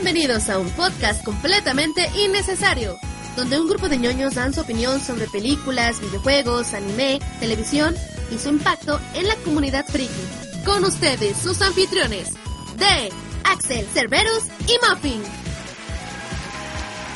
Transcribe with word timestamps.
Bienvenidos 0.00 0.48
a 0.48 0.60
un 0.60 0.70
podcast 0.70 1.24
completamente 1.24 2.08
innecesario, 2.24 2.96
donde 3.36 3.60
un 3.60 3.68
grupo 3.68 3.88
de 3.88 3.98
ñoños 3.98 4.36
dan 4.36 4.54
su 4.54 4.60
opinión 4.60 5.00
sobre 5.00 5.26
películas, 5.26 6.00
videojuegos, 6.00 6.72
anime, 6.72 7.18
televisión 7.40 7.96
y 8.30 8.38
su 8.38 8.48
impacto 8.48 9.00
en 9.16 9.26
la 9.26 9.34
comunidad 9.44 9.84
friki. 9.86 10.62
Con 10.64 10.84
ustedes, 10.84 11.36
sus 11.36 11.60
anfitriones, 11.62 12.32
de 12.76 13.10
Axel, 13.42 13.84
Cerberus 13.86 14.44
y 14.68 14.76
Muffin. 14.88 15.20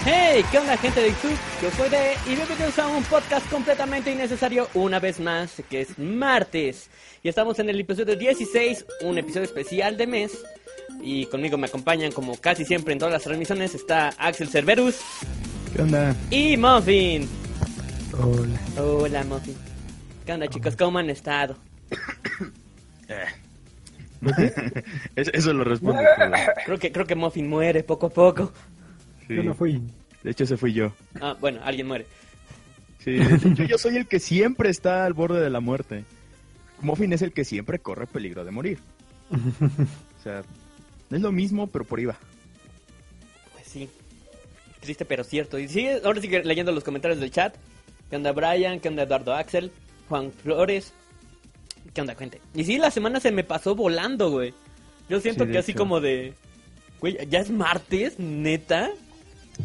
Hey, 0.04 0.44
¿qué 0.50 0.58
onda 0.58 0.76
gente 0.76 1.02
de 1.02 1.10
YouTube? 1.10 1.38
Yo 1.62 1.70
soy 1.76 1.88
de 1.88 2.16
y 2.26 2.34
bienvenidos 2.34 2.76
a 2.80 2.88
un 2.88 3.04
podcast 3.04 3.48
completamente 3.48 4.10
innecesario 4.10 4.68
una 4.74 4.98
vez 4.98 5.20
más, 5.20 5.52
que 5.70 5.82
es 5.82 5.96
martes. 6.00 6.90
Y 7.22 7.28
estamos 7.28 7.60
en 7.60 7.70
el 7.70 7.78
episodio 7.78 8.16
16, 8.16 8.84
un 9.02 9.18
episodio 9.18 9.44
especial 9.44 9.96
de 9.96 10.08
mes. 10.08 10.32
Y 11.02 11.26
conmigo 11.26 11.58
me 11.58 11.66
acompañan 11.66 12.12
como 12.12 12.36
casi 12.36 12.64
siempre 12.64 12.92
en 12.92 12.98
todas 13.00 13.12
las 13.12 13.22
transmisiones 13.24 13.74
está 13.74 14.10
Axel 14.18 14.48
Cerberus 14.48 15.00
¿Qué 15.74 15.82
onda? 15.82 16.14
y 16.30 16.56
Muffin. 16.56 17.28
Hola. 18.18 18.60
Hola 18.80 19.24
Muffin. 19.24 19.56
¿Qué 20.24 20.32
onda 20.32 20.46
chicos? 20.48 20.76
¿Cómo 20.76 20.98
han 20.98 21.10
estado? 21.10 21.56
Eso, 25.16 25.30
eso 25.34 25.52
lo 25.52 25.64
respondo. 25.64 26.00
Creo 26.64 26.78
que, 26.78 26.92
creo 26.92 27.04
que 27.04 27.16
Muffin 27.16 27.48
muere 27.48 27.82
poco 27.82 28.06
a 28.06 28.10
poco. 28.10 28.52
Sí. 29.26 29.34
Yo 29.34 29.42
no 29.42 29.52
fui. 29.52 29.82
De 30.22 30.30
hecho, 30.30 30.44
ese 30.44 30.56
fui 30.56 30.72
yo. 30.72 30.92
Ah, 31.20 31.36
bueno, 31.40 31.60
alguien 31.64 31.88
muere. 31.88 32.06
Sí, 33.00 33.18
hecho, 33.20 33.64
yo 33.64 33.78
soy 33.78 33.96
el 33.96 34.06
que 34.06 34.20
siempre 34.20 34.70
está 34.70 35.04
al 35.04 35.12
borde 35.12 35.40
de 35.40 35.50
la 35.50 35.58
muerte. 35.58 36.04
Muffin 36.80 37.12
es 37.12 37.22
el 37.22 37.32
que 37.32 37.44
siempre 37.44 37.80
corre 37.80 38.06
peligro 38.06 38.44
de 38.44 38.50
morir. 38.52 38.78
O 40.20 40.22
sea, 40.22 40.42
es 41.16 41.22
lo 41.22 41.32
mismo, 41.32 41.66
pero 41.66 41.84
por 41.84 42.00
IVA. 42.00 42.18
Pues 43.52 43.66
sí. 43.66 43.88
Triste 44.80 45.04
pero 45.04 45.24
cierto. 45.24 45.58
Y 45.58 45.68
sigue, 45.68 46.00
ahora 46.04 46.20
sigue 46.20 46.42
leyendo 46.44 46.72
los 46.72 46.84
comentarios 46.84 47.20
del 47.20 47.30
chat. 47.30 47.54
¿Qué 48.10 48.16
onda 48.16 48.32
Brian? 48.32 48.80
¿Qué 48.80 48.88
onda 48.88 49.04
Eduardo 49.04 49.32
Axel? 49.34 49.70
Juan 50.08 50.32
Flores. 50.32 50.92
¿Qué 51.94 52.00
onda, 52.00 52.14
gente? 52.14 52.40
Y 52.54 52.64
sí, 52.64 52.78
la 52.78 52.90
semana 52.90 53.20
se 53.20 53.30
me 53.32 53.44
pasó 53.44 53.74
volando, 53.74 54.30
güey. 54.30 54.52
Yo 55.08 55.20
siento 55.20 55.44
Sí, 55.46 55.52
que 55.52 55.58
así 55.58 55.70
hecho. 55.72 55.78
como 55.78 56.00
de... 56.00 56.34
Güey, 57.00 57.18
¿ya 57.28 57.40
es 57.40 57.50
martes? 57.50 58.18
¿Neta? 58.18 58.90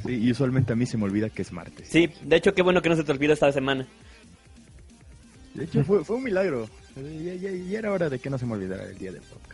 Sí, 0.05 0.13
y 0.15 0.31
usualmente 0.31 0.73
a 0.73 0.75
mí 0.75 0.85
se 0.85 0.97
me 0.97 1.05
olvida 1.05 1.29
que 1.29 1.41
es 1.43 1.51
martes. 1.51 1.87
Sí, 1.87 2.09
de 2.23 2.35
hecho, 2.35 2.53
qué 2.53 2.61
bueno 2.61 2.81
que 2.81 2.89
no 2.89 2.95
se 2.95 3.03
te 3.03 3.11
olvida 3.11 3.33
esta 3.33 3.51
semana. 3.51 3.87
De 5.53 5.63
hecho, 5.65 5.83
fue, 5.83 6.03
fue 6.03 6.17
un 6.17 6.23
milagro. 6.23 6.69
Ya 6.95 7.77
era 7.77 7.91
hora 7.91 8.09
de 8.09 8.19
que 8.19 8.29
no 8.29 8.37
se 8.37 8.45
me 8.45 8.53
olvidara 8.53 8.83
el 8.85 8.97
día 8.97 9.11
del 9.11 9.21
podcast. 9.21 9.46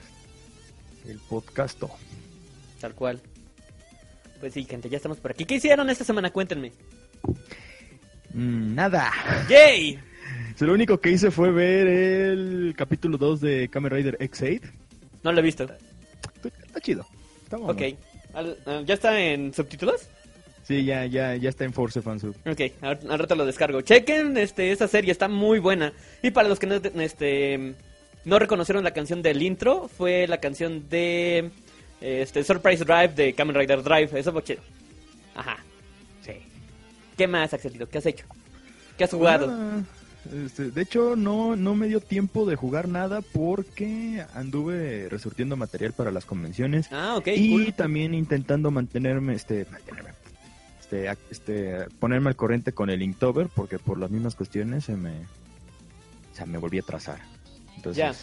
El 1.08 1.18
podcasto. 1.20 1.90
Tal 2.80 2.94
cual. 2.94 3.22
Pues 4.40 4.54
sí, 4.54 4.64
gente, 4.66 4.90
ya 4.90 4.98
estamos 4.98 5.20
por 5.20 5.32
aquí. 5.32 5.46
¿Qué 5.46 5.56
hicieron 5.56 5.90
esta 5.90 6.04
semana? 6.04 6.32
Cuéntenme. 6.32 6.72
Mm, 8.34 8.76
nada. 8.76 9.12
¡Yay! 9.50 10.00
Lo 10.60 10.74
único 10.74 11.00
que 11.00 11.12
hice 11.12 11.32
fue 11.32 11.52
ver 11.52 11.88
el 11.88 12.74
capítulo 12.78 13.18
2 13.18 13.42
de 13.42 13.70
Kamen 13.70 13.92
Rider 13.92 14.18
X8. 14.20 14.62
No 15.24 15.32
lo 15.32 15.40
he 15.40 15.44
visto. 15.44 15.64
Está, 15.64 16.80
chido. 16.80 17.06
Está 17.44 17.58
bueno. 17.58 17.74
Ok. 17.74 17.98
Ah, 18.34 18.82
¿Ya 18.86 18.94
está 18.94 19.20
en 19.20 19.54
subtítulos? 19.54 20.08
Sí, 20.64 20.86
ya, 20.86 21.06
ya, 21.06 21.36
ya 21.36 21.50
está 21.50 21.66
en 21.66 21.74
Force 21.74 22.02
Fansub. 22.02 22.36
Ok, 22.46 22.62
al, 22.82 23.00
al 23.10 23.20
rato 23.20 23.36
lo 23.36 23.46
descargo. 23.46 23.82
Chequen, 23.82 24.38
este, 24.38 24.72
esa 24.72 24.88
serie 24.88 25.12
está 25.12 25.28
muy 25.28 25.60
buena. 25.60 25.92
Y 26.22 26.32
para 26.32 26.48
los 26.48 26.60
que 26.60 26.68
no, 26.68 26.76
este, 26.76 27.76
no 28.26 28.40
reconocieron 28.40 28.84
la 28.84 28.92
canción 28.92 29.22
del 29.22 29.42
intro, 29.42 29.88
fue 29.88 30.28
la 30.28 30.38
canción 30.40 30.88
de 30.90 31.52
este, 32.02 32.44
Surprise 32.44 32.84
Drive 32.86 33.10
de 33.16 33.34
Kamen 33.34 33.56
Rider 33.56 33.84
Drive. 33.84 34.18
Eso 34.20 34.32
fue 34.32 34.44
chido. 34.44 34.62
Ajá. 35.36 35.58
Sí. 36.22 36.34
¿Qué 37.18 37.28
más, 37.28 37.54
Axelito? 37.54 37.88
¿Qué 37.90 37.98
has 37.98 38.06
hecho? 38.06 38.26
¿Qué 38.98 39.04
has 39.06 39.10
jugado? 39.12 39.48
Nada. 39.48 39.84
Este, 40.46 40.72
de 40.72 40.82
hecho, 40.82 41.18
no, 41.18 41.58
no 41.58 41.76
me 41.76 41.88
dio 41.88 42.00
tiempo 42.00 42.46
de 42.46 42.56
jugar 42.56 42.88
nada 42.88 43.20
porque 43.22 44.24
anduve 44.34 45.10
resurtiendo 45.10 45.58
material 45.58 45.92
para 45.92 46.12
las 46.12 46.24
convenciones 46.24 46.88
Ah, 46.94 47.16
ok, 47.18 47.28
y 47.36 47.50
cool. 47.52 47.74
también 47.74 48.14
intentando 48.14 48.72
mantenerme, 48.72 49.34
este, 49.34 49.66
mantenerme, 49.70 50.12
este, 50.80 51.10
este, 51.30 51.88
ponerme 52.00 52.30
al 52.30 52.38
corriente 52.38 52.72
con 52.72 52.90
el 52.90 53.02
Inktober 53.02 53.50
porque 53.54 53.80
por 53.80 53.98
las 54.00 54.12
mismas 54.12 54.36
cuestiones 54.36 54.86
se 54.86 54.96
me, 54.96 55.12
o 55.12 56.36
sea, 56.36 56.46
me 56.46 56.58
volví 56.58 56.80
a 56.80 56.84
trazar. 56.84 57.20
Entonces, 57.76 57.98
Ya. 57.98 58.14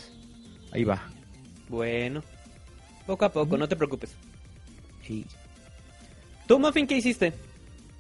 ahí 0.73 0.85
va. 0.85 1.03
Bueno. 1.69 2.23
Poco 3.07 3.25
a 3.25 3.29
poco, 3.31 3.57
no 3.57 3.69
te 3.69 3.77
preocupes. 3.77 4.11
Sí. 5.07 5.27
¿Tú, 6.47 6.59
Muffin, 6.59 6.87
qué 6.87 6.97
hiciste? 6.97 7.33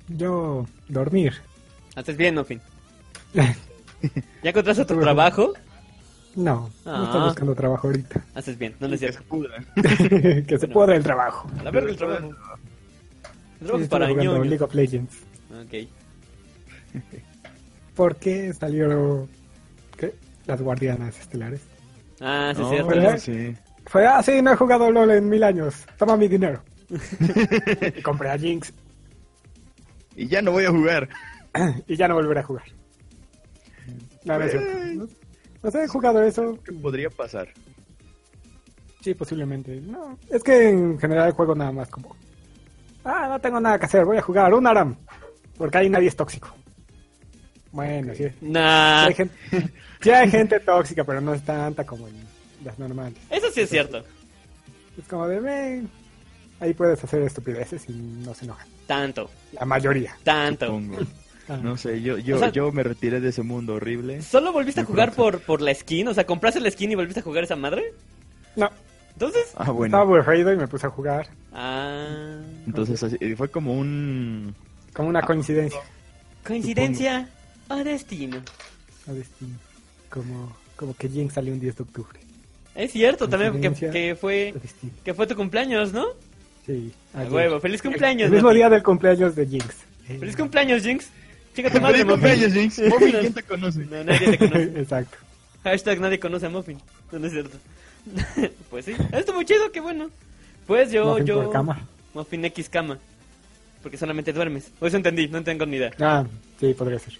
Yo 0.09 0.66
dormir. 0.89 1.34
Haces 1.94 2.16
bien, 2.16 2.34
Muffin. 2.34 2.60
¿Ya 3.34 4.50
encontraste 4.50 4.83
otro 4.83 5.00
trabajo? 5.00 5.53
No, 6.37 6.71
Ah. 6.87 6.99
no 6.99 7.05
estoy 7.06 7.21
buscando 7.22 7.55
trabajo 7.55 7.89
ahorita. 7.89 8.25
Haces 8.34 8.56
bien, 8.56 8.75
no, 8.81 8.87
no 8.89 8.94
es 8.94 9.00
Que 9.00 9.12
se 9.12 9.21
pudra. 9.22 9.65
que 10.47 10.59
se 10.59 10.69
pueda 10.69 10.94
el 10.94 11.03
trabajo. 11.03 11.50
A 11.59 11.62
la 11.65 11.71
verga 11.71 11.91
el 11.91 11.97
trabajo. 11.97 12.27
El 12.28 13.66
Sí, 13.66 13.66
trabajo 13.66 13.77
es 13.77 13.83
estoy 13.83 13.89
para. 13.89 14.06
League 14.49 14.65
of 14.65 14.75
Legends. 14.75 15.15
Ok. 15.60 15.89
Salieron 17.97 18.16
¿qué? 18.19 18.53
Las 20.50 20.61
guardianas 20.62 21.19
estelares. 21.19 21.62
Ah, 22.21 22.53
sí, 22.55 22.61
es 22.61 22.66
No, 22.66 22.71
cierto. 22.71 22.88
¿verdad? 22.88 23.19
sí. 23.19 23.55
Fue 23.87 24.06
así, 24.06 24.43
no 24.43 24.53
he 24.53 24.56
jugado 24.56 24.91
LOL 24.91 25.11
en 25.12 25.28
mil 25.28 25.43
años. 25.43 25.84
Toma 25.97 26.16
mi 26.16 26.28
dinero. 26.28 26.62
y 27.97 28.03
compré 28.03 28.31
a 28.31 28.37
Jinx 28.38 28.72
Y 30.16 30.27
ya 30.27 30.43
no 30.43 30.50
voy 30.53 30.65
a 30.65 30.71
jugar. 30.71 31.09
y 31.87 31.97
ya 31.97 32.09
no 32.09 32.15
volveré 32.15 32.41
a 32.41 32.44
jugar. 32.44 32.65
No, 34.25 34.39
no 34.39 34.44
es 34.44 34.50
cierto. 34.50 34.71
No, 34.94 35.09
no 35.62 35.71
sé, 35.71 35.84
he 35.84 35.89
jugado 35.89 36.22
eso. 36.22 36.59
¿Qué 36.65 36.72
podría 36.72 37.09
pasar? 37.10 37.49
Sí, 39.00 39.15
posiblemente. 39.15 39.81
No, 39.81 40.19
es 40.28 40.43
que 40.43 40.69
en 40.69 40.99
general 40.99 41.33
juego 41.33 41.55
nada 41.55 41.72
más 41.72 41.89
como... 41.89 42.15
Ah, 43.05 43.27
no 43.31 43.39
tengo 43.41 43.59
nada 43.60 43.78
que 43.78 43.87
hacer, 43.87 44.05
voy 44.05 44.19
a 44.19 44.22
jugar 44.22 44.53
un 44.53 44.66
Aram. 44.66 44.94
Porque 45.56 45.78
ahí 45.78 45.89
nadie 45.89 46.09
es 46.09 46.16
tóxico. 46.16 46.55
Bueno, 47.72 48.12
sí. 48.15 48.27
Nah, 48.43 49.05
Sí 49.05 49.06
hay, 49.09 49.15
gente, 49.15 49.34
sí 50.00 50.11
hay 50.11 50.31
gente 50.31 50.61
tóxica, 50.61 51.05
pero 51.05 51.21
no 51.21 51.34
es 51.34 51.43
tanta 51.43 51.84
como 51.84 52.09
en 52.09 52.15
las 52.65 52.78
normales. 52.78 53.19
eso 53.31 53.50
sí 53.53 53.61
es 53.62 53.71
cierto. 53.71 54.05
Es 54.99 55.06
como 55.09 55.27
de, 55.28 55.41
"Ven, 55.41 55.91
ahí 56.61 56.75
puedes 56.75 57.03
hacer 57.03 57.22
estupideces 57.22 57.88
y 57.88 57.93
no 57.93 58.34
se 58.34 58.44
enojan. 58.44 58.66
Tanto, 58.87 59.31
La 59.53 59.65
mayoría. 59.65 60.16
tanto. 60.25 60.66
Supongo. 60.66 60.99
Ah. 61.49 61.59
No 61.62 61.77
sé, 61.77 62.00
yo, 62.03 62.16
yo, 62.19 62.37
O 62.37 62.39
sea- 62.39 62.50
yo 62.53 62.71
me 62.71 62.83
retiré 62.84 63.21
de 63.21 63.31
ese 63.31 63.43
mundo 63.43 63.75
horrible. 63.75 64.22
¿Solo 64.22 64.53
volviste 64.53 64.83
a 64.83 64.84
jugar 64.84 65.12
por, 65.12 65.41
por 65.41 65.60
la 65.60 65.75
skin? 65.75 66.06
O 66.09 66.15
sea, 66.15 66.25
¿compraste 66.27 66.60
la 66.60 66.71
skin 66.71 66.93
y 66.93 66.94
volviste 66.94 67.21
a 67.21 67.22
jugar 67.25 67.43
esa 67.44 67.56
madre? 67.56 67.93
No, 68.56 68.71
Entonces... 69.15 69.47
Ah, 69.56 69.62
estaba 69.62 69.72
bueno. 69.72 69.97
aburrido 69.99 70.53
y 70.53 70.56
me 70.56 70.69
puse 70.69 70.86
a 70.86 70.91
jugar. 70.91 71.28
Ah... 71.53 72.39
Entonces 72.66 73.03
así- 73.03 73.34
fue 73.36 73.48
como 73.48 73.74
un... 73.74 74.54
Como 74.92 75.09
una 75.09 75.22
coincidencia. 75.22 75.80
Coincidencia 76.47 77.28
o 77.69 77.77
destino. 77.77 78.42
A 79.09 79.13
destino. 79.13 79.57
Como, 80.10 80.54
como 80.77 80.95
que 80.95 81.09
Jinx 81.09 81.34
salió 81.34 81.53
un 81.53 81.60
10 81.60 81.77
de 81.77 81.83
octubre. 81.83 82.21
Es 82.74 82.92
cierto 82.92 83.28
también 83.28 83.60
que, 83.60 83.91
que 83.91 84.16
fue 84.16 84.54
que 85.04 85.15
fue 85.15 85.27
tu 85.27 85.34
cumpleaños, 85.36 85.92
¿no? 85.92 86.07
Sí. 86.66 86.92
A 87.15 87.22
huevo, 87.24 87.60
feliz 87.60 87.80
cumpleaños. 87.83 88.27
El 88.27 88.33
mismo 88.33 88.53
día 88.53 88.68
del 88.68 88.83
cumpleaños 88.83 89.34
de 89.34 89.47
Jinx. 89.47 89.77
Feliz 90.07 90.36
cumpleaños, 90.36 90.83
Jinx. 90.83 91.09
Chica 91.54 91.71
tu 91.71 91.80
madre, 91.80 91.98
¡Feliz 91.98 92.07
Muffin. 92.07 92.21
cumpleaños, 92.21 92.53
Jinx! 92.53 92.78
Muffin, 92.91 93.12
¿quién 93.21 93.34
te 93.34 93.42
conoce? 93.42 93.78
No, 93.86 94.04
nadie 94.04 94.36
te 94.36 94.39
conoce. 94.39 94.62
Exacto. 94.80 95.16
Hashtag 95.65 96.01
nadie 96.01 96.18
conoce 96.21 96.47
a 96.47 96.51
Muffin. 96.51 96.78
No, 97.12 97.18
no 97.18 97.27
es 97.27 97.33
cierto. 97.33 97.57
pues 98.71 98.84
sí, 98.84 98.95
estuvo 99.12 99.42
chido, 99.42 99.71
qué 99.72 99.80
bueno. 99.80 100.10
Pues 100.66 100.91
yo, 100.92 101.07
Muffin 101.07 101.27
yo... 101.27 101.42
por 101.45 101.53
cama. 101.53 101.86
Muffin 102.15 102.45
X 102.47 102.68
cama. 102.68 102.98
Porque 103.83 103.97
solamente 103.97 104.33
duermes. 104.33 104.71
O 104.80 104.86
eso 104.86 104.97
entendí, 104.97 105.27
no 105.28 105.42
tengo 105.42 105.66
ni 105.66 105.77
idea. 105.77 105.92
Ah, 106.01 106.24
sí, 106.59 106.72
podría 106.74 106.98
ser. 106.98 107.15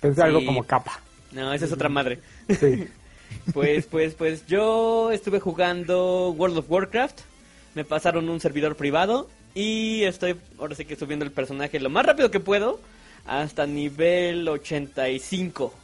Pensé 0.00 0.16
Sí. 0.20 0.26
algo 0.26 0.44
como 0.44 0.62
capa. 0.64 1.00
No, 1.32 1.52
esa 1.52 1.64
es 1.66 1.72
otra 1.72 1.88
madre. 1.88 2.18
Sí. 2.48 2.86
Pues, 3.52 3.84
pues, 3.86 4.14
pues 4.14 4.46
yo 4.46 5.10
estuve 5.12 5.38
jugando 5.38 6.30
World 6.30 6.58
of 6.58 6.70
Warcraft. 6.70 7.20
me 7.74 7.84
pasaron 7.84 8.28
un 8.30 8.40
servidor 8.40 8.74
privado 8.74 9.28
y 9.54 10.02
estoy 10.04 10.34
ahora 10.58 10.74
sí 10.74 10.86
que 10.86 10.96
subiendo 10.96 11.26
el 11.26 11.30
personaje 11.30 11.78
lo 11.78 11.90
más 11.90 12.06
rápido 12.06 12.30
que 12.30 12.40
puedo 12.40 12.80
hasta 13.26 13.66
nivel 13.66 14.48
85. 14.48 15.74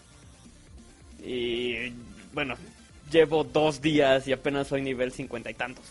Y 1.24 1.92
bueno, 2.32 2.56
llevo 3.10 3.44
dos 3.44 3.80
días 3.80 4.26
y 4.28 4.32
apenas 4.32 4.68
soy 4.68 4.82
nivel 4.82 5.12
50 5.12 5.50
y 5.50 5.54
tantos. 5.54 5.84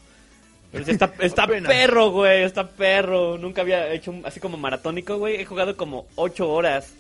Pero 0.72 0.86
sí 0.86 0.92
está, 0.92 1.48
perro, 1.68 2.10
güey, 2.12 2.44
está 2.44 2.68
perro. 2.68 3.38
Nunca 3.38 3.62
había 3.62 3.92
hecho 3.94 4.12
un- 4.12 4.26
así 4.26 4.40
como 4.40 4.58
maratónico, 4.58 5.18
güey. 5.18 5.36
He 5.40 5.46
jugado 5.46 5.78
como 5.78 6.08
8 6.16 6.50
horas. 6.50 6.94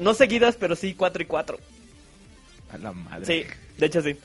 No 0.00 0.14
seguidas, 0.14 0.56
pero 0.56 0.74
sí 0.74 0.94
4 0.94 1.22
y 1.22 1.26
4. 1.26 1.58
A 2.72 2.78
la 2.78 2.92
madre. 2.92 3.26
Sí, 3.26 3.46
de 3.76 3.86
hecho 3.86 4.00
sí. 4.00 4.16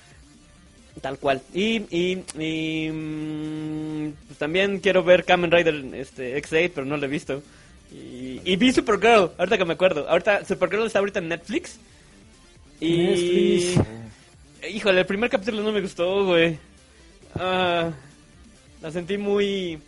Tal 1.02 1.20
cual. 1.20 1.42
Y, 1.54 1.84
y, 1.90 2.24
y 2.40 2.90
mm, 2.90 4.14
pues 4.28 4.40
también 4.40 4.80
quiero 4.80 5.04
ver 5.04 5.26
Kamen 5.26 5.52
Rider 5.52 5.76
este, 5.94 6.42
X8, 6.42 6.72
pero 6.74 6.86
no 6.86 6.96
lo 6.96 7.06
he 7.06 7.10
visto. 7.10 7.44
Y, 7.92 8.40
y 8.46 8.56
vi 8.56 8.72
Supergirl, 8.72 9.32
ahorita 9.38 9.58
que 9.58 9.66
me 9.66 9.74
acuerdo. 9.74 10.08
Ahorita 10.10 10.46
Supergirl 10.46 10.86
está 10.86 11.00
ahorita 11.00 11.20
en 11.20 11.28
Netflix. 11.28 11.78
Y... 12.80 12.98
Netflix. 12.98 13.88
Híjole, 14.70 15.02
el 15.02 15.06
primer 15.06 15.30
capítulo 15.30 15.62
no 15.62 15.74
me 15.74 15.82
gustó, 15.82 16.26
güey. 16.26 16.58
Ah, 17.36 17.92
la 18.82 18.92
sentí 18.92 19.18
muy... 19.18 19.80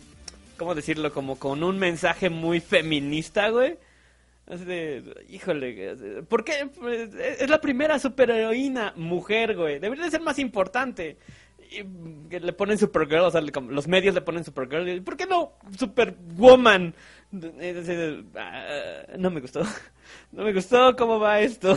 ¿Cómo 0.58 0.74
decirlo? 0.74 1.12
Como 1.12 1.38
con 1.38 1.64
un 1.64 1.78
mensaje 1.78 2.28
muy 2.28 2.60
feminista, 2.60 3.48
güey. 3.48 3.76
Híjole, 5.28 6.22
¿por 6.28 6.44
qué? 6.44 6.68
Pues, 6.78 7.14
Es 7.14 7.50
la 7.50 7.60
primera 7.60 7.98
superheroína 7.98 8.94
mujer, 8.96 9.54
güey. 9.56 9.78
Debería 9.78 10.04
de 10.06 10.10
ser 10.10 10.22
más 10.22 10.38
importante. 10.38 11.18
Y 11.70 11.84
que 12.30 12.40
le 12.40 12.52
ponen 12.54 12.78
Supergirl, 12.78 13.24
o 13.24 13.30
sea, 13.30 13.42
los 13.42 13.88
medios 13.88 14.14
le 14.14 14.22
ponen 14.22 14.42
Supergirl. 14.44 15.02
¿Por 15.02 15.18
qué 15.18 15.26
no 15.26 15.52
Superwoman? 15.76 16.94
Ah, 18.34 19.02
no 19.18 19.30
me 19.30 19.40
gustó. 19.40 19.62
No 20.32 20.44
me 20.44 20.54
gustó 20.54 20.96
cómo 20.96 21.20
va 21.20 21.40
esto. 21.40 21.76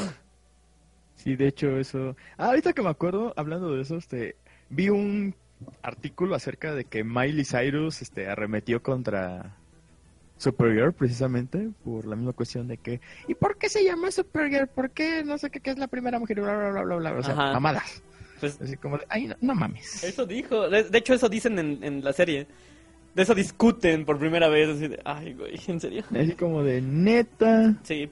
Sí, 1.15 1.35
de 1.35 1.47
hecho, 1.47 1.77
eso. 1.77 2.15
Ah, 2.37 2.47
ahorita 2.47 2.71
que 2.71 2.81
me 2.81 2.89
acuerdo, 2.89 3.33
hablando 3.35 3.75
de 3.75 3.81
eso, 3.81 3.97
este, 3.97 4.37
vi 4.69 4.87
un 4.87 5.35
artículo 5.81 6.33
acerca 6.33 6.73
de 6.73 6.85
que 6.85 7.03
Miley 7.03 7.43
Cyrus 7.43 8.01
este, 8.01 8.27
arremetió 8.27 8.81
contra 8.81 9.57
Supergirl, 10.41 10.91
precisamente, 10.91 11.69
por 11.83 12.07
la 12.07 12.15
misma 12.15 12.33
cuestión 12.33 12.67
de 12.67 12.77
que. 12.77 12.99
¿Y 13.27 13.35
por 13.35 13.57
qué 13.57 13.69
se 13.69 13.83
llama 13.83 14.09
Supergirl? 14.09 14.67
¿Por 14.67 14.89
qué 14.89 15.23
no 15.23 15.37
sé 15.37 15.51
qué, 15.51 15.59
qué 15.59 15.69
es 15.69 15.77
la 15.77 15.87
primera 15.87 16.17
mujer? 16.17 16.41
Bla, 16.41 16.57
bla, 16.57 16.71
bla, 16.71 16.83
bla, 16.83 16.95
bla. 17.11 17.19
O 17.19 17.23
sea, 17.23 17.33
Ajá. 17.33 17.53
mamadas. 17.53 18.01
Pues 18.39 18.59
Así 18.59 18.75
como 18.75 18.97
de, 18.97 19.05
ay, 19.09 19.27
no, 19.27 19.35
no 19.39 19.53
mames. 19.53 20.03
eso 20.03 20.25
dijo. 20.25 20.67
De, 20.67 20.97
hecho, 20.97 21.13
eso 21.13 21.29
dicen 21.29 21.59
en, 21.59 21.83
en 21.83 22.03
la 22.03 22.11
serie. 22.11 22.47
De 23.13 23.21
eso 23.21 23.35
discuten 23.35 24.03
por 24.03 24.17
primera 24.17 24.49
vez. 24.49 24.67
Así 24.69 24.87
de, 24.87 24.99
ay, 25.05 25.35
güey, 25.35 25.59
¿en 25.67 25.79
serio? 25.79 26.03
Así 26.09 26.31
como 26.31 26.63
de 26.63 26.81
neta. 26.81 27.75
Sí. 27.83 28.09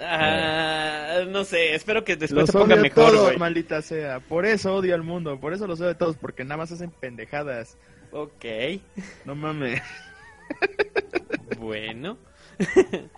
Ah, 0.00 1.24
no 1.28 1.42
sé, 1.44 1.74
espero 1.74 2.04
que 2.04 2.14
después 2.16 2.42
Los 2.42 2.50
se 2.50 2.58
ponga 2.58 2.74
odio 2.74 2.82
mejor, 2.82 3.12
todos, 3.12 3.36
maldita 3.36 3.82
sea. 3.82 4.20
Por 4.20 4.46
eso 4.46 4.76
odio 4.76 4.94
al 4.94 5.02
mundo. 5.02 5.40
Por 5.40 5.54
eso 5.54 5.66
los 5.66 5.80
odio 5.80 5.90
a 5.90 5.98
todos. 5.98 6.16
Porque 6.16 6.44
nada 6.44 6.58
más 6.58 6.70
hacen 6.70 6.90
pendejadas. 6.90 7.76
Ok, 8.12 8.44
No 9.24 9.34
mames. 9.34 9.82
bueno. 11.58 12.18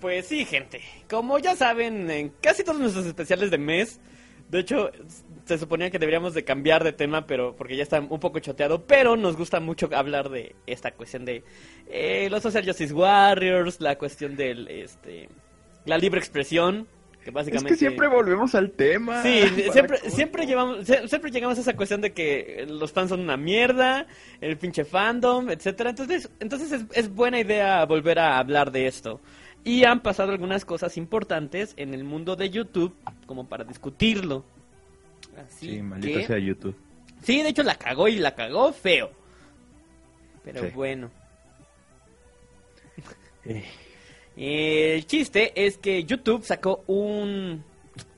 pues 0.00 0.26
sí, 0.26 0.44
gente. 0.44 0.80
Como 1.08 1.38
ya 1.38 1.56
saben, 1.56 2.10
en 2.10 2.30
casi 2.40 2.64
todos 2.64 2.80
nuestros 2.80 3.06
especiales 3.06 3.50
de 3.50 3.58
mes, 3.58 4.00
de 4.50 4.60
hecho, 4.60 4.90
se 5.44 5.58
suponía 5.58 5.90
que 5.90 5.98
deberíamos 5.98 6.34
de 6.34 6.44
cambiar 6.44 6.82
de 6.82 6.92
tema, 6.92 7.26
pero 7.26 7.54
porque 7.56 7.76
ya 7.76 7.84
está 7.84 8.00
un 8.00 8.20
poco 8.20 8.40
choteado, 8.40 8.84
pero 8.84 9.16
nos 9.16 9.36
gusta 9.36 9.60
mucho 9.60 9.88
hablar 9.92 10.28
de 10.28 10.56
esta 10.66 10.92
cuestión 10.92 11.24
de 11.24 11.44
eh, 11.88 12.28
los 12.30 12.42
Social 12.42 12.64
Justice 12.64 12.92
Warriors, 12.92 13.80
la 13.80 13.96
cuestión 13.96 14.36
del, 14.36 14.66
este, 14.68 15.28
la 15.84 15.98
libre 15.98 16.18
expresión, 16.18 16.88
que 17.32 17.56
Es 17.56 17.64
que 17.64 17.76
siempre 17.76 18.08
volvemos 18.08 18.54
al 18.54 18.70
tema. 18.72 19.22
Sí, 19.22 19.42
siempre, 19.72 19.98
siempre, 20.10 20.46
llevamos, 20.46 20.86
sie- 20.88 21.06
siempre 21.08 21.30
llegamos 21.30 21.58
a 21.58 21.60
esa 21.62 21.76
cuestión 21.76 22.00
de 22.00 22.12
que 22.12 22.66
los 22.68 22.92
fans 22.92 23.10
son 23.10 23.20
una 23.20 23.36
mierda, 23.36 24.06
el 24.40 24.56
pinche 24.56 24.84
fandom, 24.84 25.50
etcétera. 25.50 25.90
Entonces, 25.90 26.30
entonces 26.40 26.72
es, 26.72 26.82
es 26.92 27.14
buena 27.14 27.38
idea 27.40 27.84
volver 27.86 28.18
a 28.18 28.38
hablar 28.38 28.70
de 28.72 28.86
esto. 28.86 29.20
Y 29.64 29.84
han 29.84 30.00
pasado 30.00 30.32
algunas 30.32 30.64
cosas 30.64 30.96
importantes 30.96 31.74
en 31.76 31.92
el 31.94 32.04
mundo 32.04 32.34
de 32.36 32.48
YouTube 32.50 32.94
como 33.26 33.46
para 33.48 33.64
discutirlo. 33.64 34.44
Así 35.36 35.70
Sí, 35.76 35.82
maldito 35.82 36.18
que- 36.20 36.26
sea 36.26 36.38
YouTube. 36.38 36.76
Sí, 37.22 37.42
de 37.42 37.50
hecho 37.50 37.62
la 37.62 37.74
cagó 37.74 38.08
y 38.08 38.16
la 38.18 38.34
cagó 38.34 38.72
feo. 38.72 39.10
Pero 40.42 40.62
Sí. 40.62 40.68
bueno. 40.74 41.10
Eh, 43.44 43.64
El 44.42 45.04
chiste 45.06 45.52
es 45.54 45.76
que 45.76 46.04
YouTube 46.04 46.44
sacó 46.44 46.82
un, 46.86 47.62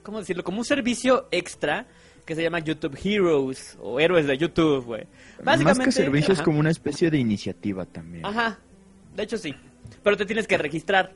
¿cómo 0.05 0.21
decirlo? 0.21 0.45
Como 0.45 0.59
un 0.59 0.65
servicio 0.65 1.27
extra 1.33 1.87
que 2.25 2.37
se 2.37 2.45
llama 2.45 2.61
YouTube 2.61 2.97
Heroes 3.03 3.77
o 3.81 3.99
Héroes 3.99 4.29
de 4.29 4.39
YouTube, 4.39 4.85
güey. 4.85 5.07
Más 5.43 5.59
que 5.81 5.91
servicio 5.91 6.33
es 6.33 6.39
ajá, 6.39 6.45
como 6.45 6.61
una 6.61 6.71
especie 6.71 7.11
de 7.11 7.19
iniciativa 7.19 7.87
también. 7.87 8.25
Ajá, 8.25 8.61
de 9.17 9.23
hecho 9.25 9.37
sí. 9.37 9.53
Pero 10.05 10.17
te 10.17 10.25
tienes 10.25 10.47
que 10.47 10.57
registrar. 10.57 11.13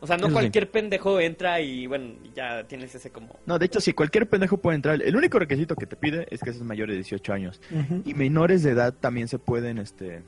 O 0.00 0.06
sea, 0.08 0.16
no 0.16 0.26
Eso 0.26 0.34
sí. 0.34 0.40
cualquier 0.40 0.68
pendejo 0.68 1.20
entra 1.20 1.60
y 1.60 1.86
bueno, 1.86 2.14
ya 2.34 2.64
tienes 2.64 2.92
ese 2.92 3.10
como... 3.10 3.38
No, 3.46 3.58
de 3.58 3.66
hecho, 3.66 3.80
sí, 3.80 3.92
cualquier 3.92 4.28
pendejo 4.28 4.58
puede 4.58 4.74
entrar. 4.74 5.00
El 5.00 5.14
único 5.16 5.38
requisito 5.38 5.76
que 5.76 5.86
te 5.86 5.94
pide 5.94 6.26
es 6.30 6.40
que 6.40 6.52
seas 6.52 6.64
mayor 6.64 6.88
de 6.88 6.96
18 6.96 7.32
años. 7.32 7.60
Y 8.04 8.12
menores 8.14 8.64
de 8.64 8.72
edad 8.72 8.92
también 8.92 9.28
se 9.28 9.38
pueden 9.38 9.78
este, 9.78 10.22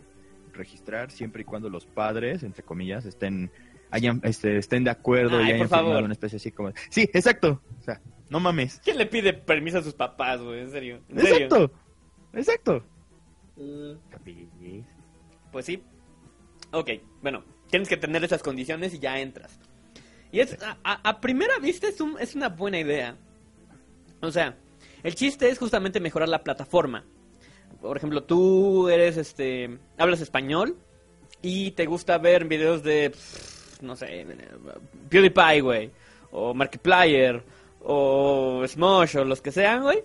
registrar 0.54 1.10
siempre 1.10 1.42
y 1.42 1.44
cuando 1.44 1.68
los 1.68 1.84
padres, 1.84 2.42
entre 2.42 2.62
comillas, 2.62 3.04
estén 3.04 3.50
hayan, 3.90 4.20
este, 4.24 4.58
estén 4.58 4.84
de 4.84 4.90
acuerdo 4.90 5.38
Ay, 5.38 5.48
y 5.48 5.52
hayan 5.52 5.68
firmado 5.68 5.98
una 6.04 6.12
especie 6.12 6.36
así 6.36 6.50
como... 6.52 6.72
Sí, 6.90 7.02
exacto. 7.12 7.62
O 7.80 7.82
sea, 7.82 8.00
no 8.30 8.40
mames. 8.40 8.80
¿Quién 8.84 8.98
le 8.98 9.06
pide 9.06 9.32
permiso 9.32 9.78
a 9.78 9.82
sus 9.82 9.94
papás, 9.94 10.40
güey? 10.40 10.60
En 10.60 10.70
serio. 10.70 11.00
¿En 11.08 11.18
serio? 11.20 11.34
Exacto. 11.36 11.72
Exacto. 12.32 12.84
Pues 15.52 15.64
sí. 15.66 15.82
Ok, 16.72 16.90
bueno, 17.22 17.44
tienes 17.70 17.88
que 17.88 17.96
tener 17.96 18.22
esas 18.24 18.42
condiciones 18.42 18.92
y 18.94 18.98
ya 18.98 19.18
entras. 19.20 19.58
Y 20.32 20.40
es, 20.40 20.60
a, 20.62 20.76
a- 20.82 21.08
a 21.08 21.20
primera 21.20 21.58
vista 21.58 21.88
es, 21.88 22.00
un- 22.00 22.16
es 22.20 22.34
una 22.34 22.48
buena 22.48 22.78
idea. 22.80 23.16
O 24.20 24.30
sea, 24.30 24.56
el 25.02 25.14
chiste 25.14 25.48
es 25.48 25.58
justamente 25.58 26.00
mejorar 26.00 26.28
la 26.28 26.42
plataforma. 26.42 27.04
Por 27.80 27.96
ejemplo, 27.96 28.24
tú 28.24 28.88
eres, 28.88 29.16
este, 29.16 29.78
hablas 29.96 30.20
español 30.20 30.76
y 31.42 31.70
te 31.72 31.86
gusta 31.86 32.18
ver 32.18 32.46
videos 32.46 32.82
de, 32.82 33.10
pff, 33.10 33.55
no 33.82 33.96
sé, 33.96 34.26
PewDiePie, 35.08 35.60
güey, 35.60 35.90
o 36.30 36.54
Markiplier, 36.54 37.42
o 37.82 38.64
Smosh, 38.66 39.16
o 39.16 39.24
los 39.24 39.40
que 39.40 39.52
sean, 39.52 39.82
güey. 39.82 40.02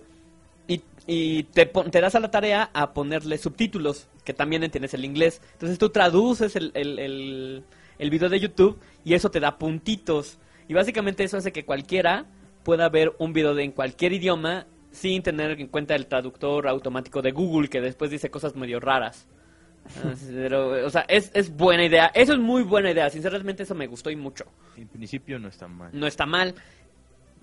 Y, 0.68 0.80
y 1.06 1.42
te, 1.44 1.66
te 1.66 2.00
das 2.00 2.14
a 2.14 2.20
la 2.20 2.30
tarea 2.30 2.70
a 2.72 2.92
ponerle 2.92 3.38
subtítulos, 3.38 4.08
que 4.24 4.32
también 4.32 4.62
entiendes 4.62 4.94
el 4.94 5.04
inglés. 5.04 5.40
Entonces 5.54 5.78
tú 5.78 5.90
traduces 5.90 6.54
el, 6.56 6.70
el, 6.74 6.98
el, 6.98 7.64
el 7.98 8.10
video 8.10 8.28
de 8.28 8.40
YouTube 8.40 8.78
y 9.04 9.14
eso 9.14 9.30
te 9.30 9.40
da 9.40 9.58
puntitos. 9.58 10.38
Y 10.68 10.74
básicamente 10.74 11.24
eso 11.24 11.36
hace 11.36 11.52
que 11.52 11.64
cualquiera 11.64 12.26
pueda 12.62 12.88
ver 12.88 13.14
un 13.18 13.32
video 13.32 13.54
de 13.54 13.64
en 13.64 13.72
cualquier 13.72 14.12
idioma 14.12 14.66
sin 14.92 15.22
tener 15.22 15.60
en 15.60 15.66
cuenta 15.66 15.94
el 15.94 16.06
traductor 16.06 16.68
automático 16.68 17.22
de 17.22 17.32
Google 17.32 17.68
que 17.68 17.80
después 17.80 18.10
dice 18.10 18.30
cosas 18.30 18.54
medio 18.54 18.78
raras. 18.78 19.26
Ah, 19.96 20.14
Pero, 20.30 20.86
o 20.86 20.90
sea, 20.90 21.04
es, 21.08 21.30
es 21.34 21.54
buena 21.54 21.84
idea. 21.84 22.06
Eso 22.14 22.32
es 22.34 22.38
muy 22.38 22.62
buena 22.62 22.90
idea. 22.90 23.10
Sinceramente 23.10 23.64
eso 23.64 23.74
me 23.74 23.86
gustó 23.86 24.10
y 24.10 24.16
mucho 24.16 24.44
En 24.76 24.88
principio 24.88 25.38
no 25.38 25.48
está 25.48 25.68
mal. 25.68 25.90
no 25.92 26.06
está 26.06 26.26
mal. 26.26 26.54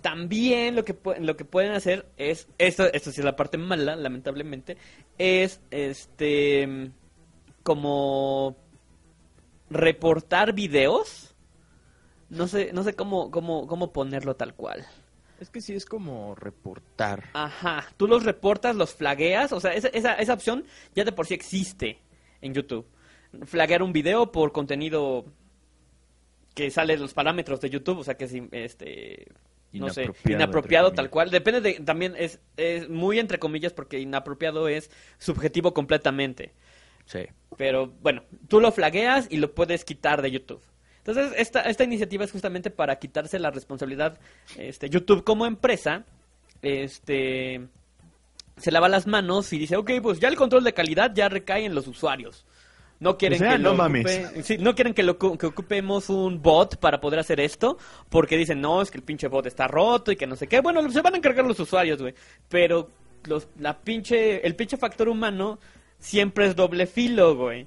También 0.01 0.75
lo 0.75 0.85
que 0.85 0.95
lo 1.19 1.35
que 1.35 1.43
pueden 1.43 1.73
hacer 1.73 2.07
es 2.15 2.47
esto 2.57 2.85
esto 2.93 3.11
sí 3.11 3.19
es 3.19 3.25
la 3.25 3.35
parte 3.35 3.57
mala, 3.57 3.97
lamentablemente, 3.97 4.77
es 5.17 5.59
este 5.71 6.91
como 7.63 8.55
reportar 9.69 10.53
videos. 10.53 11.35
No 12.29 12.47
sé 12.47 12.71
no 12.71 12.83
sé 12.83 12.93
cómo 12.93 13.29
cómo 13.29 13.67
cómo 13.67 13.91
ponerlo 13.91 14.37
tal 14.37 14.53
cual. 14.55 14.85
Es 15.41 15.49
que 15.49 15.59
sí 15.59 15.73
es 15.73 15.85
como 15.85 16.33
reportar. 16.35 17.25
Ajá, 17.33 17.85
tú 17.97 18.07
los 18.07 18.23
reportas, 18.23 18.75
los 18.77 18.93
flagueas, 18.93 19.51
o 19.53 19.59
sea, 19.59 19.73
esa, 19.73 19.87
esa, 19.89 20.13
esa 20.15 20.33
opción 20.33 20.63
ya 20.95 21.03
de 21.03 21.11
por 21.11 21.25
sí 21.27 21.33
existe 21.33 21.99
en 22.41 22.53
YouTube. 22.53 22.85
Flaguear 23.45 23.83
un 23.83 23.93
video 23.93 24.31
por 24.31 24.51
contenido 24.51 25.25
que 26.55 26.71
sale 26.71 26.95
de 26.95 26.99
los 26.99 27.13
parámetros 27.13 27.61
de 27.61 27.69
YouTube, 27.69 27.99
o 27.99 28.03
sea, 28.03 28.15
que 28.15 28.25
es 28.25 28.33
este 28.51 29.27
no 29.71 29.89
sé, 29.89 30.09
Inapropiado, 30.25 30.91
tal 30.93 31.09
cual. 31.09 31.29
Depende 31.29 31.61
de 31.61 31.73
también 31.79 32.15
es 32.17 32.39
es 32.57 32.89
muy 32.89 33.19
entre 33.19 33.37
comillas 33.37 33.71
porque 33.71 33.99
inapropiado 33.99 34.67
es 34.67 34.89
subjetivo 35.19 35.73
completamente. 35.73 36.53
Sí. 37.05 37.21
Pero 37.57 37.93
bueno, 38.01 38.23
tú 38.47 38.59
lo 38.59 38.71
flagueas 38.71 39.27
y 39.29 39.37
lo 39.37 39.53
puedes 39.53 39.85
quitar 39.85 40.21
de 40.21 40.31
YouTube. 40.31 40.61
Entonces, 40.99 41.33
esta, 41.37 41.61
esta 41.61 41.83
iniciativa 41.83 42.23
es 42.23 42.31
justamente 42.31 42.69
para 42.69 42.99
quitarse 42.99 43.39
la 43.39 43.49
responsabilidad, 43.49 44.19
este, 44.57 44.89
YouTube 44.89 45.23
como 45.23 45.45
empresa, 45.45 46.05
este, 46.61 47.67
se 48.59 48.71
lava 48.71 48.87
las 48.89 49.07
manos 49.07 49.51
y 49.53 49.57
dice, 49.59 49.75
ok, 49.77 49.91
pues 50.01 50.19
ya 50.19 50.27
el 50.27 50.35
control 50.35 50.63
de 50.63 50.73
calidad 50.73 51.11
ya 51.13 51.29
recae 51.29 51.65
en 51.65 51.73
los 51.75 51.87
usuarios. 51.87 52.45
No 52.99 53.17
quieren 53.17 53.37
O 53.37 53.45
sea, 53.45 53.51
que 53.53 53.59
no 53.59 53.69
lo 53.69 53.75
mames. 53.75 54.05
ocupe- 54.05 54.43
sí, 54.43 54.57
no 54.57 54.75
quieren 54.75 54.93
que 54.93 55.03
lo 55.03 55.17
que 55.17 55.45
ocupemos 55.47 56.09
un 56.09 56.41
bot 56.41 56.75
para 56.77 56.99
poder 56.99 57.19
hacer 57.19 57.39
esto, 57.39 57.77
porque 58.09 58.35
dicen, 58.35 58.59
"No, 58.59 58.81
es 58.81 58.91
que 58.91 58.97
el 58.97 59.03
pinche 59.05 59.29
bot 59.29 59.45
está 59.45 59.67
roto 59.69 60.11
y 60.11 60.17
que 60.17 60.27
no 60.27 60.35
sé 60.35 60.47
qué." 60.47 60.59
Bueno, 60.59 60.89
se 60.91 61.01
van 61.01 61.13
a 61.13 61.17
encargar 61.17 61.45
los 61.45 61.59
usuarios, 61.61 62.01
güey. 62.01 62.13
Pero 62.49 62.89
los 63.25 63.47
la 63.57 63.77
pinche 63.79 64.45
el 64.45 64.55
pinche 64.55 64.75
factor 64.75 65.07
humano 65.07 65.59
siempre 65.97 66.45
es 66.47 66.55
doble 66.57 66.87
filo, 66.87 67.37
güey. 67.37 67.65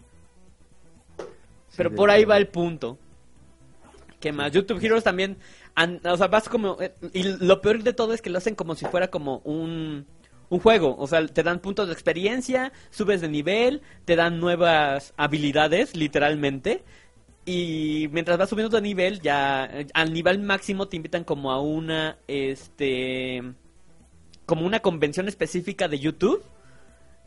Pero 1.77 1.95
por 1.95 2.11
ahí 2.11 2.25
va 2.25 2.37
el 2.37 2.49
punto. 2.49 2.99
¿Qué 4.21 4.33
más? 4.33 4.53
YouTube 4.53 4.85
Heroes 4.85 5.03
también, 5.05 5.39
an- 5.75 6.01
o 6.05 6.17
sea, 6.17 6.29
vas 6.29 6.49
como... 6.49 6.77
eh, 6.81 6.95
Y 7.13 7.23
lo 7.25 7.61
peor 7.61 7.83
de 7.83 7.93
todo 7.93 8.13
es 8.13 8.23
que 8.23 8.31
lo 8.31 8.39
hacen 8.39 8.55
como 8.55 8.75
si 8.77 8.85
fuera 8.87 9.09
como 9.09 9.39
un, 9.45 10.07
un 10.53 10.61
juego. 10.61 10.95
O 10.99 11.07
sea, 11.07 11.27
te 11.27 11.43
dan 11.43 11.61
puntos 11.61 11.87
de 11.89 11.95
experiencia, 11.95 12.73
subes 12.91 13.21
de 13.21 13.29
nivel, 13.29 13.81
te 14.05 14.17
dan 14.17 14.39
nuevas 14.39 15.15
habilidades, 15.17 15.97
literalmente. 15.97 16.85
Y 17.45 18.09
mientras 18.13 18.39
vas 18.39 18.49
subiendo 18.51 18.77
de 18.77 18.83
nivel, 18.83 19.21
ya 19.21 19.65
eh, 19.65 19.87
al 19.95 20.13
nivel 20.13 20.39
máximo 20.41 20.87
te 20.89 20.97
invitan 20.97 21.25
como 21.25 21.51
a 21.53 21.61
una, 21.61 22.19
este... 22.29 23.43
Como 24.47 24.67
una 24.67 24.81
convención 24.81 25.29
específica 25.29 25.89
de 25.89 25.99
YouTube 25.99 26.43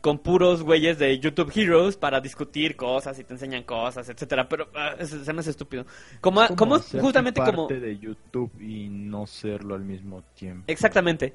con 0.02 0.18
puros 0.18 0.62
güeyes 0.62 0.98
de 0.98 1.18
YouTube 1.18 1.50
Heroes 1.52 1.96
para 1.96 2.20
discutir 2.20 2.76
cosas 2.76 3.18
y 3.18 3.24
te 3.24 3.32
enseñan 3.32 3.64
cosas, 3.64 4.08
etcétera, 4.08 4.48
pero 4.48 4.68
es- 5.00 5.08
se 5.10 5.32
me 5.32 5.40
hace 5.40 5.50
estúpido. 5.50 5.84
Como, 6.20 6.42
Es 6.44 6.50
como 6.52 6.78
justamente 6.78 7.40
parte 7.40 7.52
como 7.56 7.66
de 7.68 7.98
YouTube 7.98 8.52
y 8.60 8.88
no 8.88 9.26
serlo 9.26 9.74
al 9.74 9.82
mismo 9.82 10.22
tiempo. 10.34 10.62
exactamente. 10.68 11.34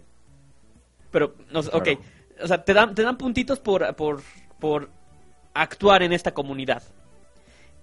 Pero 1.11 1.35
no, 1.51 1.63
sé, 1.63 1.69
ok, 1.73 1.83
Claro. 1.83 2.01
o 2.43 2.47
sea, 2.47 2.63
te 2.63 2.73
dan 2.73 2.95
te 2.95 3.03
dan 3.03 3.17
puntitos 3.17 3.59
por 3.59 3.95
por 3.95 4.21
por 4.59 4.89
actuar 5.53 6.03
en 6.03 6.13
esta 6.13 6.33
comunidad. 6.33 6.83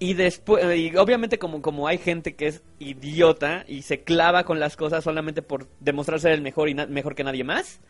Y 0.01 0.15
después 0.15 0.65
y 0.79 0.97
obviamente 0.97 1.39
como 1.39 1.61
como 1.63 1.89
hay 1.89 1.99
gente 1.99 2.37
que 2.37 2.47
es 2.49 2.63
idiota 2.79 3.65
y 3.69 3.83
se 3.83 4.05
clava 4.05 4.45
con 4.45 4.61
las 4.61 4.77
cosas 4.77 5.05
solamente 5.05 5.43
por 5.43 5.69
demostrar 5.81 6.21
ser 6.21 6.33
el 6.33 6.43
mejor 6.43 6.69
y 6.69 6.75
mejor 6.75 7.15
que 7.15 7.25
nadie 7.25 7.45
más. 7.45 7.81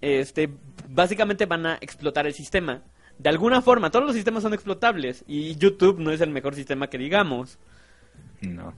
este, 0.00 0.50
básicamente 0.88 1.46
van 1.46 1.66
a 1.66 1.78
explotar 1.80 2.26
el 2.26 2.34
sistema. 2.34 2.82
De 3.18 3.28
alguna 3.28 3.60
forma, 3.62 3.90
todos 3.90 4.06
los 4.06 4.14
sistemas 4.14 4.42
son 4.42 4.54
explotables 4.54 5.24
y 5.26 5.56
YouTube 5.56 5.98
no 6.00 6.10
es 6.10 6.20
el 6.22 6.30
mejor 6.30 6.54
sistema 6.54 6.88
que 6.88 6.98
digamos. 6.98 7.58
No, 8.40 8.74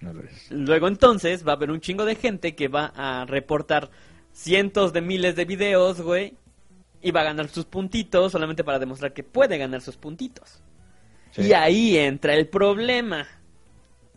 no 0.00 0.12
lo 0.14 0.22
es. 0.22 0.50
Luego 0.50 0.88
entonces 0.88 1.46
va 1.46 1.52
a 1.52 1.56
haber 1.56 1.70
un 1.70 1.80
chingo 1.80 2.04
de 2.06 2.14
gente 2.16 2.54
que 2.54 2.68
va 2.68 2.92
a 2.96 3.26
reportar 3.26 3.90
cientos 4.34 4.92
de 4.92 5.00
miles 5.00 5.36
de 5.36 5.46
videos, 5.46 6.02
güey, 6.02 6.36
y 7.00 7.10
va 7.12 7.20
a 7.20 7.24
ganar 7.24 7.48
sus 7.48 7.64
puntitos 7.64 8.32
solamente 8.32 8.64
para 8.64 8.78
demostrar 8.78 9.14
que 9.14 9.22
puede 9.22 9.56
ganar 9.56 9.80
sus 9.80 9.96
puntitos. 9.96 10.62
Sí. 11.30 11.42
Y 11.42 11.52
ahí 11.52 11.96
entra 11.96 12.34
el 12.34 12.48
problema. 12.48 13.26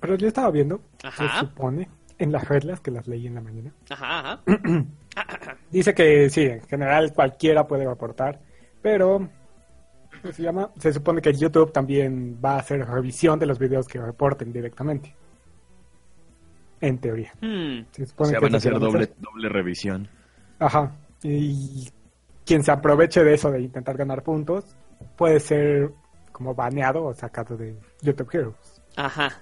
Pero 0.02 0.16
yo 0.16 0.28
estaba 0.28 0.52
viendo, 0.52 0.82
Ajá. 1.04 1.34
se 1.34 1.40
supone, 1.40 1.90
en 2.18 2.32
las 2.32 2.48
reglas 2.48 2.80
que 2.82 2.92
las 2.92 3.08
leí 3.08 3.28
en 3.28 3.36
la 3.36 3.42
mañana. 3.42 3.72
Ajá, 3.90 4.20
ajá. 4.20 4.42
Dice 5.72 5.94
que 5.94 6.30
sí, 6.30 6.42
en 6.42 6.62
general 6.62 7.14
cualquiera 7.14 7.68
puede 7.68 7.88
reportar, 7.88 8.40
pero 8.82 9.30
¿cómo 10.22 10.34
se 10.34 10.44
llama? 10.44 10.72
Se 10.80 10.94
supone 10.94 11.22
que 11.22 11.34
YouTube 11.34 11.72
también 11.72 12.40
va 12.44 12.56
a 12.56 12.60
hacer 12.60 12.86
revisión 12.86 13.40
de 13.40 13.46
los 13.46 13.60
videos 13.60 13.88
que 13.88 14.00
reporten 14.00 14.52
directamente. 14.52 15.16
En 16.82 16.98
teoría. 17.00 17.32
Hmm. 17.42 17.86
Se 17.92 18.04
O 18.16 18.26
sea, 18.26 18.38
que 18.40 18.46
van 18.46 18.54
a 18.54 18.58
hacer 18.58 18.78
doble, 18.80 19.10
doble 19.20 19.50
revisión. 19.50 20.08
Ajá. 20.60 20.92
Y 21.24 21.90
quien 22.46 22.64
se 22.64 22.72
aproveche 22.72 23.24
de 23.24 23.34
eso 23.34 23.52
de 23.52 23.62
intentar 23.62 23.98
ganar 23.98 24.24
puntos 24.24 24.76
puede 25.16 25.40
ser 25.40 25.92
como 26.32 26.54
baneado 26.54 27.04
o 27.06 27.14
sacado 27.14 27.58
de 27.58 27.76
YouTube 28.02 28.30
Heroes. 28.32 28.82
Ajá. 28.96 29.42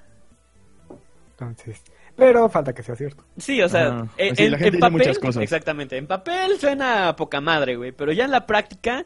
Entonces, 1.32 1.82
pero 2.16 2.48
falta 2.50 2.74
que 2.74 2.82
sea 2.84 2.96
cierto. 2.96 3.26
Sí, 3.38 3.62
o 3.62 3.68
sea, 3.68 4.08
en, 4.18 4.36
Sí, 4.36 4.48
la 4.50 4.56
en- 4.58 4.64
gente 4.64 4.66
en 4.68 4.72
dice 4.72 4.80
papel, 4.80 4.92
muchas 4.94 5.20
cosas. 5.20 5.44
exactamente, 5.44 5.98
en 5.98 6.08
papel 6.08 6.58
suena 6.58 7.10
a 7.10 7.16
poca 7.18 7.42
madre, 7.42 7.76
güey, 7.76 7.92
pero 7.92 8.14
ya 8.14 8.24
en 8.26 8.32
la 8.32 8.46
práctica 8.46 9.06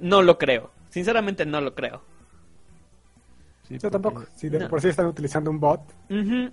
no 0.00 0.20
lo 0.20 0.36
creo. 0.36 0.70
Sinceramente 0.90 1.46
no 1.46 1.62
lo 1.62 1.74
creo. 1.74 2.02
Sí, 3.66 3.74
Yo 3.78 3.80
porque- 3.80 3.90
tampoco. 3.90 4.24
Si 4.34 4.48
de 4.50 4.58
No. 4.58 4.68
por 4.68 4.82
sí 4.82 4.88
están 4.88 5.06
utilizando 5.06 5.50
un 5.50 5.58
bot. 5.60 5.80
Entonces, 6.10 6.52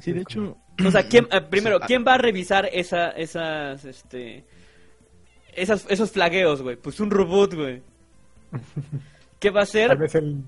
Sí, 0.00 0.12
de 0.12 0.20
hecho, 0.20 0.56
O 0.86 0.90
sea, 0.90 1.08
¿quién, 1.08 1.26
eh, 1.30 1.40
primero. 1.40 1.80
¿quién 1.80 2.04
va 2.06 2.14
a 2.14 2.18
revisar 2.18 2.68
esa, 2.72 3.10
esas, 3.10 3.84
este, 3.84 4.44
esas, 5.54 5.86
esos 5.88 6.10
flagueos, 6.10 6.60
güey? 6.62 6.76
Pues 6.76 7.00
un 7.00 7.10
robot, 7.10 7.54
güey. 7.54 7.82
¿Qué 9.40 9.50
va 9.50 9.62
a 9.62 9.66
Tal 9.66 9.68
hacer? 9.90 9.96
vez 9.96 10.14
el, 10.14 10.42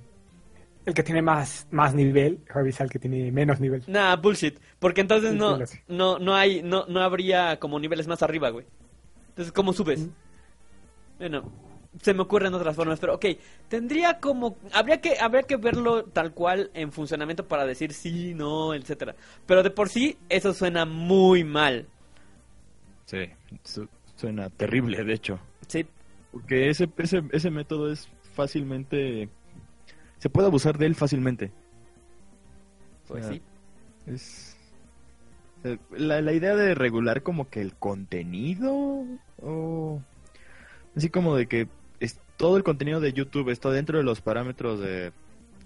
el 0.85 0.95
que 0.95 1.03
tiene 1.03 1.23
más, 1.23 1.67
más 1.71 1.95
nivel 1.95 2.41
revisa 2.47 2.85
al 2.85 2.91
que 2.91 2.99
tiene 2.99 3.31
menos 3.33 3.59
nivel. 3.61 3.85
Nah, 3.87 4.17
bullshit. 4.17 4.59
Porque 4.79 5.01
entonces 5.01 5.33
no, 5.35 5.59
no, 5.89 6.19
no 6.19 6.35
hay, 6.35 6.63
no, 6.63 6.85
no 6.87 7.01
habría 7.01 7.59
como 7.59 7.79
niveles 7.81 8.07
más 8.07 8.23
arriba, 8.23 8.51
güey. 8.51 8.67
Entonces, 9.31 9.53
¿cómo 9.53 9.73
subes? 9.73 10.09
Bueno, 11.19 11.51
se 12.03 12.15
me 12.15 12.23
ocurren 12.23 12.55
otras 12.55 12.77
formas, 12.77 13.01
pero 13.01 13.15
ok, 13.15 13.27
tendría 13.69 14.21
como, 14.21 14.57
habría 14.73 15.01
que, 15.01 15.19
habría 15.21 15.43
que 15.43 15.57
verlo 15.57 16.05
tal 16.05 16.33
cual 16.33 16.71
en 16.75 16.93
funcionamiento 16.93 17.47
para 17.49 17.67
decir 17.67 17.93
sí, 17.93 18.35
no, 18.35 18.75
etcétera. 18.75 19.17
Pero 19.47 19.63
de 19.63 19.71
por 19.71 19.89
sí, 19.89 20.19
eso 20.29 20.53
suena 20.55 20.85
muy 20.85 21.45
mal. 21.45 21.89
sí, 23.07 23.19
su- 23.65 23.89
suena 24.17 24.51
terrible, 24.51 25.05
de 25.05 25.15
hecho. 25.15 25.41
Sí, 25.67 25.87
Porque 26.31 26.69
ese, 26.71 26.89
ese, 26.99 27.23
ese 27.33 27.51
método 27.51 27.91
es 27.93 28.09
fácilmente... 28.35 29.29
Se 30.19 30.31
puede 30.31 30.49
abusar 30.49 30.79
de 30.79 30.87
él 30.87 30.95
fácilmente. 30.95 31.53
pues 33.07 33.25
sea, 33.25 33.33
sí. 33.33 33.43
Es... 34.07 34.57
eh, 35.65 35.79
La, 35.91 36.21
la 36.21 36.33
idea 36.33 36.55
de 36.57 36.75
regular 36.75 37.23
como 37.23 37.49
que 37.49 37.61
el 37.61 37.75
contenido 37.77 39.05
o... 39.43 40.01
Así 40.97 41.11
como 41.11 41.37
de 41.37 41.47
que 41.47 41.69
todo 42.39 42.57
el 42.57 42.63
contenido 42.63 43.01
de 43.01 43.13
YouTube 43.13 43.51
está 43.51 43.71
dentro 43.71 43.99
de 43.99 44.05
los 44.05 44.23
parámetros 44.23 44.81
de 44.81 45.13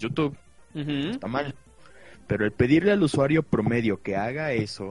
YouTube. 0.01 0.37
Está 0.75 1.29
mal. 1.29 1.55
Pero 2.27 2.45
el 2.45 2.51
pedirle 2.53 2.91
al 2.93 3.03
usuario 3.03 3.43
promedio 3.45 4.03
que 4.03 4.17
haga 4.17 4.53
eso, 4.53 4.87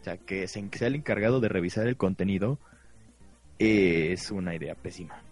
o 0.00 0.04
sea, 0.04 0.16
que 0.18 0.48
se- 0.48 0.68
que 0.68 0.78
sea 0.78 0.88
el 0.88 0.96
encargado 0.96 1.40
de 1.40 1.48
revisar 1.48 1.86
el 1.86 1.96
contenido, 1.96 2.58
es 3.58 4.30
una 4.30 4.54
idea 4.54 4.74
pésima. 4.74 5.22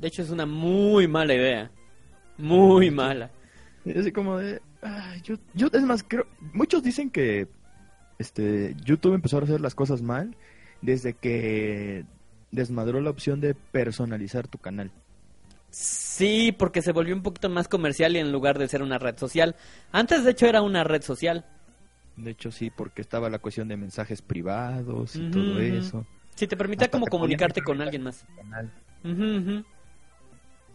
De 0.00 0.08
hecho, 0.08 0.22
es 0.22 0.30
una 0.30 0.44
muy 0.44 1.08
mala 1.08 1.34
idea. 1.34 1.70
Muy 2.36 2.90
mala. 2.90 3.30
Es 3.84 3.96
así 3.98 4.12
como 4.12 4.36
de... 4.38 4.60
ay, 4.82 5.22
yo, 5.22 5.36
yo, 5.54 5.68
es 5.72 5.82
más, 5.82 6.04
creo... 6.06 6.26
Muchos 6.52 6.82
dicen 6.82 7.08
que 7.10 7.46
este 8.18 8.74
YouTube 8.84 9.14
empezó 9.14 9.38
a 9.38 9.42
hacer 9.42 9.60
las 9.60 9.74
cosas 9.74 10.02
mal 10.02 10.36
desde 10.82 11.14
que 11.14 12.04
desmadró 12.50 13.00
la 13.00 13.10
opción 13.10 13.40
de 13.40 13.54
personalizar 13.54 14.48
tu 14.48 14.58
canal. 14.58 14.90
Sí, 15.70 16.52
porque 16.56 16.80
se 16.82 16.92
volvió 16.92 17.14
un 17.14 17.22
poquito 17.22 17.48
más 17.50 17.68
comercial 17.68 18.16
y 18.16 18.18
en 18.18 18.32
lugar 18.32 18.58
de 18.58 18.66
ser 18.68 18.82
una 18.82 18.98
red 18.98 19.16
social. 19.18 19.54
Antes, 19.92 20.24
de 20.24 20.30
hecho, 20.30 20.46
era 20.46 20.62
una 20.62 20.82
red 20.84 21.02
social. 21.02 21.44
De 22.16 22.30
hecho, 22.30 22.50
sí, 22.50 22.70
porque 22.70 23.02
estaba 23.02 23.28
la 23.28 23.38
cuestión 23.40 23.68
de 23.68 23.76
mensajes 23.76 24.22
privados 24.22 25.16
y 25.16 25.30
todo 25.30 25.60
eso. 25.60 26.06
Sí, 26.34 26.46
te 26.46 26.56
permitía 26.56 26.88
como 26.90 27.04
comunicarte 27.06 27.60
con 27.62 27.80
alguien 27.82 28.04
más. 28.04 28.24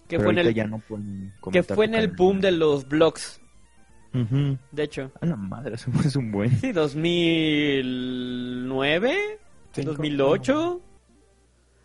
Que 0.08 0.20
fue 0.20 0.32
en 0.34 0.38
el, 0.40 0.54
ya 0.54 0.68
no 0.68 0.78
pueden 0.80 1.32
que 1.36 1.40
comentar 1.42 1.76
fue 1.76 1.88
tu 1.88 1.94
en 1.94 2.00
el 2.00 2.06
canal. 2.06 2.18
boom 2.18 2.42
de 2.42 2.52
los 2.52 2.88
blogs, 2.88 3.40
de 4.14 4.84
hecho. 4.84 5.12
A 5.22 5.26
la 5.26 5.36
madre, 5.38 5.76
eso 5.76 5.90
es 6.06 6.16
un 6.16 6.32
buen. 6.32 6.52
Sí, 6.60 6.72
2009, 6.74 9.16
Cinco. 9.72 9.92
2008. 9.92 10.82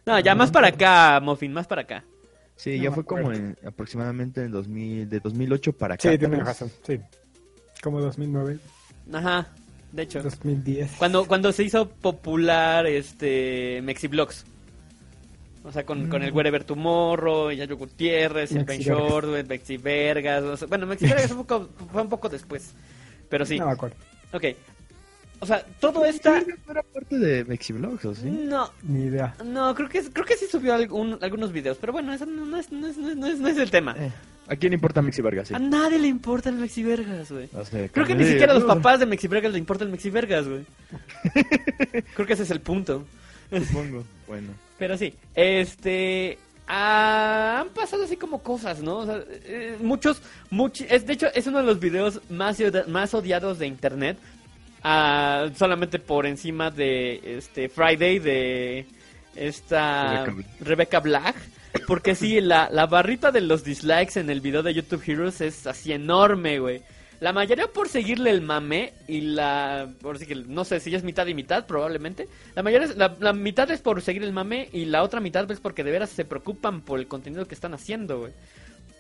No, 0.07 0.21
ya 0.21 0.35
más 0.37 0.51
para 0.53 0.69
acá, 0.69 1.21
Muffin, 1.21 1.53
más 1.53 1.67
para 1.67 1.83
acá. 1.83 2.05
Sí, 2.55 2.79
No 2.79 2.85
ya 2.85 2.93
fue 2.93 3.05
como 3.05 3.33
en, 3.33 3.57
aproximadamente 3.67 4.43
en 4.45 4.53
2000, 4.53 5.09
de 5.11 5.21
2008 5.21 5.73
para 5.73 5.95
acá. 5.95 6.11
Sí, 6.11 6.17
tienes 6.17 6.45
razón. 6.45 6.71
Sí. 6.87 7.01
Como 7.83 8.01
2009, 8.01 8.59
Ajá, 9.13 9.49
de 9.93 10.03
hecho. 10.03 10.23
2010. 10.23 10.93
Cuando, 10.99 11.27
cuando 11.27 11.53
se 11.53 11.65
hizo 11.65 11.89
popular 11.89 12.87
este 12.87 13.81
Mexiblogs. 13.83 14.45
O 15.65 15.73
sea, 15.73 15.85
con, 15.85 16.09
con 16.09 16.23
el 16.23 16.33
Mm. 16.33 16.37
Wherever 16.37 16.63
Tomorrow, 16.65 17.51
Yayo 17.51 17.77
Gutiérrez, 17.77 18.53
el 18.53 18.59
Ben 18.65 18.79
Mexivergas. 18.79 19.11
Short, 19.11 19.49
Mexi 19.49 19.77
Vergas. 19.77 20.43
o 20.45 20.57
sea, 20.57 20.69
bueno, 20.69 20.87
Mexi 20.87 21.07
Vergas 21.07 21.27
fue, 21.27 21.37
un 21.39 21.45
poco, 21.45 21.69
fue 21.93 22.03
un 22.03 22.09
poco 22.09 22.29
después. 22.29 22.73
Pero 23.29 23.45
sí, 23.45 23.59
No 23.59 23.67
me 23.67 23.73
acuerdo. 23.73 23.97
ok. 24.33 24.45
O 25.41 25.47
sea, 25.47 25.65
todo 25.81 26.05
esta... 26.05 26.41
¿no 26.41 26.71
era 26.73 26.83
parte 26.83 27.19
de 27.19 27.45
Mexiblogs, 27.45 28.05
¿o 28.07 28.15
sí? 28.15 28.27
No, 28.31 28.71
Ni 28.83 29.05
idea. 29.05 29.35
no, 29.45 29.75
creo 29.75 29.89
que, 29.89 30.03
creo 30.11 30.25
que 30.25 30.37
sí 30.37 30.47
subió 30.51 30.73
algún- 30.75 31.19
algunos 31.21 31.53
videos. 31.53 31.77
Pero 31.79 31.93
bueno, 31.93 32.13
eso 32.15 32.25
no, 32.27 32.47
no 32.47 32.57
es, 32.57 32.73
no, 32.73 32.87
es, 32.87 32.97
no, 32.97 33.11
es, 33.11 33.17
no 33.17 33.27
es- 33.27 33.39
no 33.39 33.49
es 33.49 33.57
el 33.59 33.71
tema. 33.71 33.95
Eh, 33.99 34.11
¿A 34.49 34.57
quién 34.57 34.73
importa 34.73 35.03
Mexi 35.03 35.21
Vargas? 35.23 35.49
Sí. 35.49 35.55
A 35.55 35.59
nadie 35.59 35.99
le 35.99 36.07
importa 36.09 36.49
el 36.49 36.57
Mexi 36.57 36.83
Vergas, 36.85 37.31
güey. 37.33 37.49
O 37.53 37.65
sea, 37.65 37.89
Creo 37.89 38.07
que 38.07 38.15
ni 38.15 38.25
siquiera 38.25 38.53
a 38.53 38.55
los 38.55 38.65
papás 38.65 39.01
de 39.01 39.07
Mexi 39.07 39.27
Vergas 39.29 39.53
le 39.53 39.59
importa 39.59 39.85
el 39.85 39.91
Mexi 39.91 40.09
Vergas, 40.09 40.47
güey. 40.49 40.65
Creo 42.15 42.27
que 42.27 42.33
ese 42.33 42.45
es 42.45 42.51
el 42.51 42.61
punto. 42.61 43.05
Supongo. 43.51 44.05
Bueno. 44.27 44.49
Pero 44.79 44.97
sí, 44.97 45.15
este... 45.35 46.39
ah, 46.69 47.61
han 47.63 47.69
pasado 47.71 48.05
así 48.05 48.17
como 48.17 48.43
cosas, 48.43 48.81
¿no? 48.83 48.99
O 48.99 49.07
sea, 49.07 49.23
eh, 49.45 49.77
muchos, 49.81 50.21
much- 50.51 50.87
es, 50.89 51.07
de 51.07 51.13
hecho, 51.13 51.27
es 51.35 51.47
uno 51.47 51.59
de 51.59 51.65
los 51.65 51.79
videos 51.81 52.21
más, 52.31 52.59
más 52.89 53.15
odiados 53.15 53.59
de 53.59 53.67
internet. 53.67 54.17
Ah, 54.89 55.49
solamente 55.57 55.99
por 55.99 56.27
encima 56.27 56.71
de 56.71 57.21
este 57.39 57.69
Friday 57.69 58.19
de 58.21 58.87
esta 59.35 60.25
Rebecca 60.25 60.33
Black. 60.33 60.47
Rebecca 60.61 61.01
Black. 61.01 61.37
Porque 61.87 62.15
sí, 62.15 62.41
la, 62.41 62.69
la 62.71 62.87
barrita 62.87 63.31
de 63.31 63.43
los 63.43 63.63
dislikes 63.63 64.19
en 64.19 64.31
el 64.31 64.41
video 64.41 64.63
de 64.63 64.73
YouTube 64.73 65.03
Heroes 65.07 65.41
es 65.43 65.67
así 65.67 65.93
enorme, 65.93 66.59
güey. 66.59 66.83
La 67.21 67.33
mayoría 67.33 67.67
por 67.67 67.89
seguirle 67.89 68.31
el 68.31 68.41
mame 68.43 68.93
y 69.09 69.21
la... 69.23 69.89
Por 70.01 70.19
sí 70.19 70.27
que, 70.27 70.35
no 70.35 70.65
sé 70.65 70.81
si 70.81 70.95
es 70.95 71.03
mitad 71.05 71.27
y 71.27 71.35
mitad, 71.35 71.67
probablemente. 71.67 72.29
La 72.55 72.63
mayoría 72.63 72.89
es- 72.89 72.97
la, 72.97 73.15
la 73.21 73.33
mitad 73.33 73.71
es 73.71 73.81
por 73.81 74.01
seguir 74.03 74.23
el 74.23 74.33
mame 74.33 74.69
y 74.73 74.87
la 74.87 75.03
otra 75.03 75.21
mitad 75.21 75.51
es 75.51 75.61
porque 75.61 75.85
de 75.85 75.91
veras 75.91 76.11
se 76.11 76.25
preocupan 76.25 76.81
por 76.81 76.99
el 76.99 77.09
contenido 77.09 77.47
que 77.47 77.55
están 77.55 77.75
haciendo, 77.75 78.21
güey. 78.21 78.33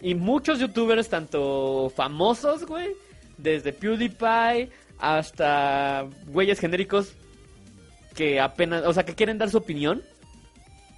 Y 0.03 0.15
muchos 0.15 0.59
youtubers, 0.59 1.09
tanto 1.09 1.91
famosos, 1.97 2.67
güey, 2.67 2.89
desde 3.39 3.73
PewDiePie 3.73 4.71
hasta 4.99 6.07
güeyes 6.27 6.59
genéricos 6.61 7.13
que 8.15 8.41
apenas, 8.41 8.85
o 8.87 8.93
sea, 8.95 9.05
que 9.05 9.15
quieren 9.15 9.39
dar 9.39 9.51
su 9.51 9.59
opinión, 9.59 10.03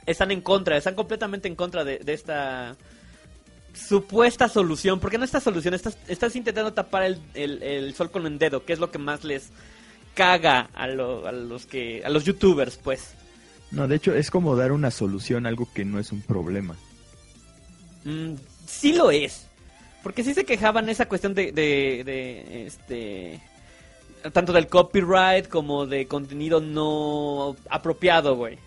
están 0.06 0.30
en 0.30 0.40
contra, 0.40 0.76
están 0.76 0.94
completamente 0.94 1.48
en 1.48 1.56
contra 1.56 1.84
de, 1.84 1.98
de 1.98 2.12
esta 2.12 2.76
supuesta 3.74 4.48
solución, 4.48 5.00
porque 5.00 5.18
no 5.18 5.24
esta 5.24 5.40
solución, 5.40 5.74
estás, 5.74 5.98
estás 6.08 6.34
intentando 6.36 6.72
tapar 6.72 7.02
el, 7.04 7.20
el- 7.34 7.62
el 7.62 7.94
sol 7.94 8.10
con 8.10 8.26
el 8.26 8.38
dedo, 8.38 8.64
que 8.64 8.72
es 8.72 8.78
lo 8.78 8.90
que 8.90 8.98
más 8.98 9.24
les 9.24 9.50
caga 10.14 10.70
a, 10.74 10.86
lo- 10.88 11.26
a 11.26 11.32
los 11.32 11.66
que 11.66 12.02
a 12.04 12.08
los 12.08 12.24
youtubers, 12.24 12.76
pues. 12.76 13.14
No, 13.70 13.86
de 13.86 13.96
hecho 13.96 14.14
es 14.14 14.30
como 14.30 14.56
dar 14.56 14.72
una 14.72 14.90
solución 14.90 15.44
a 15.46 15.48
algo 15.50 15.68
que 15.74 15.84
no 15.84 15.98
es 15.98 16.10
un 16.12 16.22
problema. 16.22 16.76
Mm, 18.04 18.34
sí 18.66 18.92
lo 18.94 19.10
es. 19.10 19.46
Porque 20.02 20.24
sí 20.24 20.32
se 20.32 20.44
quejaban 20.44 20.88
esa 20.88 21.06
cuestión 21.06 21.34
de, 21.34 21.52
de, 21.52 22.02
de, 22.04 22.66
este 22.66 23.40
tanto 24.32 24.52
del 24.52 24.68
copyright 24.68 25.48
como 25.48 25.86
de 25.86 26.06
contenido 26.06 26.60
no 26.60 27.56
apropiado, 27.70 28.36
güey. 28.36 28.58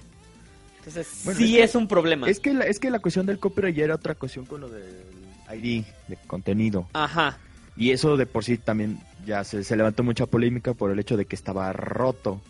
Entonces 0.77 1.21
Bueno, 1.23 1.39
sí 1.39 1.59
es 1.59 1.75
un 1.75 1.87
problema. 1.87 2.27
Es 2.27 2.39
que 2.39 2.53
la, 2.53 2.65
es 2.65 2.79
que 2.79 2.89
la 2.89 2.99
cuestión 2.99 3.25
del 3.25 3.39
copyright 3.39 3.75
ya 3.75 3.83
era 3.83 3.95
otra 3.95 4.15
cuestión 4.15 4.45
con 4.45 4.61
lo 4.61 4.69
del 4.69 5.05
ID 5.53 5.83
de 6.07 6.17
contenido. 6.27 6.87
Ajá. 6.93 7.37
Y 7.77 7.91
eso 7.91 8.17
de 8.17 8.25
por 8.25 8.43
sí 8.43 8.57
también 8.57 8.99
ya 9.25 9.43
se, 9.43 9.63
se 9.63 9.75
levantó 9.75 10.03
mucha 10.03 10.25
polémica 10.25 10.73
por 10.73 10.91
el 10.91 10.99
hecho 10.99 11.17
de 11.17 11.25
que 11.25 11.35
estaba 11.35 11.71
roto. 11.73 12.41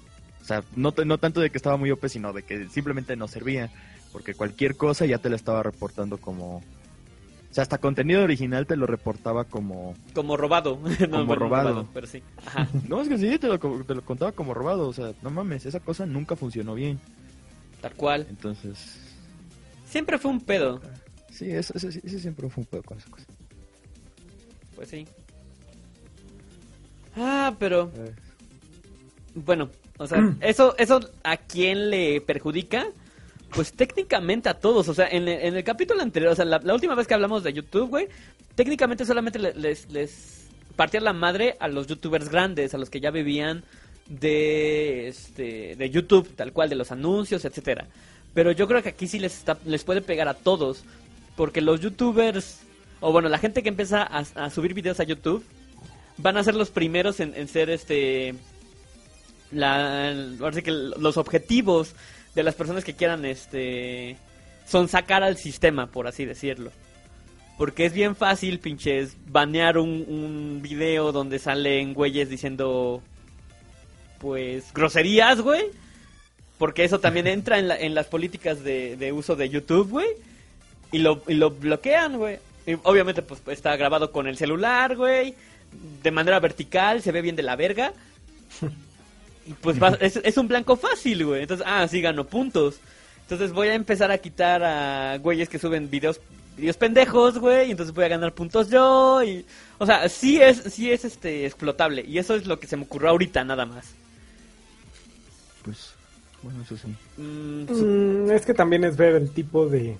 O 0.41 0.46
sea, 0.46 0.63
no, 0.75 0.93
no 1.05 1.17
tanto 1.17 1.41
de 1.41 1.50
que 1.50 1.58
estaba 1.58 1.77
muy 1.77 1.91
OP, 1.91 2.08
sino 2.08 2.34
de 2.34 2.43
que 2.43 2.67
simplemente 2.70 3.15
no 3.15 3.27
servía. 3.27 3.70
Porque 4.12 4.34
cualquier 4.34 4.75
cosa 4.75 5.05
ya 5.05 5.20
te 5.20 5.29
la 5.29 5.36
estaba 5.36 5.63
reportando 5.63 6.17
como... 6.17 6.63
O 7.51 7.53
sea, 7.53 7.63
hasta 7.63 7.79
contenido 7.79 8.24
original 8.24 8.65
te 8.65 8.77
lo 8.77 8.86
reportaba 8.88 9.43
como... 9.43 9.93
Como 10.15 10.38
robado. 10.38 10.79
No, 11.01 11.10
Como 11.10 11.25
bueno, 11.25 11.36
robado. 11.36 11.88
pero 11.93 12.08
sí. 12.08 12.24
Ajá. 12.46 12.67
No, 12.88 13.01
es 13.01 13.10
que 13.10 13.17
sí, 13.17 13.38
te 13.38 13.48
lo, 13.48 13.60
te 13.60 13.93
lo 13.96 14.01
contaba 14.03 14.31
como 14.31 14.53
robado. 14.53 14.88
O 14.88 14.93
sea, 14.93 15.12
no 15.22 15.29
mames, 15.29 15.65
esa 15.65 15.81
cosa 15.81 16.05
nunca 16.05 16.36
funcionó 16.38 16.75
bien. 16.75 17.00
Tal 17.81 17.93
cual. 17.96 18.25
Entonces... 18.29 19.00
Siempre 19.86 20.17
fue 20.17 20.31
un 20.31 20.39
pedo. 20.39 20.79
Sí, 21.29 21.51
eso, 21.51 21.74
eso- 21.75 21.89
ese 21.89 22.20
siempre 22.20 22.48
fue 22.50 22.62
un 22.62 22.67
pedo 22.67 22.84
con 22.84 22.98
esa 22.98 23.10
cosa. 23.10 23.25
Pues 24.75 24.88
sí. 24.89 25.05
Ah, 27.15 27.53
pero 27.60 27.91
Eh, 27.96 28.13
Bueno, 29.36 29.70
o 29.98 30.08
sea, 30.08 30.34
eso, 30.41 30.75
eso 30.77 31.00
a 31.24 31.38
quién 31.38 31.89
le 31.89 32.22
perjudica, 32.22 32.88
pues 33.53 33.74
técnicamente 33.74 34.50
a 34.50 34.53
todos. 34.55 34.88
O 34.88 34.93
sea, 34.93 35.08
en, 35.08 35.27
en 35.27 35.55
el 35.55 35.63
capítulo 35.63 36.01
anterior, 36.01 36.31
o 36.31 36.36
sea, 36.36 36.46
la, 36.46 36.60
última 36.74 36.96
vez 36.96 37.08
que 37.08 37.13
hablamos 37.13 37.43
de 37.43 37.53
YouTube, 37.53 37.89
güey, 37.89 38.08
técnicamente 38.55 39.05
solamente 39.05 39.39
le- 39.39 39.53
les, 39.53 39.90
les 39.90 40.42
la 41.01 41.14
madre 41.14 41.57
a 41.59 41.68
los 41.68 41.85
youtubers 41.87 42.29
grandes, 42.29 42.74
a 42.74 42.77
los 42.77 42.90
que 42.90 43.00
ya 43.00 43.11
vivían 43.11 43.64
de, 44.07 45.07
este, 45.07 45.75
de 45.75 45.90
YouTube, 45.90 46.27
tal 46.35 46.53
cual, 46.53 46.70
de 46.70 46.75
los 46.75 46.92
anuncios, 46.92 47.46
etcétera. 47.46 47.87
Pero 48.33 48.51
yo 48.51 48.68
creo 48.68 48.81
que 48.81 48.90
aquí 48.90 49.07
sí 49.07 49.20
les, 49.20 49.44
les 49.66 49.83
puede 49.83 50.01
pegar 50.01 50.27
a 50.27 50.33
todos, 50.33 50.83
porque 51.35 51.61
los 51.61 51.81
youtubers, 51.81 52.61
o 53.00 53.11
bueno, 53.11 53.29
la 53.29 53.37
gente 53.37 53.61
que 53.61 53.70
empieza 53.70 54.01
a, 54.01 54.20
a 54.35 54.50
subir 54.50 54.74
videos 54.74 55.00
a 55.00 55.03
YouTube, 55.03 55.44
van 56.18 56.37
a 56.37 56.44
ser 56.44 56.55
los 56.55 56.72
primeros 56.72 57.20
en, 57.20 57.33
en 57.35 57.48
ser 57.48 57.70
este 57.70 58.35
la 59.51 60.14
que 60.64 60.72
los 60.72 61.18
objetivos 61.18 61.94
de 62.35 62.44
las 62.44 62.55
personas 62.55 62.83
que 62.83 62.96
quieran 62.96 63.25
este 63.25 64.17
son 64.67 64.87
sacar 64.87 65.24
al 65.24 65.37
sistema 65.37 65.87
por 65.87 66.07
así 66.07 66.25
decirlo. 66.25 66.72
Porque 67.57 67.85
es 67.85 67.94
bien 67.94 68.15
fácil 68.15 68.59
pinches 68.59 69.15
banear 69.27 69.77
un, 69.77 69.89
un 70.07 70.59
video 70.61 71.11
donde 71.11 71.37
salen 71.39 71.94
güeyes 71.94 72.29
diciendo 72.29 73.01
pues 74.20 74.72
groserías 74.74 75.41
güey. 75.41 75.65
Porque 76.57 76.83
eso 76.83 77.00
también 77.00 77.27
entra 77.27 77.59
en, 77.59 77.67
la- 77.67 77.79
en 77.79 77.94
las 77.96 78.07
políticas 78.07 78.63
de, 78.63 78.96
de 78.98 79.11
uso 79.11 79.35
de 79.35 79.50
YouTube 79.50 79.89
güey. 79.89 80.07
Y 80.91 81.00
lo, 81.00 81.24
y 81.27 81.33
lo 81.35 81.51
bloquean 81.51 82.17
güey. 82.17 82.39
Y 82.65 82.74
obviamente 82.83 83.22
pues 83.22 83.41
está 83.48 83.75
grabado 83.75 84.11
con 84.11 84.27
el 84.27 84.37
celular 84.37 84.96
güey. 84.96 85.35
De 86.03 86.11
manera 86.11 86.39
vertical 86.39 87.01
se 87.01 87.11
ve 87.11 87.22
bien 87.22 87.35
de 87.35 87.44
la 87.44 87.55
verga 87.55 87.94
pues 89.61 89.81
va- 89.81 89.98
es, 90.00 90.18
es 90.24 90.37
un 90.37 90.48
blanco 90.48 90.75
fácil, 90.75 91.25
güey. 91.25 91.42
Entonces, 91.44 91.66
ah, 91.68 91.87
sí 91.87 92.01
gano 92.01 92.25
puntos. 92.25 92.79
Entonces 93.24 93.51
voy 93.53 93.70
a 93.70 93.75
empezar 93.75 94.11
a 94.11 94.18
quitar 94.18 94.61
a 94.64 95.18
güeyes 95.18 95.48
que 95.50 95.59
suben 95.59 95.90
videos 95.90 96.20
videos 96.57 96.75
pendejos, 96.77 97.40
güey, 97.40 97.70
y 97.70 97.72
entonces 97.72 97.96
voy 97.96 98.03
a 98.03 98.09
ganar 98.09 98.33
puntos 98.33 98.70
yo 98.70 99.24
y 99.24 99.46
o 99.77 99.85
sea, 99.85 100.09
sí 100.09 100.40
es 100.42 100.57
sí 100.57 100.92
es 100.92 101.05
este 101.05 101.46
explotable 101.46 102.03
y 102.05 102.18
eso 102.18 102.35
es 102.35 102.46
lo 102.46 102.59
que 102.59 102.68
se 102.68 102.75
me 102.75 102.83
ocurrió 102.83 103.09
ahorita 103.09 103.44
nada 103.46 103.66
más. 103.66 103.85
pues, 105.64 105.94
bueno, 106.44 106.61
eso 106.64 106.75
sí. 106.75 106.87
Mm, 107.22 107.68
su- 107.68 107.85
Mm, 107.85 108.31
es 108.31 108.46
que 108.46 108.53
también 108.53 108.83
es 108.83 108.98
ver 108.98 109.16
el 109.16 109.31
tipo 109.31 109.68
de 109.68 109.96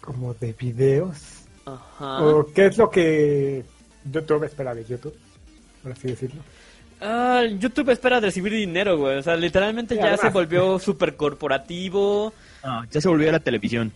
como 0.00 0.32
de 0.34 0.52
videos 0.52 1.18
ajá. 1.64 2.22
o 2.24 2.46
qué 2.54 2.66
es 2.66 2.78
lo 2.78 2.88
que 2.90 3.64
YouTube 4.04 4.44
espera 4.44 4.74
de 4.74 4.84
YouTube, 4.84 5.16
por 5.82 5.92
así 5.92 6.06
decirlo. 6.08 6.40
Ah, 7.00 7.42
YouTube 7.58 7.90
espera 7.90 8.20
recibir 8.20 8.52
dinero, 8.52 8.96
güey. 8.98 9.18
O 9.18 9.22
sea, 9.22 9.36
literalmente 9.36 9.94
Sí, 9.94 9.98
ya 10.00 10.06
además. 10.08 10.20
se 10.20 10.28
volvió 10.30 10.78
súper 10.78 11.16
corporativo. 11.16 12.32
ya 12.90 13.00
se 13.00 13.08
volvió 13.08 13.28
a 13.28 13.32
la 13.32 13.40
televisión. 13.40 13.92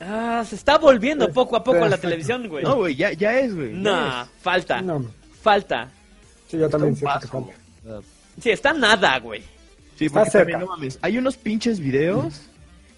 Ah, 0.00 0.42
se 0.48 0.54
está 0.56 0.78
volviendo 0.78 1.26
Pues, 1.26 1.34
poco 1.34 1.56
a 1.56 1.62
poco 1.64 1.84
a 1.84 1.88
la 1.88 1.98
televisión, 1.98 2.48
güey. 2.48 2.64
No, 2.64 2.76
güey, 2.76 2.94
ya, 2.96 3.12
ya 3.12 3.38
es, 3.38 3.54
güey. 3.54 3.72
Nah, 3.74 4.24
falta. 4.40 4.80
No, 4.80 5.04
Falta. 5.42 5.88
sí, 6.48 6.58
yo 6.58 6.68
también 6.68 6.94
que 6.94 7.02
falta. 7.02 7.28
Sí, 8.40 8.50
está 8.50 8.72
nada, 8.72 9.18
güey. 9.18 9.42
Sí, 9.96 10.06
Está 10.06 10.24
también, 10.24 10.32
cerca. 10.46 10.58
no 10.58 10.66
mames, 10.68 10.98
hay 11.02 11.18
unos 11.18 11.36
pinches 11.36 11.78
videos 11.78 12.40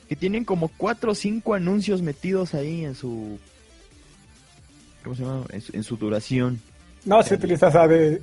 que 0.08 0.14
tienen 0.14 0.44
como 0.44 0.68
cuatro 0.76 1.10
o 1.12 1.14
cinco 1.16 1.54
anuncios 1.54 2.00
metidos 2.02 2.54
ahí 2.54 2.84
en 2.84 2.94
su... 2.94 3.38
¿Cómo 5.02 5.16
se 5.16 5.24
llama? 5.24 5.44
En 5.50 5.60
su, 5.60 5.76
en 5.76 5.82
su 5.82 5.96
duración. 5.96 6.60
No, 7.04 7.20
si 7.24 7.34
utilizas 7.34 7.74
Ad- 7.74 8.18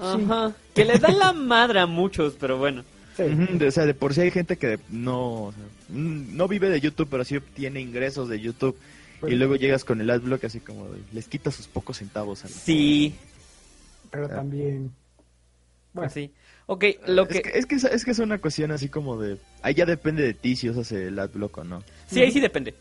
Ajá. 0.00 0.52
Que 0.74 0.84
le 0.84 0.98
dan 0.98 1.18
la 1.18 1.32
madre 1.32 1.80
a 1.80 1.86
muchos, 1.86 2.34
pero 2.38 2.58
bueno. 2.58 2.84
Sí. 3.16 3.22
O 3.64 3.70
sea, 3.70 3.84
de 3.86 3.94
por 3.94 4.14
sí 4.14 4.22
hay 4.22 4.30
gente 4.30 4.56
que 4.56 4.78
no, 4.88 5.44
o 5.44 5.52
sea, 5.52 5.62
mm, 5.96 6.36
no 6.36 6.48
vive 6.48 6.70
de 6.70 6.80
YouTube, 6.80 7.08
pero 7.10 7.24
sí 7.24 7.36
obtiene 7.36 7.80
ingresos 7.80 8.28
de 8.28 8.40
YouTube. 8.40 8.76
Bueno. 9.20 9.34
Y 9.34 9.38
luego 9.38 9.56
llegas 9.56 9.84
con 9.84 10.00
el 10.00 10.10
adblock 10.10 10.44
así 10.44 10.60
como 10.60 10.88
de- 10.88 10.98
les 11.12 11.28
quitas 11.28 11.54
sus 11.54 11.68
pocos 11.68 11.98
centavos. 11.98 12.44
a 12.44 12.48
la- 12.48 12.54
Sí. 12.54 13.14
Pero 14.10 14.28
también 14.28 14.90
bueno, 15.92 16.08
Pues 16.08 16.12
sí. 16.12 16.30
Ok, 16.66 16.84
lo 17.06 17.28
que... 17.28 17.38
Es, 17.38 17.42
que, 17.44 17.58
es, 17.58 17.66
que, 17.66 17.74
es, 17.76 17.84
es 17.84 18.04
que 18.04 18.10
es 18.12 18.18
una 18.18 18.38
cuestión 18.38 18.70
así 18.70 18.88
como 18.88 19.18
de... 19.20 19.36
Ahí 19.62 19.74
ya 19.74 19.84
depende 19.84 20.22
de 20.22 20.32
ti 20.34 20.56
si 20.56 20.70
usas 20.70 20.90
el 20.92 21.18
adblock 21.18 21.58
o 21.58 21.64
no. 21.64 21.82
Sí, 22.08 22.20
ahí 22.20 22.30
sí 22.32 22.40
depende. 22.40 22.74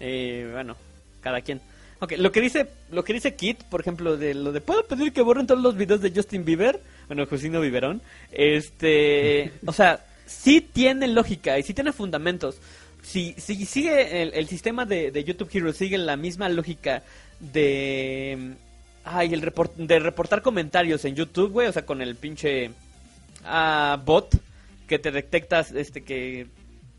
Eh, 0.00 0.48
bueno, 0.52 0.76
cada 1.22 1.40
quien. 1.40 1.60
Ok, 1.98 2.12
lo 2.18 2.30
que 2.30 2.42
dice, 2.42 2.66
lo 2.90 3.04
que 3.04 3.14
dice 3.14 3.34
Kit, 3.34 3.62
por 3.64 3.80
ejemplo, 3.80 4.16
de 4.16 4.34
lo 4.34 4.52
de 4.52 4.60
puedo 4.60 4.84
pedir 4.84 5.12
que 5.12 5.22
borren 5.22 5.46
todos 5.46 5.62
los 5.62 5.76
videos 5.76 6.02
de 6.02 6.12
Justin 6.14 6.44
Bieber, 6.44 6.80
bueno, 7.06 7.24
Jusino 7.26 7.60
Biberón, 7.60 8.02
este, 8.32 9.52
o 9.64 9.72
sea, 9.72 10.04
sí 10.26 10.60
tiene 10.60 11.08
lógica 11.08 11.58
y 11.58 11.62
sí 11.62 11.72
tiene 11.72 11.92
fundamentos. 11.92 12.58
Si, 13.02 13.34
si 13.38 13.64
sigue 13.64 14.22
el, 14.22 14.34
el 14.34 14.48
sistema 14.48 14.84
de, 14.84 15.10
de 15.10 15.24
YouTube 15.24 15.48
Hero, 15.52 15.72
sigue 15.72 15.96
la 15.96 16.16
misma 16.16 16.48
lógica 16.48 17.02
de, 17.40 18.56
ay, 19.04 19.32
el 19.32 19.42
report, 19.42 19.76
de 19.76 19.98
reportar 19.98 20.42
comentarios 20.42 21.04
en 21.04 21.14
YouTube, 21.14 21.52
güey, 21.52 21.68
o 21.68 21.72
sea, 21.72 21.86
con 21.86 22.02
el 22.02 22.16
pinche 22.16 22.72
ah, 23.44 24.00
bot 24.04 24.36
que 24.86 24.98
te 24.98 25.10
detectas, 25.10 25.72
este, 25.72 26.02
que, 26.02 26.48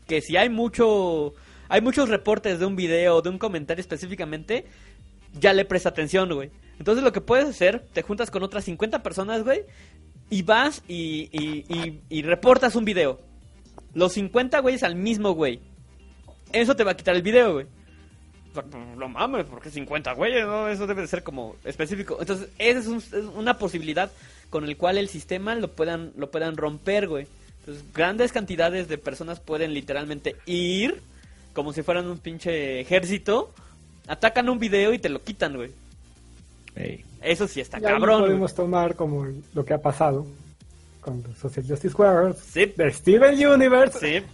que 0.06 0.22
si 0.22 0.36
hay 0.36 0.48
mucho, 0.48 1.34
hay 1.68 1.80
muchos 1.80 2.08
reportes 2.08 2.58
de 2.58 2.66
un 2.66 2.76
video 2.76 3.20
de 3.20 3.30
un 3.30 3.38
comentario 3.38 3.80
específicamente, 3.80 4.64
ya 5.40 5.52
le 5.52 5.64
presta 5.64 5.88
atención, 5.88 6.32
güey. 6.32 6.50
Entonces 6.78 7.02
lo 7.02 7.12
que 7.12 7.20
puedes 7.20 7.48
hacer, 7.48 7.84
te 7.92 8.02
juntas 8.02 8.30
con 8.30 8.42
otras 8.42 8.64
50 8.64 9.02
personas, 9.02 9.44
güey, 9.44 9.62
y 10.30 10.42
vas 10.42 10.82
y, 10.88 11.28
y, 12.08 12.22
reportas 12.22 12.76
un 12.76 12.84
video. 12.84 13.20
los 13.94 14.12
50 14.12 14.60
güeyes 14.60 14.82
al 14.82 14.94
mismo 14.94 15.32
güey. 15.32 15.60
Eso 16.52 16.76
te 16.76 16.84
va 16.84 16.92
a 16.92 16.96
quitar 16.96 17.16
el 17.16 17.22
video, 17.22 17.54
güey. 17.54 17.66
O 18.50 18.54
sea, 18.54 18.62
pues, 18.62 19.10
mames, 19.10 19.46
porque 19.46 19.70
50 19.70 20.12
güeyes, 20.12 20.46
¿no? 20.46 20.68
Eso 20.68 20.86
debe 20.86 21.02
de 21.02 21.08
ser 21.08 21.22
como 21.22 21.56
específico. 21.64 22.16
Entonces, 22.20 22.48
esa 22.58 22.78
es 22.78 23.12
una 23.34 23.58
posibilidad 23.58 24.10
con 24.50 24.64
el 24.64 24.76
cual 24.76 24.98
el 24.98 25.08
sistema 25.08 25.54
lo 25.54 25.68
puedan, 25.72 26.12
lo 26.16 26.30
puedan 26.30 26.56
romper, 26.56 27.08
güey. 27.08 27.26
Entonces, 27.60 27.84
grandes 27.92 28.32
cantidades 28.32 28.88
de 28.88 28.98
personas 28.98 29.40
pueden 29.40 29.74
literalmente 29.74 30.36
ir 30.46 31.02
como 31.58 31.72
si 31.72 31.82
fueran 31.82 32.06
un 32.06 32.18
pinche 32.18 32.78
ejército, 32.80 33.52
atacan 34.08 34.48
un 34.48 34.58
video 34.58 34.92
y 34.92 34.98
te 34.98 35.08
lo 35.08 35.22
quitan, 35.22 35.56
güey. 35.56 35.70
Ey. 36.74 37.04
Eso 37.22 37.46
sí 37.48 37.60
está 37.60 37.78
Y 37.78 37.84
ahí 37.84 37.92
cabrón. 37.92 38.18
güey. 38.20 38.30
podemos 38.30 38.54
tomar 38.54 38.94
como 38.96 39.26
lo 39.54 39.64
que 39.64 39.74
ha 39.74 39.80
pasado 39.82 40.26
con 41.00 41.22
los 41.26 41.36
Social 41.38 41.64
Justice 41.68 41.94
Warriors 41.96 42.38
Sí. 42.38 42.72
de 42.76 42.92
Steven 42.92 43.34
Universe, 43.46 43.98
Sí, 43.98 44.24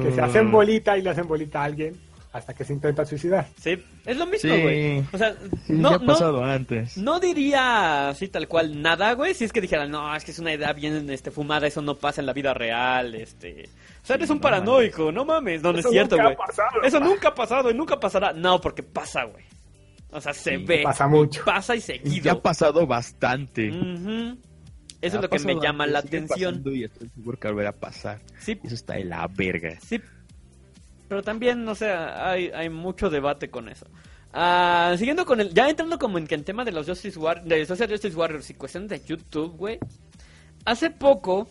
que 0.00 0.12
se 0.12 0.20
hacen 0.20 0.50
bolita 0.50 0.96
y 0.98 1.02
le 1.02 1.10
hacen 1.10 1.26
bolita 1.28 1.60
a 1.60 1.64
alguien 1.64 1.96
hasta 2.32 2.52
que 2.54 2.64
se 2.64 2.72
intenta 2.72 3.04
suicidar. 3.06 3.46
sí. 3.60 3.82
Es 4.04 4.16
lo 4.16 4.24
mismo, 4.26 4.54
Sí. 4.54 4.62
güey. 4.62 5.04
O 5.12 5.18
sea, 5.18 5.34
Sí, 5.66 5.72
no, 5.74 5.90
ya 5.90 5.96
ha 5.96 5.98
no, 5.98 6.06
pasado 6.06 6.42
antes. 6.44 6.96
No 6.96 7.20
diría 7.20 8.08
así 8.08 8.28
tal 8.28 8.48
cual 8.48 8.80
nada, 8.80 9.12
güey. 9.12 9.34
Si 9.34 9.44
es 9.44 9.52
que 9.52 9.60
dijeran, 9.60 9.90
no, 9.90 10.14
es 10.16 10.24
que 10.24 10.30
es 10.30 10.38
una 10.38 10.52
idea 10.54 10.72
bien 10.72 11.10
este, 11.10 11.30
fumada, 11.30 11.66
eso 11.66 11.82
no 11.82 11.94
pasa 11.96 12.20
en 12.22 12.26
la 12.26 12.32
vida 12.32 12.54
real. 12.54 13.14
este 13.14 13.68
O 14.02 14.06
sea, 14.08 14.16
eres 14.16 14.30
un 14.30 14.40
paranoico, 14.40 15.12
no 15.12 15.24
mames. 15.24 15.62
No, 15.62 15.72
no 15.72 15.78
es 15.80 15.86
cierto, 15.88 16.16
güey. 16.16 16.36
Eso 16.82 16.98
nunca 17.00 17.28
ha 17.28 17.34
pasado 17.34 17.70
y 17.70 17.74
nunca 17.74 17.98
pasará. 18.00 18.32
No, 18.32 18.60
porque 18.60 18.82
pasa, 18.82 19.24
güey. 19.24 19.44
O 20.10 20.20
sea, 20.20 20.32
se 20.32 20.56
Sí, 20.56 20.64
ve. 20.64 20.80
pasa 20.82 21.06
mucho. 21.06 21.44
Pasa 21.44 21.74
y 21.74 21.78
Y 21.78 21.82
seguido. 21.82 22.24
ya 22.24 22.32
ha 22.32 22.40
pasado 22.42 22.86
bastante. 22.86 23.68
Ujú. 23.70 24.38
Eso 25.00 25.16
Ha 25.16 25.20
es 25.20 25.22
lo 25.22 25.28
que 25.28 25.38
me 25.40 25.54
llama 25.60 25.86
la 25.86 26.00
sigue 26.02 26.16
atención. 26.18 26.62
Y 26.66 26.84
estoy 26.84 27.08
seguro 27.10 27.38
que 27.38 27.48
volverá 27.48 27.70
a 27.70 27.72
pasar. 27.74 28.20
Sí, 28.40 28.58
Eso 28.64 28.74
está 28.74 28.94
de 28.94 29.04
la 29.04 29.26
verga. 29.28 29.76
Sí. 29.80 30.00
Pero 31.08 31.22
también, 31.22 31.64
no 31.64 31.74
sé, 31.74 31.90
hay, 31.90 32.48
hay 32.54 32.68
mucho 32.68 33.08
debate 33.10 33.48
con 33.50 33.68
eso. 33.68 33.86
Ah, 34.32 34.94
siguiendo 34.98 35.24
con 35.24 35.40
el... 35.40 35.54
Ya 35.54 35.68
entrando 35.68 35.98
como 35.98 36.18
en 36.18 36.26
que 36.26 36.34
el 36.34 36.44
tema 36.44 36.64
de 36.64 36.72
los 36.72 36.86
Justice 36.86 37.18
War, 37.18 37.44
de 37.44 37.64
Social 37.64 37.88
Justice 37.90 38.16
Warriors 38.16 38.50
y 38.50 38.54
cuestión 38.54 38.86
de 38.88 39.00
YouTube, 39.04 39.56
güey. 39.56 39.78
Hace 40.64 40.90
poco, 40.90 41.48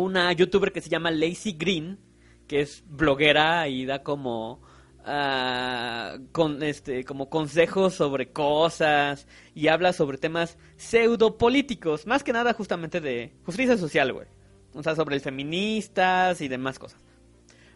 una 0.00 0.32
youtuber 0.32 0.72
que 0.72 0.80
se 0.80 0.88
llama 0.88 1.10
Lazy 1.10 1.52
Green, 1.52 1.98
que 2.46 2.60
es 2.60 2.84
bloguera 2.86 3.68
y 3.68 3.84
da 3.86 4.02
como... 4.02 4.60
ah, 5.04 6.18
con 6.32 6.62
este 6.62 7.04
como 7.04 7.28
consejos 7.30 7.94
sobre 7.94 8.30
cosas 8.30 9.26
y 9.54 9.68
habla 9.68 9.92
sobre 9.92 10.18
temas 10.18 10.58
pseudopolíticos, 10.76 12.06
más 12.06 12.22
que 12.22 12.32
nada 12.32 12.52
justamente 12.52 13.00
de 13.00 13.32
justicia 13.44 13.76
social, 13.78 14.12
güey. 14.12 14.26
O 14.74 14.82
sea, 14.82 14.94
sobre 14.94 15.18
feministas 15.20 16.40
y 16.40 16.48
demás 16.48 16.78
cosas. 16.78 17.00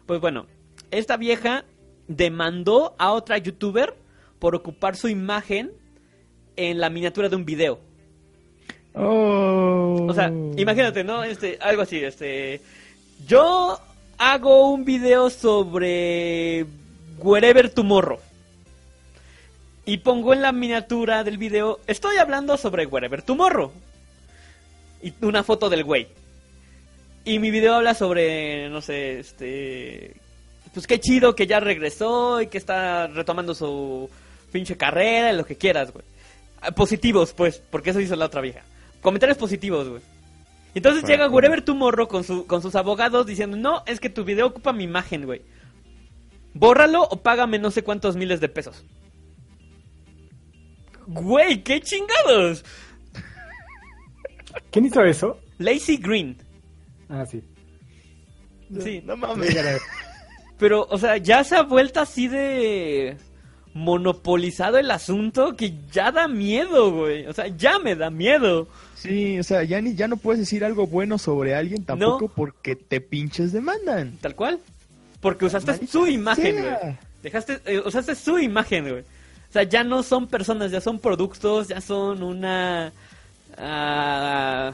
Pues 0.05 0.21
bueno, 0.21 0.45
esta 0.91 1.17
vieja 1.17 1.65
demandó 2.07 2.95
a 2.99 3.13
otra 3.13 3.37
youtuber 3.39 3.95
por 4.39 4.55
ocupar 4.55 4.95
su 4.95 5.07
imagen 5.07 5.71
en 6.55 6.79
la 6.79 6.89
miniatura 6.89 7.29
de 7.29 7.35
un 7.35 7.45
video. 7.45 7.79
Oh. 8.95 10.07
O 10.07 10.13
sea, 10.13 10.31
imagínate, 10.57 11.03
¿no? 11.03 11.23
Este, 11.23 11.57
algo 11.61 11.81
así, 11.81 11.97
este. 12.03 12.61
Yo 13.27 13.79
hago 14.17 14.71
un 14.71 14.85
video 14.85 15.29
sobre 15.29 16.65
Wherever 17.19 17.69
Tomorrow. 17.69 18.19
Y 19.85 19.97
pongo 19.97 20.33
en 20.33 20.41
la 20.41 20.51
miniatura 20.51 21.23
del 21.23 21.37
video, 21.37 21.79
estoy 21.87 22.17
hablando 22.17 22.55
sobre 22.57 22.85
Wherever 22.85 23.21
Tomorrow. 23.21 23.71
Y 25.01 25.13
una 25.21 25.43
foto 25.43 25.69
del 25.69 25.83
güey. 25.83 26.07
Y 27.25 27.39
mi 27.39 27.51
video 27.51 27.75
habla 27.75 27.93
sobre, 27.93 28.69
no 28.69 28.81
sé, 28.81 29.19
este... 29.19 30.15
Pues 30.73 30.87
qué 30.87 30.99
chido 30.99 31.35
que 31.35 31.45
ya 31.45 31.59
regresó 31.59 32.41
y 32.41 32.47
que 32.47 32.57
está 32.57 33.07
retomando 33.07 33.53
su 33.53 34.09
pinche 34.51 34.75
carrera 34.75 35.31
y 35.31 35.37
lo 35.37 35.45
que 35.45 35.55
quieras, 35.55 35.91
güey. 35.91 36.03
Ah, 36.61 36.71
Positivos, 36.71 37.33
pues, 37.33 37.61
porque 37.69 37.91
eso 37.91 37.99
hizo 37.99 38.15
la 38.15 38.25
otra 38.25 38.41
vieja. 38.41 38.61
Comentarios 39.03 39.37
positivos, 39.37 39.87
güey. 39.87 40.01
Entonces 40.73 41.03
llega. 41.03 41.29
Wherever 41.29 41.61
Tomorrow 41.61 42.07
con, 42.07 42.23
su, 42.23 42.47
con 42.47 42.63
sus 42.63 42.73
abogados 42.75 43.27
diciendo, 43.27 43.55
no, 43.57 43.83
es 43.85 43.99
que 43.99 44.09
tu 44.09 44.23
video 44.23 44.47
ocupa 44.47 44.73
mi 44.73 44.85
imagen, 44.85 45.25
güey. 45.25 45.43
Bórralo 46.55 47.03
o 47.03 47.21
págame 47.21 47.59
no 47.59 47.69
sé 47.69 47.83
cuántos 47.83 48.15
miles 48.15 48.39
de 48.39 48.49
pesos. 48.49 48.83
Güey, 51.05 51.63
qué 51.63 51.81
chingados. 51.81 52.63
¿Quién 54.71 54.85
hizo 54.85 55.03
eso? 55.03 55.39
Lazy 55.57 55.97
Green. 55.97 56.37
Ah, 57.09 57.25
sí. 57.25 57.43
Sí, 58.79 59.03
No 59.05 59.15
mames. 59.15 59.55
pero, 60.57 60.87
o 60.89 60.97
sea, 60.97 61.17
ya 61.17 61.43
se 61.43 61.55
ha 61.55 61.61
vuelto 61.63 61.99
así 61.99 62.27
de 62.27 63.17
monopolizado 63.73 64.77
el 64.77 64.91
asunto 64.91 65.55
que 65.55 65.73
ya 65.91 66.11
da 66.11 66.27
miedo, 66.27 66.91
güey. 66.91 67.25
O 67.27 67.33
sea, 67.33 67.47
ya 67.47 67.79
me 67.79 67.95
da 67.95 68.09
miedo. 68.09 68.67
Sí, 68.95 69.39
o 69.39 69.43
sea, 69.43 69.63
ya, 69.63 69.81
ni, 69.81 69.95
ya 69.95 70.07
no 70.07 70.17
puedes 70.17 70.39
decir 70.39 70.63
algo 70.63 70.87
bueno 70.87 71.17
sobre 71.17 71.55
alguien 71.55 71.83
tampoco 71.83 72.25
No. 72.25 72.33
porque 72.33 72.75
te 72.75 73.01
pinches 73.01 73.51
demandan. 73.51 74.17
Tal 74.21 74.35
cual. 74.35 74.59
Porque 75.19 75.45
usaste 75.45 75.87
su 75.87 76.07
imagen, 76.07 76.55
sea. 76.55 76.79
güey. 76.81 76.97
Dejaste, 77.23 77.59
eh, 77.65 77.81
usaste 77.85 78.15
su 78.15 78.37
imagen, 78.39 78.89
güey. 78.89 79.01
O 79.01 79.53
sea, 79.53 79.63
ya 79.63 79.83
no 79.83 80.03
son 80.03 80.27
personas, 80.27 80.71
ya 80.71 80.81
son 80.81 80.99
productos, 80.99 81.67
ya 81.67 81.79
son 81.79 82.23
una... 82.23 82.91
ah, 83.57 84.73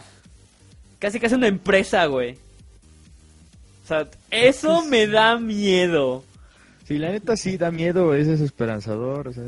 casi 0.99 1.19
casi 1.19 1.35
una 1.35 1.47
empresa, 1.47 2.05
güey. 2.05 2.37
O 3.83 3.87
sea, 3.87 4.07
eso 4.31 4.83
me 4.85 5.07
da 5.07 5.37
miedo. 5.37 6.23
Sí, 6.89 6.97
la 6.97 7.11
neta 7.11 7.37
sí 7.37 7.55
da 7.55 7.69
miedo, 7.69 8.15
es 8.15 8.25
desesperanzador, 8.25 9.27
o 9.27 9.31
sea... 9.31 9.43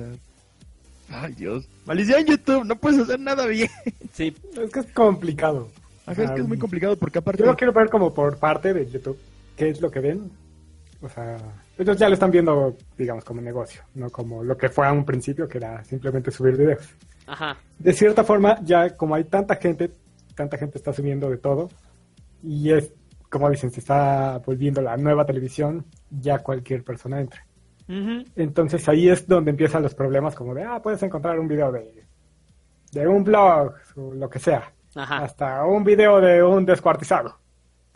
Ay, 1.10 1.34
Dios. 1.34 1.68
Maldición 1.88 2.24
YouTube, 2.24 2.64
no 2.66 2.76
puedes 2.76 3.00
hacer 3.00 3.20
nada 3.20 3.48
bien. 3.48 3.68
Sí, 4.14 4.32
Es 4.62 4.70
que 4.70 4.82
es 4.82 4.92
complicado. 4.94 5.68
Ajá, 6.06 6.24
es 6.24 6.30
que 6.30 6.42
es 6.42 6.48
muy 6.48 6.60
complicado 6.60 6.96
porque 6.98 7.18
aparte... 7.18 7.42
Yo 7.42 7.48
lo 7.48 7.56
quiero 7.56 7.74
ver 7.74 7.90
como 7.90 8.14
por 8.14 8.38
parte 8.38 8.76
de 8.76 8.88
YouTube. 8.88 9.18
¿Qué 9.58 9.70
es 9.70 9.82
lo 9.82 9.90
que 9.90 10.02
ven? 10.02 10.30
O 11.02 11.10
sea, 11.10 11.38
ellos 11.80 11.98
ya 11.98 12.10
lo 12.10 12.14
están 12.14 12.30
viendo, 12.30 12.78
digamos, 12.96 13.26
como 13.26 13.42
negocio, 13.42 13.82
no 13.96 14.12
como 14.12 14.44
lo 14.44 14.56
que 14.56 14.70
fue 14.70 14.86
a 14.86 14.92
un 14.92 15.04
principio, 15.04 15.48
que 15.48 15.58
era 15.58 15.84
simplemente 15.84 16.30
subir 16.30 16.56
videos. 16.56 16.88
ajá. 17.26 17.58
De 17.80 17.92
cierta 17.94 18.24
forma, 18.24 18.64
ya 18.64 18.96
como 18.96 19.16
hay 19.16 19.24
tanta 19.24 19.56
gente, 19.56 19.90
tanta 20.36 20.60
gente 20.60 20.78
está 20.78 20.94
subiendo 20.94 21.28
de 21.28 21.38
todo, 21.38 21.72
y 22.44 22.70
es, 22.70 22.94
como 23.32 23.50
dicen, 23.50 23.72
se 23.72 23.80
está 23.80 24.38
volviendo 24.46 24.82
la 24.82 24.96
nueva 24.98 25.26
televisión, 25.26 25.86
ya 26.12 26.38
cualquier 26.40 26.84
persona 26.84 27.20
entra. 27.20 27.44
Entonces 28.36 28.88
ahí 28.88 29.10
es 29.10 29.28
donde 29.28 29.52
empiezan 29.52 29.82
los 29.84 29.96
problemas, 29.96 30.36
como 30.36 30.54
de, 30.54 30.64
ah, 30.64 30.80
puedes 30.82 31.02
encontrar 31.04 31.40
un 31.40 31.48
video 31.48 31.72
de, 31.72 32.06
de 32.92 33.08
un 33.08 33.24
blog, 33.24 33.74
o 33.98 34.14
lo 34.14 34.30
que 34.30 34.40
sea, 34.40 34.72
Ajá. 34.96 35.18
hasta 35.24 35.66
un 35.66 35.84
video 35.84 36.22
de 36.22 36.42
un 36.44 36.66
descuartizado. 36.66 37.38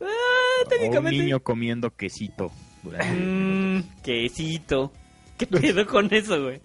Ah, 0.02 0.06
o 0.06 0.64
un 0.64 0.70
técnicamente. 0.70 1.18
niño 1.24 1.40
comiendo 1.42 1.92
quesito. 1.92 2.52
Mmm, 2.84 3.80
quesito. 4.04 4.92
¿Qué 5.38 5.48
pedo 5.48 5.86
con 5.86 6.14
eso, 6.14 6.42
güey? 6.44 6.62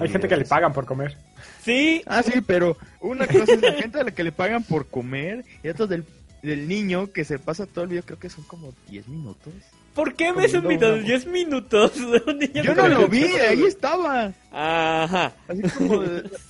Hay 0.00 0.08
gente 0.08 0.28
que 0.28 0.36
le 0.36 0.44
pagan 0.44 0.72
por 0.72 0.86
comer. 0.86 1.16
Sí, 1.62 2.02
Ah, 2.06 2.22
sí, 2.22 2.40
pero 2.46 2.76
una 3.00 3.26
cosa 3.26 3.52
es 3.54 3.62
la 3.62 3.72
gente 3.72 4.00
a 4.00 4.04
la 4.04 4.10
que 4.12 4.22
le 4.24 4.32
pagan 4.32 4.62
por 4.62 4.86
comer 4.88 5.44
y 5.62 5.68
otra 5.68 5.86
del, 5.86 6.04
del 6.42 6.68
niño 6.68 7.12
que 7.12 7.24
se 7.24 7.38
pasa 7.38 7.66
todo 7.66 7.84
el 7.84 7.90
video, 7.90 8.02
creo 8.04 8.18
que 8.18 8.30
son 8.30 8.44
como 8.44 8.72
10 8.88 9.08
minutos. 9.08 9.52
¿por 9.94 10.14
qué 10.14 10.32
de 10.32 10.58
una- 10.92 11.02
10 11.02 11.26
minutos 11.26 11.92
niño 12.38 12.62
Yo 12.62 12.74
no 12.74 12.86
lo 12.88 13.08
vi, 13.08 13.24
ahí 13.24 13.64
estaba. 13.64 14.32
Ajá. 14.52 15.32
Así 15.48 15.62
como 15.76 16.04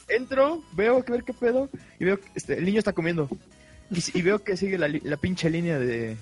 entro, 0.09 0.62
veo 0.72 1.03
que 1.03 1.12
ver 1.12 1.24
qué 1.24 1.33
pedo 1.33 1.70
y 1.98 2.05
veo 2.05 2.20
que 2.20 2.27
este, 2.35 2.59
el 2.59 2.66
niño 2.66 2.79
está 2.79 2.92
comiendo. 2.92 3.27
Y, 3.90 4.18
y 4.18 4.22
veo 4.22 4.44
que 4.44 4.57
sigue 4.59 4.77
la, 4.77 4.88
la 4.88 5.16
pinche 5.16 5.48
línea 5.48 5.79
de, 5.79 6.18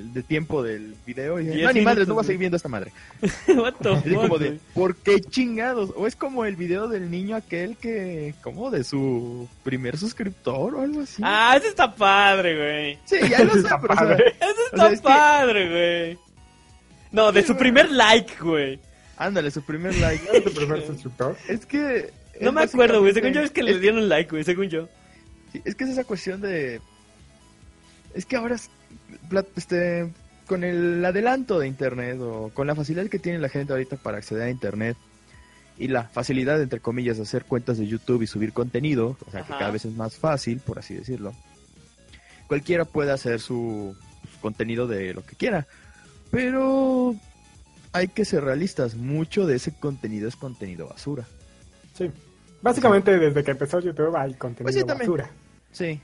de, 0.00 0.22
tiempo 0.22 0.62
del 0.62 0.94
video 1.06 1.38
y 1.40 1.46
dije, 1.46 1.62
no, 1.62 1.72
ni 1.72 1.80
madres, 1.82 2.08
no 2.08 2.14
voy 2.14 2.22
a 2.22 2.24
seguir 2.24 2.38
viendo 2.40 2.56
esta 2.56 2.68
madre. 2.68 2.92
What 3.48 3.74
the 3.82 3.88
Así 3.90 4.10
fuck, 4.10 4.22
como 4.22 4.38
de? 4.38 4.58
¿por 4.74 4.96
qué 4.96 5.20
chingados? 5.20 5.90
O 5.96 6.06
es 6.06 6.16
como 6.16 6.44
el 6.44 6.56
video 6.56 6.88
del 6.88 7.10
niño 7.10 7.36
aquel 7.36 7.76
que, 7.76 8.34
como 8.42 8.70
de 8.70 8.84
su 8.84 9.48
primer 9.62 9.98
suscriptor 9.98 10.74
o 10.74 10.82
algo 10.82 11.00
así. 11.02 11.22
Ah, 11.24 11.54
ese 11.56 11.68
está 11.68 11.94
padre, 11.94 12.56
güey. 12.56 12.98
sí, 13.04 13.28
ya 13.28 13.44
lo 13.44 13.52
sé, 13.52 13.58
Está 13.60 13.80
pero 13.80 13.94
o 13.94 13.96
sea, 13.96 14.06
padre. 14.08 14.34
Ese 14.40 14.46
O 14.46 14.64
está 14.64 14.76
sea, 14.76 14.88
es 14.92 15.00
que- 15.00 15.04
padre, 15.08 15.68
güey. 15.70 16.18
No, 17.10 17.30
de 17.32 17.42
su 17.44 17.56
primer 17.56 17.90
like, 17.90 18.34
güey. 18.40 18.80
ándale, 19.18 19.50
su 19.50 19.62
primer 19.62 19.94
like. 19.98 20.24
¿Es 20.32 20.44
tu 20.44 20.52
primer 20.54 20.86
suscriptor? 20.86 21.36
Es 21.48 21.66
que... 21.66 22.10
No 22.40 22.48
es 22.48 22.54
me 22.54 22.62
acuerdo, 22.62 23.00
güey. 23.00 23.12
Según 23.12 23.32
yo 23.32 23.42
es 23.42 23.50
que 23.50 23.62
le 23.62 23.78
dieron 23.78 24.08
like, 24.08 24.30
güey. 24.30 24.42
Según 24.44 24.68
yo. 24.68 24.88
Sí, 25.52 25.60
es 25.64 25.74
que 25.74 25.84
es 25.84 25.90
esa 25.90 26.04
cuestión 26.04 26.40
de... 26.40 26.80
Es 28.14 28.26
que 28.26 28.36
ahora, 28.36 28.56
este, 29.56 30.10
con 30.46 30.64
el 30.64 31.04
adelanto 31.04 31.58
de 31.58 31.68
Internet 31.68 32.18
o 32.20 32.50
con 32.54 32.66
la 32.66 32.74
facilidad 32.74 33.06
que 33.06 33.18
tiene 33.18 33.38
la 33.38 33.48
gente 33.48 33.72
ahorita 33.72 33.96
para 33.96 34.18
acceder 34.18 34.44
a 34.44 34.50
Internet 34.50 34.96
y 35.78 35.88
la 35.88 36.04
facilidad, 36.04 36.60
entre 36.60 36.80
comillas, 36.80 37.16
de 37.16 37.24
hacer 37.24 37.44
cuentas 37.44 37.78
de 37.78 37.86
YouTube 37.86 38.22
y 38.22 38.26
subir 38.26 38.52
contenido, 38.52 39.16
o 39.26 39.30
sea, 39.30 39.42
que 39.42 39.52
cada 39.52 39.70
vez 39.70 39.84
es 39.84 39.94
más 39.94 40.16
fácil, 40.16 40.60
por 40.60 40.78
así 40.78 40.94
decirlo, 40.94 41.32
cualquiera 42.46 42.84
puede 42.84 43.10
hacer 43.10 43.40
su, 43.40 43.96
contenido 44.42 44.86
de 44.86 45.14
lo 45.14 45.24
que 45.24 45.36
quiera. 45.36 45.66
Pero 46.30 47.14
hay 47.92 48.08
que 48.08 48.24
ser 48.24 48.44
realistas, 48.44 48.94
mucho 48.94 49.46
de 49.46 49.56
ese 49.56 49.72
contenido 49.72 50.28
es 50.28 50.36
contenido 50.36 50.88
basura. 50.88 51.26
Sí. 51.94 52.10
Básicamente 52.60 53.18
desde 53.18 53.42
que 53.42 53.50
empezó 53.52 53.80
YouTube 53.80 54.14
hay 54.16 54.34
contenido 54.34 54.64
Pues 54.64 54.74
sí, 54.74 54.82
basura. 54.82 55.30
Sí. 55.72 56.00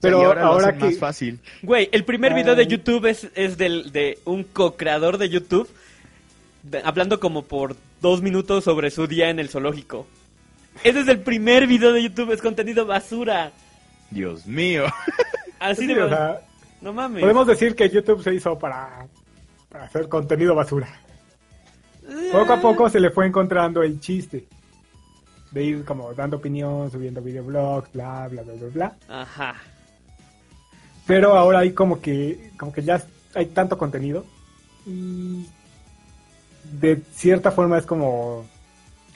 Pero 0.00 0.22
ahora, 0.24 0.42
lo 0.42 0.46
ahora 0.48 0.72
que- 0.74 0.84
más 0.84 0.98
fácil. 0.98 1.38
Güey, 1.62 1.88
el 1.92 2.04
primer 2.04 2.34
video 2.34 2.54
de 2.54 2.62
Ay. 2.62 2.68
YouTube 2.68 3.06
es, 3.06 3.28
es 3.34 3.56
del, 3.56 3.90
de 3.92 4.18
un 4.24 4.44
co-creador 4.44 5.16
de 5.18 5.28
YouTube 5.30 5.68
de- 6.62 6.82
hablando 6.84 7.20
como 7.20 7.42
por 7.42 7.76
dos 8.02 8.20
minutos 8.20 8.64
sobre 8.64 8.90
su 8.90 9.06
día 9.06 9.30
en 9.30 9.38
el 9.38 9.48
zoológico. 9.48 10.06
Ese 10.82 11.00
es 11.00 11.08
el 11.08 11.20
primer 11.20 11.66
video 11.66 11.92
de 11.92 12.02
YouTube, 12.02 12.32
es 12.32 12.42
contenido 12.42 12.84
basura. 12.84 13.52
Dios 14.10 14.46
mío. 14.46 14.84
Así 15.58 15.86
Sí, 15.86 15.94
de... 15.94 16.02
o 16.02 16.08
sea, 16.08 16.40
no 16.82 16.92
mames. 16.92 17.20
podemos 17.22 17.46
decir 17.46 17.74
que 17.74 17.88
YouTube 17.88 18.22
se 18.22 18.34
hizo 18.34 18.58
para, 18.58 19.06
para 19.70 19.84
hacer 19.84 20.08
contenido 20.08 20.54
basura. 20.54 20.88
Poco 22.32 22.52
a 22.52 22.60
poco 22.60 22.90
se 22.90 23.00
le 23.00 23.10
fue 23.10 23.26
encontrando 23.26 23.82
el 23.82 23.98
chiste. 24.00 24.44
De 25.52 25.62
ir 25.64 25.84
como 25.84 26.12
dando 26.12 26.36
opinión, 26.38 26.90
subiendo 26.90 27.22
videoblogs, 27.22 27.90
bla, 27.92 28.26
bla, 28.28 28.42
bla, 28.42 28.52
bla, 28.54 28.68
bla. 29.08 29.20
Ajá. 29.22 29.54
Pero 31.06 31.36
ahora 31.36 31.60
hay 31.60 31.72
como 31.72 32.00
que, 32.00 32.52
como 32.58 32.72
que 32.72 32.82
ya 32.82 33.02
hay 33.34 33.46
tanto 33.46 33.76
contenido. 33.76 34.24
Y 34.86 35.46
de 36.80 37.02
cierta 37.12 37.50
forma 37.50 37.78
es 37.78 37.86
como 37.86 38.46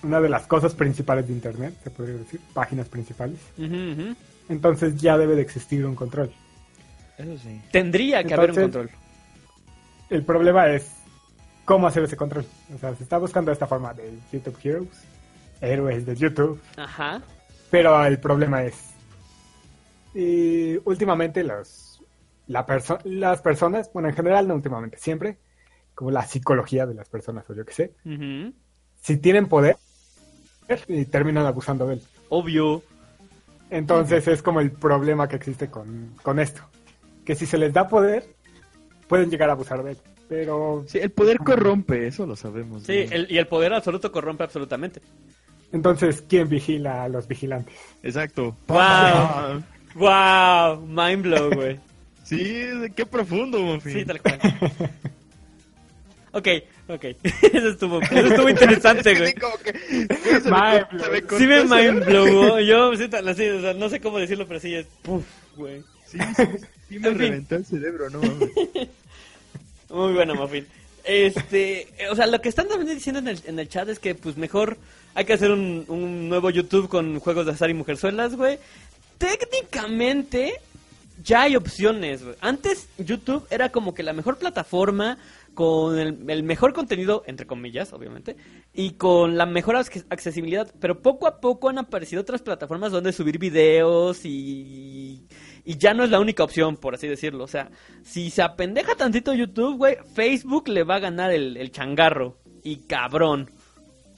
una 0.03 0.21
de 0.21 0.29
las 0.29 0.47
cosas 0.47 0.75
principales 0.75 1.27
de 1.27 1.33
Internet, 1.33 1.75
se 1.83 1.91
podría 1.91 2.17
decir, 2.17 2.41
páginas 2.53 2.89
principales. 2.89 3.39
Entonces 4.49 4.97
ya 5.01 5.19
debe 5.19 5.35
de 5.35 5.43
existir 5.43 5.85
un 5.85 5.95
control. 5.95 6.33
Eso 7.17 7.37
sí. 7.39 7.61
Tendría 7.73 8.23
que 8.25 8.35
haber 8.35 8.51
un 8.51 8.57
control. 8.57 8.91
El 10.09 10.25
problema 10.25 10.69
es 10.69 10.91
cómo 11.65 11.87
hacer 11.87 12.05
ese 12.05 12.17
control. 12.17 12.47
O 12.75 12.79
sea, 12.79 12.95
se 12.95 13.03
está 13.03 13.19
buscando 13.19 13.53
esta 13.53 13.67
forma 13.67 13.93
de 13.93 14.11
YouTube 14.33 14.57
Heroes, 14.63 14.89
héroes 15.61 16.07
de 16.07 16.17
YouTube. 16.17 16.61
Ajá. 16.77 17.21
Pero 17.71 18.03
el 18.05 18.19
problema 18.19 18.63
es, 18.63 18.75
eh, 20.15 20.81
últimamente 20.85 21.43
los, 21.45 22.03
la 22.47 22.67
perso- 22.67 23.01
las 23.05 23.43
personas, 23.43 23.91
bueno, 23.93 24.09
en 24.09 24.15
general 24.15 24.49
no 24.49 24.55
últimamente, 24.55 24.99
siempre, 24.99 25.39
como 25.95 26.11
la 26.11 26.23
psicología 26.27 26.87
de 26.87 26.95
las 26.95 27.09
personas 27.09 27.49
o 27.51 27.55
yo 27.55 27.65
qué 27.65 27.73
sé, 27.73 27.93
si 29.01 29.17
tienen 29.19 29.47
poder, 29.49 29.77
y 30.87 31.05
terminan 31.07 31.47
abusando 31.47 31.87
de 31.87 31.95
él. 31.95 32.03
Obvio. 32.29 32.83
Entonces 33.71 34.27
es 34.29 34.43
como 34.43 34.61
el 34.61 34.71
problema 34.71 35.29
que 35.29 35.37
existe 35.37 35.69
con, 35.69 36.15
con 36.23 36.39
esto. 36.39 36.63
Que 37.25 37.35
si 37.35 37.47
se 37.47 37.59
les 37.59 37.73
da 37.73 37.89
poder, 37.89 38.25
pueden 39.09 39.31
llegar 39.31 39.49
a 39.51 39.53
abusar 39.53 39.83
de 39.83 39.93
él. 39.93 39.99
Pero 40.29 40.85
Sí, 40.87 40.99
el 40.99 41.11
poder 41.11 41.39
corrompe, 41.39 42.07
eso 42.07 42.27
lo 42.27 42.37
sabemos. 42.37 42.83
Sí, 42.83 43.07
el- 43.11 43.31
y 43.31 43.39
el 43.39 43.47
poder 43.47 43.73
absoluto 43.75 44.11
corrompe 44.13 44.45
absolutamente. 44.45 45.01
entonces, 45.73 46.23
¿quién 46.29 46.49
vigila 46.49 47.03
a 47.05 47.09
los 47.09 47.27
vigilantes? 47.29 47.75
Exacto. 48.03 48.57
Wow. 48.69 49.63
Wow, 49.99 50.81
mind 50.87 51.23
blow, 51.23 51.51
güey. 51.51 51.79
Sí, 52.25 52.63
qué 52.95 53.07
profundo, 53.07 53.59
Muffin. 53.59 53.91
Sí, 53.95 54.05
tal 54.05 54.21
cual. 54.21 54.39
Ok, 56.33 56.47
ok. 56.89 57.05
Eso 57.55 57.69
estuvo, 57.71 58.03
eso 58.03 58.27
estuvo 58.27 58.49
interesante, 58.51 59.15
güey. 59.15 59.33
Sí, 59.33 59.41
como 59.41 59.57
que- 59.57 59.73
se 59.73 61.47
me 61.47 61.65
Mind 61.65 62.05
Sí 62.05 62.11
blow. 62.11 62.59
Yo 62.61 62.91
me 62.91 62.97
siento 62.99 63.17
así, 63.17 63.49
o 63.49 63.61
sea, 63.63 63.73
no 63.73 63.89
sé 63.89 64.01
cómo 64.01 64.19
decirlo, 64.19 64.47
pero 64.47 64.61
sí 64.61 64.75
es 64.75 64.87
puf, 65.01 65.25
güey. 65.57 65.83
Sí, 66.07 66.19
sí, 66.37 66.43
sí 66.91 66.99
me 66.99 67.09
En 67.09 67.15
fin. 67.15 67.19
reventó 67.19 67.57
el 67.57 67.65
cerebro, 67.65 68.11
no 68.11 68.21
mames. 68.21 68.51
Muy 69.89 70.13
bueno, 70.13 70.35
Muffin. 70.35 70.67
Este, 71.05 71.89
o 72.11 72.15
sea, 72.15 72.27
lo 72.27 72.43
que 72.43 72.51
están 72.51 72.69
también 72.69 72.95
diciendo 72.95 73.21
en 73.21 73.29
el, 73.29 73.41
en 73.47 73.59
el 73.59 73.71
chat 73.71 73.89
es 73.89 73.99
que, 73.99 74.15
pues, 74.15 74.37
mejor 74.37 74.77
hay 75.15 75.25
que 75.25 75.33
hacer 75.33 75.51
un, 75.51 75.87
un 75.89 76.29
nuevo 76.29 76.51
YouTube 76.51 76.91
con 76.91 77.19
juegos 77.21 77.47
de 77.47 77.53
azar 77.53 77.71
y 77.71 77.75
mujerzuelas, 77.75 78.37
güey. 78.37 78.59
Técnicamente, 79.19 80.55
ya 81.23 81.43
hay 81.43 81.57
opciones, 81.57 82.23
güey. 82.23 82.37
Antes, 82.41 82.89
YouTube 82.99 83.47
era 83.51 83.71
como 83.71 83.95
que 83.95 84.03
la 84.03 84.13
mejor 84.13 84.39
plataforma 84.39 85.19
con 85.55 85.99
el, 85.99 86.43
mejor 86.45 86.73
contenido, 86.73 87.25
entre 87.27 87.45
comillas, 87.47 87.93
obviamente, 87.93 88.37
y 88.73 88.93
con 88.93 89.37
la 89.37 89.45
mejor 89.45 89.75
ac- 89.75 90.07
accesibilidad. 90.09 90.73
Pero 90.81 91.03
poco 91.03 91.27
a 91.27 91.41
poco 91.41 91.69
han 91.69 91.79
aparecido 91.79 92.23
otras 92.23 92.43
plataformas 92.43 92.93
donde 92.93 93.13
subir 93.13 93.39
videos 93.41 94.25
y, 94.25 95.27
y 95.65 95.77
ya 95.79 95.95
no 95.95 96.05
es 96.05 96.11
la 96.11 96.21
única 96.21 96.45
opción, 96.45 96.77
por 96.77 96.95
así 96.95 97.09
decirlo. 97.09 97.43
O 97.43 97.49
sea, 97.49 97.71
si 98.05 98.31
se 98.31 98.43
apendeja 98.43 98.95
tantito 98.95 99.35
YouTube, 99.35 99.79
güey, 99.79 99.97
Facebook 100.15 100.69
le 100.69 100.85
va 100.85 100.97
a 100.97 101.01
ganar 101.01 101.33
el, 101.33 101.57
el 101.57 101.73
changarro. 101.73 102.37
Y 102.63 102.77
cabrón. 102.87 103.51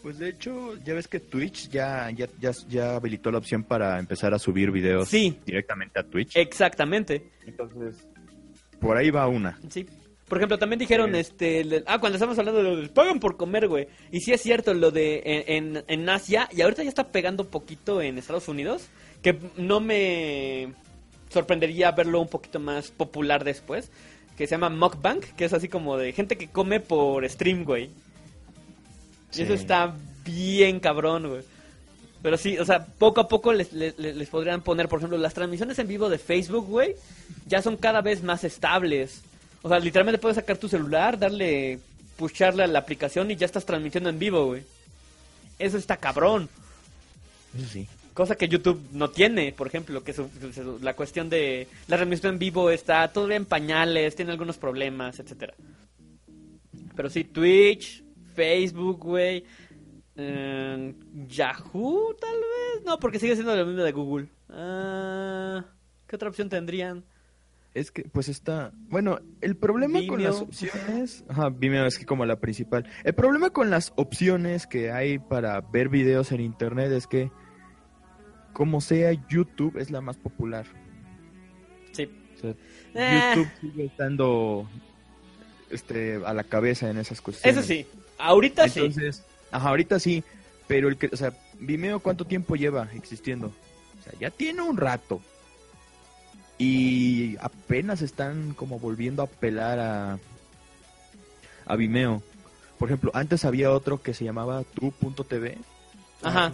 Pues 0.02 0.18
de 0.18 0.30
hecho, 0.30 0.76
ya 0.84 0.94
ves 0.94 1.08
que 1.08 1.20
Twitch 1.20 1.68
ya, 1.68 2.10
ya, 2.10 2.26
ya, 2.40 2.52
ya 2.68 2.96
habilitó 2.96 3.30
la 3.30 3.38
opción 3.38 3.62
para 3.64 3.98
empezar 3.98 4.32
a 4.32 4.38
subir 4.38 4.70
videos 4.70 5.08
Sí. 5.08 5.38
directamente 5.44 6.00
a 6.00 6.02
Twitch. 6.04 6.36
Exactamente. 6.36 7.30
Entonces, 7.46 7.96
por 8.80 8.96
ahí 8.96 9.10
va 9.10 9.26
una. 9.28 9.58
Sí. 9.68 9.86
Por 10.26 10.38
ejemplo, 10.38 10.58
también 10.58 10.78
dijeron, 10.78 11.14
este, 11.16 11.64
le- 11.64 11.82
ah, 11.86 11.98
cuando 11.98 12.16
estamos 12.16 12.38
hablando 12.38 12.62
de 12.62 12.70
lo 12.70 12.76
de 12.76 12.88
pagan 12.88 13.18
por 13.18 13.36
comer, 13.36 13.66
güey. 13.68 13.88
Y 14.12 14.20
sí 14.20 14.32
es 14.32 14.40
cierto 14.40 14.72
lo 14.74 14.90
de 14.92 15.20
en, 15.24 15.76
en, 15.76 15.84
en 15.88 16.08
Asia, 16.08 16.48
y 16.52 16.62
ahorita 16.62 16.82
ya 16.84 16.88
está 16.88 17.08
pegando 17.08 17.48
poquito 17.48 18.00
en 18.00 18.16
Estados 18.16 18.46
Unidos, 18.48 18.88
que 19.22 19.36
no 19.56 19.80
me 19.80 20.72
sorprendería 21.30 21.90
verlo 21.92 22.20
un 22.20 22.28
poquito 22.28 22.58
más 22.60 22.90
popular 22.92 23.42
después, 23.44 23.90
que 24.36 24.46
se 24.46 24.52
llama 24.52 24.70
Mukbang, 24.70 25.20
que 25.36 25.44
es 25.44 25.52
así 25.52 25.68
como 25.68 25.96
de 25.96 26.12
gente 26.12 26.36
que 26.36 26.46
come 26.48 26.78
por 26.80 27.28
stream, 27.28 27.64
güey. 27.64 27.90
Sí. 29.31 29.40
Y 29.40 29.45
eso 29.45 29.55
está 29.55 29.95
bien 30.25 30.81
cabrón, 30.81 31.29
güey. 31.29 31.43
Pero 32.23 32.37
sí, 32.37 32.59
o 32.59 32.64
sea, 32.66 32.85
poco 32.85 33.21
a 33.23 33.29
poco 33.29 33.53
les, 33.53 33.73
les, 33.73 33.99
les 33.99 34.29
podrían 34.29 34.61
poner, 34.62 34.88
por 34.88 34.99
ejemplo, 34.99 35.16
las 35.16 35.33
transmisiones 35.33 35.79
en 35.79 35.88
vivo 35.88 36.09
de 36.11 36.19
Facebook, 36.19 36.66
güey, 36.66 36.95
ya 37.47 37.62
son 37.62 37.77
cada 37.79 38.03
vez 38.03 38.23
más 38.23 38.45
estables. 38.45 39.23
O 39.62 39.69
sea, 39.69 39.79
literalmente 39.79 40.19
puedes 40.19 40.37
sacar 40.37 40.59
tu 40.59 40.69
celular, 40.69 41.19
darle, 41.19 41.79
pusharle 42.16 42.64
a 42.64 42.66
la 42.66 42.79
aplicación 42.81 43.31
y 43.31 43.37
ya 43.37 43.47
estás 43.47 43.64
transmitiendo 43.64 44.11
en 44.11 44.19
vivo, 44.19 44.45
güey. 44.47 44.64
Eso 45.59 45.79
está 45.79 45.97
cabrón. 45.97 46.49
Eso 47.57 47.69
sí. 47.69 47.87
Cosa 48.12 48.35
que 48.37 48.49
YouTube 48.49 48.83
no 48.93 49.09
tiene, 49.09 49.53
por 49.53 49.66
ejemplo, 49.69 50.03
que 50.05 50.12
su- 50.12 50.29
su- 50.55 50.79
la 50.83 50.95
cuestión 50.95 51.31
de 51.31 51.69
la 51.88 51.97
transmisión 51.97 52.35
en 52.35 52.38
vivo 52.38 52.69
está 52.71 53.09
todavía 53.09 53.37
en 53.37 53.47
pañales, 53.47 54.14
tiene 54.16 54.33
algunos 54.33 54.59
problemas, 54.59 55.19
etcétera. 55.21 55.55
Pero 56.97 57.09
sí, 57.09 57.25
Twitch, 57.25 58.03
Facebook, 58.35 58.99
güey, 58.99 59.45
eh, 60.16 60.95
Yahoo, 61.29 62.14
tal 62.21 62.35
vez, 62.37 62.85
no, 62.85 62.99
porque 62.99 63.19
sigue 63.19 63.35
siendo 63.35 63.55
lo 63.57 63.66
mismo 63.66 63.83
de 63.83 63.93
Google. 63.93 64.29
Ah, 64.49 65.64
¿Qué 66.07 66.16
otra 66.16 66.29
opción 66.29 66.49
tendrían? 66.49 67.05
Es 67.73 67.93
que, 67.93 68.03
pues 68.03 68.29
está. 68.29 68.73
Bueno, 68.88 69.21
el 69.40 69.57
problema 69.57 70.01
con 70.09 70.23
las 70.25 70.40
opciones. 70.40 71.25
Ajá, 71.29 71.51
Vimeo 71.51 71.87
es 71.87 71.99
que 71.99 72.05
como 72.05 72.27
la 72.27 72.40
principal. 72.40 72.85
El 73.05 73.14
problema 73.14 73.51
con 73.51 73.71
las 73.71 73.93
opciones 73.95 74.66
que 74.66 74.90
hay 74.90 75.21
para 75.21 75.61
ver 75.61 75.88
videos 75.88 76.33
en 76.33 76.40
internet 76.40 76.90
es 76.90 77.07
que, 77.07 77.31
como 78.53 78.81
sea, 78.81 79.12
YouTube 79.29 79.77
es 79.79 79.93
la 79.93 80.01
más 80.01 80.16
popular. 80.16 80.66
Sí. 81.93 82.11
O 82.37 82.40
sea, 82.40 82.55
Eh. 82.95 83.35
YouTube 83.37 83.51
sigue 83.61 83.85
estando 83.85 84.69
este, 85.71 86.21
a 86.27 86.35
la 86.35 86.43
cabeza 86.43 86.90
en 86.90 86.99
esas 86.99 87.21
cuestiones. 87.21 87.57
Eso 87.57 87.66
sí, 87.66 87.87
ahorita 88.20 88.68
sí. 88.68 88.80
Entonces, 88.80 89.22
ajá, 89.50 89.68
ahorita 89.68 89.98
sí. 89.98 90.22
Pero 90.66 90.88
el 90.88 90.96
que, 90.96 91.11
o 91.12 91.16
sea, 91.16 91.33
Vimeo, 91.59 92.00
¿cuánto 92.00 92.24
tiempo 92.24 92.54
lleva 92.54 92.88
existiendo? 92.94 93.48
O 93.48 94.02
sea, 94.04 94.12
ya 94.20 94.30
tiene 94.30 94.62
un 94.62 94.76
rato. 94.76 95.20
Y 96.59 97.37
apenas 97.40 98.02
están 98.02 98.54
como 98.54 98.78
volviendo 98.78 99.22
a 99.22 99.24
apelar 99.24 99.78
a, 99.78 100.18
a 101.66 101.76
Vimeo. 101.76 102.22
Por 102.78 102.88
ejemplo, 102.88 103.11
antes 103.14 103.44
había 103.44 103.72
otro 103.72 104.02
que 104.02 104.14
se 104.14 104.24
llamaba 104.24 104.62
Tu.tv, 104.74 105.59
Ajá. 106.22 106.52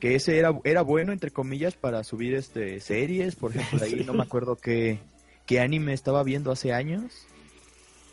que 0.00 0.14
ese 0.14 0.38
era, 0.38 0.52
era 0.64 0.82
bueno, 0.82 1.12
entre 1.12 1.30
comillas, 1.30 1.74
para 1.74 2.04
subir 2.04 2.34
este 2.34 2.80
series. 2.80 3.36
Por 3.36 3.50
ejemplo, 3.54 3.84
ahí 3.84 4.02
no 4.06 4.14
me 4.14 4.22
acuerdo 4.22 4.56
qué, 4.56 4.98
qué 5.44 5.60
anime 5.60 5.92
estaba 5.92 6.22
viendo 6.22 6.50
hace 6.50 6.72
años. 6.72 7.26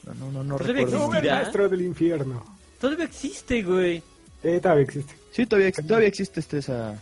No, 0.06 0.14
no, 0.16 0.32
no, 0.32 0.44
no 0.44 0.58
Pues 0.58 0.70
recuerdo. 0.70 1.12
No, 1.12 1.18
el 1.18 1.30
maestro 1.30 1.70
del 1.70 1.82
infierno. 1.82 2.44
Todavía 2.80 3.06
existe, 3.06 3.64
güey. 3.64 4.04
Eh, 4.44 4.60
todavía 4.62 4.84
existe. 4.84 5.14
Sí, 5.32 5.46
todavía, 5.46 5.70
ex- 5.70 5.86
todavía 5.88 6.08
existe 6.08 6.40
este, 6.40 6.58
esa, 6.60 7.00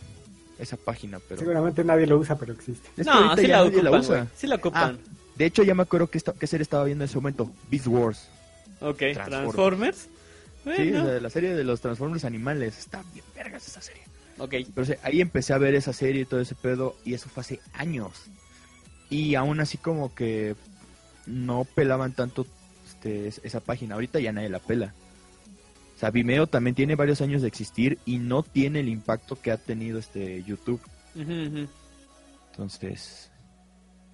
esa 0.58 0.76
página, 0.76 1.18
pero... 1.28 1.40
Seguramente 1.40 1.82
nadie 1.84 2.06
lo 2.06 2.18
usa, 2.18 2.36
pero 2.38 2.52
existe. 2.52 2.88
Es 2.96 3.06
que 3.06 3.12
no, 3.12 3.36
sí 3.36 3.46
la 3.46 3.64
usa. 3.92 4.16
güey. 4.16 4.28
Sí 4.36 4.46
la 4.46 4.54
Ah, 4.54 4.58
ocupan. 4.58 4.98
de 5.36 5.44
hecho, 5.46 5.62
ya 5.64 5.74
me 5.74 5.82
acuerdo 5.82 6.08
que 6.08 6.18
esta, 6.18 6.32
qué 6.32 6.46
serie 6.46 6.62
estaba 6.62 6.84
viendo 6.84 7.04
en 7.04 7.08
ese 7.10 7.16
momento. 7.18 7.50
Beast 7.70 7.86
Wars. 7.88 8.28
ok, 8.80 8.96
Transformers. 8.96 9.28
Transformers. 9.54 10.08
Sí, 10.76 10.90
la, 10.92 11.20
la 11.20 11.30
serie 11.30 11.54
de 11.54 11.64
los 11.64 11.80
Transformers 11.80 12.24
animales. 12.24 12.78
Está 12.78 13.02
bien 13.12 13.24
vergas 13.34 13.66
esa 13.66 13.82
serie. 13.82 14.02
ok. 14.38 14.50
Pero 14.74 14.82
o 14.82 14.84
sea, 14.84 14.96
ahí 15.02 15.20
empecé 15.20 15.52
a 15.52 15.58
ver 15.58 15.74
esa 15.74 15.92
serie 15.92 16.22
y 16.22 16.24
todo 16.24 16.40
ese 16.40 16.54
pedo. 16.54 16.94
Y 17.04 17.14
eso 17.14 17.28
fue 17.28 17.40
hace 17.40 17.60
años. 17.72 18.12
Y 19.10 19.34
aún 19.34 19.58
así 19.60 19.76
como 19.78 20.14
que... 20.14 20.54
no 21.26 21.64
pelaban 21.74 22.12
tanto 22.14 22.46
este, 22.88 23.26
es- 23.28 23.40
esa 23.42 23.58
página. 23.60 23.94
Ahorita 23.96 24.20
ya 24.20 24.30
nadie 24.32 24.48
la 24.48 24.60
pela. 24.60 24.94
Sea, 26.02 26.10
Vimeo 26.10 26.48
también 26.48 26.74
tiene 26.74 26.96
varios 26.96 27.20
años 27.20 27.42
de 27.42 27.48
existir 27.48 28.00
y 28.04 28.18
no 28.18 28.42
tiene 28.42 28.80
el 28.80 28.88
impacto 28.88 29.40
que 29.40 29.52
ha 29.52 29.56
tenido 29.56 30.00
este 30.00 30.42
YouTube. 30.42 30.80
Entonces, 32.50 33.30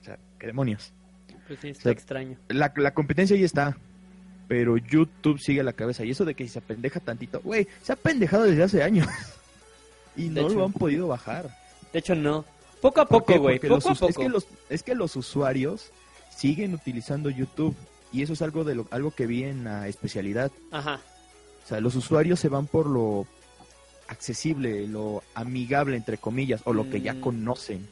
o 0.03 0.05
sea, 0.05 0.19
qué 0.39 0.49
demonios. 0.49 0.93
Pues 1.47 1.61
sí, 1.61 1.69
está 1.71 1.85
sea, 1.85 1.93
extraño. 1.93 2.37
La, 2.49 2.75
la 2.77 2.93
competencia 2.93 3.35
ahí 3.35 3.43
está, 3.43 3.79
pero 4.49 4.77
YouTube 4.77 5.41
sigue 5.41 5.61
a 5.61 5.65
la 5.65 5.73
cabeza. 5.73 6.05
Y 6.05 6.11
eso 6.11 6.27
de 6.27 6.35
que 6.35 6.45
si 6.45 6.51
se 6.51 6.59
apendeja 6.59 7.01
tantito, 7.01 7.41
güey, 7.41 7.67
se 7.83 7.95
ha 7.95 7.97
pendejado 7.97 8.43
desde 8.43 8.65
hace 8.65 8.83
años. 8.83 9.09
y 10.15 10.29
De 10.29 10.43
no 10.43 10.49
hecho. 10.49 10.59
lo 10.59 10.67
han 10.67 10.75
podido 10.75 11.09
bajar. 11.09 11.49
De 11.91 12.01
hecho, 12.01 12.15
no. 12.15 12.45
Poco 12.83 13.01
a 13.01 13.07
poco, 13.07 13.39
güey. 13.39 13.59
A 13.63 14.07
Es 14.07 14.15
que, 14.19 14.29
los, 14.29 14.47
es 14.69 14.83
que 14.83 14.95
los 14.95 15.17
usuarios 15.17 15.91
siguen 16.37 16.75
utilizando 16.75 17.31
YouTube. 17.31 17.75
Y 18.13 18.21
eso 18.21 18.35
es 18.35 18.43
algo 18.43 18.65
de 18.65 18.75
lo, 18.75 18.87
algo 18.91 19.11
que 19.11 19.27
vi 19.27 19.45
en 19.45 19.65
la 19.65 19.89
especialidad. 19.89 20.53
Ajá. 20.71 21.01
O 21.65 21.69
sea, 21.69 21.81
los 21.81 21.95
usuarios 21.97 22.41
se 22.41 22.49
van 22.49 22.67
por 22.67 22.87
lo 22.87 23.27
accesible, 24.09 24.87
lo 24.89 25.23
amigable, 25.35 25.97
entre 25.97 26.17
comillas, 26.19 26.63
o 26.65 26.73
lo 26.73 26.89
que 26.89 27.01
ya 27.03 27.15
Mm. 27.15 27.21
conocen. 27.21 27.87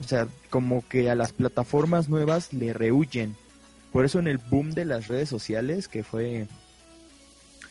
O 0.00 0.04
sea, 0.04 0.26
como 0.50 0.86
que 0.88 1.08
a 1.08 1.14
las 1.14 1.32
plataformas 1.32 2.08
nuevas 2.08 2.52
le 2.52 2.72
rehuyen. 2.72 3.36
Por 3.92 4.04
eso 4.04 4.18
en 4.18 4.26
el 4.26 4.38
boom 4.38 4.72
de 4.72 4.84
las 4.84 5.08
redes 5.08 5.28
sociales, 5.28 5.88
que 5.88 6.02
fue... 6.02 6.46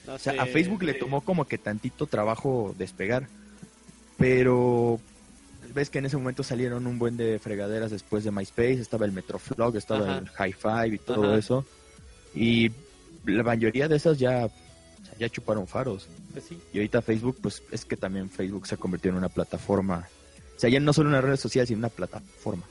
No 0.07 0.13
O 0.13 0.19
sea, 0.19 0.41
a 0.41 0.45
Facebook 0.45 0.83
le 0.83 0.93
tomó 0.93 1.21
como 1.21 1.45
que 1.45 1.57
tantito 1.57 2.07
trabajo 2.07 2.73
despegar. 2.77 3.27
Pero 4.17 4.99
ves 5.73 5.89
que 5.89 5.99
en 5.99 6.05
ese 6.05 6.15
momento 6.17 6.41
salieron 6.43 6.87
un 6.87 6.97
buen 6.97 7.17
de 7.17 7.37
fregaderas 7.39 7.91
después 7.91 8.23
de 8.23 8.31
MySpace, 8.31 8.79
estaba 8.79 9.05
el 9.05 9.11
Metroflog, 9.11 9.75
estaba 9.75 10.05
Ajá. 10.09 10.17
el 10.19 10.29
High 10.29 10.53
Five 10.53 10.95
y 10.95 10.97
todo 10.99 11.25
Ajá. 11.25 11.37
eso. 11.37 11.65
Y 12.33 12.71
la 13.25 13.43
mayoría 13.43 13.87
de 13.87 13.97
esas 13.97 14.17
ya, 14.17 14.47
ya 15.19 15.29
chuparon 15.29 15.67
faros. 15.67 16.07
Pues 16.31 16.45
sí. 16.45 16.59
Y 16.73 16.77
ahorita 16.77 17.01
Facebook, 17.01 17.37
pues 17.41 17.63
es 17.71 17.85
que 17.85 17.97
también 17.97 18.29
Facebook 18.29 18.67
se 18.67 18.75
ha 18.75 18.77
convertido 18.77 19.13
en 19.13 19.17
una 19.19 19.29
plataforma. 19.29 20.07
O 20.55 20.59
sea, 20.59 20.69
ya 20.69 20.79
no 20.79 20.93
solo 20.93 21.09
una 21.09 21.21
red 21.21 21.37
social, 21.37 21.67
sino 21.67 21.79
una 21.79 21.89
plataforma. 21.89 22.63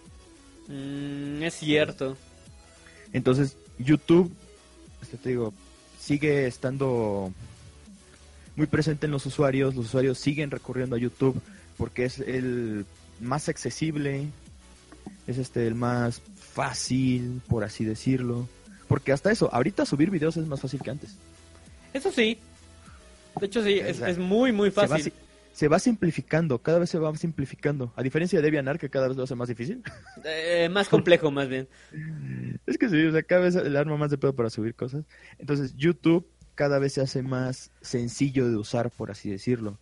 Mm, 0.69 1.43
es 1.43 1.55
cierto. 1.55 2.17
Entonces, 3.13 3.57
YouTube, 3.79 4.33
este, 5.03 5.17
te 5.17 5.29
digo, 5.31 5.53
sigue 6.01 6.47
estando 6.47 7.33
muy 8.57 8.67
presente 8.67 9.07
en 9.07 9.13
los 9.13 9.27
usuarios. 9.27 9.75
Los 9.75 9.87
usuarios 9.87 10.19
siguen 10.19 10.51
recurriendo 10.51 10.97
a 10.97 10.99
YouTube 10.99 11.41
porque 11.77 12.05
es 12.05 12.21
el 12.21 12.87
más 13.21 13.49
accesible, 13.49 14.27
es 15.27 15.39
este 15.39 15.67
el 15.67 15.75
más 15.75 16.23
fácil, 16.53 17.43
por 17.49 17.65
así 17.65 17.85
decirlo. 17.85 18.49
Porque 18.89 19.13
hasta 19.13 19.33
eso, 19.33 19.53
ahorita 19.53 19.87
subir 19.87 20.11
videos 20.11 20.37
es 20.37 20.47
más 20.47 20.61
fácil 20.61 20.81
que 20.81 20.91
antes. 20.91 21.17
Eso 21.95 22.11
sí. 22.11 22.39
De 23.41 23.47
hecho, 23.47 23.63
sí, 23.63 23.79
es, 23.79 24.19
muy, 24.19 24.53
muy 24.53 24.71
Se 24.71 24.81
va, 24.81 24.89
fácil. 24.89 25.13
se 25.53 25.69
va 25.69 25.79
simplificando, 25.79 26.59
cada 26.59 26.81
vez 26.81 26.91
se 26.91 26.99
va 26.99 27.15
simplificando. 27.17 27.93
A 27.97 28.03
diferencia 28.03 28.39
de 28.39 28.43
DeviantArt, 28.43 28.81
que 28.81 28.91
cada 28.91 29.09
vez 29.09 29.17
lo 29.17 29.23
hace 29.23 29.35
más 29.35 29.49
difícil. 29.49 29.83
Eh, 30.27 30.69
más 30.71 30.89
complejo, 30.89 31.31
más 31.31 31.49
bien. 31.49 31.69
Es 32.67 32.79
que 32.79 32.89
sí, 32.89 33.05
o 33.05 33.13
sea, 33.13 33.23
cada 33.23 33.43
vez 33.43 33.55
el 33.57 33.77
arma 33.77 33.97
más 33.97 34.11
de 34.11 34.19
pedo 34.19 34.35
para 34.35 34.49
subir 34.51 34.75
cosas. 34.75 35.05
Entonces, 35.39 35.75
YouTube 35.77 36.27
cada 36.55 36.79
vez 36.79 36.95
se 36.95 37.03
hace 37.03 37.23
más 37.23 37.71
sencillo 37.81 38.49
de 38.49 38.57
usar, 38.57 38.91
por 38.91 39.11
así 39.11 39.31
decirlo. 39.31 39.79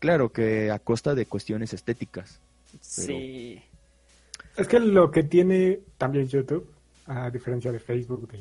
Claro 0.00 0.32
que 0.32 0.70
a 0.70 0.78
costa 0.78 1.14
de 1.14 1.26
cuestiones 1.26 1.72
estéticas. 1.72 2.40
Sí. 2.80 3.62
Es 4.56 4.66
que 4.66 4.80
lo 4.80 5.10
que 5.10 5.22
tiene 5.22 5.80
también 5.98 6.26
YouTube, 6.26 6.68
a 7.06 7.30
diferencia 7.30 7.70
de 7.70 7.78
Facebook, 7.78 8.28
de 8.28 8.40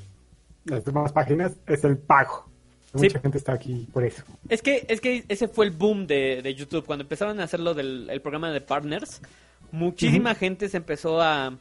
las 0.66 0.84
demás 0.84 1.12
páginas, 1.12 1.58
es 1.68 1.84
el 1.84 1.98
pago. 1.98 2.49
Sí. 2.96 3.06
Mucha 3.06 3.20
gente 3.20 3.38
está 3.38 3.54
aquí 3.54 3.88
por 3.94 4.04
eso. 4.04 4.24
Es 4.48 4.62
que, 4.62 4.86
es 4.88 5.00
que 5.00 5.24
ese 5.28 5.48
fue 5.48 5.66
el 5.66 5.72
boom 5.72 6.08
de, 6.08 6.42
de 6.42 6.56
YouTube. 6.56 6.86
Cuando 6.86 7.04
empezaron 7.04 7.40
a 7.40 7.44
hacerlo 7.44 7.74
del 7.74 8.10
el 8.10 8.22
programa 8.22 8.52
de 8.52 8.62
partners, 8.62 9.22
muchísima 9.72 10.34
gente 10.36 10.70
se 10.70 10.78
empezó 10.78 11.22
a, 11.22 11.54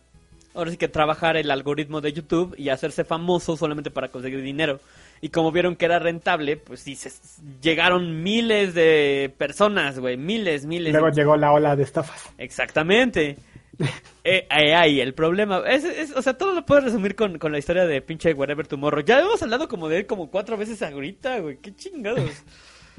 ahora 0.55 0.71
sí 0.71 0.77
que 0.77 0.89
trabajar 0.89 1.37
el 1.37 1.51
algoritmo 1.51 2.01
de 2.01 2.13
YouTube 2.13 2.55
y 2.59 2.69
hacerse 2.71 3.05
famoso 3.05 3.57
solamente 3.57 3.91
para 3.91 4.09
conseguir 4.09 4.43
dinero. 4.43 4.81
Y 5.21 5.31
como 5.31 5.53
vieron 5.53 5.77
que 5.77 5.85
era 5.85 5.99
rentable, 5.99 6.57
pues 6.57 6.81
sí, 6.81 6.95
se, 6.95 7.11
llegaron 7.61 8.23
miles 8.23 8.75
de 8.75 9.33
personas, 9.37 9.99
güey, 9.99 10.17
miles, 10.17 10.65
miles. 10.65 10.93
Luego 10.93 11.11
llegó 11.11 11.37
la 11.37 11.53
ola 11.53 11.77
de 11.77 11.83
estafas. 11.83 12.31
Exactamente. 12.39 13.37
Eh, 14.25 14.47
eh, 14.51 14.75
ahí 14.75 15.01
el 15.01 15.15
problema. 15.15 15.63
Es, 15.69 15.85
es- 15.85 16.17
o 16.17 16.23
sea, 16.23 16.35
todo 16.37 16.55
lo 16.55 16.65
puedes 16.67 16.85
resumir 16.85 17.15
con, 17.15 17.39
con 17.39 17.53
la 17.53 17.59
historia 17.59 17.85
de 17.87 18.03
pinche 18.03 18.35
Wherever 18.35 18.67
Tomorrow. 18.67 19.05
Ya 19.05 19.21
hemos 19.21 19.43
hablado 19.43 19.69
como 19.69 19.89
de 19.89 19.99
él 19.99 20.07
como 20.07 20.31
cuatro 20.31 20.57
veces 20.57 20.83
ahorita, 20.83 21.39
güey. 21.41 21.59
Qué 21.59 21.75
chingados. 21.75 22.21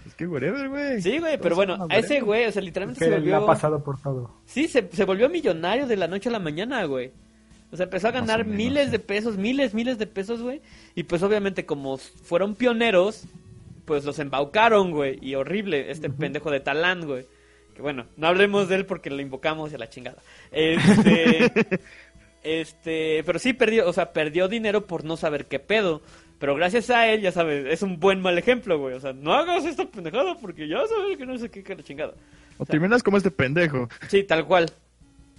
Es 0.07 0.15
que 0.15 0.25
whatever, 0.25 0.69
güey. 0.69 1.01
Sí, 1.01 1.19
güey, 1.19 1.37
pero 1.37 1.55
bueno, 1.57 1.73
a 1.89 1.97
ese 1.97 2.15
whatever. 2.15 2.23
güey, 2.23 2.45
o 2.45 2.51
sea, 2.53 2.61
literalmente 2.61 2.99
Que 2.99 3.05
se 3.05 3.11
le 3.11 3.15
ha 3.17 3.19
volvió... 3.39 3.45
pasado 3.45 3.83
por 3.83 4.01
todo. 4.01 4.33
Sí, 4.45 4.67
se, 4.69 4.87
se 4.91 5.03
volvió 5.03 5.27
millonario 5.29 5.85
de 5.87 5.97
la 5.97 6.07
noche 6.07 6.29
a 6.29 6.31
la 6.31 6.39
mañana, 6.39 6.85
güey. 6.85 7.11
O 7.71 7.75
sea, 7.77 7.83
empezó 7.83 8.07
a 8.07 8.11
ganar 8.11 8.39
menos, 8.45 8.55
miles 8.57 8.85
sí. 8.85 8.91
de 8.91 8.99
pesos, 8.99 9.37
miles, 9.37 9.73
miles 9.73 9.97
de 9.99 10.07
pesos, 10.07 10.41
güey. 10.41 10.61
Y 10.95 11.03
pues 11.03 11.21
obviamente 11.21 11.65
como 11.65 11.97
fueron 11.97 12.55
pioneros, 12.55 13.25
pues 13.85 14.05
los 14.05 14.17
embaucaron, 14.19 14.91
güey. 14.91 15.19
Y 15.21 15.35
horrible, 15.35 15.91
este 15.91 16.09
pendejo 16.09 16.49
de 16.49 16.61
Talán, 16.61 17.05
güey. 17.05 17.25
Que 17.79 17.83
bueno, 17.83 18.07
no 18.17 18.27
hablemos 18.27 18.67
de 18.67 18.75
él 18.75 18.85
porque 18.85 19.09
lo 19.09 19.21
invocamos 19.21 19.71
y 19.71 19.75
a 19.75 19.77
la 19.77 19.89
chingada. 19.89 20.17
Este... 20.51 21.79
este... 22.43 23.23
Pero 23.25 23.39
sí 23.39 23.53
perdió, 23.53 23.87
o 23.87 23.93
sea, 23.93 24.11
perdió 24.11 24.49
dinero 24.49 24.85
por 24.85 25.05
no 25.05 25.15
saber 25.15 25.45
qué 25.45 25.59
pedo. 25.59 26.01
Pero 26.39 26.55
gracias 26.55 26.89
a 26.89 27.07
él, 27.07 27.21
ya 27.21 27.31
sabes, 27.31 27.65
es 27.67 27.81
un 27.81 27.97
buen 27.97 28.19
mal 28.19 28.37
ejemplo, 28.37 28.77
güey. 28.77 28.95
O 28.95 28.99
sea, 28.99 29.13
no 29.13 29.33
hagas 29.33 29.63
esta 29.63 29.85
pendejada 29.85 30.35
porque 30.41 30.67
ya 30.67 30.85
sabes 30.87 31.17
que 31.17 31.25
no 31.25 31.37
sé 31.37 31.49
qué, 31.49 31.63
que 31.63 31.73
la 31.73 31.83
chingada. 31.83 32.15
O 32.57 32.65
terminas 32.65 33.01
como 33.01 33.15
este 33.15 33.31
pendejo. 33.31 33.87
Sí, 34.09 34.23
tal 34.23 34.45
cual. 34.45 34.69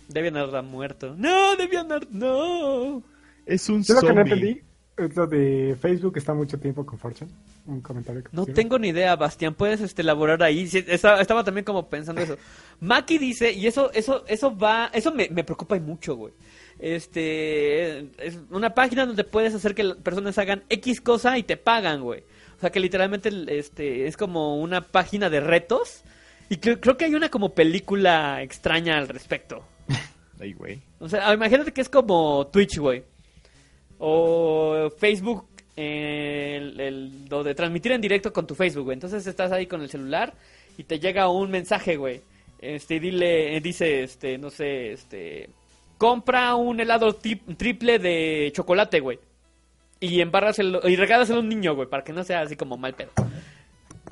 Debian 0.08 0.38
haberla 0.38 0.62
muerto. 0.62 1.14
No, 1.18 1.56
Debian 1.56 1.92
haber... 1.92 2.10
No. 2.10 3.02
Es 3.44 3.68
un 3.68 3.82
Yo 3.82 3.96
lo 3.96 4.00
que 4.00 4.14
no 4.14 4.20
entendí 4.22 4.62
es 4.96 5.14
lo 5.14 5.26
de 5.26 5.76
Facebook 5.78 6.16
está 6.16 6.32
mucho 6.32 6.58
tiempo 6.58 6.86
con 6.86 6.98
Fortune. 6.98 7.30
Un 7.66 7.80
comentario 7.80 8.22
que 8.22 8.30
No 8.32 8.42
pusieron. 8.42 8.54
tengo 8.54 8.78
ni 8.78 8.88
idea, 8.88 9.14
Bastián. 9.16 9.54
Puedes 9.54 9.80
este, 9.80 10.02
elaborar 10.02 10.42
ahí. 10.42 10.66
Sí, 10.66 10.84
estaba, 10.86 11.20
estaba 11.20 11.44
también 11.44 11.64
como 11.64 11.88
pensando 11.88 12.20
eso. 12.22 12.36
Maki 12.80 13.18
dice, 13.18 13.52
y 13.52 13.66
eso, 13.66 13.92
eso, 13.92 14.24
eso 14.26 14.56
va, 14.56 14.90
eso 14.92 15.12
me, 15.12 15.28
me 15.30 15.44
preocupa 15.44 15.76
y 15.76 15.80
mucho, 15.80 16.16
güey. 16.16 16.32
Este, 16.78 17.98
es 18.24 18.38
una 18.50 18.74
página 18.74 19.04
donde 19.06 19.24
puedes 19.24 19.54
hacer 19.54 19.74
que 19.74 19.84
las 19.84 19.96
personas 19.98 20.38
hagan 20.38 20.64
X 20.68 21.00
cosa 21.00 21.36
y 21.38 21.42
te 21.42 21.56
pagan, 21.56 22.02
güey. 22.02 22.24
O 22.56 22.60
sea 22.60 22.70
que 22.70 22.80
literalmente, 22.80 23.30
este, 23.48 24.06
es 24.06 24.16
como 24.16 24.56
una 24.60 24.80
página 24.86 25.30
de 25.30 25.40
retos. 25.40 26.02
Y 26.48 26.56
creo, 26.56 26.80
creo 26.80 26.96
que 26.96 27.04
hay 27.04 27.14
una 27.14 27.28
como 27.28 27.54
película 27.54 28.42
extraña 28.42 28.98
al 28.98 29.08
respecto. 29.08 29.62
Ay, 30.40 30.54
güey. 30.54 30.80
O 30.98 31.08
sea, 31.08 31.32
imagínate 31.34 31.72
que 31.72 31.82
es 31.82 31.88
como 31.88 32.46
Twitch, 32.48 32.78
güey. 32.78 33.04
O 33.98 34.90
Facebook, 34.98 35.46
el, 35.76 36.78
el- 36.80 37.28
lo 37.28 37.42
de 37.44 37.54
transmitir 37.54 37.92
en 37.92 38.00
directo 38.00 38.32
con 38.32 38.46
tu 38.46 38.54
Facebook, 38.54 38.84
güey. 38.84 38.94
Entonces 38.94 39.26
estás 39.26 39.52
ahí 39.52 39.66
con 39.66 39.82
el 39.82 39.88
celular 39.88 40.32
y 40.76 40.84
te 40.84 40.98
llega 40.98 41.28
un 41.28 41.50
mensaje, 41.50 41.96
güey. 41.96 42.20
Este, 42.60 43.00
dile, 43.00 43.56
eh, 43.56 43.60
dice, 43.60 44.02
este, 44.02 44.36
no 44.38 44.50
sé, 44.50 44.92
este, 44.92 45.48
compra 45.98 46.54
un 46.56 46.80
helado 46.80 47.14
triple 47.14 47.98
de 47.98 48.50
chocolate, 48.54 49.00
güey. 49.00 49.18
Y 50.00 50.20
y 50.20 50.24
regálaselo 50.24 51.36
a 51.38 51.40
un 51.40 51.48
niño, 51.48 51.74
güey, 51.74 51.88
para 51.88 52.04
que 52.04 52.12
no 52.12 52.24
sea 52.24 52.40
así 52.42 52.56
como 52.56 52.76
mal 52.76 52.94
pedo. 52.94 53.10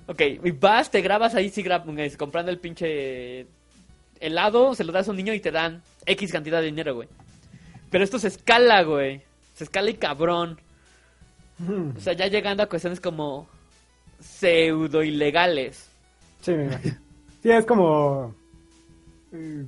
Ok, 0.06 0.20
y 0.44 0.50
vas, 0.52 0.90
te 0.90 1.00
grabas 1.02 1.34
ahí, 1.34 1.50
sí, 1.50 1.62
gra- 1.62 1.82
eh, 1.98 2.16
comprando 2.16 2.50
el 2.50 2.58
pinche 2.58 3.46
helado, 4.20 4.74
se 4.74 4.84
lo 4.84 4.92
das 4.92 5.08
a 5.08 5.10
un 5.10 5.16
niño 5.18 5.34
y 5.34 5.40
te 5.40 5.50
dan 5.50 5.82
X 6.06 6.32
cantidad 6.32 6.60
de 6.60 6.66
dinero, 6.66 6.94
güey. 6.94 7.08
Pero 7.90 8.04
esto 8.04 8.18
se 8.18 8.28
escala, 8.28 8.82
güey. 8.82 9.20
Se 9.54 9.64
escala 9.64 9.90
y 9.90 9.94
cabrón. 9.94 10.58
O 11.96 12.00
sea, 12.00 12.12
ya 12.12 12.26
llegando 12.28 12.62
a 12.62 12.66
cuestiones 12.68 13.00
como 13.00 13.48
pseudo 14.20 15.02
ilegales. 15.02 15.88
Sí, 16.40 16.52
me 16.52 16.64
imagino. 16.66 16.94
Sí, 17.42 17.50
es 17.50 17.66
como. 17.66 18.34
eh, 19.32 19.64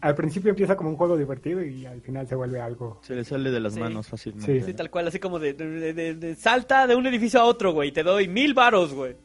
al 0.00 0.14
principio 0.14 0.50
empieza 0.50 0.76
como 0.76 0.90
un 0.90 0.96
juego 0.96 1.16
divertido 1.16 1.62
y 1.64 1.86
al 1.86 2.00
final 2.00 2.26
se 2.28 2.34
vuelve 2.34 2.60
algo. 2.60 3.00
Se 3.02 3.14
le 3.14 3.24
sale 3.24 3.50
de 3.50 3.60
las 3.60 3.74
Sí. 3.74 3.80
manos 3.80 4.06
fácilmente. 4.08 4.60
Sí. 4.60 4.66
Sí, 4.66 4.74
tal 4.74 4.90
cual, 4.90 5.08
así 5.08 5.18
como 5.18 5.38
de, 5.38 5.54
de- 5.54 5.92
de- 5.94 6.14
de- 6.14 6.34
salta 6.36 6.86
de 6.86 6.94
un 6.94 7.06
edificio 7.06 7.40
a 7.40 7.44
otro, 7.44 7.72
güey. 7.72 7.92
Te 7.92 8.02
doy 8.02 8.28
mil 8.28 8.52
varos, 8.54 8.92
güey. 8.92 9.16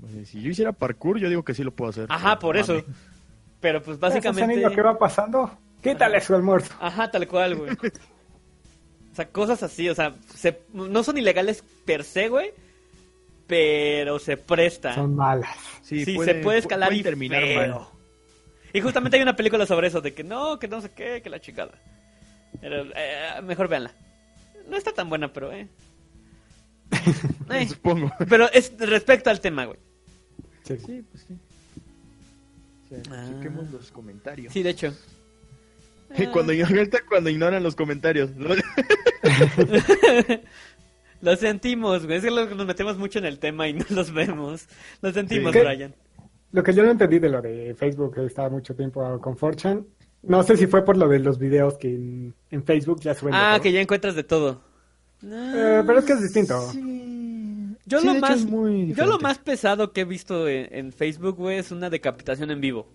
Pues, 0.00 0.28
Si 0.28 0.40
yo 0.42 0.50
hiciera 0.50 0.72
parkour, 0.72 1.18
yo 1.18 1.28
digo 1.28 1.44
que 1.44 1.54
sí 1.54 1.62
lo 1.62 1.70
puedo 1.72 1.90
hacer. 1.90 2.06
Ajá, 2.08 2.38
por 2.38 2.56
eso. 2.56 2.82
Pero 3.60 3.82
pues 3.82 3.96
¿Ese 3.96 4.00
básicamente... 4.00 4.74
que 4.74 4.82
va 4.82 4.98
pasando? 4.98 5.50
Quítale 5.82 6.20
su 6.20 6.34
almuerzo. 6.34 6.74
Ajá, 6.80 7.10
tal 7.10 7.26
cual, 7.28 7.54
güey. 7.56 7.70
O 9.12 9.14
sea, 9.16 9.28
cosas 9.28 9.62
así, 9.62 9.88
o 9.88 9.94
sea, 9.94 10.14
se- 10.36 10.60
no 10.72 11.02
son 11.02 11.18
ilegales 11.18 11.64
per 11.84 12.04
se, 12.04 12.28
güey. 12.28 12.52
Pero 13.46 14.18
se 14.20 14.36
prestan. 14.36 14.94
Son 14.94 15.16
malas. 15.16 15.56
Sí, 15.82 16.04
puede- 16.14 16.34
se 16.34 16.40
puede 16.40 16.58
escalar 16.60 16.88
puede 16.90 17.00
y 17.00 17.02
terminar 17.02 17.42
feo. 17.42 17.56
mal. 17.80 17.86
Y 18.72 18.80
justamente 18.80 19.16
hay 19.16 19.22
una 19.24 19.34
película 19.34 19.66
sobre 19.66 19.88
eso, 19.88 20.00
de 20.00 20.14
que 20.14 20.22
no, 20.22 20.58
que 20.60 20.68
no 20.68 20.80
sé 20.80 20.90
qué, 20.92 21.20
que 21.22 21.28
la 21.30 21.40
chingada. 21.40 21.72
Pero, 22.60 22.84
eh, 22.94 23.40
mejor 23.42 23.66
véanla. 23.68 23.92
no 24.68 24.76
está 24.76 24.92
tan 24.92 25.08
buena, 25.08 25.32
pero 25.32 25.50
eh. 25.52 25.66
Eh, 27.50 27.66
Supongo. 27.68 28.12
Pero 28.28 28.48
es 28.52 28.72
respecto 28.78 29.30
al 29.30 29.40
tema, 29.40 29.64
güey. 29.64 29.78
Sí. 30.62 30.76
Sí, 30.86 31.04
pues 31.10 31.24
sí. 31.26 31.34
O 32.84 32.88
sea, 32.88 33.02
Ah. 33.16 33.26
chequemos 33.28 33.68
los 33.72 33.90
comentarios. 33.90 34.52
Sí, 34.52 34.62
de 34.62 34.70
hecho. 34.70 34.94
Cuando, 36.32 36.52
ahorita 36.52 36.98
cuando 37.08 37.30
ignoran 37.30 37.62
los 37.62 37.76
comentarios. 37.76 38.34
¿no? 38.34 38.48
Lo 41.22 41.36
sentimos, 41.36 42.06
güey. 42.06 42.18
Es 42.18 42.24
que 42.24 42.30
nos 42.30 42.66
metemos 42.66 42.96
mucho 42.98 43.18
en 43.18 43.26
el 43.26 43.38
tema 43.38 43.68
y 43.68 43.74
no 43.74 43.84
los 43.90 44.10
vemos. 44.12 44.66
Lo 45.02 45.12
sentimos, 45.12 45.52
Sí. 45.52 45.58
Brian. 45.60 45.94
Lo 46.52 46.62
que 46.62 46.72
yo 46.72 46.82
no 46.82 46.90
entendí 46.90 47.18
de 47.18 47.28
lo 47.28 47.42
de 47.42 47.74
Facebook, 47.74 48.14
que 48.14 48.24
estaba 48.24 48.48
mucho 48.48 48.74
tiempo 48.74 49.20
con 49.20 49.36
Fortune, 49.36 49.84
no 50.22 50.42
sé 50.42 50.56
si 50.56 50.66
fue 50.66 50.84
por 50.84 50.96
lo 50.96 51.08
de 51.08 51.18
los 51.20 51.38
videos 51.38 51.76
que 51.78 51.88
en, 51.94 52.34
en 52.50 52.64
Facebook 52.64 53.00
ya 53.00 53.14
suben. 53.14 53.34
Ah, 53.36 53.60
que 53.62 53.70
ya 53.70 53.80
encuentras 53.80 54.14
de 54.16 54.24
todo. 54.24 54.62
Eh, 55.22 55.82
pero 55.86 55.98
es 55.98 56.04
que 56.06 56.12
es 56.14 56.22
distinto. 56.22 56.54
Yo 57.86 58.00
Sí, 58.00 58.06
lo 58.06 58.12
de 58.12 58.18
hecho, 58.18 58.26
más, 58.26 58.36
es 58.40 58.46
muy 58.46 58.70
yo 58.72 58.78
lo 58.78 58.86
diferente. 58.86 59.22
más 59.22 59.38
pesado 59.38 59.92
que 59.92 60.00
he 60.00 60.04
visto 60.04 60.48
en, 60.48 60.68
en 60.74 60.92
Facebook, 60.92 61.36
güey, 61.36 61.58
es 61.58 61.70
una 61.70 61.90
decapitación 61.90 62.50
en 62.50 62.60
vivo. 62.60 62.88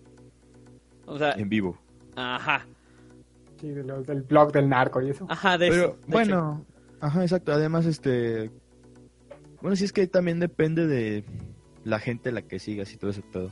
O 1.06 1.16
sea, 1.18 1.32
En 1.32 1.48
vivo. 1.48 1.78
ajá, 2.16 2.66
Sí, 3.60 3.68
de 3.68 3.82
los 3.84 4.06
del 4.06 4.22
blog 4.22 4.52
del 4.52 4.68
narco 4.68 5.00
y 5.02 5.10
eso. 5.10 5.26
ajá, 5.28 5.56
de 5.58 5.68
eso. 5.68 5.74
Pero, 5.74 5.86
de 5.88 5.92
hecho. 5.96 6.04
bueno, 6.08 6.66
ajá, 7.00 7.22
exacto. 7.22 7.52
Además, 7.52 7.86
este. 7.86 8.50
Bueno, 9.62 9.76
sí 9.76 9.84
es 9.84 9.92
que 9.92 10.06
también 10.06 10.38
depende 10.40 10.86
de 10.86 11.24
la 11.84 11.98
gente 11.98 12.28
a 12.28 12.32
la 12.32 12.42
que 12.42 12.58
sigas 12.58 12.92
y 12.92 12.96
todo 12.96 13.10
ese 13.10 13.22
pedo. 13.22 13.50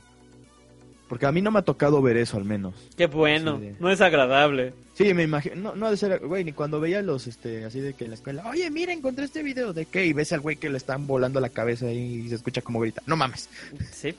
Porque 1.09 1.27
a 1.27 1.31
mí 1.31 1.39
no 1.41 1.51
me 1.51 1.59
ha 1.59 1.61
tocado 1.61 2.01
ver 2.01 2.17
eso, 2.17 2.37
al 2.37 2.45
menos. 2.45 2.73
Qué 2.97 3.05
bueno, 3.05 3.59
de- 3.59 3.75
no 3.79 3.91
es 3.91 4.01
agradable. 4.01 4.73
Sí, 4.95 5.13
me 5.13 5.23
imagino. 5.23 5.55
No, 5.55 5.75
no 5.75 5.85
ha 5.85 5.91
de 5.91 5.97
ser, 5.97 6.19
güey, 6.25 6.43
ni 6.43 6.51
cuando 6.51 6.79
veía 6.79 7.01
los, 7.03 7.27
este, 7.27 7.63
así 7.65 7.79
de 7.79 7.93
que 7.93 8.05
en 8.05 8.11
la 8.11 8.15
escuela, 8.15 8.43
oye, 8.49 8.69
mira, 8.71 8.91
encontré 8.91 9.25
este 9.25 9.43
video 9.43 9.71
de 9.73 9.85
qué, 9.85 10.05
y 10.05 10.13
ves 10.13 10.33
al 10.33 10.39
güey 10.39 10.55
que 10.55 10.69
le 10.69 10.77
están 10.77 11.05
volando 11.05 11.39
la 11.39 11.49
cabeza 11.49 11.85
ahí 11.87 12.23
y 12.25 12.29
se 12.29 12.35
escucha 12.35 12.61
como 12.61 12.79
grita. 12.79 13.03
No 13.05 13.15
mames. 13.15 13.49
Sí. 13.91 14.15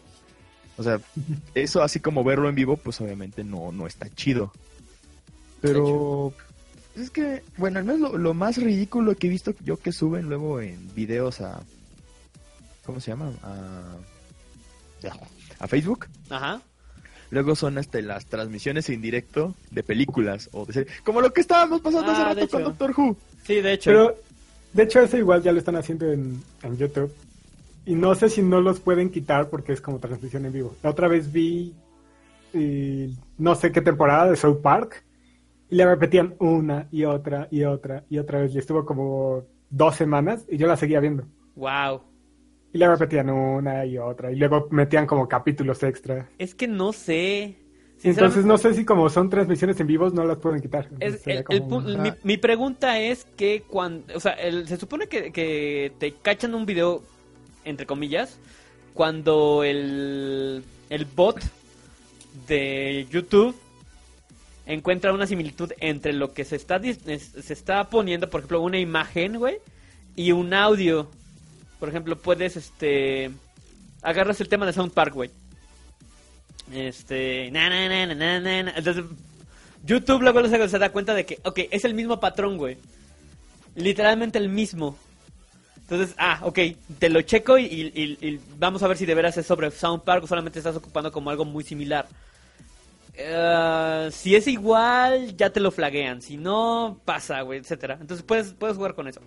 O 0.77 0.83
sea, 0.83 1.01
eso 1.55 1.83
así 1.83 1.99
como 2.01 2.23
verlo 2.23 2.49
en 2.49 2.55
vivo, 2.55 2.77
pues 2.77 3.01
obviamente 3.01 3.43
no, 3.43 3.73
no 3.73 3.87
está 3.87 4.09
chido. 4.11 4.53
Pero 5.67 6.33
es 6.97 7.11
que, 7.11 7.43
bueno, 7.57 7.79
al 7.79 7.85
menos 7.85 8.01
lo, 8.13 8.19
lo 8.19 8.35
más 8.35 8.57
ridículo 8.57 9.15
que 9.17 9.27
he 9.27 9.31
visto 9.31 9.55
yo 9.65 9.79
que 9.79 9.93
suben 9.93 10.29
luego 10.29 10.61
en 10.61 10.95
videos 10.95 11.41
a... 11.41 11.63
¿Cómo 12.85 13.01
se 13.01 13.11
llama? 13.11 13.33
A, 13.43 13.97
a 15.59 15.67
Facebook. 15.67 16.07
Ajá. 16.31 16.61
Luego 17.31 17.57
son 17.57 17.79
este, 17.79 18.03
las 18.03 18.27
transmisiones 18.27 18.89
en 18.89 19.03
directo 19.03 19.55
de 19.71 19.83
películas 19.83 20.49
o 20.53 20.65
de 20.65 20.73
series. 20.73 21.01
Como 21.03 21.21
lo 21.21 21.33
que 21.33 21.41
estábamos 21.41 21.81
pasando 21.81 22.13
Ah, 22.13 22.31
hace 22.31 22.35
de 22.35 22.41
rato 22.43 22.49
con. 22.49 22.63
Doctor 22.63 22.95
Who. 22.97 23.17
Sí, 23.45 23.61
de 23.61 23.73
hecho. 23.73 23.91
Pero, 23.91 24.17
de 24.73 24.83
hecho, 24.85 25.01
eso 25.01 25.17
igual 25.17 25.43
ya 25.43 25.53
lo 25.53 25.59
están 25.59 25.77
haciendo 25.77 26.11
en, 26.13 26.41
en 26.63 26.77
YouTube. 26.77 27.13
Y 27.85 27.95
no 27.95 28.15
sé 28.15 28.29
si 28.29 28.43
no 28.43 28.61
los 28.61 28.81
pueden 28.81 29.11
quitar 29.11 29.49
porque 29.49 29.73
es 29.73 29.81
como 29.81 29.99
transmisión 29.99 30.45
en 30.47 30.53
vivo. 30.53 30.77
La 30.83 30.91
otra 30.91 31.09
vez 31.09 31.33
vi, 31.33 31.73
eh, 32.53 33.11
no 33.39 33.55
sé 33.55 33.73
qué 33.73 33.81
temporada 33.81 34.31
de 34.31 34.37
South 34.37 34.61
Park. 34.63 35.03
Y 35.69 35.77
le 35.77 35.85
repetían 35.87 36.35
una 36.39 36.87
y 36.93 37.05
otra 37.05 37.49
y 37.51 37.65
otra 37.65 38.05
y 38.09 38.19
otra 38.19 38.41
vez. 38.41 38.55
Y 38.55 38.59
estuvo 38.59 38.85
como 38.85 39.43
dos 39.71 39.97
semanas 39.97 40.45
y 40.49 40.57
yo 40.59 40.67
la 40.67 40.77
seguía 40.77 41.01
viendo. 41.01 41.25
Wow. 41.57 42.01
Y 42.73 42.79
le 42.79 42.89
repetían 42.89 43.31
una 43.31 43.85
y 43.87 43.99
otra. 43.99 44.31
Y 44.31 44.37
luego 44.37 44.69
metían 44.71 45.07
como 45.07 45.27
capítulos 45.29 45.83
extra. 45.83 46.29
Es 46.39 46.55
que 46.55 46.69
no 46.69 46.93
sé. 46.93 47.57
Entonces 48.03 48.45
no 48.45 48.59
sé 48.59 48.75
si 48.75 48.85
como 48.85 49.09
son 49.09 49.31
transmisiones 49.31 49.81
en 49.81 49.87
vivos 49.87 50.13
no 50.13 50.25
las 50.25 50.37
pueden 50.39 50.61
quitar. 50.61 50.89
es- 51.01 51.27
el- 51.27 51.43
como- 51.45 51.83
mi 52.23 52.37
pregunta 52.37 53.01
es 53.01 53.25
que 53.37 53.63
cuando, 53.67 54.15
o 54.15 54.21
sea, 54.21 54.33
el- 54.33 54.69
se 54.69 54.77
supone 54.77 55.07
que, 55.09 55.33
que 55.33 55.93
te 55.99 56.13
cachan 56.13 56.55
un 56.55 56.67
video, 56.67 57.03
entre 57.65 57.87
comillas, 57.87 58.39
cuando 58.93 59.65
el, 59.65 60.63
el 60.91 61.05
bot 61.07 61.41
de 62.47 63.07
YouTube 63.11 63.57
encuentra 64.67 65.13
una 65.13 65.27
similitud 65.27 65.73
entre 65.79 66.13
lo 66.13 66.35
que 66.35 66.45
se 66.45 66.57
está 66.57 66.81
se 66.83 67.53
está 67.53 67.89
poniendo, 67.89 68.29
por 68.29 68.41
ejemplo, 68.41 68.61
una 68.61 68.79
imagen, 68.79 69.39
güey, 69.39 69.59
y 70.17 70.33
un 70.33 70.53
audio. 70.53 71.09
Por 71.79 71.89
ejemplo, 71.89 72.17
puedes, 72.17 72.57
este, 72.57 73.31
agarras 74.03 74.41
el 74.41 74.49
tema 74.49 74.67
de 74.67 74.73
Sound 74.73 74.93
Park, 74.93 75.15
güey. 75.15 75.31
Este, 76.73 77.51
na. 77.53 77.69
Entonces, 78.77 79.05
YouTube 79.85 80.23
luego 80.23 80.47
se, 80.49 80.79
da 80.79 80.91
cuenta 80.91 81.15
de 81.15 81.25
que, 81.25 81.39
ok, 81.45 81.61
es 81.71 81.85
el 81.85 81.95
mismo 81.95 82.19
patrón, 82.19 82.57
güey. 82.57 82.77
Literalmente 83.77 84.39
el 84.39 84.49
mismo. 84.49 84.99
Entonces, 85.77 86.17
ah, 86.19 86.41
ok, 86.43 86.59
te 86.99 87.09
lo 87.09 87.23
checo 87.23 87.59
y, 87.59 88.41
vamos 88.59 88.83
a 88.83 88.89
ver 88.89 88.97
si 88.97 89.07
de 89.07 89.15
veras 89.15 89.37
sobre 89.47 89.71
Sound 89.71 90.03
Park 90.03 90.25
o 90.25 90.27
solamente 90.27 90.59
estás 90.59 90.75
ocupando 90.75 91.13
como 91.13 91.31
algo 91.31 91.45
muy 91.45 91.63
similar. 91.63 92.09
Eh, 93.19 94.09
si 94.13 94.35
es 94.37 94.47
igual, 94.47 95.37
ya 95.37 95.51
te 95.51 95.61
lo 95.61 95.71
flaguean. 95.71 96.21
Si 96.23 96.37
no, 96.37 97.01
pasa, 97.05 97.41
güey, 97.43 97.59
etcétera. 97.61 97.99
Entonces 98.01 98.25
puedes, 98.25 98.53
puedes 98.53 98.77
jugar 98.77 98.95
con 98.95 99.09
eso. 99.09 99.21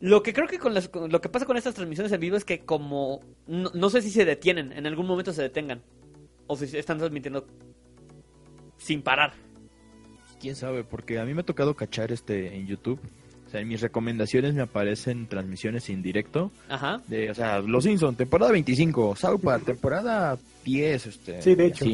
Lo 0.00 0.22
que 0.22 0.32
creo 0.32 0.46
que 0.46 0.58
con 0.58 0.74
las- 0.74 0.88
con 0.88 1.10
lo 1.10 1.20
que 1.20 1.28
pasa 1.28 1.44
con 1.46 1.56
estas 1.56 1.74
transmisiones 1.74 2.12
en 2.12 2.20
vivo 2.20 2.36
es 2.36 2.44
que 2.44 2.60
como 2.60 3.20
no, 3.48 3.70
no 3.74 3.90
sé 3.90 4.00
si 4.02 4.10
se 4.10 4.24
detienen, 4.24 4.72
en 4.72 4.86
algún 4.86 5.06
momento 5.06 5.32
se 5.32 5.42
detengan 5.42 5.82
o 6.46 6.56
si 6.56 6.76
están 6.76 6.98
transmitiendo 6.98 7.46
sin 8.76 9.02
parar. 9.02 9.32
Quién 10.40 10.54
sabe, 10.54 10.84
porque 10.84 11.18
a 11.18 11.24
mí 11.24 11.34
me 11.34 11.40
ha 11.40 11.44
tocado 11.44 11.74
cachar 11.74 12.12
este 12.12 12.54
en 12.56 12.66
YouTube. 12.68 13.00
O 13.48 13.50
sea, 13.50 13.60
en 13.60 13.66
mis 13.68 13.80
recomendaciones 13.80 14.54
me 14.54 14.60
aparecen 14.62 15.26
transmisiones 15.26 15.88
en 15.88 16.02
directo. 16.02 16.52
Ajá. 16.68 17.00
De, 17.08 17.30
o 17.30 17.34
sea, 17.34 17.58
Los 17.60 17.84
Simpsons, 17.84 18.16
temporada 18.16 18.52
25, 18.52 19.16
South 19.16 19.40
Park, 19.42 19.64
temporada 19.64 20.38
10. 20.64 21.06
Este, 21.06 21.42
Sí, 21.42 21.54
de 21.54 21.66
hecho. 21.66 21.86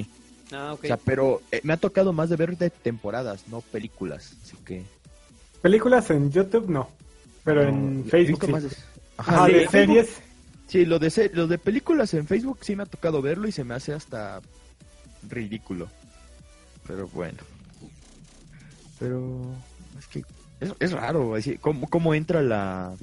Ah, 0.52 0.72
ok. 0.74 0.84
O 0.84 0.86
sea, 0.86 0.96
pero 0.98 1.42
eh, 1.52 1.60
me 1.64 1.72
ha 1.72 1.76
tocado 1.76 2.12
más 2.12 2.28
de 2.30 2.36
ver 2.36 2.56
de 2.56 2.70
temporadas, 2.70 3.44
no 3.48 3.60
películas. 3.60 4.34
Así 4.42 4.56
que. 4.64 4.84
Películas 5.62 6.10
en 6.10 6.30
YouTube 6.30 6.68
no. 6.68 6.88
Pero 7.44 7.62
no, 7.64 7.68
en 7.68 8.04
Facebook 8.08 8.44
sí. 8.46 8.52
más 8.52 8.62
de- 8.64 8.76
Ajá, 9.16 9.34
Ajá, 9.36 9.46
de 9.46 9.52
de 9.52 9.68
Facebook. 9.68 9.94
series. 9.96 10.08
Sí, 10.66 10.84
lo 10.86 10.98
de, 10.98 11.10
se- 11.10 11.30
lo 11.34 11.46
de 11.46 11.58
películas 11.58 12.14
en 12.14 12.26
Facebook 12.26 12.58
sí 12.62 12.74
me 12.76 12.82
ha 12.82 12.86
tocado 12.86 13.22
verlo 13.22 13.46
y 13.48 13.52
se 13.52 13.64
me 13.64 13.74
hace 13.74 13.92
hasta 13.92 14.40
ridículo. 15.28 15.88
Pero 16.86 17.06
bueno. 17.08 17.38
Pero 18.98 19.40
es 19.98 20.06
que 20.08 20.24
es, 20.60 20.72
es 20.80 20.92
raro, 20.92 21.34
así, 21.34 21.58
¿cómo, 21.58 21.88
cómo 21.88 22.14
entra 22.14 22.42
la... 22.42 22.94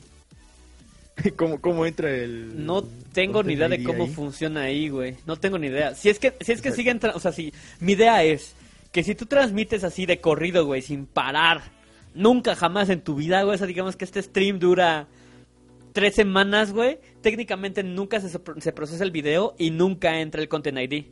¿Cómo, 1.36 1.60
cómo 1.62 1.86
entra 1.86 2.10
el... 2.10 2.66
No 2.66 2.84
tengo 3.14 3.44
ni 3.44 3.54
idea 3.54 3.68
de 3.68 3.84
cómo 3.84 4.06
ahí? 4.06 4.10
funciona 4.12 4.62
ahí, 4.64 4.90
güey. 4.90 5.16
No 5.26 5.36
tengo 5.38 5.58
ni 5.58 5.68
idea. 5.68 5.94
Si 5.96 6.10
es 6.10 6.20
que, 6.20 6.34
si 6.42 6.52
es 6.52 6.62
que 6.62 6.72
siguen, 6.72 7.00
o 7.14 7.20
sea, 7.20 7.32
si 7.32 7.54
mi 7.80 7.94
idea 7.94 8.24
es 8.24 8.56
que 8.92 9.04
si 9.04 9.16
tú 9.16 9.26
transmites 9.26 9.84
así 9.84 10.06
de 10.06 10.20
corrido, 10.20 10.66
güey, 10.66 10.82
sin 10.82 11.06
parar, 11.06 11.62
nunca 12.14 12.56
jamás 12.56 12.90
en 12.90 13.02
tu 13.02 13.16
vida, 13.16 13.44
güey, 13.44 13.56
o 13.56 13.58
sea, 13.58 13.68
digamos 13.68 13.96
que 13.96 14.06
este 14.06 14.22
stream 14.22 14.60
dura 14.60 15.08
tres 15.94 16.16
semanas, 16.16 16.72
güey, 16.74 17.00
técnicamente 17.22 17.84
nunca 17.84 18.20
se, 18.22 18.30
se 18.30 18.72
procesa 18.72 19.04
el 19.04 19.12
video 19.12 19.56
y 19.58 19.72
nunca 19.72 20.20
entra 20.22 20.42
el 20.42 20.48
Content 20.48 20.78
ID. 20.80 21.06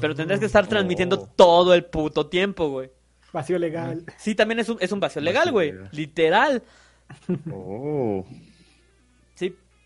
Pero 0.00 0.14
tendrás 0.14 0.38
que 0.40 0.46
estar 0.46 0.66
transmitiendo 0.66 1.16
Oh. 1.16 1.28
todo 1.34 1.72
el 1.74 1.84
puto 1.86 2.26
tiempo, 2.28 2.68
güey. 2.68 2.90
Vacío 3.32 3.58
legal. 3.58 4.04
Sí, 4.18 4.34
también 4.34 4.58
es 4.60 4.68
un, 4.68 4.76
es 4.80 4.92
un 4.92 5.00
vacío 5.00 5.22
legal, 5.22 5.50
güey. 5.52 5.72
Literal. 5.92 6.62
Oh, 7.50 8.24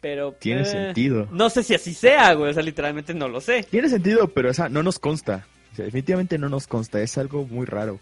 pero... 0.02 0.32
Tiene 0.32 0.62
eh, 0.62 0.66
sentido. 0.66 1.26
No 1.30 1.48
sé 1.48 1.62
si 1.62 1.74
así 1.74 1.94
sea, 1.94 2.34
güey. 2.34 2.50
O 2.50 2.54
sea, 2.54 2.62
literalmente 2.62 3.14
no 3.14 3.28
lo 3.28 3.40
sé. 3.40 3.62
tiene 3.62 3.88
sentido, 3.88 4.28
pero 4.28 4.50
esa 4.50 4.68
no 4.68 4.82
nos 4.82 4.98
consta. 4.98 5.46
O 5.72 5.76
sea, 5.76 5.86
definitivamente 5.86 6.36
no 6.36 6.50
nos 6.50 6.66
consta, 6.66 7.00
es 7.00 7.16
algo 7.16 7.46
muy 7.46 7.64
raro. 7.64 7.98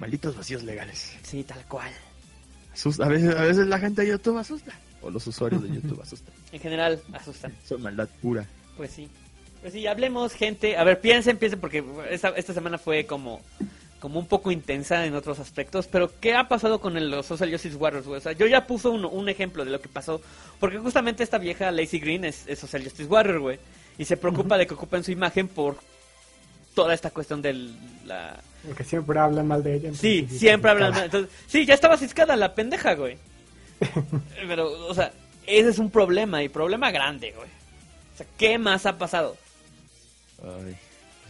Malditos 0.00 0.36
vacíos 0.36 0.64
legales. 0.64 1.16
Sí, 1.22 1.44
tal 1.44 1.64
cual. 1.66 1.92
Asusta- 2.74 3.04
a, 3.04 3.08
veces, 3.08 3.36
a 3.36 3.42
veces 3.42 3.66
la 3.68 3.78
gente 3.78 4.02
de 4.02 4.08
YouTube 4.08 4.38
asusta. 4.38 4.72
O 5.02 5.10
los 5.10 5.24
usuarios 5.26 5.62
de 5.62 5.68
YouTube 5.76 6.00
asustan. 6.02 6.34
En 6.50 6.58
general, 6.58 7.00
asustan. 7.12 7.54
Son 7.64 7.80
maldad 7.82 8.08
pura. 8.20 8.46
Pues 8.76 8.90
sí. 8.90 9.08
Pues 9.60 9.74
sí, 9.74 9.86
hablemos, 9.86 10.32
gente. 10.32 10.76
A 10.76 10.82
ver, 10.82 11.00
piensen, 11.00 11.36
piensen, 11.36 11.60
porque 11.60 11.84
esta, 12.10 12.30
esta 12.30 12.52
semana 12.52 12.78
fue 12.78 13.04
como, 13.06 13.40
como 14.02 14.18
un 14.18 14.26
poco 14.26 14.50
intensa 14.50 15.06
en 15.06 15.14
otros 15.14 15.38
aspectos. 15.38 15.86
Pero, 15.86 16.10
¿qué 16.20 16.34
ha 16.34 16.48
pasado 16.48 16.80
con 16.80 16.96
el- 16.96 17.08
los 17.08 17.24
Social 17.24 17.52
Justice 17.52 17.76
Warriors, 17.76 18.04
güey? 18.04 18.18
O 18.18 18.20
sea, 18.20 18.32
yo 18.32 18.48
ya 18.48 18.66
puse 18.66 18.88
un, 18.88 19.04
un 19.04 19.28
ejemplo 19.28 19.64
de 19.64 19.70
lo 19.70 19.80
que 19.80 19.88
pasó. 19.88 20.20
Porque 20.58 20.78
justamente 20.78 21.22
esta 21.22 21.38
vieja 21.38 21.70
Lazy 21.70 22.00
Green 22.00 22.24
es, 22.24 22.44
es 22.48 22.58
Social 22.58 22.82
Justice 22.82 23.08
Warrior, 23.08 23.38
güey. 23.38 23.60
Y 23.98 24.04
se 24.04 24.16
preocupa 24.16 24.58
de 24.58 24.66
que 24.66 24.74
ocupen 24.74 25.04
su 25.04 25.12
imagen 25.12 25.46
por 25.46 25.76
toda 26.74 26.94
esta 26.94 27.10
cuestión 27.10 27.42
de 27.42 27.52
la... 28.04 28.40
Porque 28.66 28.82
siempre 28.82 29.16
hablan 29.20 29.46
mal 29.46 29.62
de 29.62 29.76
ella. 29.76 29.94
Sí, 29.94 30.18
entonces, 30.18 30.40
siempre 30.40 30.70
sí, 30.70 30.72
hablan 30.74 30.90
mal. 30.94 31.04
Entonces, 31.04 31.30
sí, 31.46 31.64
ya 31.64 31.74
estaba 31.74 31.96
ciscada 31.96 32.34
la 32.34 32.56
pendeja, 32.56 32.94
güey. 32.94 33.18
Pero, 34.48 34.88
o 34.88 34.94
sea, 34.94 35.12
ese 35.46 35.68
es 35.68 35.78
un 35.78 35.90
problema 35.90 36.42
y 36.42 36.48
problema 36.48 36.90
grande, 36.90 37.30
güey. 37.36 37.48
O 38.14 38.16
sea, 38.18 38.26
¿qué 38.36 38.58
más 38.58 38.84
ha 38.84 38.98
pasado? 38.98 39.36
Ay, 40.42 40.76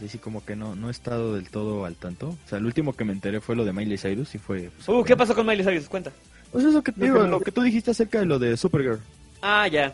Así 0.03 0.17
como 0.17 0.43
que 0.45 0.55
no, 0.55 0.75
no 0.75 0.89
he 0.89 0.91
estado 0.91 1.35
del 1.35 1.49
todo 1.49 1.85
al 1.85 1.95
tanto. 1.95 2.29
O 2.29 2.49
sea, 2.49 2.57
el 2.57 2.65
último 2.65 2.93
que 2.95 3.05
me 3.05 3.13
enteré 3.13 3.39
fue 3.41 3.55
lo 3.55 3.63
de 3.63 3.71
Miley 3.73 3.97
Cyrus 3.97 4.35
y 4.35 4.37
fue... 4.37 4.69
pues, 4.75 4.89
Uh, 4.89 5.03
¿qué 5.03 5.15
pasó 5.15 5.33
con 5.33 5.45
Miley 5.45 5.63
Cyrus? 5.65 5.87
Cuenta. 5.87 6.11
Pues 6.51 6.65
eso 6.65 6.83
que 6.83 6.91
te 6.91 7.05
digo, 7.05 7.21
que- 7.23 7.27
lo 7.29 7.39
que 7.39 7.51
tú 7.51 7.61
dijiste 7.61 7.91
acerca 7.91 8.19
de 8.19 8.25
lo 8.25 8.37
de 8.39 8.57
Supergirl. 8.57 8.99
Ah, 9.41 9.67
ya. 9.67 9.93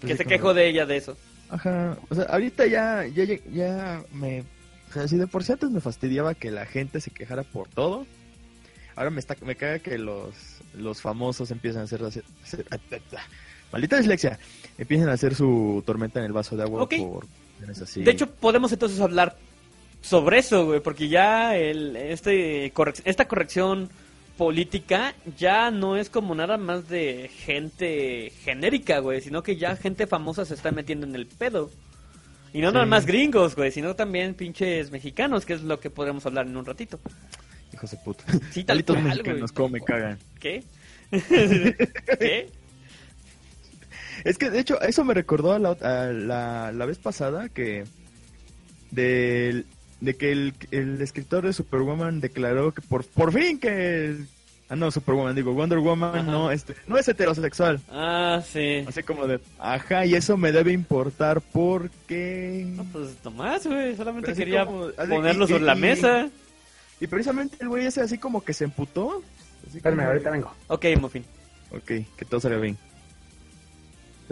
Que 0.00 0.08
Así 0.08 0.16
se 0.16 0.24
como- 0.24 0.28
quejó 0.36 0.54
de 0.54 0.68
ella 0.68 0.86
de 0.86 0.96
eso. 0.96 1.16
Ajá, 1.48 1.96
o 2.08 2.14
sea, 2.14 2.24
ahorita 2.24 2.66
ya, 2.66 3.06
ya, 3.06 3.24
ya, 3.24 3.36
ya 3.52 4.02
me... 4.12 4.44
O 4.90 4.92
sea, 4.92 5.06
si 5.08 5.16
de 5.16 5.26
por 5.26 5.44
sí 5.44 5.52
antes 5.52 5.70
me 5.70 5.80
fastidiaba 5.80 6.34
que 6.34 6.50
la 6.50 6.66
gente 6.66 7.00
se 7.00 7.10
quejara 7.10 7.42
por 7.44 7.68
todo, 7.68 8.06
ahora 8.96 9.10
me 9.10 9.20
está 9.20 9.36
me 9.44 9.54
caga 9.56 9.78
que 9.78 9.98
los, 9.98 10.34
los 10.74 11.00
famosos 11.00 11.50
empiezan 11.50 11.82
a 11.82 11.84
hacer... 11.84 12.02
hacer- 12.04 12.24
hacer- 12.42 12.66
maldita 13.72 13.96
dislexia. 13.98 14.38
Empiezan 14.78 15.08
a 15.08 15.12
hacer 15.12 15.34
su 15.34 15.82
tormenta 15.86 16.18
en 16.20 16.26
el 16.26 16.32
vaso 16.32 16.56
de 16.56 16.62
agua 16.64 16.82
Ok. 16.82 16.94
por... 16.98 17.26
De 17.96 18.10
hecho, 18.10 18.30
podemos 18.30 18.72
entonces 18.72 19.00
hablar 19.00 19.36
sobre 20.00 20.38
eso, 20.38 20.66
güey, 20.66 20.80
porque 20.80 21.08
ya 21.08 21.56
el, 21.56 21.96
este 21.96 22.72
esta 23.04 23.28
corrección 23.28 23.90
política 24.36 25.14
ya 25.36 25.70
no 25.70 25.96
es 25.96 26.08
como 26.08 26.34
nada 26.34 26.56
más 26.56 26.88
de 26.88 27.30
gente 27.44 28.32
genérica, 28.42 29.00
güey, 29.00 29.20
sino 29.20 29.42
que 29.42 29.56
ya 29.56 29.76
gente 29.76 30.06
famosa 30.06 30.44
se 30.44 30.54
está 30.54 30.70
metiendo 30.70 31.06
en 31.06 31.14
el 31.14 31.26
pedo. 31.26 31.70
Y 32.52 32.60
no 32.60 32.72
nada 32.72 32.86
más 32.86 33.06
gringos, 33.06 33.54
güey, 33.54 33.70
sino 33.70 33.94
también 33.94 34.34
pinches 34.34 34.90
mexicanos, 34.90 35.44
que 35.44 35.52
es 35.52 35.62
lo 35.62 35.78
que 35.78 35.90
podremos 35.90 36.24
hablar 36.26 36.46
en 36.46 36.56
un 36.56 36.64
ratito. 36.64 36.98
Hijos 37.72 37.90
de 37.90 37.96
puta. 37.98 38.24
Sí, 38.50 38.64
tal 38.64 38.84
cual, 38.84 39.02
mexicanos, 39.02 39.52
güey. 39.52 39.54
cómo 39.54 39.68
me 39.68 39.80
cagan. 39.82 40.18
¿Qué? 40.40 40.64
¿Qué? 42.18 42.50
Es 44.24 44.38
que, 44.38 44.50
de 44.50 44.60
hecho, 44.60 44.80
eso 44.82 45.04
me 45.04 45.14
recordó 45.14 45.52
a 45.52 45.58
la, 45.58 45.70
a 45.70 46.12
la, 46.12 46.72
la 46.72 46.86
vez 46.86 46.98
pasada 46.98 47.48
que... 47.48 47.84
Del, 48.90 49.66
de 50.00 50.14
que 50.16 50.32
el, 50.32 50.54
el 50.72 51.00
escritor 51.00 51.46
de 51.46 51.52
Superwoman 51.52 52.20
declaró 52.20 52.72
que 52.72 52.82
por, 52.82 53.04
por 53.04 53.32
fin 53.32 53.58
que... 53.58 54.16
Ah, 54.68 54.76
no, 54.76 54.90
Superwoman, 54.92 55.34
digo, 55.34 55.52
Wonder 55.52 55.78
Woman 55.80 56.14
Ajá. 56.14 56.22
no, 56.30 56.50
este, 56.52 56.76
no 56.86 56.96
es 56.96 57.08
heterosexual. 57.08 57.80
Ah, 57.90 58.40
sí. 58.46 58.84
Así 58.86 59.02
como 59.02 59.26
de, 59.26 59.40
ajá, 59.58 60.06
y 60.06 60.14
eso 60.14 60.36
me 60.36 60.52
debe 60.52 60.70
importar 60.72 61.40
porque... 61.40 62.64
No, 62.68 62.84
pues 62.84 63.16
nomás, 63.24 63.66
güey, 63.66 63.96
solamente 63.96 64.32
quería 64.32 64.64
como- 64.64 64.90
ponerlo 64.92 65.44
y- 65.46 65.48
sobre 65.48 65.64
la 65.64 65.74
y- 65.76 65.80
mesa. 65.80 66.28
Y 67.00 67.06
precisamente 67.08 67.56
el 67.60 67.68
güey 67.68 67.86
ese 67.86 68.00
así 68.00 68.16
como 68.18 68.44
que 68.44 68.52
se 68.52 68.62
emputó. 68.64 69.22
Espérame, 69.74 70.00
ahorita 70.06 70.30
vengo. 70.30 70.54
Ok, 70.68 70.84
Muffin. 71.00 71.24
Ok, 71.72 71.84
que 72.16 72.24
todo 72.28 72.38
salga 72.40 72.58
bien. 72.58 72.76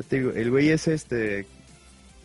Te 0.06 0.18
digo, 0.18 0.30
el 0.32 0.50
güey 0.50 0.70
es 0.70 0.88
este, 0.88 1.46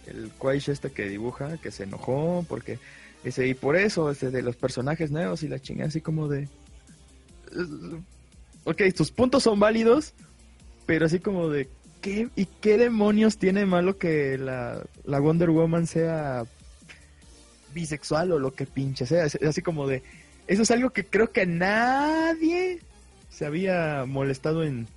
el 0.07 0.31
Quaish 0.37 0.69
este 0.69 0.91
que 0.91 1.07
dibuja, 1.07 1.57
que 1.57 1.71
se 1.71 1.83
enojó 1.83 2.45
porque, 2.47 2.79
ese, 3.23 3.47
y 3.47 3.53
por 3.53 3.75
eso, 3.75 4.11
este, 4.11 4.31
de 4.31 4.41
los 4.41 4.55
personajes 4.55 5.11
nuevos 5.11 5.43
y 5.43 5.47
la 5.47 5.59
chingada 5.59 5.87
así 5.87 6.01
como 6.01 6.27
de... 6.27 6.47
Ok, 8.65 8.81
tus 8.95 9.11
puntos 9.11 9.43
son 9.43 9.59
válidos, 9.59 10.13
pero 10.85 11.05
así 11.05 11.19
como 11.19 11.49
de... 11.49 11.69
¿qué, 12.01 12.29
¿Y 12.35 12.45
qué 12.45 12.77
demonios 12.77 13.37
tiene 13.37 13.65
malo 13.65 13.97
que 13.97 14.37
la, 14.37 14.83
la 15.05 15.19
Wonder 15.19 15.49
Woman 15.49 15.87
sea 15.87 16.43
bisexual 17.73 18.33
o 18.33 18.39
lo 18.39 18.53
que 18.53 18.65
pinche 18.65 19.05
sea? 19.05 19.25
Así 19.25 19.61
como 19.61 19.87
de... 19.87 20.03
Eso 20.45 20.63
es 20.63 20.71
algo 20.71 20.89
que 20.89 21.05
creo 21.05 21.31
que 21.31 21.45
nadie 21.45 22.81
se 23.29 23.45
había 23.45 24.05
molestado 24.05 24.63
en 24.63 24.87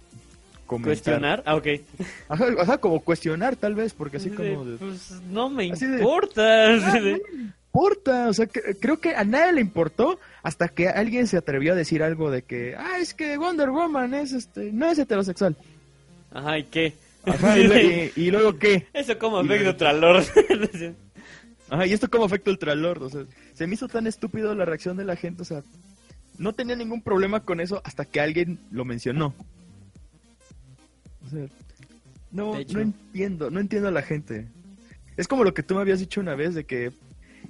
comentar. 0.66 0.92
¿Cuestionar? 0.94 1.42
Ah, 1.46 1.54
ok. 1.56 1.66
Ajá, 2.28 2.44
ajá, 2.58 2.78
como 2.78 3.00
cuestionar 3.00 3.56
tal 3.56 3.74
vez, 3.74 3.94
porque 3.94 4.18
así 4.18 4.30
como 4.30 4.64
de... 4.64 4.76
Pues 4.76 5.12
no 5.30 5.48
me 5.48 5.70
de- 5.70 5.86
importa. 5.98 6.66
"Ah, 6.74 6.76
no 6.94 7.00
me 7.00 7.20
importa, 7.72 8.28
o 8.28 8.32
sea, 8.34 8.46
que- 8.46 8.76
creo 8.80 8.98
que 9.00 9.14
a 9.14 9.24
nadie 9.24 9.52
le 9.54 9.60
importó 9.60 10.18
hasta 10.42 10.68
que 10.68 10.88
alguien 10.88 11.26
se 11.26 11.36
atrevió 11.36 11.72
a 11.72 11.76
decir 11.76 12.02
algo 12.02 12.30
de 12.30 12.42
que, 12.42 12.74
ah, 12.76 12.98
es 13.00 13.14
que 13.14 13.36
Wonder 13.38 13.70
Woman 13.70 14.14
es, 14.14 14.32
este, 14.32 14.72
no 14.72 14.86
es 14.90 14.98
heterosexual. 14.98 15.56
Ajá, 16.32 16.58
¿y 16.58 16.64
qué? 16.64 16.94
Ajá, 17.24 17.58
y, 17.58 17.66
lo- 17.66 17.78
y- 17.80 18.12
y 18.16 18.30
luego 18.30 18.58
qué? 18.58 18.86
Eso 18.92 19.18
como 19.18 19.42
Y 19.42 19.46
efecto 19.46 19.62
luego- 19.64 19.76
tralor. 19.78 20.22
Ajá, 21.68 21.86
y 21.86 21.92
esto 21.92 22.08
como 22.08 22.24
afecta 22.24 22.50
Ultralord, 22.50 23.02
o 23.02 23.10
sea, 23.10 23.24
se 23.54 23.66
me 23.66 23.74
hizo 23.74 23.88
tan 23.88 24.06
estúpido 24.06 24.54
la 24.54 24.64
reacción 24.64 24.96
de 24.96 25.04
la 25.04 25.16
gente, 25.16 25.42
o 25.42 25.44
sea, 25.44 25.62
no 26.38 26.52
tenía 26.52 26.76
ningún 26.76 27.02
problema 27.02 27.40
con 27.40 27.60
eso 27.60 27.80
hasta 27.84 28.04
que 28.04 28.20
alguien 28.20 28.58
lo 28.70 28.84
mencionó. 28.84 29.34
O 31.26 31.28
sea, 31.28 31.46
no, 32.30 32.52
no 32.72 32.80
entiendo, 32.80 33.50
no 33.50 33.60
entiendo 33.60 33.88
a 33.88 33.92
la 33.92 34.02
gente. 34.02 34.48
Es 35.16 35.28
como 35.28 35.44
lo 35.44 35.54
que 35.54 35.62
tú 35.62 35.74
me 35.74 35.80
habías 35.80 35.98
dicho 36.00 36.20
una 36.20 36.34
vez 36.34 36.54
de 36.54 36.64
que 36.64 36.92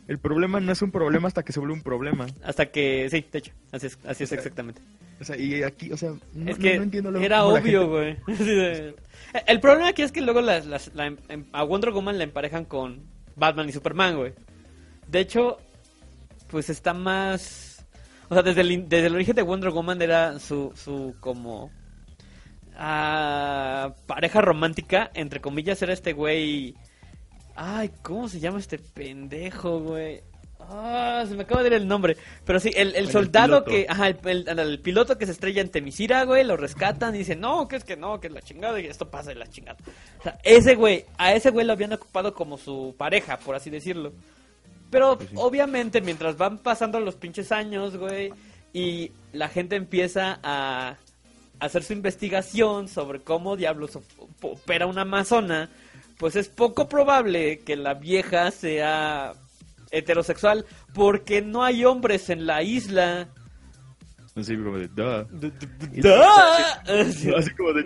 el 0.09 0.19
problema 0.19 0.61
no 0.61 0.71
es 0.73 0.83
un 0.83 0.91
problema 0.93 1.27
hasta 1.29 1.43
que 1.45 1.53
se 1.53 1.59
vuelve 1.61 1.75
un 1.75 1.83
problema. 1.83 2.27
Hasta 2.45 2.67
que, 2.67 3.09
sí, 3.11 3.25
de 3.33 3.39
hecho, 3.39 3.53
así 3.73 3.87
es, 3.89 3.99
así 4.07 4.25
es 4.25 4.33
exactamente. 4.33 4.81
O 5.21 5.25
sea, 5.25 5.37
y 5.37 5.63
aquí, 5.63 5.91
o 5.93 5.97
sea, 5.97 6.13
no, 6.35 6.51
es 6.51 6.59
que 6.59 6.73
no- 6.73 6.77
no 6.79 6.83
entiendo 6.85 7.11
lo- 7.11 7.21
era 7.21 7.45
obvio, 7.45 7.89
güey. 7.89 8.17
El 9.47 9.61
problema 9.61 9.89
aquí 9.89 10.03
es 10.03 10.13
que 10.13 10.21
luego 10.21 10.41
las, 10.43 10.67
las- 10.67 10.95
la- 10.95 11.07
em- 11.07 11.47
a 11.53 11.63
Wonder 11.65 11.91
Woman 11.91 12.19
la 12.19 12.25
emparejan 12.25 12.65
con 12.67 13.01
Batman 13.35 13.69
y 13.69 13.73
Superman, 13.73 14.17
güey. 14.17 14.33
De 15.09 15.21
hecho, 15.21 15.59
pues 16.51 16.69
está 16.71 16.93
más... 16.95 17.85
O 18.29 18.35
sea, 18.35 18.43
desde 18.43 18.61
el, 18.61 18.89
desde 18.89 19.07
el 19.07 19.15
origen 19.15 19.37
de 19.37 19.43
Wonder 19.43 19.71
Woman 19.71 20.01
era 20.03 20.39
su, 20.39 20.73
su 20.77 21.15
como... 21.21 21.71
ah, 22.77 23.93
pareja 24.07 24.41
romántica, 24.41 25.11
entre 25.15 25.41
comillas, 25.41 25.81
era 25.83 25.93
este 25.93 26.13
güey... 26.13 26.75
Ay, 27.59 27.91
¿cómo 28.03 28.29
se 28.29 28.39
llama 28.39 28.59
este 28.59 28.79
pendejo, 28.79 29.81
güey? 29.81 30.21
Ah, 30.61 31.25
se 31.27 31.35
me 31.37 31.45
acaba 31.45 31.63
de 31.63 31.69
ir 31.69 31.73
el 31.75 31.89
nombre. 31.89 32.17
Pero 32.45 32.61
sí, 32.61 32.71
el, 32.77 32.95
el 32.97 33.09
soldado 33.11 33.65
que... 33.65 33.87
Ajá, 33.89 34.09
el, 34.09 34.19
el- 34.49 34.59
el 34.59 34.81
piloto 34.81 35.17
que 35.17 35.25
se 35.27 35.33
estrella 35.33 35.63
en 35.63 35.71
Temisira, 35.71 36.25
güey, 36.25 36.45
lo 36.45 36.57
rescatan 36.57 37.15
y 37.15 37.19
dicen, 37.19 37.41
no, 37.41 37.67
que 37.69 37.77
es 37.77 37.85
que 37.85 37.97
no, 37.97 38.21
que 38.21 38.27
es 38.27 38.33
la 38.33 38.43
chingada 38.43 38.79
y 38.81 38.87
esto 38.87 39.11
pasa 39.11 39.31
de 39.31 39.37
la 39.37 39.47
chingada. 39.47 39.79
O 40.21 40.23
sea, 40.25 40.39
ese 40.43 40.75
güey, 40.75 41.07
a 41.17 41.33
ese 41.35 41.51
güey 41.51 41.65
lo 41.67 41.73
habían 41.73 41.93
ocupado 41.95 42.35
como 42.35 42.59
su 42.59 42.95
pareja, 42.99 43.39
por 43.39 43.55
así 43.55 43.71
decirlo. 43.71 44.13
Pero 44.91 45.17
Pues 45.17 45.31
sí. 45.31 45.37
obviamente 45.39 46.01
mientras 46.03 46.37
van 46.37 46.59
pasando 46.59 47.01
los 47.01 47.15
pinches 47.17 47.53
años, 47.53 47.97
güey, 47.97 48.33
y 48.73 49.13
la 49.33 49.49
gente 49.49 49.77
empieza 49.77 50.41
a 50.43 50.97
hacer 51.61 51.83
su 51.83 51.93
investigación 51.93 52.89
sobre 52.89 53.21
cómo 53.21 53.57
diablos 53.57 53.97
op- 53.97 54.05
opera 54.43 54.87
una 54.87 55.03
amazona, 55.03 55.71
pues 56.19 56.37
es 56.37 56.49
poco 56.49 56.89
probable 56.89 57.59
que 57.61 57.77
la 57.77 57.95
vieja 57.95 58.51
sea 58.51 59.33
heterosexual 59.91 60.65
porque 60.95 61.43
no 61.43 61.63
hay 61.65 61.85
hombres 61.85 62.29
en 62.31 62.47
la 62.47 62.63
isla. 62.63 63.29
Así 64.35 64.55
como 64.57 64.77
de, 64.79 64.89
"Duh". 64.89 65.25
D- 65.31 65.51
d- 65.51 65.67
d- 65.79 65.99
Y- 65.99 66.01
duh. 66.03 67.13
Sí. 67.13 67.33
Así 67.35 67.51
como 67.55 67.73
de, 67.73 67.85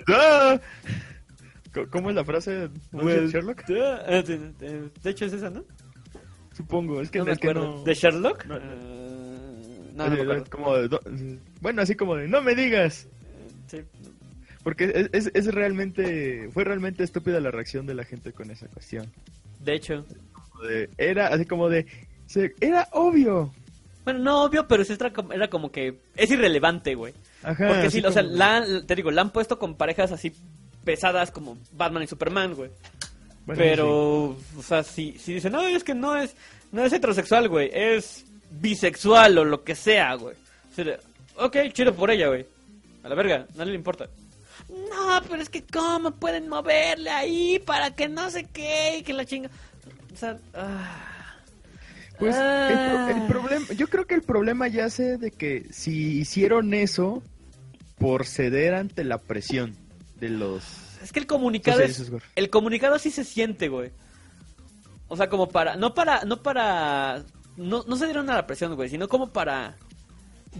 ¿Cómo 1.90 2.10
es 2.10 2.16
la 2.16 2.24
frase? 2.24 2.68
¿No 2.90 3.08
es 3.08 3.20
de 3.22 3.28
Sherlock? 3.28 3.62
Eh, 3.68 4.22
de- 4.24 4.90
hecho 5.10 5.26
es 5.26 5.32
esa, 5.34 5.50
¿no? 5.50 5.64
Supongo, 6.56 7.00
es 7.00 7.10
que 7.10 7.20
No 7.20 7.26
me 7.26 7.32
es 7.32 7.38
que 7.38 7.48
acuerdo. 7.50 7.76
no- 7.76 7.84
¿De 7.84 7.94
Sherlock? 7.94 8.44
no- 8.46 8.56
Eh, 8.56 8.60
no, 9.94 10.04
no 10.04 10.10
me 10.10 10.12
Oye, 10.14 10.22
acuerdo. 10.22 10.44
como 10.50 10.76
de, 10.76 10.88
"Do-". 10.88 11.00
bueno, 11.60 11.82
así 11.82 11.94
como 11.94 12.16
de, 12.16 12.26
no 12.26 12.42
me 12.42 12.56
digas. 12.56 13.06
Sí. 13.70 13.78
Porque 14.62 15.08
es, 15.12 15.26
es, 15.26 15.30
es 15.34 15.54
realmente, 15.54 16.50
fue 16.52 16.64
realmente 16.64 17.02
estúpida 17.04 17.40
la 17.40 17.50
reacción 17.50 17.86
de 17.86 17.94
la 17.94 18.04
gente 18.04 18.32
con 18.32 18.50
esa 18.50 18.66
cuestión. 18.68 19.06
De 19.60 19.74
hecho. 19.74 20.04
De- 20.68 20.90
era 20.98 21.28
así 21.28 21.46
como 21.46 21.68
de, 21.68 21.86
se- 22.26 22.54
era 22.60 22.88
obvio. 22.92 23.52
Bueno, 24.04 24.18
no 24.20 24.44
obvio, 24.44 24.66
pero 24.66 24.84
sí 24.84 24.94
era 24.94 25.48
como, 25.48 25.70
que 25.70 25.94
es 26.16 26.30
irrelevante, 26.30 26.94
güey. 26.94 27.14
Ajá. 27.42 27.68
Porque 27.68 27.90
sí, 27.90 28.00
o 28.04 28.12
sea, 28.12 28.22
la, 28.22 28.64
te 28.86 28.94
digo, 28.96 29.10
la 29.10 29.22
han 29.22 29.30
puesto 29.30 29.58
con 29.58 29.74
parejas 29.76 30.12
así 30.12 30.32
pesadas 30.84 31.30
como 31.30 31.56
Batman 31.72 32.02
y 32.02 32.06
Superman, 32.06 32.54
güey. 32.54 32.70
bueno, 33.46 33.58
pero, 33.62 33.88
o 34.58 34.62
sea, 34.66 34.82
si, 34.82 35.16
si 35.18 35.34
dicen, 35.34 35.52
no, 35.52 35.62
es 35.66 35.84
que 35.84 35.94
no 35.94 36.16
es, 36.16 36.34
no 36.72 36.84
es 36.84 36.92
heterosexual, 36.92 37.48
güey, 37.48 37.70
es 37.72 38.24
bisexual 38.50 39.38
o 39.38 39.44
lo 39.44 39.62
que 39.64 39.74
sea, 39.74 40.14
güey. 40.14 40.34
O 40.72 40.74
sea, 40.74 40.98
ok, 41.36 41.56
chido 41.72 41.94
por 41.94 42.10
ella, 42.10 42.28
güey. 42.28 42.46
A 43.02 43.08
la 43.08 43.14
verga, 43.14 43.46
no 43.54 43.64
le 43.64 43.74
importa. 43.74 44.08
No, 44.68 45.20
pero 45.28 45.42
es 45.42 45.48
que 45.48 45.64
cómo 45.64 46.12
pueden 46.12 46.48
moverle 46.48 47.10
ahí 47.10 47.58
para 47.58 47.94
que 47.94 48.08
no 48.08 48.30
sé 48.30 48.44
qué 48.44 48.98
y 48.98 49.02
que 49.02 49.12
la 49.12 49.24
chinga. 49.24 49.48
O 50.12 50.16
sea, 50.16 50.38
ah. 50.54 51.06
Pues 52.18 52.36
el, 52.36 52.42
Ah. 52.42 53.06
pro- 53.08 53.16
el 53.16 53.26
problema, 53.26 53.66
yo 53.74 53.88
creo 53.88 54.06
que 54.06 54.14
el 54.14 54.22
problema 54.22 54.68
ya 54.68 54.90
sé 54.90 55.16
de 55.16 55.30
que 55.30 55.66
si 55.72 56.18
hicieron 56.18 56.74
eso 56.74 57.22
por 57.98 58.26
ceder 58.26 58.74
ante 58.74 59.04
la 59.04 59.16
presión 59.18 59.74
de 60.16 60.28
los 60.28 60.62
Es 61.02 61.12
que 61.12 61.20
el 61.20 61.26
comunicado 61.26 61.80
es, 61.80 62.10
el 62.36 62.50
comunicado 62.50 62.98
sí 62.98 63.10
se 63.10 63.24
siente, 63.24 63.68
güey. 63.68 63.90
O 65.08 65.16
sea, 65.16 65.30
como 65.30 65.48
para, 65.48 65.76
no 65.76 65.94
para, 65.94 66.24
no 66.26 66.42
para, 66.42 67.24
no, 67.56 67.82
no 67.88 67.96
se 67.96 68.04
dieron 68.04 68.28
a 68.28 68.34
la 68.34 68.46
presión, 68.46 68.76
güey, 68.76 68.90
sino 68.90 69.08
como 69.08 69.32
para 69.32 69.76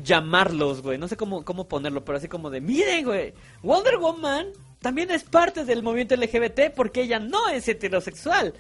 llamarlos, 0.03 0.83
güey. 0.83 0.99
No 0.99 1.09
sé 1.09 1.17
cómo, 1.17 1.45
cómo 1.45 1.69
ponerlo, 1.69 2.05
pero 2.05 2.19
así 2.19 2.29
como 2.29 2.51
de, 2.51 2.61
miren, 2.61 3.05
güey, 3.05 3.35
Wonder 3.63 3.99
Woman 3.99 4.47
también 4.81 5.11
es 5.11 5.25
parte 5.25 5.65
del 5.65 5.83
movimiento 5.83 6.17
LGBT 6.17 6.73
porque 6.75 7.03
ella 7.03 7.19
no 7.19 7.49
es 7.49 7.69
heterosexual. 7.69 8.55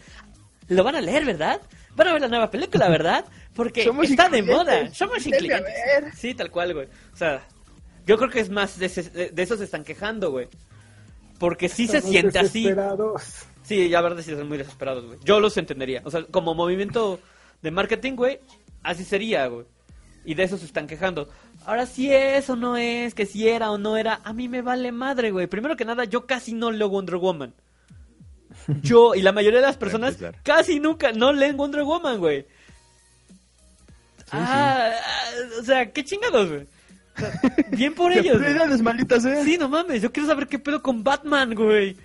lo 0.68 0.85
van 0.85 0.97
a 0.97 1.01
leer, 1.01 1.24
¿verdad? 1.24 1.61
Van 1.97 2.09
a 2.09 2.12
ver 2.12 2.22
la 2.22 2.28
nueva 2.28 2.51
película, 2.51 2.89
¿verdad? 2.91 3.24
Porque 3.55 3.85
Somos 3.85 4.11
está 4.11 4.28
de 4.28 4.43
moda. 4.43 4.93
Somos 4.95 5.26
incluyentes. 5.26 5.74
Sí, 6.16 6.35
tal 6.35 6.51
cual, 6.51 6.74
güey. 6.74 6.87
O 7.12 7.16
sea, 7.16 7.43
yo 8.07 8.16
creo 8.18 8.31
que 8.31 8.41
es 8.41 8.51
más 8.51 8.78
de, 8.78 8.87
ese- 8.87 9.31
de, 9.33 9.43
eso 9.43 9.57
se 9.57 9.64
están 9.64 9.85
quejando, 9.85 10.31
güey. 10.31 10.49
Porque 11.39 11.68
sí 11.68 11.87
se 11.87 12.01
siente 12.03 12.39
así. 12.39 12.68
Sí, 13.62 13.89
ya 13.89 14.01
verdad 14.01 14.22
sí 14.22 14.31
son 14.35 14.49
muy 14.49 14.59
desesperados, 14.59 15.07
güey. 15.07 15.18
Yo 15.24 15.41
los 15.41 15.57
entendería. 15.57 16.03
O 16.05 16.11
sea, 16.11 16.24
como 16.24 16.55
movimiento 16.55 17.18
de 17.62 17.70
marketing, 17.70 18.14
güey, 18.14 18.41
así 18.83 19.05
sería, 19.05 19.47
güey. 19.47 19.64
Y 20.24 20.34
de 20.34 20.42
eso 20.42 20.58
se 20.58 20.66
están 20.66 20.86
quejando. 20.86 21.28
Ahora 21.64 21.86
si 21.86 22.12
es 22.12 22.48
o 22.50 22.56
no 22.56 22.76
es, 22.76 23.14
que 23.14 23.26
si 23.26 23.48
era 23.48 23.70
o 23.70 23.78
no 23.78 23.96
era, 23.96 24.20
a 24.24 24.32
mí 24.32 24.48
me 24.48 24.60
vale 24.62 24.92
madre, 24.92 25.30
güey. 25.30 25.46
Primero 25.46 25.76
que 25.76 25.84
nada, 25.84 26.04
yo 26.04 26.26
casi 26.26 26.52
no 26.52 26.70
leo 26.70 26.88
Wonder 26.88 27.16
Woman. 27.16 27.54
Yo 28.82 29.14
y 29.14 29.22
la 29.22 29.32
mayoría 29.32 29.60
de 29.60 29.66
las 29.66 29.76
personas 29.76 30.16
casi 30.42 30.80
nunca 30.80 31.12
no 31.12 31.32
leen 31.32 31.56
Wonder 31.56 31.82
Woman, 31.84 32.18
güey. 32.18 32.46
ah, 34.32 34.90
ah, 34.92 35.30
o 35.60 35.64
sea, 35.64 35.90
qué 35.92 36.04
chingados, 36.04 36.48
güey. 36.48 36.66
O 37.16 37.20
sea, 37.20 37.40
bien 37.70 37.94
por 37.94 38.12
¡Qué 38.12 38.20
ellos. 38.20 38.36
prioridades, 38.38 38.82
malditas 38.82 39.22
sean! 39.22 39.44
Sí, 39.44 39.56
no 39.58 39.68
mames, 39.68 40.02
yo 40.02 40.12
quiero 40.12 40.28
saber 40.28 40.46
qué 40.48 40.58
pedo 40.58 40.82
con 40.82 41.02
Batman, 41.02 41.54
güey. 41.54 41.96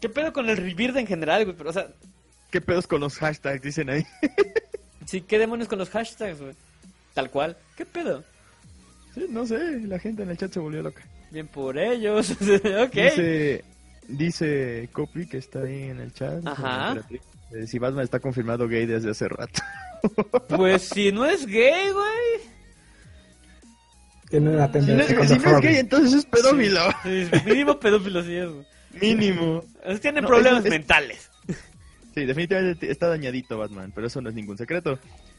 ¿Qué 0.00 0.08
pedo 0.08 0.32
con 0.32 0.48
el 0.48 0.56
Rebirth 0.56 0.96
en 0.96 1.06
general, 1.06 1.44
güey? 1.44 1.56
Pero, 1.56 1.70
o 1.70 1.72
sea, 1.72 1.88
¿Qué 2.50 2.60
pedos 2.60 2.86
con 2.86 3.00
los 3.00 3.16
hashtags 3.18 3.62
dicen 3.62 3.90
ahí? 3.90 4.04
sí, 5.06 5.22
¿qué 5.22 5.38
demonios 5.38 5.68
con 5.68 5.78
los 5.78 5.90
hashtags, 5.90 6.40
güey? 6.40 6.54
Tal 7.14 7.30
cual. 7.30 7.56
¿Qué 7.76 7.86
pedo? 7.86 8.22
Sí, 9.14 9.26
no 9.30 9.46
sé, 9.46 9.80
la 9.86 9.98
gente 9.98 10.22
en 10.24 10.30
el 10.30 10.36
chat 10.36 10.52
se 10.52 10.58
volvió 10.60 10.82
loca. 10.82 11.02
Bien 11.30 11.46
por 11.48 11.78
ellos. 11.78 12.30
ok. 12.40 12.92
Dice, 12.94 13.64
dice 14.08 14.88
Copy, 14.92 15.26
que 15.26 15.38
está 15.38 15.60
ahí 15.60 15.84
en 15.84 16.00
el 16.00 16.12
chat. 16.12 16.44
Ajá. 16.46 16.96
eh, 17.52 17.66
Si 17.66 17.78
Batman 17.78 18.04
está 18.04 18.18
confirmado 18.20 18.68
gay 18.68 18.86
desde 18.86 19.10
hace 19.10 19.28
rato. 19.28 19.62
Pues 20.48 20.82
si 20.82 21.10
no 21.12 21.24
es 21.24 21.46
gay, 21.46 21.90
güey. 21.90 22.54
Tienen 24.28 24.54
una 24.54 24.66
Si 24.66 24.78
no 24.78 24.84
tendencia 24.86 25.28
si 25.28 25.38
no 25.38 25.56
es 25.56 25.60
gay, 25.62 25.76
entonces 25.76 26.12
es 26.14 26.26
pedófilo. 26.26 26.80
Sí, 27.02 27.26
mínimo 27.46 27.78
pedófilo 27.78 28.22
sí 28.22 28.34
es, 28.36 28.48
güey. 28.50 28.66
Mínimo. 29.00 29.64
Tienen 30.02 30.22
No, 30.22 30.28
problemas 30.28 30.60
es- 30.60 30.66
es- 30.66 30.70
mentales. 30.70 31.30
Sí, 32.14 32.24
definitivamente 32.26 32.90
está 32.90 33.08
dañadito 33.08 33.58
Batman, 33.58 33.92
pero 33.94 34.06
eso 34.06 34.20
no 34.20 34.28
es 34.28 34.34
ningún 34.34 34.56
secreto. 34.56 34.98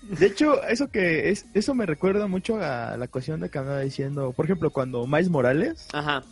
De 0.10 0.26
hecho, 0.28 0.64
eso 0.64 0.90
que 0.90 1.30
es, 1.30 1.46
eso 1.54 1.74
me 1.74 1.86
recuerda 1.86 2.28
mucho 2.28 2.58
a 2.62 2.96
la 2.98 3.08
cuestión 3.08 3.40
de 3.40 3.50
que 3.50 3.58
andaba 3.58 3.80
diciendo, 3.82 4.32
por 4.34 4.46
ejemplo, 4.46 4.70
cuando 4.72 5.08
Miles 5.08 5.30
Morales 5.30 5.88
Ajá. 5.94 6.24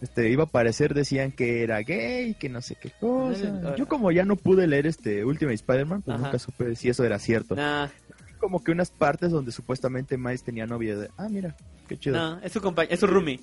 este 0.00 0.30
iba 0.30 0.44
a 0.44 0.46
aparecer 0.46 0.94
decían 0.94 1.30
que 1.32 1.62
era 1.62 1.78
gay, 1.80 2.34
que 2.34 2.48
no 2.48 2.62
sé 2.62 2.76
qué 2.80 2.90
cosa. 2.98 3.60
Ah. 3.64 3.74
Yo 3.76 3.86
como 3.86 4.10
ya 4.12 4.24
no 4.24 4.36
pude 4.36 4.66
leer 4.66 4.86
este 4.86 5.24
Ultimate 5.24 5.54
Spider-Man, 5.56 6.02
pues 6.02 6.16
Ajá. 6.16 6.24
nunca 6.26 6.38
supe 6.38 6.74
si 6.74 6.88
eso 6.88 7.04
era 7.04 7.18
cierto. 7.18 7.54
Nah, 7.54 7.88
Como 8.38 8.64
que 8.64 8.72
unas 8.72 8.90
partes 8.90 9.30
donde 9.30 9.52
supuestamente 9.52 10.16
Miles 10.16 10.42
tenía 10.42 10.66
novia 10.66 10.96
de, 10.96 11.10
ah, 11.18 11.28
mira, 11.28 11.54
qué 11.86 11.98
chido. 11.98 12.40
es 12.40 12.52
su 12.52 12.60
compañero, 12.62 12.94
es 12.94 13.00
su 13.00 13.06
roomie. 13.06 13.40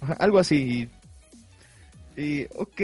Ajá, 0.00 0.14
algo 0.14 0.40
así. 0.40 0.88
Y, 2.16 2.20
y, 2.20 2.46
ok, 2.56 2.80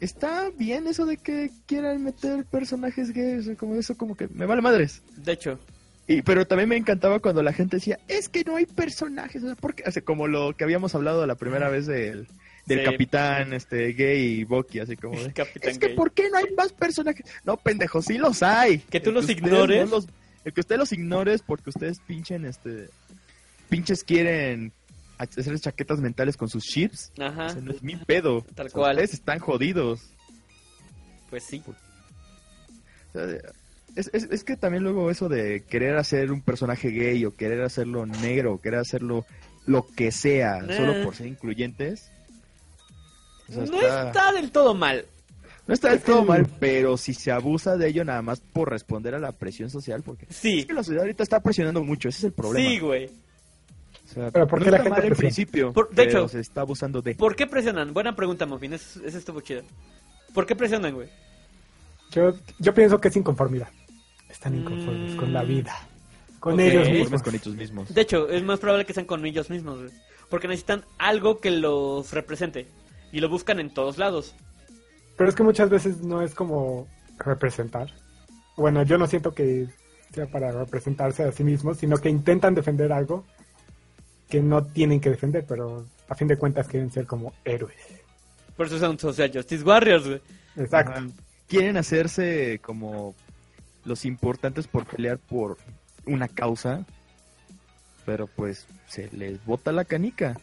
está 0.00 0.50
bien 0.56 0.86
eso 0.86 1.06
de 1.06 1.16
que 1.16 1.50
quieran 1.66 2.02
meter 2.02 2.44
personajes 2.46 3.12
gays, 3.12 3.50
como 3.58 3.74
eso 3.76 3.96
como 3.96 4.16
que 4.16 4.28
me 4.28 4.46
vale 4.46 4.62
madres. 4.62 5.02
De 5.16 5.32
hecho, 5.32 5.58
Y, 6.06 6.22
pero 6.22 6.46
también 6.46 6.68
me 6.68 6.76
encantaba 6.76 7.20
cuando 7.20 7.42
la 7.42 7.52
gente 7.52 7.76
decía, 7.76 7.98
es 8.08 8.28
que 8.28 8.42
no 8.44 8.56
hay 8.56 8.66
personajes, 8.66 9.42
o 9.42 9.46
sea, 9.46 9.54
¿por 9.54 9.74
qué? 9.74 9.84
O 9.86 9.92
sea, 9.92 10.02
como 10.02 10.26
lo 10.26 10.56
que 10.56 10.64
habíamos 10.64 10.94
hablado 10.94 11.24
la 11.26 11.36
primera 11.36 11.68
vez 11.68 11.86
del, 11.86 12.26
del 12.66 12.78
Sí. 12.80 12.84
capitán 12.84 13.52
este 13.52 13.92
gay 13.92 14.40
y 14.40 14.44
Bucky, 14.44 14.80
así 14.80 14.96
como 14.96 15.20
de, 15.20 15.32
Capitán 15.34 15.70
es 15.70 15.78
que 15.78 15.88
Gay. 15.88 15.96
¿por 15.96 16.12
qué 16.12 16.28
no 16.30 16.38
hay 16.38 16.46
más 16.56 16.72
personajes? 16.72 17.26
No, 17.44 17.56
pendejo, 17.58 18.02
sí 18.02 18.18
los 18.18 18.42
hay. 18.42 18.78
Que 18.78 18.98
tú 19.00 19.10
El 19.10 19.14
los 19.16 19.24
ustedes 19.26 19.40
ignores. 19.42 19.84
no 19.88 19.96
los- 19.96 20.08
el 20.44 20.52
que 20.54 20.60
usted 20.60 20.78
los 20.78 20.92
ignores 20.92 21.42
porque 21.42 21.68
ustedes 21.70 22.00
pinchen, 22.00 22.44
este, 22.46 22.88
pinches 23.68 24.02
quieren 24.04 24.72
hacer 25.24 25.58
chaquetas 25.60 26.00
mentales 26.00 26.36
con 26.36 26.48
sus 26.48 26.64
chips. 26.64 27.12
Ajá. 27.18 27.46
Ese 27.46 27.62
no 27.62 27.72
es 27.72 27.82
mi 27.82 27.96
pedo. 27.96 28.44
Tal 28.54 28.66
O 28.66 28.68
sea, 28.70 28.78
cual. 28.78 28.92
Ustedes 28.96 29.14
están 29.14 29.38
jodidos. 29.38 30.00
Pues 31.30 31.44
sí. 31.44 31.62
Es, 33.96 34.08
es- 34.12 34.28
es 34.30 34.44
que 34.44 34.56
también 34.56 34.84
luego 34.84 35.10
eso 35.10 35.28
de 35.28 35.64
querer 35.68 35.96
hacer 35.96 36.30
un 36.30 36.42
personaje 36.42 36.90
gay 36.90 37.24
o 37.24 37.34
querer 37.34 37.62
hacerlo 37.62 38.06
negro 38.06 38.54
o 38.54 38.60
querer 38.60 38.80
hacerlo 38.80 39.26
lo 39.66 39.86
que 39.86 40.12
sea 40.12 40.58
Eh. 40.58 40.76
solo 40.76 41.04
por 41.04 41.14
ser 41.16 41.26
incluyentes. 41.26 42.10
o 43.48 43.52
sea, 43.52 43.64
No 43.64 43.74
está- 43.80 44.06
está 44.08 44.32
del 44.32 44.52
todo 44.52 44.74
mal. 44.74 45.04
no 45.66 45.74
está 45.74 45.90
del 45.90 46.00
todo 46.00 46.24
mal, 46.24 46.46
pero 46.60 46.96
si 46.96 47.14
se 47.14 47.32
abusa 47.32 47.76
de 47.76 47.88
ello 47.88 48.04
nada 48.04 48.22
más 48.22 48.40
por 48.40 48.70
responder 48.70 49.14
a 49.16 49.18
la 49.18 49.32
presión 49.32 49.70
social, 49.70 50.02
porque 50.04 50.26
Sí. 50.30 50.60
es 50.60 50.66
que 50.66 50.72
la 50.72 50.82
sociedad 50.84 51.02
ahorita 51.02 51.22
está 51.24 51.40
presionando 51.40 51.82
mucho, 51.82 52.08
ese 52.08 52.18
es 52.18 52.24
el 52.24 52.32
problema. 52.32 52.68
Sí, 52.70 52.78
güey. 52.78 53.10
O 54.10 54.12
sea, 54.14 54.30
Pero 54.30 54.46
¿por 54.48 54.58
no 54.58 54.64
qué 54.64 54.70
la 54.72 54.76
está 54.78 54.84
gente 54.90 55.00
mal 55.00 55.08
en 55.12 55.16
principio, 55.16 55.72
Por- 55.72 55.90
de 55.90 56.02
hecho- 56.04 56.26
se 56.28 56.40
está 56.40 56.62
abusando 56.62 57.00
de. 57.00 57.14
¿Por 57.14 57.36
qué 57.36 57.46
presionan? 57.46 57.92
Buena 57.94 58.16
pregunta, 58.16 58.44
Muffin. 58.46 58.72
Esa 58.72 59.00
esa 59.06 59.18
estuvo 59.18 59.40
chida. 59.40 59.62
¿Por 60.34 60.46
qué 60.46 60.56
presionan, 60.56 60.94
güey? 60.94 61.08
Yo, 62.10 62.34
yo 62.58 62.74
pienso 62.74 63.00
que 63.00 63.08
es 63.08 63.16
inconformidad. 63.16 63.68
Están 64.28 64.54
inconformes 64.56 65.14
con 65.14 65.32
la 65.32 65.42
Mm. 65.44 65.48
vida. 65.48 65.76
Con 66.40 66.54
Ok. 66.54 66.60
ellos 66.60 66.88
mismos. 66.88 67.22
con 67.22 67.34
ellos 67.34 67.54
mismos. 67.54 67.94
De 67.94 68.00
hecho, 68.00 68.28
es 68.30 68.42
más 68.42 68.58
probable 68.58 68.84
que 68.86 68.94
sean 68.94 69.06
con 69.06 69.24
ellos 69.26 69.50
mismos, 69.50 69.78
güey. 69.78 69.90
Porque 70.28 70.48
necesitan 70.48 70.84
algo 70.98 71.38
que 71.40 71.50
los 71.50 72.12
represente. 72.12 72.66
Y 73.12 73.20
lo 73.20 73.28
buscan 73.28 73.60
en 73.60 73.72
todos 73.74 73.98
lados. 73.98 74.34
Pero 75.16 75.28
es 75.28 75.36
que 75.36 75.42
muchas 75.42 75.68
veces 75.68 75.98
no 76.02 76.22
es 76.22 76.34
como 76.34 76.88
representar. 77.18 77.92
Bueno, 78.56 78.82
yo 78.84 78.96
no 78.98 79.06
siento 79.06 79.34
que 79.34 79.66
sea 80.14 80.26
para 80.30 80.50
representarse 80.52 81.22
a 81.24 81.32
sí 81.32 81.44
mismos, 81.44 81.76
sino 81.78 81.96
que 81.98 82.08
intentan 82.08 82.54
defender 82.54 82.92
algo 82.92 83.26
que 84.30 84.40
no 84.40 84.64
tienen 84.64 85.00
que 85.00 85.10
defender, 85.10 85.44
pero 85.46 85.84
a 86.08 86.14
fin 86.14 86.28
de 86.28 86.38
cuentas 86.38 86.68
quieren 86.68 86.90
ser 86.90 87.06
como 87.06 87.34
héroes. 87.44 87.76
Por 88.56 88.66
eso 88.66 88.78
son 88.78 88.98
Social 88.98 89.30
Justice 89.32 89.64
Warriors, 89.64 90.06
güey. 90.06 90.20
Exacto. 90.56 90.92
Ajá. 90.92 91.06
Quieren 91.48 91.76
hacerse 91.76 92.60
como 92.62 93.14
los 93.84 94.04
importantes 94.04 94.66
por 94.68 94.86
pelear 94.86 95.18
por 95.18 95.58
una 96.06 96.28
causa, 96.28 96.86
pero 98.06 98.26
pues 98.28 98.66
se 98.86 99.08
les 99.12 99.44
bota 99.44 99.72
la 99.72 99.84
canica. 99.84 100.36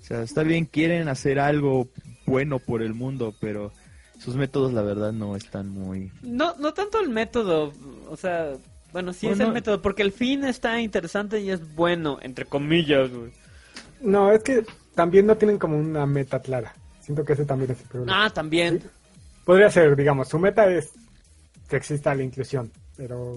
O 0.00 0.04
sea, 0.04 0.22
está 0.22 0.42
bien, 0.42 0.64
quieren 0.64 1.08
hacer 1.08 1.38
algo 1.38 1.88
bueno 2.26 2.58
por 2.58 2.82
el 2.82 2.94
mundo, 2.94 3.34
pero 3.40 3.72
sus 4.18 4.36
métodos 4.36 4.72
la 4.72 4.82
verdad 4.82 5.12
no 5.12 5.36
están 5.36 5.68
muy... 5.68 6.10
No, 6.22 6.54
no 6.56 6.72
tanto 6.72 7.00
el 7.00 7.10
método. 7.10 7.72
O 8.08 8.16
sea, 8.16 8.52
bueno, 8.96 9.12
sí 9.12 9.26
es 9.26 9.36
Bueno. 9.36 9.48
el 9.48 9.54
método. 9.54 9.82
Porque 9.82 10.02
el 10.02 10.10
fin 10.12 10.42
está 10.44 10.80
interesante 10.80 11.38
y 11.40 11.50
es 11.50 11.74
bueno, 11.74 12.18
entre 12.22 12.46
comillas, 12.46 13.10
güey. 13.10 13.30
No, 14.00 14.32
es 14.32 14.42
que 14.42 14.64
también 14.94 15.26
no 15.26 15.36
tienen 15.36 15.58
como 15.58 15.76
una 15.78 16.06
meta 16.06 16.40
clara. 16.40 16.74
Siento 17.00 17.22
que 17.24 17.34
ese 17.34 17.44
también 17.44 17.70
es 17.72 17.80
el 17.80 17.86
problema. 17.88 18.24
Ah, 18.24 18.30
también. 18.30 18.82
Podría 19.44 19.70
ser, 19.70 19.94
digamos, 19.96 20.28
su 20.28 20.38
meta 20.38 20.70
es 20.70 20.92
que 21.68 21.76
exista 21.76 22.14
la 22.14 22.22
inclusión, 22.22 22.72
pero 22.96 23.36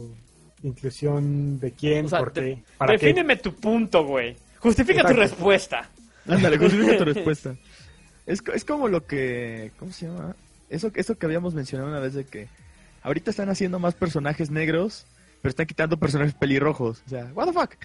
inclusión 0.63 1.59
de 1.59 1.71
quién, 1.71 2.05
O 2.05 2.09
sea, 2.09 2.19
por 2.19 2.31
qué, 2.31 2.63
para 2.77 2.97
qué. 2.97 3.05
defíneme 3.07 3.35
tu 3.35 3.53
punto, 3.53 4.05
güey. 4.05 4.35
Justifica 4.59 5.01
tu 5.01 5.07
Exacto. 5.09 5.21
respuesta. 5.21 5.89
Ándale, 6.27 6.57
justifica 6.59 6.97
tu 6.97 7.05
respuesta. 7.05 7.55
Es, 8.25 8.41
es 8.53 8.63
como 8.65 8.87
lo 8.87 9.05
que... 9.05 9.71
¿Cómo 9.77 9.91
se 9.91 10.07
llama? 10.07 10.35
Eso, 10.69 10.91
eso 10.95 11.15
que 11.17 11.25
habíamos 11.25 11.53
mencionado 11.53 11.89
una 11.89 11.99
vez 11.99 12.13
de 12.13 12.23
que 12.25 12.47
ahorita 13.03 13.31
están 13.31 13.49
haciendo 13.49 13.79
más 13.79 13.95
personajes 13.95 14.51
negros, 14.51 15.05
pero 15.41 15.49
están 15.49 15.65
quitando 15.65 15.97
personajes 15.97 16.33
pelirrojos. 16.33 17.03
O 17.05 17.09
sea, 17.09 17.31
what 17.33 17.47
the 17.47 17.53
fuck? 17.53 17.75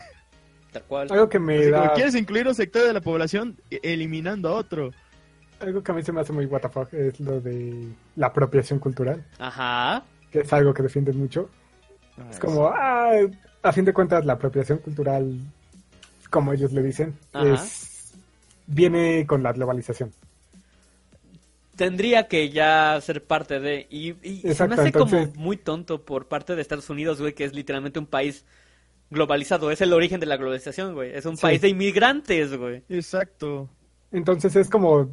Tal 0.73 0.83
cual. 0.85 1.09
Algo 1.11 1.29
que 1.29 1.39
me 1.39 1.57
Así 1.59 1.71
como, 1.71 1.83
da, 1.85 1.93
¿Quieres 1.95 2.15
incluir 2.15 2.49
un 2.49 2.55
sector 2.55 2.85
de 2.85 2.93
la 2.93 3.01
población 3.01 3.57
e- 3.71 3.81
eliminando 3.83 4.49
a 4.49 4.53
otro? 4.53 4.91
algo 5.61 5.83
que 5.83 5.93
a 5.93 5.95
mí 5.95 6.03
se 6.03 6.13
me 6.13 6.21
hace 6.21 6.33
muy 6.33 6.45
WTF 6.47 6.93
es 6.93 7.21
lo 7.21 7.41
de 7.41 7.89
la 8.17 8.27
apropiación 8.27 8.79
cultural, 8.79 9.25
Ajá. 9.39 10.05
que 10.31 10.41
es 10.41 10.53
algo 10.53 10.75
que 10.75 10.83
defienden 10.83 11.17
mucho. 11.19 11.49
Es 12.31 12.39
como, 12.39 12.69
ah, 12.69 13.13
a 13.63 13.73
fin 13.73 13.85
de 13.85 13.95
cuentas 13.95 14.27
la 14.27 14.35
apropiación 14.35 14.79
cultural, 14.79 15.39
como 16.29 16.53
ellos 16.53 16.73
le 16.73 16.83
dicen, 16.83 17.15
Ajá. 17.33 17.55
es 17.55 18.13
viene 18.67 19.27
con 19.27 19.43
la 19.43 19.53
globalización. 19.53 20.11
Tendría 21.77 22.29
que 22.29 22.51
ya 22.51 22.99
ser 23.01 23.25
parte 23.25 23.59
de. 23.61 23.87
Y, 23.91 24.15
y 24.23 24.55
se 24.55 24.69
me 24.69 24.75
hace 24.75 24.87
entonces- 24.87 25.29
como 25.31 25.41
muy 25.41 25.57
tonto 25.57 26.05
por 26.05 26.29
parte 26.29 26.55
de 26.55 26.63
Estados 26.63 26.89
Unidos, 26.91 27.21
güey, 27.21 27.35
que 27.35 27.45
es 27.45 27.53
literalmente 27.55 27.99
un 27.99 28.07
país 28.07 28.45
globalizado. 29.11 29.71
Es 29.71 29.81
el 29.81 29.93
origen 29.93 30.21
de 30.21 30.27
la 30.27 30.37
globalización, 30.37 30.95
güey. 30.95 31.13
Es 31.15 31.27
un 31.27 31.37
Sí. 31.37 31.43
país 31.43 31.61
de 31.61 31.69
inmigrantes, 31.69 32.57
güey. 32.57 32.85
Exacto. 32.89 33.69
Entonces 34.13 34.55
es 34.57 34.69
como, 34.71 35.11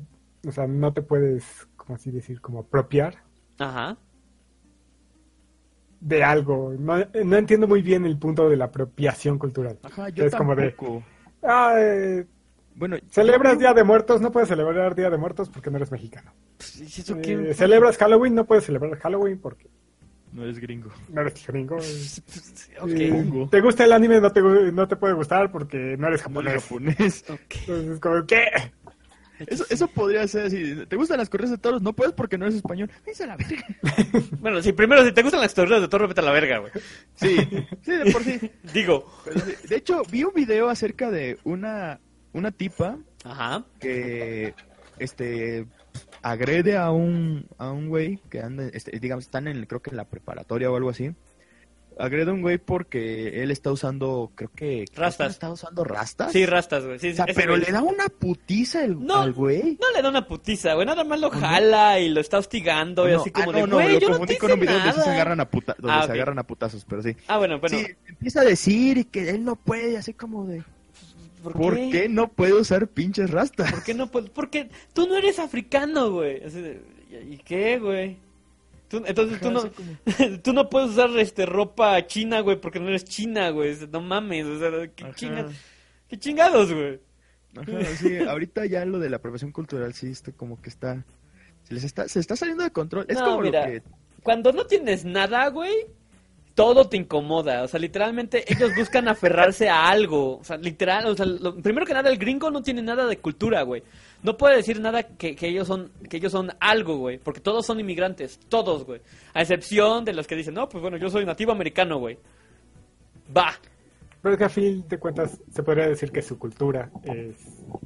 o 0.47 0.51
sea, 0.51 0.67
no 0.67 0.93
te 0.93 1.01
puedes, 1.01 1.67
como 1.75 1.95
así 1.95 2.11
decir, 2.11 2.39
como 2.41 2.59
apropiar 2.59 3.15
Ajá. 3.57 3.97
de 5.99 6.23
algo. 6.23 6.73
No, 6.77 6.97
no 7.23 7.37
entiendo 7.37 7.67
muy 7.67 7.81
bien 7.81 8.05
el 8.05 8.17
punto 8.17 8.49
de 8.49 8.57
la 8.57 8.65
apropiación 8.65 9.37
cultural. 9.37 9.79
Ajá, 9.83 10.09
yo 10.09 10.25
Es 10.25 10.35
como 10.35 10.55
de-. 10.55 10.75
Ah, 11.43 11.73
eh, 11.77 12.25
Bueno, 12.75 12.97
Celebras 13.09 13.59
Día 13.59 13.73
de 13.73 13.83
Muertos, 13.83 14.21
no 14.21 14.31
puedes 14.31 14.49
celebrar 14.49 14.95
Día 14.95 15.09
de 15.09 15.17
Muertos 15.17 15.49
porque 15.49 15.69
no 15.69 15.77
eres 15.77 15.91
mexicano. 15.91 16.33
Pues, 16.57 16.79
¿y 16.97 17.01
eso 17.01 17.17
Eh, 17.21 17.53
celebras 17.53 17.97
Halloween, 17.97 18.35
no 18.35 18.45
puedes 18.45 18.65
celebrar 18.65 18.97
Halloween 18.99 19.39
porque 19.39 19.67
no 20.33 20.43
eres 20.43 20.59
gringo. 20.59 20.89
no 21.09 21.21
eres 21.21 21.45
gringo. 21.45 21.75
Ok. 21.75 22.89
Eh, 22.91 23.47
¿Te 23.51 23.61
gusta 23.61 23.83
el 23.83 23.91
anime? 23.91 24.21
No 24.21 24.31
te, 24.31 24.41
no 24.41 24.87
te 24.87 24.95
puede 24.95 25.13
gustar 25.13 25.51
porque 25.51 25.95
no 25.97 26.07
eres 26.07 26.27
No 26.29 26.39
eres 26.41 26.63
japonés. 26.63 26.63
japonés. 26.63 27.25
Ok. 27.29 27.55
Entonces, 27.67 27.99
como, 27.99 28.25
¿qué? 28.25 28.45
Eso, 29.47 29.65
eso 29.71 29.87
podría 29.87 30.27
ser 30.27 30.45
así. 30.45 30.75
¿Te 30.87 30.95
gustan 30.95 31.17
las 31.17 31.27
correas 31.27 31.49
de 31.49 31.57
toros? 31.57 31.81
No 31.81 31.93
puedes 31.93 32.13
porque 32.13 32.37
no 32.37 32.45
eres 32.45 32.57
español. 32.57 32.91
Váyanse 33.01 33.23
a 33.23 33.27
la 33.27 33.37
verga. 33.37 33.65
Bueno, 34.39 34.61
sí, 34.61 34.71
primero, 34.71 35.03
si 35.03 35.11
te 35.11 35.23
gustan 35.23 35.41
las 35.41 35.53
torres 35.53 35.81
de 35.81 35.87
Toro, 35.87 36.07
vete 36.07 36.21
a 36.21 36.23
la 36.23 36.31
verga, 36.31 36.59
güey. 36.59 36.71
Sí, 37.15 37.37
sí, 37.81 37.91
de 37.91 38.11
por 38.11 38.23
sí. 38.23 38.39
Digo. 38.73 39.11
Pero. 39.25 39.41
De 39.67 39.75
hecho, 39.75 40.03
vi 40.11 40.23
un 40.23 40.33
video 40.33 40.69
acerca 40.69 41.09
de 41.11 41.39
una, 41.43 41.99
una 42.33 42.51
tipa 42.51 42.97
Ajá. 43.23 43.63
que 43.79 44.53
este 44.99 45.65
agrede 46.21 46.77
a 46.77 46.91
un 46.91 47.47
a 47.57 47.71
un 47.71 47.89
güey 47.89 48.17
que 48.29 48.39
anda 48.41 48.65
este, 48.73 48.99
digamos 48.99 49.25
están 49.25 49.47
en 49.47 49.65
creo 49.65 49.81
que 49.81 49.89
en 49.89 49.97
la 49.97 50.05
preparatoria 50.05 50.69
o 50.71 50.75
algo 50.75 50.89
así 50.91 51.11
agrede 51.99 52.29
a 52.31 52.33
un 52.33 52.41
güey 52.41 52.57
porque 52.57 53.43
él 53.43 53.51
está 53.51 53.71
usando 53.71 54.31
creo 54.35 54.49
que 54.55 54.85
Rastas. 54.95 55.31
está 55.31 55.51
usando 55.51 55.83
rastas 55.83 56.31
Sí, 56.31 56.45
rastas, 56.45 56.85
güey. 56.85 56.99
Sí, 56.99 57.09
O 57.11 57.15
sea, 57.15 57.25
ese 57.25 57.33
pero 57.39 57.53
güey. 57.53 57.65
le 57.65 57.71
da 57.71 57.81
una 57.81 58.05
putiza 58.07 58.83
el, 58.85 59.03
No. 59.05 59.17
al 59.21 59.33
güey 59.33 59.77
No 59.79 59.91
le 59.93 60.01
da 60.01 60.09
una 60.09 60.25
putiza, 60.25 60.73
güey. 60.73 60.85
Nada 60.87 61.03
más 61.03 61.19
lo 61.19 61.29
jala 61.29 61.99
y 61.99 62.09
lo 62.09 62.21
está 62.21 62.37
hostigando 62.37 63.07
y 63.09 63.11
No, 63.11 63.21
así 63.21 63.31
ah, 63.33 63.39
como 63.39 63.51
no, 63.51 63.57
de, 63.59 63.67
no, 63.67 63.75
güey, 63.75 63.93
lo 63.93 63.99
yo 63.99 64.07
no 64.07 64.17
confundí 64.17 64.33
te 64.33 64.39
con 64.39 64.51
un 64.53 64.59
video 64.61 64.79
donde 64.79 64.93
se 65.03 65.09
agarran 65.09 65.39
a 65.41 65.49
puta, 65.49 65.75
donde 65.77 65.97
Ah, 65.97 66.01
se 66.03 66.07
ok. 66.07 66.15
agarran 66.15 66.39
a 66.39 66.43
putazos, 66.43 66.85
pero 66.87 67.03
sí. 67.03 67.15
Ah, 67.27 67.37
bueno, 67.37 67.59
bueno. 67.59 67.77
Sí, 67.77 67.85
empieza 68.07 68.41
a 68.41 68.45
decir 68.45 68.97
y 68.99 69.03
que 69.05 69.29
él 69.29 69.43
no 69.43 69.55
puede, 69.57 69.97
así 69.97 70.13
como 70.13 70.45
de, 70.47 70.63
¿Por, 71.41 71.53
¿por 71.53 71.73
qué 71.75 72.07
no 72.09 72.27
puede 72.29 72.53
usar 72.53 72.87
pinches 72.87 73.29
rastas? 73.31 73.71
¿Por 73.71 73.83
qué 73.83 73.93
no 73.93 74.11
puedes? 74.11 74.29
Porque 74.29 74.69
tú 74.93 75.07
no 75.07 75.15
eres 75.15 75.39
africano, 75.39 76.11
güey. 76.11 76.41
¿Y 77.29 77.37
qué, 77.39 77.79
güey? 77.79 78.17
Tú- 78.87 79.03
entonces 79.05 79.39
tú 79.39 79.51
no, 79.51 79.63
tú 80.43 80.53
no 80.53 80.69
puedes 80.69 80.89
usar 80.91 81.09
este 81.17 81.45
ropa 81.45 82.05
china, 82.07 82.41
güey, 82.41 82.59
porque 82.59 82.79
no 82.79 82.89
eres 82.89 83.05
china, 83.05 83.49
güey. 83.49 83.75
No 83.91 84.01
mames, 84.01 84.45
o 84.45 84.59
sea, 84.59 84.69
¿qué, 84.95 85.03
Ajá. 85.05 85.13
chinga- 85.15 85.49
qué 86.09 86.19
chingados, 86.19 86.73
güey? 86.73 86.99
Ajá, 87.57 87.85
sí, 87.97 88.17
ahorita 88.17 88.65
ya 88.65 88.85
lo 88.85 88.99
de 88.99 89.09
la 89.09 89.17
apropiación 89.17 89.51
cultural 89.51 89.93
sí 89.93 90.07
está 90.11 90.31
como 90.31 90.61
que 90.61 90.69
está 90.69 91.03
se 91.63 91.73
les 91.73 91.83
está 91.83 92.07
se 92.07 92.19
está 92.19 92.35
saliendo 92.35 92.63
de 92.63 92.71
control. 92.71 93.05
Es 93.09 93.17
No, 93.19 93.25
como 93.25 93.41
mira. 93.41 93.65
lo 93.67 93.71
que 93.73 93.83
Cuando 94.23 94.51
no 94.53 94.65
tienes 94.65 95.03
nada, 95.05 95.47
güey, 95.49 95.73
todo 96.61 96.87
te 96.87 96.95
incomoda. 96.95 97.63
O 97.63 97.67
sea, 97.67 97.79
literalmente 97.79 98.43
ellos 98.47 98.71
buscan 98.77 99.07
aferrarse 99.07 99.67
a 99.67 99.89
algo. 99.89 100.37
O 100.37 100.43
sea, 100.43 100.57
literal, 100.57 101.07
o 101.07 101.15
sea, 101.15 101.25
primero 101.63 101.87
que 101.87 101.93
nada, 101.93 102.11
el 102.11 102.19
gringo 102.19 102.51
no 102.51 102.61
tiene 102.61 102.83
nada 102.83 103.07
de 103.07 103.17
cultura, 103.17 103.63
güey. 103.63 103.81
No 104.21 104.37
puede 104.37 104.57
decir 104.57 104.79
nada 104.79 105.01
que, 105.01 105.35
que 105.35 105.47
ellos 105.47 105.67
son 105.67 105.91
que 106.07 106.17
ellos 106.17 106.31
son 106.31 106.51
algo, 106.59 106.97
güey, 106.97 107.17
porque 107.17 107.39
todos 107.39 107.65
son 107.65 107.79
inmigrantes, 107.79 108.39
todos, 108.47 108.85
güey. 108.85 109.01
A 109.33 109.41
excepción 109.41 110.05
de 110.05 110.13
los 110.13 110.27
que 110.27 110.35
dicen, 110.35 110.53
no, 110.53 110.69
pues 110.69 110.83
bueno, 110.83 110.97
yo 110.97 111.09
soy 111.09 111.25
nativo 111.25 111.51
americano, 111.51 111.97
güey. 111.97 112.19
Va. 113.35 113.53
Pero 114.21 114.33
es 114.35 114.37
que 114.37 114.45
a 114.45 114.49
fin 114.49 114.85
de 114.87 114.99
cuentas 114.99 115.41
se 115.51 115.63
podría 115.63 115.87
decir 115.87 116.11
que 116.11 116.21
su 116.21 116.37
cultura 116.37 116.91
es 117.03 117.37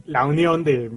la 0.05 0.26
unión 0.26 0.65
de, 0.65 0.91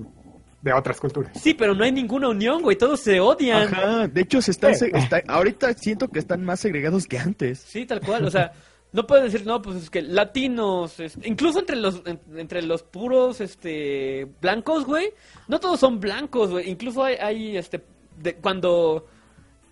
de 0.63 0.73
otras 0.73 1.01
culturas. 1.01 1.41
Sí, 1.41 1.55
pero 1.55 1.75
no 1.75 1.85
hay 1.85 1.93
ninguna 1.93 2.29
unión, 2.29 2.63
güey. 2.63 2.77
Todos 2.77 3.01
se 3.01 3.21
odian. 3.21 3.73
Ajá, 3.73 4.09
de 4.09 4.21
hecho 4.21 4.43
se 4.43 4.51
están 4.51 4.75
Sí. 4.75 4.87
se- 4.91 4.97
está- 4.99 5.23
ahorita 5.29 5.73
siento 5.75 6.09
que 6.09 6.19
están 6.19 6.45
más 6.45 6.61
segregados 6.61 7.07
que 7.07 7.19
antes. 7.19 7.59
Sí, 7.61 7.87
tal 7.87 8.01
cual, 8.01 8.25
o 8.25 8.31
sea, 8.31 8.53
no 8.93 9.07
puedes 9.07 9.31
decir, 9.33 9.47
no, 9.47 9.63
pues 9.63 9.77
es 9.77 9.91
que 9.91 10.03
latinos, 10.03 10.99
es- 10.99 11.19
incluso 11.25 11.61
entre 11.61 11.77
los 11.77 12.03
en- 12.07 12.21
entre 12.37 12.63
los 12.63 12.83
puros 12.83 13.41
este 13.41 14.27
blancos, 14.41 14.85
güey, 14.85 15.13
no 15.47 15.61
todos 15.61 15.79
son 15.79 16.01
blancos, 16.01 16.51
güey, 16.51 16.69
incluso 16.71 17.05
hay, 17.05 17.17
hay 17.17 17.57
este 17.57 17.85
de, 18.17 18.35
cuando 18.37 19.07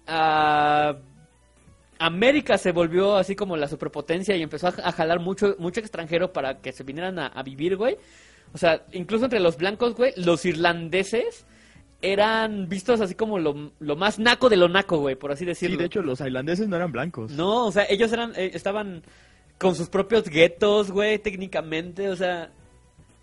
ah, 0.07 0.97
América 1.99 2.59
se 2.59 2.73
volvió 2.73 3.17
así 3.17 3.35
como 3.35 3.57
la 3.57 3.69
superpotencia 3.69 4.37
y 4.37 4.43
empezó 4.43 4.69
a, 4.69 4.75
a 4.85 4.93
jalar 4.93 5.19
mucho 5.19 5.57
mucho 5.59 5.81
extranjero 5.81 6.33
para 6.33 6.61
que 6.61 6.73
se 6.73 6.85
vinieran 6.85 7.19
a, 7.19 7.27
a 7.29 7.43
vivir, 7.43 7.77
güey. 7.77 7.97
O 8.53 8.59
sea, 8.59 8.85
incluso 8.93 9.25
entre 9.27 9.41
los 9.41 9.57
blancos, 9.57 9.95
güey, 9.95 10.13
los 10.17 10.45
irlandeses 10.47 11.45
eran 12.03 12.69
vistos 12.69 13.01
así 13.01 13.15
como 13.15 13.39
lo, 13.39 13.73
lo 13.81 13.97
más 13.97 14.19
naco 14.19 14.49
de 14.49 14.57
lo 14.57 14.69
naco, 14.69 14.99
güey, 14.99 15.17
por 15.17 15.33
así 15.33 15.41
Sí, 15.41 15.47
decirlo. 15.47 15.79
de 15.79 15.87
hecho 15.87 16.03
los 16.03 16.19
tailandeses 16.19 16.69
no 16.69 16.77
eran 16.77 16.93
blancos. 16.93 17.33
No, 17.33 17.67
o 17.67 17.73
sea, 17.73 17.85
ellos 17.89 18.13
eran, 18.13 18.33
eh, 18.37 18.51
estaban 18.55 19.03
con 19.59 19.75
sus 19.75 19.89
propios 19.89 20.25
guetos, 20.29 20.91
güey, 20.91 21.19
técnicamente, 21.19 22.09
o 22.11 22.17
sea, 22.17 22.51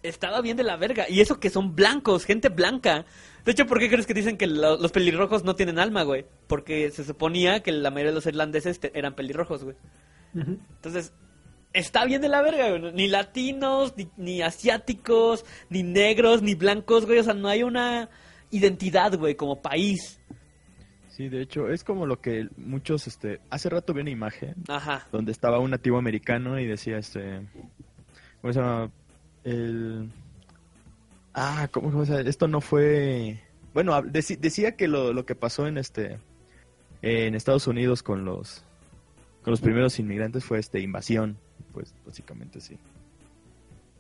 estaba 0.02 0.42
bien 0.42 0.58
de 0.58 0.64
la 0.64 0.76
verga. 0.76 1.06
Y 1.08 1.22
eso 1.22 1.40
que 1.40 1.50
son 1.50 1.76
blancos, 1.76 2.26
gente 2.26 2.50
blanca. 2.50 3.06
De 3.46 3.52
hecho, 3.52 3.66
¿por 3.68 3.80
qué 3.80 3.90
crees 3.90 4.06
que 4.08 4.14
dicen 4.14 4.38
que 4.38 4.48
lo- 4.48 4.78
los 4.78 4.92
pelirrojos 4.92 5.44
no 5.44 5.56
tienen 5.56 5.80
alma, 5.80 6.04
güey? 6.04 6.26
Porque 6.48 6.90
se 6.92 7.04
suponía 7.04 7.62
que 7.62 7.72
la 7.72 7.90
mayoría 7.92 8.12
de 8.12 8.16
los 8.16 8.26
irlandeses 8.26 8.80
te- 8.80 8.98
eran 8.98 9.14
pelirrojos, 9.16 9.64
güey. 9.64 9.76
Entonces, 10.36 11.14
está 11.74 12.06
bien 12.06 12.22
de 12.22 12.30
la 12.30 12.42
verga, 12.42 12.70
güey. 12.70 12.94
Ni 12.94 13.08
latinos, 13.08 13.94
ni, 13.98 14.08
ni 14.18 14.42
asiáticos, 14.42 15.46
ni 15.70 15.84
negros, 15.84 16.42
ni 16.42 16.56
blancos, 16.56 17.06
güey. 17.06 17.20
O 17.20 17.24
sea, 17.24 17.34
no 17.34 17.48
hay 17.48 17.64
una 17.64 18.10
identidad, 18.52 19.18
güey, 19.18 19.36
como 19.36 19.62
país. 19.62 20.20
Sí, 21.10 21.30
de 21.30 21.42
hecho 21.42 21.70
es 21.70 21.84
como 21.84 22.08
lo 22.08 22.20
que 22.20 22.48
muchos 22.58 23.06
este 23.06 23.40
hace 23.52 23.70
rato 23.70 23.94
vi 23.94 24.02
una 24.02 24.10
imagen 24.10 24.56
Ajá. 24.68 25.08
donde 25.12 25.32
estaba 25.32 25.60
un 25.60 25.70
nativo 25.70 26.00
americano 26.00 26.60
y 26.60 26.66
decía 26.66 26.98
este 26.98 27.42
¿cómo 28.42 28.52
se 28.52 28.60
llama? 28.60 28.92
El 29.44 30.10
Ah, 31.36 31.68
¿cómo, 31.72 31.92
cómo 31.92 32.06
se 32.06 32.14
llama? 32.14 32.28
Esto 32.28 32.48
no 32.48 32.62
fue 32.62 33.40
bueno, 33.76 34.02
decía 34.02 34.76
que 34.76 34.88
lo, 34.88 35.14
lo 35.14 35.24
que 35.28 35.36
pasó 35.36 35.68
en 35.68 35.78
este 35.78 36.18
en 37.04 37.36
Estados 37.36 37.68
Unidos 37.68 38.02
con 38.02 38.26
los 38.26 38.64
con 39.44 39.52
los 39.52 39.62
primeros 39.62 40.00
inmigrantes 40.00 40.44
fue 40.44 40.58
este 40.58 40.80
invasión, 40.80 41.38
pues 41.74 41.94
básicamente 42.06 42.62
sí. 42.62 42.78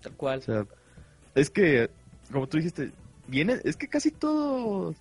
Tal 0.02 0.14
cual. 0.14 0.40
O 0.40 0.42
sea, 0.42 0.66
es 1.36 1.50
que 1.50 1.90
como 2.32 2.48
tú 2.48 2.58
dijiste, 2.58 2.92
viene 3.28 3.60
es 3.64 3.76
que 3.76 3.88
casi 3.88 4.12
todo 4.12 4.96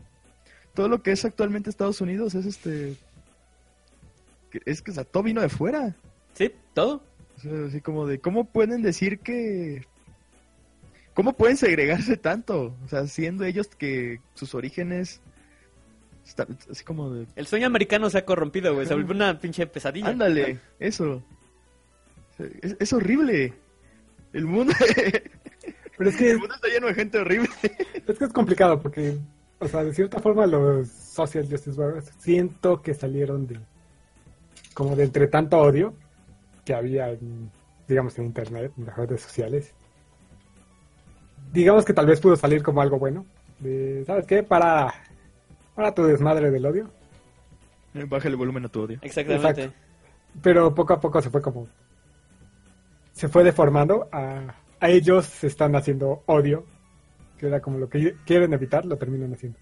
todo 0.74 0.88
lo 0.88 1.02
que 1.02 1.12
es 1.12 1.24
actualmente 1.24 1.70
Estados 1.70 2.00
Unidos 2.00 2.34
es 2.34 2.46
este 2.46 2.96
es 4.64 4.82
que 4.82 4.90
o 4.90 4.94
sea, 4.94 5.04
todo 5.04 5.22
vino 5.22 5.40
de 5.40 5.48
fuera. 5.48 5.94
¿Sí? 6.34 6.50
¿Todo? 6.74 7.02
O 7.38 7.40
sea, 7.40 7.52
así 7.68 7.80
como 7.80 8.06
de, 8.06 8.18
¿cómo 8.18 8.44
pueden 8.44 8.82
decir 8.82 9.18
que... 9.20 9.84
¿Cómo 11.14 11.32
pueden 11.34 11.56
segregarse 11.56 12.16
tanto? 12.16 12.74
O 12.84 12.88
sea, 12.88 13.06
siendo 13.06 13.44
ellos 13.44 13.66
que 13.68 14.20
sus 14.34 14.54
orígenes... 14.54 15.20
está- 16.26 16.46
así 16.70 16.84
como 16.84 17.10
de... 17.10 17.26
El 17.36 17.46
sueño 17.46 17.66
americano 17.66 18.08
se 18.10 18.18
ha 18.18 18.24
corrompido, 18.24 18.74
güey. 18.74 18.86
Se 18.86 18.94
volvió 18.94 19.14
una 19.14 19.38
pinche 19.38 19.66
pesadilla. 19.66 20.08
Ándale, 20.08 20.60
eso. 20.78 21.22
Es, 22.62 22.76
es 22.78 22.92
horrible. 22.92 23.52
El 24.32 24.46
mundo... 24.46 24.72
Pero 25.98 26.10
es 26.10 26.16
que 26.16 26.30
el 26.32 26.38
mundo 26.38 26.54
está 26.54 26.68
lleno 26.68 26.86
de 26.88 26.94
gente 26.94 27.18
horrible. 27.18 27.48
Es 28.06 28.18
que 28.18 28.24
es 28.24 28.32
complicado 28.32 28.80
porque, 28.80 29.16
o 29.60 29.68
sea, 29.68 29.84
de 29.84 29.94
cierta 29.94 30.18
forma 30.18 30.44
los 30.46 30.88
Social 30.88 31.46
Justice 31.48 31.78
Warriors 31.78 32.10
siento 32.18 32.82
que 32.82 32.94
salieron 32.94 33.46
de, 33.46 33.60
como 34.74 34.96
de 34.96 35.04
entre 35.04 35.28
tanto 35.28 35.58
odio 35.58 35.94
que 36.64 36.74
había, 36.74 37.10
en, 37.10 37.50
digamos, 37.86 38.18
en 38.18 38.24
Internet, 38.26 38.72
en 38.76 38.86
las 38.86 38.96
redes 38.96 39.20
sociales. 39.20 39.72
Digamos 41.52 41.84
que 41.84 41.92
tal 41.92 42.06
vez 42.06 42.20
pudo 42.20 42.34
salir 42.34 42.62
como 42.62 42.80
algo 42.80 42.98
bueno. 42.98 43.24
De, 43.60 44.02
¿Sabes 44.06 44.26
qué? 44.26 44.42
Para, 44.42 44.92
para 45.74 45.94
tu 45.94 46.02
desmadre 46.04 46.50
del 46.50 46.66
odio. 46.66 46.90
Baja 47.94 48.28
el 48.28 48.36
volumen 48.36 48.64
a 48.64 48.68
tu 48.68 48.82
odio. 48.82 48.98
Exactamente. 49.02 49.62
Exacto. 49.62 49.76
Pero 50.42 50.74
poco 50.74 50.94
a 50.94 51.00
poco 51.00 51.20
se 51.22 51.30
fue 51.30 51.42
como... 51.42 51.68
Se 53.12 53.28
fue 53.28 53.44
deformando. 53.44 54.08
A, 54.12 54.54
a 54.80 54.88
ellos 54.90 55.26
se 55.26 55.46
están 55.46 55.74
haciendo 55.76 56.22
odio. 56.26 56.64
Que 57.38 57.46
era 57.48 57.60
como 57.60 57.78
lo 57.78 57.88
que 57.88 58.14
quieren 58.24 58.52
evitar, 58.52 58.84
lo 58.84 58.96
terminan 58.96 59.32
haciendo. 59.34 59.58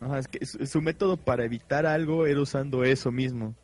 Ajá, 0.00 0.18
es 0.18 0.28
que 0.28 0.44
su, 0.46 0.64
su 0.66 0.80
método 0.82 1.16
para 1.16 1.44
evitar 1.44 1.86
algo 1.86 2.26
era 2.26 2.40
usando 2.40 2.84
eso 2.84 3.10
mismo. 3.12 3.54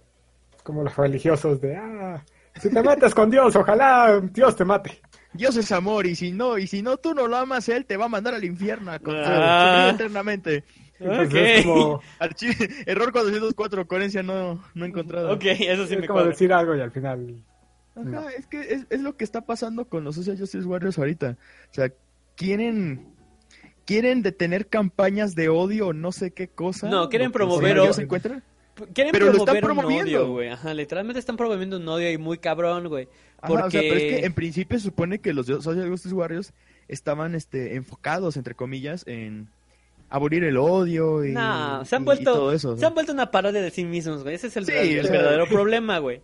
como 0.62 0.82
los 0.82 0.96
religiosos 0.96 1.60
de, 1.60 1.76
ah, 1.76 2.24
si 2.56 2.70
te 2.70 2.82
metes 2.82 3.14
con 3.14 3.30
Dios, 3.30 3.54
ojalá 3.56 4.20
Dios 4.32 4.56
te 4.56 4.64
mate. 4.64 5.00
Dios 5.32 5.56
es 5.56 5.70
amor 5.72 6.06
y 6.06 6.14
si 6.14 6.30
no, 6.32 6.58
y 6.58 6.66
si 6.68 6.80
no 6.82 6.96
tú 6.96 7.12
no 7.12 7.26
lo 7.26 7.36
amas, 7.36 7.68
él 7.68 7.84
te 7.86 7.96
va 7.96 8.04
a 8.06 8.08
mandar 8.08 8.34
al 8.34 8.44
infierno 8.44 8.92
a 8.92 9.00
Ah. 9.06 9.90
eternamente. 9.92 10.62
Entonces 11.00 11.28
Ok. 11.28 11.34
es 11.34 11.64
como, 11.66 12.00
Error 12.86 13.12
404, 13.12 13.86
coherencia 13.88 14.22
no, 14.22 14.62
no 14.74 14.84
encontrada. 14.84 15.32
Ok, 15.32 15.44
eso 15.44 15.86
sí 15.86 15.94
es 15.94 16.00
me 16.00 16.06
como 16.06 16.18
cuadra. 16.18 16.30
decir 16.30 16.52
algo 16.52 16.74
y 16.76 16.80
al 16.80 16.90
final... 16.92 17.42
Ajá, 17.96 18.04
No. 18.04 18.28
es 18.28 18.46
que 18.46 18.60
es, 18.60 18.86
es 18.90 19.00
lo 19.00 19.16
que 19.16 19.24
está 19.24 19.42
pasando 19.42 19.86
con 19.88 20.04
los 20.04 20.16
Social 20.16 20.38
Justice 20.38 20.66
Warriors 20.66 20.98
ahorita. 20.98 21.36
O 21.70 21.74
sea, 21.74 21.90
quieren 22.36 23.06
quieren 23.86 24.22
detener 24.22 24.66
campañas 24.66 25.34
de 25.34 25.48
odio 25.50 25.88
o 25.88 25.92
no 25.92 26.10
sé 26.12 26.30
qué 26.32 26.48
cosa. 26.48 26.88
No, 26.88 27.08
quieren 27.08 27.28
lo 27.28 27.32
que 27.32 27.38
promover 27.38 27.74
sea 27.76 27.82
que 27.84 27.90
o- 27.90 27.92
se. 27.92 28.42
Quieren 28.92 29.12
Pero 29.12 29.26
lo 29.26 29.32
están 29.36 29.60
promover 29.60 29.64
un 29.64 29.76
promoviendo. 29.76 30.18
odio, 30.24 30.32
güey. 30.32 30.48
Ajá, 30.48 30.74
literalmente 30.74 31.20
están 31.20 31.36
promoviendo 31.36 31.76
un 31.76 31.86
odio 31.88 32.10
y 32.10 32.18
muy 32.18 32.38
cabrón, 32.38 32.88
güey. 32.88 33.08
Ajá, 33.40 33.46
Porque... 33.46 33.66
o 33.66 33.70
sea, 33.70 33.80
pero 33.82 33.94
es 33.94 34.02
que 34.02 34.26
en 34.26 34.32
principio 34.32 34.78
se 34.78 34.86
supone 34.86 35.20
que 35.20 35.32
los 35.32 35.46
Social 35.46 35.88
Justice 35.88 36.14
Warriors 36.14 36.52
estaban 36.88 37.36
este, 37.36 37.76
enfocados, 37.76 38.36
entre 38.36 38.54
comillas, 38.56 39.04
en 39.06 39.48
abolir 40.10 40.42
el 40.42 40.56
odio 40.56 41.24
y, 41.24 41.30
No, 41.32 41.84
se 41.84 41.94
han 41.94 42.02
y- 42.02 42.04
y 42.04 42.06
vuelto, 42.06 42.32
todo 42.34 42.52
eso. 42.52 42.76
se 42.76 42.84
han 42.84 42.94
vuelto 42.94 43.12
una 43.12 43.30
parodia 43.30 43.62
de 43.62 43.70
sí 43.70 43.84
mismos, 43.84 44.24
güey. 44.24 44.34
Ese 44.34 44.48
es 44.48 44.56
el, 44.56 44.66
Sí, 44.66 44.72
verdadero 44.72 45.46
problema, 45.46 45.98
güey. 45.98 46.20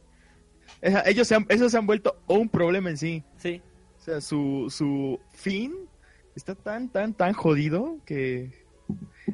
Esa- 0.83 1.03
Ellos 1.09 1.27
se 1.29 1.35
han, 1.35 1.47
esos 1.49 1.71
se 1.73 1.79
han 1.79 1.87
vuelto 1.87 2.17
un 2.27 2.49
problema 2.49 2.91
en 2.91 2.97
sí. 2.97 3.23
Sí. 3.37 3.61
O 3.99 4.03
sea, 4.03 4.21
su, 4.21 4.67
su 4.71 5.19
fin 5.33 5.75
está 6.35 6.55
tan, 6.55 6.89
tan, 6.89 7.13
tan 7.15 7.33
jodido 7.35 7.99
que 8.07 8.51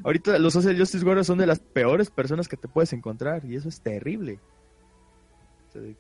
ahorita 0.03 0.39
los 0.39 0.53
Social 0.55 0.77
Justice 0.79 1.05
Warriors 1.05 1.27
son 1.29 1.39
de 1.39 1.47
las 1.47 1.61
peores 1.61 2.11
personas 2.11 2.49
que 2.49 2.57
te 2.57 2.67
puedes 2.69 2.93
encontrar 2.93 3.45
y 3.45 3.55
eso 3.57 3.69
es 3.69 3.81
terrible. 3.81 4.41
O 5.69 5.73
sea, 5.73 5.83
de- 5.83 5.95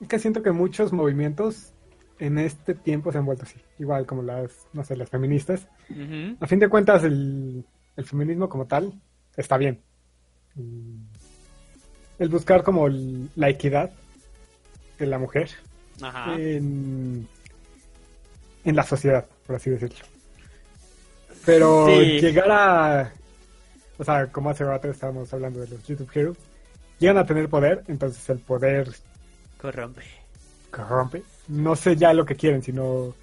Es 0.00 0.08
que 0.08 0.18
siento 0.18 0.42
que 0.42 0.52
muchos 0.52 0.92
movimientos 0.92 1.72
en 2.18 2.38
este 2.38 2.74
tiempo 2.74 3.10
se 3.10 3.18
han 3.18 3.26
vuelto 3.26 3.42
así. 3.44 3.58
Igual 3.80 4.06
como 4.06 4.22
las, 4.22 4.66
no 4.72 4.84
sé, 4.84 4.96
las 4.96 5.10
feministas. 5.10 5.66
A 6.40 6.46
fin 6.46 6.60
de 6.60 6.68
cuentas, 6.68 7.02
el, 7.02 7.64
el 7.96 8.04
feminismo 8.04 8.48
como 8.48 8.66
tal 8.66 8.92
está 9.36 9.56
bien. 9.56 9.80
Mm, 10.54 11.02
El 12.20 12.28
buscar 12.28 12.62
como 12.62 12.86
el- 12.86 13.28
la 13.34 13.48
equidad 13.48 13.90
de 15.02 15.08
la 15.08 15.18
mujer 15.18 15.50
Ajá. 16.00 16.34
en, 16.36 17.28
en 18.64 18.76
la 18.76 18.82
sociedad, 18.84 19.26
por 19.46 19.56
así 19.56 19.70
decirlo. 19.70 20.04
Pero 21.44 21.86
Sí. 21.88 22.20
llegar 22.20 22.50
a... 22.50 23.12
O 23.98 24.04
sea, 24.04 24.26
como 24.28 24.50
hace 24.50 24.64
rato 24.64 24.88
estábamos 24.88 25.32
hablando 25.32 25.60
de 25.60 25.68
los 25.68 25.84
YouTube 25.86 26.10
Heroes, 26.14 26.38
llegan 26.98 27.18
a 27.18 27.26
tener 27.26 27.48
poder, 27.48 27.82
entonces 27.88 28.28
el 28.30 28.38
poder 28.38 28.88
Corrompe. 29.60 30.02
corrompe. 30.70 31.22
No 31.48 31.76
sé 31.76 31.96
ya 31.96 32.12
lo 32.12 32.24
que 32.24 32.34
quieren, 32.36 32.62
sino 32.62 33.14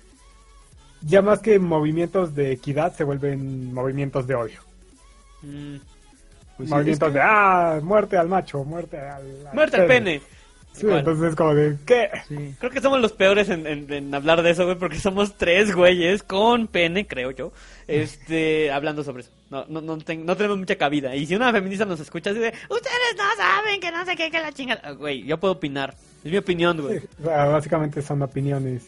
ya 1.01 1.21
más 1.21 1.39
que 1.39 1.59
movimientos 1.59 2.35
de 2.35 2.51
equidad 2.51 2.93
se 2.95 3.03
vuelven 3.03 3.73
movimientos 3.73 4.27
de 4.27 4.35
odio. 4.35 4.59
Mm. 5.41 5.77
pues 6.57 6.67
sí, 6.69 6.75
movimientos 6.75 7.07
es 7.07 7.13
que- 7.13 7.19
de 7.19 7.25
ah, 7.25 7.79
muerte 7.81 8.17
al 8.17 8.27
macho, 8.27 8.63
muerte 8.65 8.99
al, 8.99 9.47
al 9.47 9.53
Muerte 9.55 9.77
al 9.77 9.87
pene. 9.87 10.21
Sí, 10.79 10.87
entonces 10.89 11.29
es 11.29 11.35
como 11.35 11.53
de 11.55 11.77
¿qué? 11.85 12.09
sí. 12.27 12.55
Creo 12.59 12.71
que 12.71 12.81
somos 12.81 12.99
los 13.01 13.11
peores 13.13 13.49
en, 13.49 13.67
en- 13.67 13.91
en 13.91 14.13
hablar 14.15 14.41
de 14.41 14.51
eso, 14.51 14.65
güey, 14.65 14.77
porque 14.77 14.99
somos 14.99 15.37
tres 15.37 15.75
güeyes 15.75 16.23
con 16.23 16.67
pene, 16.67 17.05
creo 17.07 17.31
yo, 17.31 17.51
este, 17.87 18.71
hablando 18.71 19.03
sobre 19.03 19.21
eso. 19.23 19.31
No, 19.49 19.65
no, 19.67 19.81
no, 19.81 19.97
ten- 19.97 20.25
no 20.25 20.35
tenemos 20.37 20.57
mucha 20.57 20.75
cabida. 20.75 21.15
Y 21.15 21.25
si 21.25 21.35
una 21.35 21.51
feminista 21.51 21.85
nos 21.85 21.99
escucha 21.99 22.31
de, 22.33 22.47
ustedes 22.69 23.15
no 23.17 23.23
saben 23.37 23.79
que 23.81 23.91
no 23.91 24.05
sé 24.05 24.15
qué, 24.15 24.29
que 24.31 24.39
la 24.39 24.51
chingada. 24.51 24.81
Ah, 24.83 24.91
Güey, 24.91 25.23
yo 25.23 25.39
puedo 25.39 25.53
opinar. 25.55 25.95
Es 26.23 26.31
mi 26.31 26.37
opinión, 26.37 26.81
güey. 26.81 26.99
Sí, 26.99 27.07
o 27.21 27.25
sea, 27.25 27.45
básicamente 27.45 28.01
son 28.01 28.21
opiniones. 28.21 28.87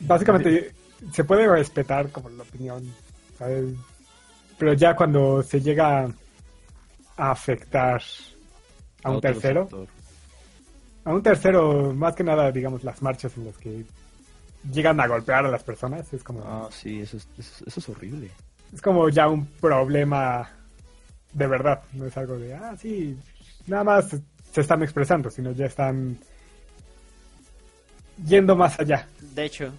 Básicamente 0.00 0.72
se 1.12 1.24
puede 1.24 1.48
respetar 1.48 2.10
como 2.10 2.28
la 2.30 2.42
opinión, 2.42 2.84
¿sabes? 3.38 3.64
Pero 4.58 4.72
ya 4.74 4.94
cuando 4.94 5.42
se 5.42 5.60
llega 5.60 6.10
a 7.16 7.30
afectar 7.30 8.02
a 9.02 9.10
un 9.10 9.20
tercero, 9.20 9.62
sector. 9.62 9.86
A 11.06 11.10
un 11.14 11.22
tercero, 11.22 11.94
más 11.94 12.14
que 12.16 12.24
nada, 12.24 12.50
digamos, 12.50 12.82
las 12.84 13.00
marchas 13.00 13.36
en 13.36 13.46
las 13.46 13.56
que 13.56 13.84
llegan 14.72 15.00
a 15.00 15.06
golpear 15.06 15.46
a 15.46 15.50
las 15.50 15.62
personas, 15.62 16.12
es 16.12 16.22
como, 16.24 16.42
Ah, 16.44 16.68
sí, 16.70 17.00
eso 17.00 17.16
es, 17.16 17.28
eso, 17.38 17.64
eso 17.64 17.80
es 17.80 17.88
horrible. 17.88 18.28
es 18.74 18.82
como 18.82 19.08
ya 19.08 19.28
un 19.28 19.46
problema 19.46 20.50
de 21.32 21.46
verdad, 21.46 21.82
no 21.92 22.06
es 22.06 22.16
algo 22.16 22.36
de, 22.38 22.54
ah, 22.54 22.74
sí, 22.80 23.16
nada 23.68 23.84
más 23.84 24.16
se 24.52 24.60
están 24.60 24.82
expresando, 24.82 25.30
sino 25.30 25.52
ya 25.52 25.66
están 25.66 26.18
yendo 28.26 28.56
más 28.56 28.78
allá. 28.80 29.06
De 29.34 29.44
hecho. 29.44 29.72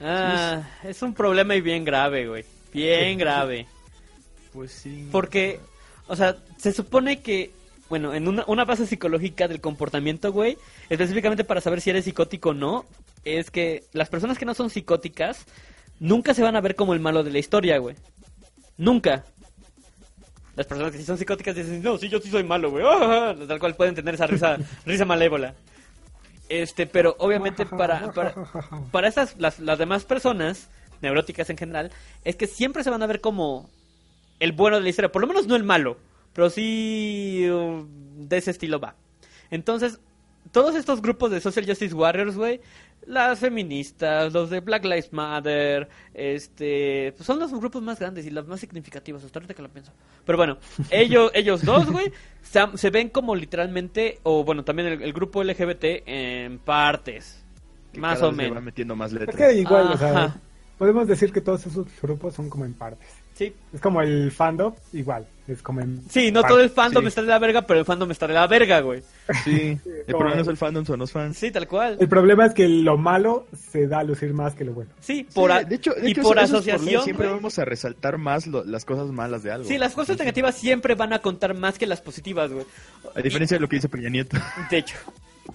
Ah, 0.00 0.62
es 0.82 1.02
un 1.02 1.12
problema 1.12 1.54
y 1.54 1.60
bien 1.60 1.84
grave, 1.84 2.26
güey. 2.26 2.44
Bien 2.72 3.18
grave. 3.18 3.66
Pues 4.52 4.70
sí. 4.72 5.08
Porque, 5.10 5.60
o 6.06 6.16
sea, 6.16 6.36
se 6.56 6.72
supone 6.72 7.20
que, 7.20 7.52
bueno, 7.88 8.14
en 8.14 8.28
una, 8.28 8.44
una 8.46 8.64
base 8.64 8.86
psicológica 8.86 9.48
del 9.48 9.60
comportamiento, 9.60 10.32
güey, 10.32 10.56
específicamente 10.88 11.44
para 11.44 11.60
saber 11.60 11.80
si 11.80 11.90
eres 11.90 12.04
psicótico 12.04 12.50
o 12.50 12.54
no, 12.54 12.86
es 13.24 13.50
que 13.50 13.84
las 13.92 14.08
personas 14.08 14.38
que 14.38 14.44
no 14.44 14.54
son 14.54 14.70
psicóticas 14.70 15.46
nunca 16.00 16.34
se 16.34 16.42
van 16.42 16.56
a 16.56 16.60
ver 16.60 16.74
como 16.74 16.94
el 16.94 17.00
malo 17.00 17.22
de 17.22 17.30
la 17.30 17.38
historia, 17.38 17.78
güey. 17.78 17.96
Nunca. 18.76 19.24
Las 20.56 20.66
personas 20.66 20.92
que 20.92 20.98
sí 20.98 21.04
son 21.04 21.18
psicóticas 21.18 21.54
dicen, 21.54 21.82
no, 21.82 21.98
sí, 21.98 22.08
yo 22.08 22.20
sí 22.20 22.30
soy 22.30 22.44
malo, 22.44 22.70
güey. 22.70 22.84
Ah, 22.86 23.34
Tal 23.46 23.58
cual 23.58 23.74
pueden 23.74 23.94
tener 23.94 24.14
esa 24.14 24.26
risa, 24.26 24.56
risa 24.86 25.04
malévola. 25.04 25.54
Este, 26.48 26.86
pero 26.86 27.16
obviamente 27.18 27.66
para, 27.66 28.12
para, 28.12 28.34
para 28.92 29.08
esas, 29.08 29.36
las, 29.38 29.58
las 29.58 29.78
demás 29.78 30.04
personas, 30.04 30.68
neuróticas 31.00 31.50
en 31.50 31.56
general, 31.56 31.90
es 32.24 32.36
que 32.36 32.46
siempre 32.46 32.84
se 32.84 32.90
van 32.90 33.02
a 33.02 33.06
ver 33.06 33.20
como 33.20 33.68
el 34.40 34.52
bueno 34.52 34.76
de 34.76 34.82
la 34.82 34.88
historia. 34.88 35.10
Por 35.10 35.22
lo 35.22 35.28
menos 35.28 35.46
no 35.46 35.56
el 35.56 35.64
malo, 35.64 35.96
pero 36.34 36.50
sí 36.50 37.46
uh, 37.50 37.86
de 38.18 38.36
ese 38.36 38.50
estilo 38.50 38.80
va. 38.80 38.94
Entonces, 39.50 40.00
todos 40.52 40.74
estos 40.74 41.00
grupos 41.00 41.30
de 41.30 41.40
Social 41.40 41.66
Justice 41.66 41.94
Warriors, 41.94 42.36
güey, 42.36 42.60
las 43.06 43.38
feministas, 43.38 44.32
los 44.32 44.50
de 44.50 44.60
Black 44.60 44.84
Lives 44.84 45.12
Matter, 45.12 45.88
este, 46.14 47.12
pues 47.16 47.26
son 47.26 47.38
los 47.38 47.52
grupos 47.52 47.82
más 47.82 47.98
grandes 47.98 48.24
y 48.26 48.30
los 48.30 48.46
más 48.46 48.60
significativos, 48.60 49.22
hasta 49.24 49.38
ahorita 49.38 49.54
que 49.54 49.62
lo 49.62 49.68
pienso. 49.68 49.92
Pero 50.24 50.38
bueno, 50.38 50.58
ellos, 50.90 51.30
ellos 51.34 51.62
dos, 51.64 51.90
güey, 51.90 52.12
se, 52.42 52.60
se 52.76 52.90
ven 52.90 53.08
como 53.10 53.34
literalmente, 53.36 54.20
o 54.22 54.44
bueno, 54.44 54.64
también 54.64 54.88
el, 54.88 55.02
el 55.02 55.12
grupo 55.12 55.42
LGBT 55.44 55.84
en 56.06 56.58
partes, 56.58 57.44
Que 57.92 58.00
más 58.00 58.20
cada 58.20 58.28
o 58.28 58.30
vez 58.30 58.36
menos. 58.38 58.54
van 58.54 58.64
metiendo 58.64 58.96
más 58.96 59.12
Es 59.12 59.18
letras. 59.20 59.36
que 59.36 59.54
igual, 59.54 59.92
o 59.92 59.96
sea, 59.98 60.10
Ajá. 60.10 60.40
podemos 60.78 61.06
decir 61.06 61.32
que 61.32 61.40
todos 61.42 61.66
esos 61.66 61.86
grupos 62.00 62.34
son 62.34 62.48
como 62.48 62.64
en 62.64 62.74
partes. 62.74 63.08
Sí, 63.34 63.52
Es 63.72 63.80
como 63.80 64.00
el 64.00 64.30
fandom, 64.32 64.74
igual, 64.92 65.26
es 65.46 65.60
como 65.62 65.80
en 65.80 66.02
sí, 66.08 66.30
no 66.32 66.42
todo 66.42 66.60
el 66.60 66.70
fandom 66.70 67.02
sí. 67.04 67.08
está 67.08 67.20
de 67.22 67.28
la 67.28 67.38
verga, 67.38 67.62
pero 67.62 67.80
el 67.80 67.84
fandom 67.86 68.10
está 68.10 68.26
de 68.26 68.34
la 68.34 68.46
verga, 68.46 68.80
güey. 68.80 69.02
Sí, 69.44 69.78
el 69.84 70.04
problema 70.06 70.36
no 70.36 70.42
es 70.42 70.48
el 70.48 70.56
fandom, 70.56 70.84
son 70.86 70.98
los 70.98 71.12
fans. 71.12 71.36
Sí, 71.36 71.50
tal 71.50 71.68
cual. 71.68 71.96
El 72.00 72.08
problema 72.08 72.46
es 72.46 72.54
que 72.54 72.68
lo 72.68 72.96
malo 72.96 73.46
se 73.70 73.86
da 73.86 73.98
a 74.00 74.04
lucir 74.04 74.32
más 74.32 74.54
que 74.54 74.64
lo 74.64 74.72
bueno. 74.72 74.90
Sí, 75.00 75.26
por 75.34 75.52
a- 75.52 75.62
de 75.64 75.74
hecho, 75.76 75.92
de 75.92 76.08
y 76.08 76.12
hecho, 76.12 76.22
por 76.22 76.38
asociación. 76.38 77.04
siempre 77.04 77.26
güey. 77.26 77.36
vamos 77.38 77.58
a 77.58 77.64
resaltar 77.64 78.16
más 78.18 78.46
lo- 78.46 78.64
las 78.64 78.84
cosas 78.84 79.08
malas 79.08 79.42
de 79.42 79.52
algo. 79.52 79.68
Sí, 79.68 79.76
las 79.78 79.94
cosas 79.94 80.18
negativas 80.18 80.54
siempre 80.56 80.94
van 80.94 81.12
a 81.12 81.18
contar 81.20 81.54
más 81.54 81.78
que 81.78 81.86
las 81.86 82.00
positivas, 82.00 82.50
güey. 82.50 82.64
A 83.14 83.20
diferencia 83.20 83.56
de 83.56 83.60
lo 83.60 83.68
que 83.68 83.76
dice 83.76 83.88
Peña 83.88 84.08
Nieto. 84.08 84.38
De 84.70 84.78
hecho, 84.78 84.96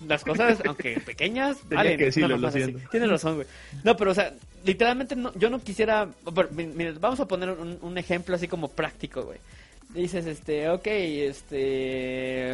las 0.07 0.23
cosas, 0.23 0.59
aunque 0.65 0.99
pequeñas, 0.99 1.57
valen, 1.69 1.97
que 1.97 2.05
decirlo, 2.05 2.37
lo 2.37 2.51
siento. 2.51 2.79
Tienes 2.91 3.09
razón, 3.09 3.35
güey. 3.35 3.47
No, 3.83 3.97
pero, 3.97 4.11
o 4.11 4.13
sea, 4.13 4.33
literalmente 4.63 5.15
no, 5.15 5.33
yo 5.35 5.49
no 5.49 5.59
quisiera... 5.59 6.07
pero, 6.35 6.49
mi- 6.51 6.67
mira, 6.67 6.93
vamos 6.99 7.19
a 7.19 7.27
poner 7.27 7.49
un, 7.49 7.77
un 7.81 7.97
ejemplo 7.97 8.35
así 8.35 8.47
como 8.47 8.67
práctico, 8.69 9.23
güey. 9.23 9.39
Dices, 9.89 10.25
este, 10.25 10.69
ok, 10.69 10.85
este... 10.87 12.53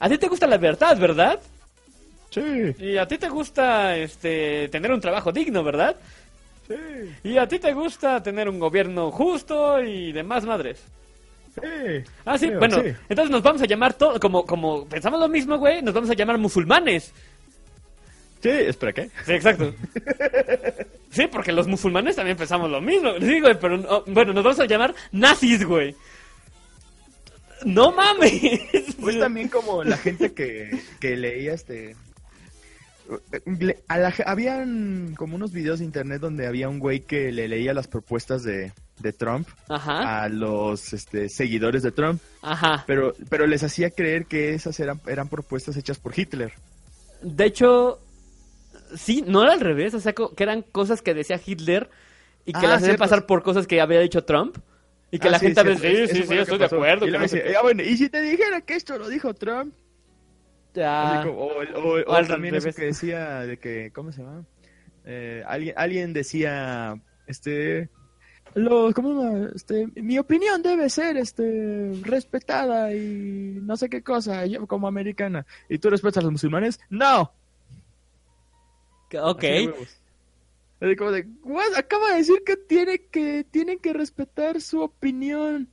A 0.00 0.08
ti 0.08 0.18
te 0.18 0.28
gusta 0.28 0.46
la 0.46 0.58
verdad, 0.58 0.96
¿verdad? 0.98 1.40
Sí, 2.30 2.74
Y 2.78 2.96
a 2.96 3.06
ti 3.06 3.16
te 3.16 3.28
gusta, 3.28 3.96
este, 3.96 4.68
tener 4.68 4.92
un 4.92 5.00
trabajo 5.00 5.30
digno, 5.32 5.62
¿verdad? 5.62 5.96
sí, 6.66 6.74
Y 7.22 7.38
a 7.38 7.46
ti 7.46 7.58
te 7.58 7.72
gusta 7.72 8.22
tener 8.22 8.48
un 8.48 8.58
gobierno 8.58 9.10
justo 9.12 9.80
y 9.82 10.12
demás 10.12 10.44
madres. 10.44 10.82
sí. 11.54 12.04
Ah, 12.24 12.36
sí, 12.38 12.48
Creo, 12.48 12.58
bueno, 12.58 12.80
sí. 12.82 12.88
entonces 13.08 13.30
nos 13.30 13.42
vamos 13.42 13.62
a 13.62 13.66
llamar 13.66 13.94
todo, 13.94 14.18
como, 14.18 14.44
como 14.44 14.86
pensamos 14.86 15.20
lo 15.20 15.28
mismo, 15.28 15.58
güey, 15.58 15.80
nos 15.82 15.94
vamos 15.94 16.10
a 16.10 16.14
llamar 16.14 16.38
musulmanes. 16.38 17.12
Sí, 18.44 18.50
espera, 18.50 18.92
¿qué? 18.92 19.08
Sí, 19.24 19.32
exacto. 19.32 19.74
Sí, 21.08 21.26
porque 21.32 21.50
los 21.50 21.66
musulmanes 21.66 22.16
también 22.16 22.36
pensamos 22.36 22.70
lo 22.70 22.78
mismo. 22.82 23.12
Sí, 23.18 23.40
güey, 23.40 23.58
pero 23.58 23.78
no- 23.78 24.02
bueno, 24.06 24.34
nos 24.34 24.44
vamos 24.44 24.60
a 24.60 24.66
llamar 24.66 24.94
nazis, 25.12 25.64
güey. 25.64 25.96
No 27.64 27.90
mames. 27.92 28.60
Pues 29.00 29.18
también 29.18 29.48
como 29.48 29.82
la 29.82 29.96
gente 29.96 30.34
que, 30.34 30.78
que 31.00 31.16
leía 31.16 31.54
este... 31.54 31.96
le- 33.46 33.78
a 33.88 33.96
la 33.98 34.12
habían 34.26 35.14
como 35.16 35.36
unos 35.36 35.52
videos 35.52 35.78
de 35.78 35.86
internet 35.86 36.20
donde 36.20 36.46
había 36.46 36.68
un 36.68 36.78
güey 36.78 37.00
que 37.00 37.32
le 37.32 37.48
leía 37.48 37.72
las 37.72 37.86
propuestas 37.88 38.42
de, 38.44 38.72
de 38.98 39.12
Trump 39.14 39.48
Ajá, 39.70 40.22
a 40.24 40.28
los 40.28 40.92
este, 40.92 41.30
seguidores 41.30 41.82
de 41.82 41.92
Trump, 41.92 42.20
ajá. 42.42 42.84
pero, 42.86 43.14
pero 43.30 43.46
les 43.46 43.62
hacía 43.62 43.88
creer 43.90 44.26
que 44.26 44.52
esas 44.54 44.78
eran, 44.80 45.00
eran 45.06 45.28
propuestas 45.28 45.76
hechas 45.78 45.98
por 45.98 46.18
Hitler. 46.18 46.52
De 47.22 47.44
hecho, 47.46 48.00
sí, 48.94 49.22
no 49.26 49.42
era 49.42 49.52
al 49.52 49.60
revés, 49.60 49.94
o 49.94 50.00
sea, 50.00 50.12
que 50.14 50.42
eran 50.42 50.62
cosas 50.62 51.02
que 51.02 51.14
decía 51.14 51.40
Hitler 51.44 51.90
y 52.44 52.52
que 52.52 52.66
Ah, 52.66 52.70
las 52.70 52.82
hacían 52.82 52.96
pasar 52.96 53.26
por 53.26 53.42
cosas 53.42 53.66
que 53.66 53.80
había 53.80 54.00
dicho 54.00 54.24
Trump. 54.24 54.56
Y 55.10 55.18
que 55.18 55.28
Ah, 55.28 55.32
la 55.32 55.38
sí, 55.38 55.46
gente 55.46 55.60
a 55.60 55.62
veces, 55.64 56.10
sí, 56.10 56.16
sí, 56.16 56.22
sí, 56.26 56.34
estoy 56.38 56.58
de 56.58 56.64
acuerdo. 56.64 57.06
Y 57.06 57.10
que 57.12 57.16
no 57.18 57.22
decía. 57.22 57.42
"Ah, 57.58 57.62
bueno, 57.62 57.82
y 57.82 57.96
si 57.96 58.08
te 58.08 58.20
dijera 58.20 58.60
que 58.62 58.74
esto 58.74 58.98
lo 58.98 59.08
dijo 59.08 59.32
Trump, 59.34 59.72
Ya. 60.74 61.22
Como- 61.24 61.38
o, 61.38 61.62
o- 61.62 62.00
o 62.18 62.24
también 62.26 62.56
eso 62.56 62.72
que 62.72 62.86
decía 62.86 63.40
de 63.40 63.58
que, 63.58 63.92
¿cómo 63.94 64.10
se 64.10 64.22
llama? 64.22 64.44
Eh, 65.04 65.44
alguien, 65.46 65.74
alguien 65.76 66.12
decía, 66.12 67.00
este, 67.28 67.88
lo, 68.54 68.92
¿cómo? 68.92 69.46
Este, 69.54 69.86
mi 69.94 70.18
opinión 70.18 70.62
debe 70.62 70.90
ser, 70.90 71.16
este, 71.16 71.92
respetada 72.02 72.92
y 72.92 73.60
no 73.62 73.76
sé 73.76 73.88
qué 73.88 74.02
cosa, 74.02 74.46
yo 74.46 74.66
como 74.66 74.88
americana. 74.88 75.46
¿Y 75.68 75.78
tú 75.78 75.90
respetas 75.90 76.18
a 76.18 76.22
los 76.22 76.32
musulmanes? 76.32 76.80
No. 76.90 77.32
Ok. 79.22 79.44
Así 79.44 79.52
de 79.52 79.66
huevos. 79.66 80.00
Así 80.80 80.96
como 80.96 81.12
de, 81.12 81.26
"What? 81.42 81.74
Acaba 81.76 82.10
de 82.10 82.16
decir 82.16 82.42
que 82.44 82.56
tiene 82.56 82.98
que 82.98 83.44
tienen 83.50 83.78
que 83.78 83.92
respetar 83.92 84.60
su 84.60 84.80
opinión 84.80 85.68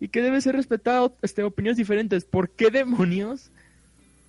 y 0.00 0.08
que 0.08 0.22
debe 0.22 0.40
ser 0.40 0.56
respetado 0.56 1.16
este 1.22 1.42
opiniones 1.42 1.76
diferentes. 1.76 2.24
¿Por 2.24 2.50
qué 2.50 2.70
demonios? 2.70 3.50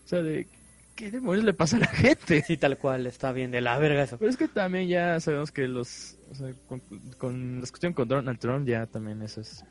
O 0.05 0.07
sea, 0.07 0.21
de 0.21 0.47
¿qué 0.95 1.11
demonios 1.11 1.43
le 1.45 1.53
pasa 1.53 1.77
a 1.77 1.81
la 1.81 1.87
gente? 1.87 2.41
Sí, 2.47 2.57
tal 2.57 2.77
cual, 2.77 3.05
está 3.07 3.31
bien 3.31 3.51
de 3.51 3.61
la 3.61 3.77
verga 3.77 4.03
eso. 4.03 4.17
Pero 4.17 4.29
es 4.29 4.37
que 4.37 4.47
también 4.47 4.87
ya 4.87 5.19
sabemos 5.19 5.51
que 5.51 5.67
los 5.67 6.17
o 6.31 6.35
sea, 6.35 6.53
con, 6.67 6.81
con 7.17 7.55
la 7.55 7.61
discusión 7.61 7.93
con 7.93 8.07
Donald 8.07 8.39
Trump 8.39 8.67
ya 8.67 8.85
también 8.87 9.21
eso 9.21 9.41
es 9.41 9.63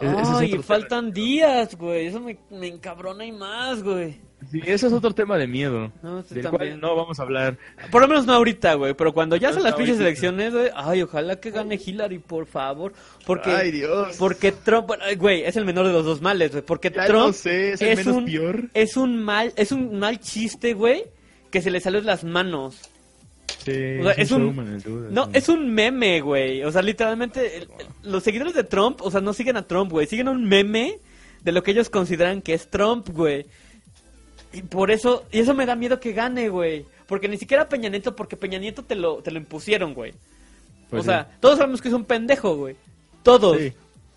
es 0.00 0.28
Ay, 0.28 0.58
faltan 0.62 1.12
días, 1.12 1.76
güey. 1.76 2.06
Eso 2.06 2.20
me, 2.20 2.38
me 2.50 2.66
encabrona 2.68 3.24
y 3.24 3.32
más, 3.32 3.82
güey. 3.82 4.20
Sí, 4.50 4.60
eso 4.64 4.86
es 4.86 4.92
otro 4.92 5.12
tema 5.14 5.38
de 5.38 5.46
miedo. 5.46 5.90
No, 6.02 6.22
sí, 6.22 6.34
del 6.34 6.44
también. 6.44 6.78
cual 6.78 6.80
no 6.80 6.94
vamos 6.94 7.18
a 7.18 7.22
hablar. 7.22 7.58
Por 7.90 8.02
lo 8.02 8.08
menos 8.08 8.26
no 8.26 8.34
ahorita, 8.34 8.74
güey. 8.74 8.94
Pero 8.94 9.12
cuando 9.14 9.34
ya 9.36 9.48
No 9.48 9.54
sean 9.54 9.64
las 9.64 9.74
pinches 9.74 9.98
elecciones, 9.98 10.52
güey. 10.52 10.70
Ay, 10.74 11.02
ojalá 11.02 11.40
que 11.40 11.50
gane 11.50 11.80
Hillary, 11.84 12.18
por 12.18 12.46
favor. 12.46 12.92
Porque, 13.26 13.50
Ay, 13.50 13.70
Dios. 13.72 14.16
porque 14.18 14.52
Trump, 14.52 14.90
güey, 15.16 15.42
es 15.44 15.56
el 15.56 15.64
menor 15.64 15.86
de 15.86 15.92
los 15.94 16.04
dos 16.04 16.20
males, 16.20 16.50
güey. 16.52 16.62
Porque 16.62 16.90
Ya 16.94 17.06
Trump 17.06 17.26
lo 17.28 17.32
sé, 17.32 17.72
es 17.72 17.82
el 17.82 17.96
menos 17.96 18.24
peor. 18.24 18.68
es 18.74 18.96
un 18.96 19.16
mal, 19.22 19.52
es 19.56 19.72
un 19.72 19.98
mal 19.98 20.20
chiste, 20.20 20.74
güey, 20.74 21.04
que 21.50 21.62
se 21.62 21.70
le 21.70 21.80
salió 21.80 22.00
de 22.00 22.06
las 22.06 22.22
manos. 22.22 22.78
Sí, 23.64 23.98
O 24.00 24.04
sea, 24.04 24.12
es 24.12 24.30
un- 24.30 24.42
showman, 24.46 24.82
No, 25.10 25.24
sí. 25.26 25.30
es 25.34 25.48
un 25.48 25.72
meme, 25.74 26.20
güey. 26.20 26.62
O 26.64 26.70
sea, 26.72 26.82
literalmente, 26.82 27.56
el- 27.58 27.62
el- 27.62 28.10
los 28.12 28.22
seguidores 28.22 28.54
de 28.54 28.64
Trump, 28.64 29.00
o 29.02 29.10
sea, 29.10 29.20
no 29.20 29.32
siguen 29.32 29.56
a 29.56 29.66
Trump, 29.66 29.90
güey. 29.90 30.06
Siguen 30.06 30.28
un 30.28 30.44
meme 30.44 30.98
de 31.42 31.52
lo 31.52 31.62
que 31.62 31.72
ellos 31.72 31.90
consideran 31.90 32.42
que 32.42 32.54
es 32.54 32.68
Trump, 32.70 33.08
güey. 33.10 33.46
Y 34.52 34.62
por 34.62 34.90
eso, 34.90 35.24
y 35.32 35.40
eso 35.40 35.54
me 35.54 35.66
da 35.66 35.74
miedo 35.76 36.00
que 36.00 36.12
gane, 36.12 36.48
güey. 36.48 36.84
Porque 37.06 37.28
ni 37.28 37.36
siquiera 37.38 37.68
Peña 37.68 37.88
Nieto, 37.88 38.16
porque 38.16 38.36
Peña 38.36 38.58
Nieto 38.58 38.84
te 38.84 38.94
lo, 38.94 39.16
te 39.22 39.30
lo 39.30 39.38
impusieron, 39.38 39.94
güey. 39.94 40.12
Pues 40.90 41.00
o 41.00 41.02
sí. 41.02 41.08
sea, 41.08 41.28
todos 41.40 41.58
sabemos 41.58 41.80
que 41.82 41.88
es 41.88 41.94
un 41.94 42.04
pendejo, 42.04 42.56
güey. 42.56 42.76
Todos. 43.22 43.58
Sí. 43.58 43.72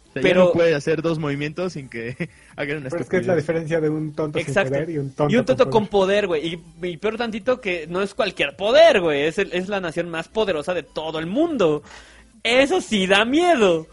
O 0.09 0.13
sea, 0.13 0.21
ya 0.21 0.27
pero- 0.27 0.45
no 0.45 0.51
puede 0.53 0.73
hacer 0.75 1.01
dos 1.01 1.19
movimientos 1.19 1.73
sin 1.73 1.89
que 1.89 2.29
hagan 2.61 2.77
una 2.77 2.89
Pero 2.89 3.01
es 3.03 3.09
que 3.09 3.17
es 3.17 3.25
la 3.27 3.35
diferencia 3.35 3.79
de 3.81 3.89
un 3.89 4.13
tonto 4.13 4.37
Exacto. 4.37 4.75
sin 4.75 4.83
poder 4.83 4.89
y 4.89 4.97
un 4.97 5.11
tonto, 5.11 5.33
y 5.33 5.37
un 5.37 5.45
tonto 5.45 5.63
con 5.65 5.71
con 5.83 5.87
poder, 5.87 6.27
güey. 6.27 6.45
Y, 6.81 6.87
y 6.87 6.97
peor 6.97 7.17
tantito 7.17 7.59
que 7.61 7.87
no 7.87 8.01
es 8.01 8.13
cualquier 8.13 8.55
poder, 8.55 8.99
güey. 9.01 9.23
Es, 9.23 9.37
el- 9.37 9.53
es 9.53 9.69
la 9.69 9.79
nación 9.79 10.09
más 10.09 10.27
poderosa 10.27 10.73
de 10.73 10.83
todo 10.83 11.19
el 11.19 11.25
mundo. 11.25 11.81
Eso 12.43 12.81
sí 12.81 13.07
da 13.07 13.25
miedo. 13.25 13.87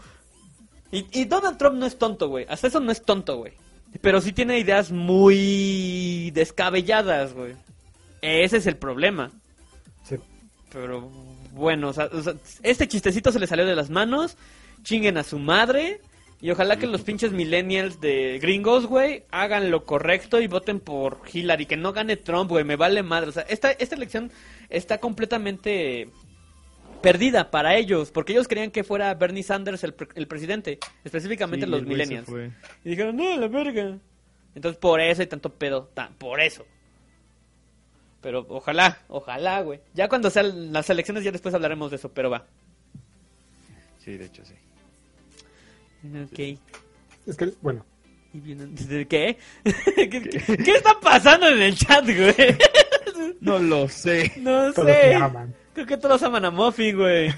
Y, 0.91 1.05
y 1.11 1.25
Donald 1.25 1.57
Trump 1.57 1.75
no 1.77 1.85
es 1.85 1.97
tonto, 1.97 2.27
güey. 2.29 2.45
Hasta 2.49 2.67
eso 2.67 2.79
no 2.79 2.91
es 2.91 3.01
tonto, 3.03 3.37
güey. 3.37 3.53
Pero 4.01 4.21
sí 4.21 4.31
tiene 4.33 4.59
ideas 4.59 4.91
muy 4.91 6.31
descabelladas, 6.31 7.33
güey. 7.33 7.53
Ese 8.21 8.57
es 8.57 8.67
el 8.67 8.75
problema. 8.77 9.31
Sí. 10.03 10.15
Pero 10.71 11.09
bueno, 11.53 11.89
o 11.89 11.93
sea, 11.93 12.09
o 12.11 12.21
sea, 12.21 12.33
este 12.63 12.87
chistecito 12.87 13.31
se 13.31 13.39
le 13.39 13.47
salió 13.47 13.65
de 13.65 13.75
las 13.75 13.89
manos. 13.89 14.37
Chinguen 14.83 15.17
a 15.17 15.23
su 15.23 15.39
madre. 15.39 16.01
Y 16.39 16.51
ojalá 16.51 16.77
que 16.77 16.85
los 16.85 17.01
pinches 17.01 17.31
millennials 17.31 17.99
de 17.99 18.37
gringos, 18.39 18.85
güey, 18.85 19.23
hagan 19.31 19.71
lo 19.71 19.85
correcto 19.85 20.39
y 20.39 20.45
voten 20.47 20.79
por 20.79 21.21
Hillary. 21.31 21.65
Que 21.65 21.77
no 21.77 21.93
gane 21.93 22.15
Trump, 22.15 22.49
güey, 22.51 22.63
me 22.63 22.75
vale 22.75 23.01
madre. 23.01 23.29
O 23.29 23.31
sea, 23.31 23.43
esta, 23.43 23.71
esta 23.71 23.95
elección 23.95 24.31
está 24.69 24.99
completamente 24.99 26.09
perdida 27.01 27.49
para 27.49 27.75
ellos. 27.75 28.11
Porque 28.11 28.33
ellos 28.33 28.47
querían 28.47 28.69
que 28.69 28.83
fuera 28.83 29.11
Bernie 29.15 29.41
Sanders 29.41 29.83
el, 29.83 29.95
pre- 29.95 30.09
el 30.13 30.27
presidente. 30.27 30.77
Específicamente 31.03 31.65
Sí, 31.65 31.71
los 31.71 31.81
millennials. 31.83 32.29
Y 32.83 32.89
dijeron, 32.89 33.15
no, 33.17 33.35
la 33.37 33.47
verga. 33.47 33.97
Entonces 34.53 34.77
por 34.79 35.01
eso 35.01 35.21
hay 35.21 35.27
tanto 35.27 35.51
pedo. 35.51 35.89
por 36.19 36.39
eso. 36.39 36.65
Pero 38.21 38.45
ojalá, 38.49 38.99
ojalá, 39.07 39.61
güey. 39.61 39.79
Ya 39.95 40.07
cuando 40.07 40.29
sean 40.29 40.71
las 40.71 40.87
elecciones, 40.91 41.23
ya 41.23 41.31
después 41.31 41.55
hablaremos 41.55 41.89
de 41.89 41.97
eso, 41.97 42.11
pero 42.11 42.29
va. 42.29 42.45
Sí, 43.99 44.17
de 44.17 44.25
hecho, 44.25 44.43
sí. 44.45 44.53
Ok. 46.03 46.39
Es 47.25 47.35
que, 47.37 47.53
bueno, 47.61 47.85
Y 48.33 48.39
vienen- 48.39 48.75
¿De 48.75 49.07
¿Qué? 49.07 49.37
¿Qué, 49.95 50.09
qué- 50.09 50.57
qué 50.57 50.71
está 50.71 50.99
pasando 50.99 51.47
en 51.49 51.61
el 51.61 51.75
chat, 51.75 52.05
güey? 52.05 52.35
No 53.41 53.59
lo 53.59 53.87
sé, 53.87 54.31
No 54.37 54.71
todos 54.73 54.85
me 54.87 54.93
sé. 54.93 55.13
aman. 55.15 55.53
Creo 55.73 55.85
que 55.85 55.97
todos 55.97 56.21
aman 56.23 56.45
a 56.45 56.51
Muffin, 56.51 56.95
güey. 56.97 57.33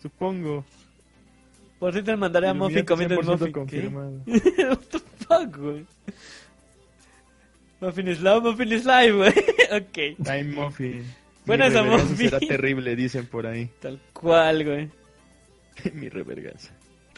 supongo. 0.00 0.64
Por 1.78 1.92
si 1.94 2.02
te 2.02 2.16
mandaré 2.16 2.48
a 2.48 2.50
Illuminati 2.52 2.84
comiendo 2.86 3.14
el 3.14 3.20
100% 3.20 3.30
Muffin. 3.30 3.46
¿Qué? 3.46 3.52
confirmado. 3.52 4.22
What 4.26 4.78
the 4.90 4.98
fuck, 5.26 5.56
güey? 5.56 5.86
Muffin 7.80 8.08
is 8.08 8.20
love, 8.20 8.42
Muffin 8.44 8.72
is 8.72 8.84
life, 8.84 9.12
güey. 9.12 9.32
ok. 9.80 10.24
Time 10.24 10.44
Muffin. 10.44 11.04
Buena 11.44 11.64
Mi 11.66 11.70
esa 11.70 11.82
reverganza 11.82 12.10
Muffin. 12.12 12.30
Será 12.30 12.40
terrible, 12.40 12.96
dicen 12.96 13.26
por 13.26 13.46
ahí. 13.46 13.70
Tal 13.80 14.00
cual, 14.12 14.64
güey. 14.64 14.90
Mi 15.94 16.08
reverganza. 16.08 16.72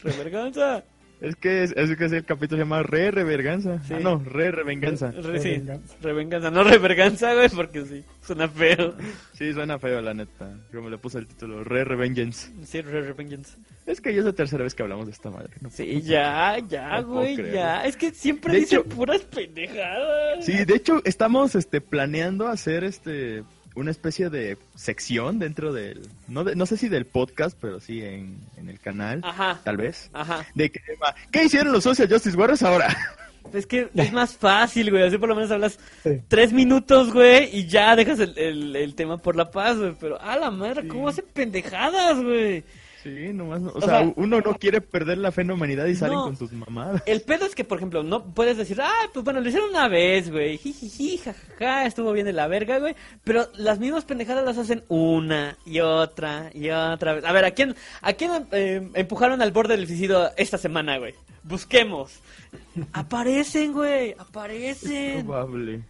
Reverganza. 0.05 0.83
Es 1.21 1.37
que 1.37 1.63
es, 1.63 1.71
es 1.77 1.95
que 1.95 2.05
es 2.05 2.11
el 2.11 2.25
capítulo 2.25 2.57
se 2.59 2.65
llama 2.65 2.83
Re 2.83 3.09
Reverganza. 3.09 3.81
Sí. 3.83 3.93
Ah, 3.95 3.99
no, 4.01 4.21
Re 4.23 4.51
Revenganza. 4.51 5.11
Re, 5.11 5.39
sí, 5.39 5.49
Revenganza. 5.53 5.95
revenganza, 6.01 6.51
no 6.51 6.63
reverganza, 6.65 7.33
güey, 7.33 7.47
porque 7.49 7.85
sí, 7.85 8.03
suena 8.21 8.49
feo. 8.49 8.93
Sí, 9.33 9.53
suena 9.53 9.79
feo, 9.79 10.01
la 10.01 10.13
neta. 10.13 10.57
Como 10.73 10.89
le 10.89 10.97
puse 10.97 11.19
el 11.19 11.27
título, 11.27 11.63
Re 11.63 11.85
Revengeance. 11.85 12.51
Sí, 12.65 12.81
re 12.81 13.01
revenganza. 13.01 13.57
Es 13.85 14.01
que 14.01 14.13
ya 14.13 14.19
es 14.19 14.25
la 14.25 14.33
tercera 14.33 14.63
vez 14.65 14.75
que 14.75 14.83
hablamos 14.83 15.05
de 15.05 15.13
esta 15.13 15.29
madre. 15.31 15.51
¿no? 15.61 15.69
Sí, 15.69 16.01
ya, 16.01 16.57
ya, 16.67 16.99
No 17.01 17.07
güey, 17.07 17.37
ya. 17.51 17.85
Es 17.85 17.95
que 17.95 18.11
siempre 18.11 18.57
hecho- 18.57 18.83
puras 18.83 19.21
pendejadas. 19.21 20.45
Sí, 20.45 20.65
de 20.65 20.75
hecho, 20.75 21.01
estamos 21.05 21.55
este, 21.55 21.79
planeando 21.79 22.47
hacer 22.47 22.83
este 22.83 23.43
una 23.75 23.91
especie 23.91 24.29
de 24.29 24.57
sección 24.75 25.37
dentro 25.39 25.71
del. 25.73 26.01
No, 26.27 26.43
de- 26.43 26.55
no 26.55 26.65
sé 26.65 26.77
si 26.77 26.87
del 26.89 27.05
podcast, 27.05 27.57
pero 27.61 27.79
sí 27.79 28.01
en, 28.03 28.39
en 28.57 28.69
el 28.69 28.79
canal, 28.79 29.21
Ajá, 29.23 29.59
tal 29.63 29.77
vez. 29.77 30.09
ajá. 30.13 30.45
De 30.55 30.71
que, 30.71 30.81
¿Qué 31.31 31.43
hicieron 31.43 31.73
los 31.73 31.83
Social 31.83 32.07
Justice 32.09 32.37
Warriors 32.37 32.63
ahora? 32.63 32.95
Es 33.53 33.67
que 33.67 33.89
es 33.93 34.11
más 34.11 34.35
fácil, 34.35 34.89
güey. 34.89 35.03
Así 35.03 35.19
por 35.19 35.29
lo 35.29 35.35
menos 35.35 35.51
hablas 35.51 35.77
Sí. 36.03 36.19
tres 36.27 36.51
minutos, 36.51 37.13
güey, 37.13 37.47
y 37.55 37.67
ya 37.67 37.95
dejas 37.95 38.19
el, 38.19 38.35
el, 38.39 38.75
el 38.75 38.95
tema 38.95 39.17
por 39.17 39.35
la 39.35 39.51
paz, 39.51 39.77
güey. 39.77 39.93
Pero, 39.99 40.19
a 40.19 40.35
la 40.35 40.49
madre, 40.49 40.87
¿cómo 40.87 41.07
hacen 41.09 41.25
pendejadas, 41.31 42.21
güey? 42.23 42.63
Sí, 43.05 43.31
nomás. 43.33 43.61
no- 43.61 43.69
o, 43.69 43.77
O 43.77 43.81
sea, 43.81 43.99
sea, 43.99 44.13
uno 44.15 44.41
no 44.41 44.55
quiere 44.55 44.81
perder 44.81 45.19
la 45.19 45.31
fe 45.31 45.41
en 45.41 45.49
la 45.49 45.53
humanidad 45.53 45.85
y 45.85 45.93
salen 45.95 46.17
con 46.17 46.35
sus 46.35 46.51
mamadas. 46.53 47.03
El 47.05 47.21
pedo 47.21 47.45
es 47.45 47.53
que, 47.53 47.63
por 47.63 47.77
ejemplo, 47.77 48.01
no 48.01 48.23
puedes 48.33 48.57
decir, 48.57 48.81
ah, 48.81 49.09
pues 49.13 49.23
bueno, 49.23 49.41
lo 49.41 49.47
hicieron 49.47 49.69
una 49.69 49.87
vez, 49.87 50.31
güey, 50.31 50.57
jijiji, 50.57 51.19
jajaja, 51.19 51.85
estuvo 51.85 52.11
bien 52.13 52.25
de 52.25 52.33
la 52.33 52.47
verga, 52.47 52.79
güey, 52.79 52.95
pero 53.23 53.47
las 53.57 53.77
mismas 53.77 54.05
pendejadas 54.05 54.43
las 54.43 54.57
hacen 54.57 54.83
una 54.87 55.55
y 55.67 55.81
otra 55.81 56.49
y 56.51 56.71
otra 56.71 57.13
vez. 57.13 57.25
A 57.25 57.31
ver, 57.31 57.45
¿a 57.45 57.51
quién, 57.51 57.75
a 58.01 58.13
quién 58.13 58.31
eh, 58.51 58.89
empujaron 58.95 59.39
al 59.43 59.51
borde 59.51 59.77
del 59.77 59.85
suicidio 59.85 60.31
esta 60.35 60.57
semana, 60.57 60.97
güey? 60.97 61.13
Busquemos. 61.43 62.21
Aparecen, 62.93 63.71
güey, 63.71 64.15
aparecen. 64.17 65.25
Probable. 65.27 65.81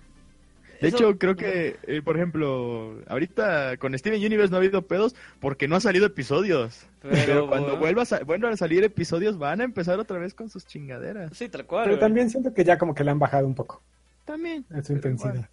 De 0.86 0.90
Eso- 0.90 0.98
hecho, 1.10 1.18
creo 1.18 1.36
que, 1.36 1.78
eh, 1.84 2.02
por 2.04 2.16
ejemplo, 2.16 3.00
ahorita 3.08 3.78
con 3.78 3.98
Steven 3.98 4.20
Universe 4.24 4.52
no 4.52 4.58
ha 4.58 4.60
habido 4.60 4.84
pedos 4.84 5.16
porque 5.40 5.68
no 5.68 5.76
ha 5.76 5.80
salido 5.80 6.06
episodios. 6.06 6.86
Pero, 7.02 7.16
Pero, 7.26 7.48
cuando 7.48 7.68
bueno. 7.78 7.80
vuelva 7.82 8.04
a, 8.04 8.24
vuelvan 8.24 8.54
a 8.54 8.58
salir 8.58 8.84
episodios 8.84 9.38
van 9.38 9.62
a 9.62 9.64
empezar 9.64 10.00
otra 10.00 10.20
vez 10.20 10.34
con 10.34 10.50
sus 10.50 10.66
chingaderas. 10.68 11.36
Sí, 11.36 11.50
tal 11.50 11.66
cual, 11.66 11.86
Pero 11.86 11.96
güey. 11.96 12.02
también 12.02 12.30
siento 12.30 12.54
que 12.54 12.64
ya 12.64 12.78
como 12.78 12.94
que 12.94 13.04
le 13.04 13.12
han 13.12 13.20
bajado 13.20 13.48
un 13.48 13.56
poco 13.56 13.82
También. 14.26 14.66
en 14.72 14.84
su 14.84 14.94
intensidad. 14.94 15.34
igual. 15.34 15.50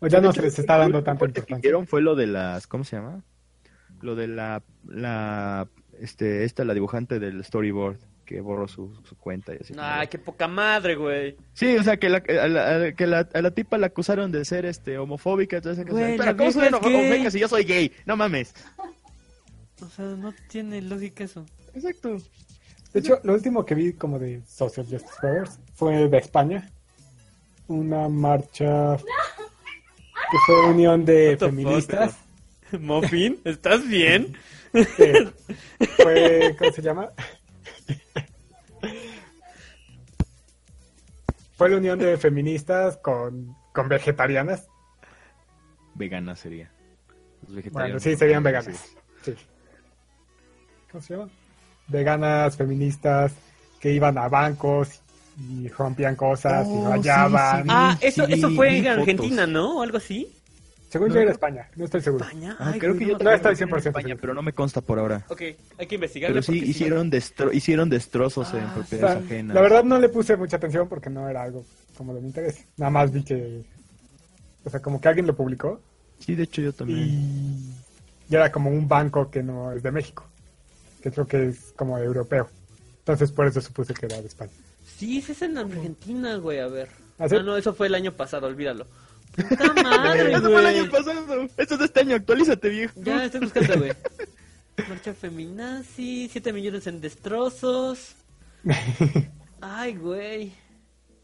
O 0.00 0.06
ya 0.06 0.20
no 0.20 0.28
hecho, 0.30 0.40
se 0.40 0.42
les 0.42 0.58
está 0.58 0.76
dando 0.76 0.98
lo 0.98 1.04
tanta 1.04 1.18
fuerte 1.20 1.34
que 1.34 1.40
importancia. 1.40 1.58
hicieron 1.60 1.86
fue 1.86 2.02
lo 2.02 2.14
de 2.14 2.26
las, 2.26 2.66
¿cómo 2.66 2.84
se 2.84 2.96
llama? 2.96 3.22
Lo 4.02 4.14
de 4.14 4.28
la, 4.28 4.62
la, 4.86 5.66
este, 5.98 6.44
esta, 6.44 6.64
la 6.64 6.74
dibujante 6.74 7.18
del 7.18 7.42
storyboard 7.44 7.96
que 8.24 8.40
borró 8.40 8.66
su, 8.68 8.94
su 9.08 9.16
cuenta 9.16 9.52
y 9.54 9.58
así. 9.60 9.74
Ay, 9.78 10.08
qué 10.08 10.18
poca 10.18 10.48
madre, 10.48 10.94
güey. 10.96 11.36
Sí, 11.52 11.76
o 11.76 11.82
sea, 11.82 11.96
que, 11.98 12.08
la, 12.08 12.18
a, 12.18 12.48
la, 12.48 12.76
a- 12.86 12.92
que 12.92 13.06
la, 13.06 13.28
a 13.32 13.42
la 13.42 13.50
tipa 13.52 13.78
la 13.78 13.86
acusaron 13.88 14.32
de 14.32 14.44
ser 14.44 14.64
este 14.66 14.98
homofóbica. 14.98 15.56
Entonces, 15.58 15.86
Güey, 15.86 16.16
la 16.16 16.24
pero 16.24 16.36
¿cómo 16.36 16.52
soy 16.52 16.68
homofóbica 16.68 17.30
si 17.30 17.38
yo 17.38 17.48
soy 17.48 17.64
gay? 17.64 17.92
No 18.06 18.16
mames. 18.16 18.54
O 19.82 19.88
sea, 19.88 20.04
no 20.06 20.32
tiene 20.48 20.80
lógica 20.82 21.24
eso. 21.24 21.44
Exacto. 21.74 22.16
De 22.92 23.00
hecho, 23.00 23.18
lo 23.24 23.34
último 23.34 23.64
que 23.66 23.74
vi 23.74 23.92
como 23.92 24.18
de 24.18 24.40
Social 24.46 24.86
Justice 24.88 25.14
Warriors 25.22 25.58
fue 25.74 26.08
de 26.08 26.18
España. 26.18 26.70
Una 27.66 28.08
marcha 28.08 28.96
que 28.96 30.38
fue 30.46 30.70
unión 30.70 31.04
de 31.04 31.36
feministas. 31.36 32.16
Muffin, 32.78 33.40
¿estás 33.44 33.86
bien? 33.88 34.34
fue, 34.72 36.56
¿cómo 36.58 36.72
se 36.72 36.82
llama? 36.82 37.10
Fue 41.56 41.68
la 41.70 41.76
unión 41.76 41.98
de 41.98 42.16
feministas 42.18 42.96
con, 42.98 43.54
con 43.72 43.88
vegetarianas. 43.88 44.66
Vegana 45.94 46.34
sería. 46.34 46.70
Los 47.48 47.64
Bueno, 47.72 48.00
sí, 48.00 48.16
serían 48.16 48.42
veganas. 48.42 48.76
Sí. 49.22 49.34
¿Cómo 50.90 51.02
se 51.02 51.14
llama? 51.16 51.30
Veganas, 51.88 52.56
feministas, 52.56 53.32
que 53.80 53.92
iban 53.92 54.18
a 54.18 54.28
bancos 54.28 55.00
y 55.38 55.68
rompían 55.68 56.16
cosas 56.16 56.66
Oh, 56.68 56.80
y 56.88 56.92
rayaban. 56.92 57.62
sí. 57.62 57.68
Ah, 57.70 57.98
eso, 58.00 58.26
sí, 58.26 58.32
eso 58.32 58.50
fue 58.50 58.78
en 58.78 58.84
fotos. 58.84 58.98
Argentina, 58.98 59.46
¿no? 59.46 59.78
O 59.78 59.82
algo 59.82 59.98
así. 59.98 60.32
Según 60.94 61.08
No, 61.08 61.14
yo 61.14 61.20
era 61.22 61.30
no. 61.30 61.32
España, 61.32 61.68
no 61.74 61.84
estoy 61.86 62.00
seguro. 62.02 62.24
España. 62.24 62.56
Ah, 62.60 62.70
Ay, 62.72 62.78
creo 62.78 62.94
que 62.96 63.00
yo 63.04 63.18
no- 63.18 63.30
estoy 63.32 63.52
lo 63.52 63.56
vi 63.58 63.62
en 63.64 63.68
100% 63.68 63.88
España, 63.88 64.06
seguro. 64.06 64.20
pero 64.20 64.34
no 64.34 64.42
me 64.42 64.52
consta 64.52 64.80
por 64.80 65.00
ahora. 65.00 65.26
Ok, 65.28 65.42
hay 65.76 65.86
que 65.88 65.96
investigarlo. 65.96 66.34
Pero 66.34 66.42
sí, 66.44 66.58
hicieron, 66.64 67.10
destro- 67.10 67.52
hicieron 67.52 67.90
destrozos 67.90 68.54
en 68.54 68.60
Ah, 68.60 68.70
O 68.70 68.74
propiedades 68.78 69.18
sea, 69.18 69.26
ajenas. 69.26 69.54
la 69.56 69.60
verdad 69.60 69.82
no 69.82 69.98
le 69.98 70.08
puse 70.08 70.36
mucha 70.36 70.56
atención 70.58 70.88
porque 70.88 71.10
no 71.10 71.28
era 71.28 71.42
algo 71.42 71.64
como 71.96 72.14
de 72.14 72.20
mi 72.20 72.28
interés. 72.28 72.64
Nada 72.76 72.90
más 72.90 73.10
vi 73.10 73.24
que, 73.24 73.64
o 74.64 74.70
sea, 74.70 74.80
como 74.80 75.00
que 75.00 75.08
alguien 75.08 75.26
lo 75.26 75.34
publicó 75.34 75.80
Sí, 76.20 76.36
de 76.36 76.44
hecho 76.44 76.62
yo 76.62 76.72
también. 76.72 77.00
y, 77.00 77.74
y 78.30 78.36
era 78.36 78.52
como 78.52 78.70
un 78.70 78.86
banco 78.86 79.28
que 79.32 79.42
no 79.42 79.72
es 79.72 79.82
de 79.82 79.90
México, 79.90 80.24
que 81.02 81.10
creo 81.10 81.26
que 81.26 81.48
es 81.48 81.72
como 81.74 81.98
europeo. 81.98 82.48
Entonces 83.00 83.32
por 83.32 83.48
eso 83.48 83.60
supuse 83.60 83.92
que 83.94 84.06
era 84.06 84.20
de 84.20 84.28
España. 84.28 84.52
Sí, 84.96 85.18
ese 85.18 85.32
es 85.32 85.42
en 85.42 85.58
Argentina, 85.58 86.36
güey, 86.36 86.60
a 86.60 86.68
ver. 86.68 86.88
¿Ah, 87.18 87.28
sí? 87.28 87.34
Ah, 87.34 87.42
no, 87.42 87.56
eso 87.56 87.74
fue 87.74 87.88
el 87.88 87.96
año 87.96 88.12
pasado, 88.12 88.46
olvídalo. 88.46 88.86
Puta 89.36 89.72
madre, 89.82 90.32
Eso 90.34 90.42
fue 90.42 90.60
el 90.60 90.66
año 90.66 90.90
pasado. 90.90 91.48
Esto 91.56 91.74
es 91.74 91.78
de 91.80 91.84
este 91.86 92.00
año, 92.00 92.16
actualízate, 92.16 92.68
viejo. 92.68 92.94
Ya, 93.02 93.24
estoy 93.24 93.40
buscando, 93.40 93.78
güey. 93.78 93.92
Marcha 94.88 95.14
feminazi, 95.14 96.28
7 96.30 96.52
millones 96.52 96.86
en 96.86 97.00
destrozos. 97.00 98.14
Ay, 99.60 99.94
güey. 99.96 100.52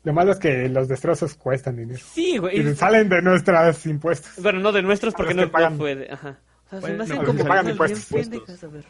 Lo 0.02 0.12
malo 0.12 0.32
es 0.32 0.38
que 0.38 0.68
los 0.68 0.88
destrozos 0.88 1.34
cuestan 1.34 1.76
dinero. 1.76 2.00
Sí, 2.14 2.34
Y 2.34 2.38
güey. 2.38 2.74
salen 2.74 3.08
de 3.08 3.20
nuestros 3.22 3.84
impuestos. 3.86 4.32
Bueno, 4.42 4.60
no 4.60 4.72
de 4.72 4.82
nuestros 4.82 5.14
porque 5.14 5.34
no, 5.34 5.50
pagan. 5.50 5.72
no 5.74 5.78
puede. 5.80 6.10
Ajá. 6.10 6.38
O 6.66 6.70
sea, 6.70 6.80
se 6.80 6.92
me 6.94 7.02
hacen 7.04 7.16
no, 7.16 7.24
como 7.24 7.44
pagan 7.44 7.70
impuestos. 7.70 8.04
pendejas, 8.06 8.64
a 8.64 8.68
ver. 8.68 8.84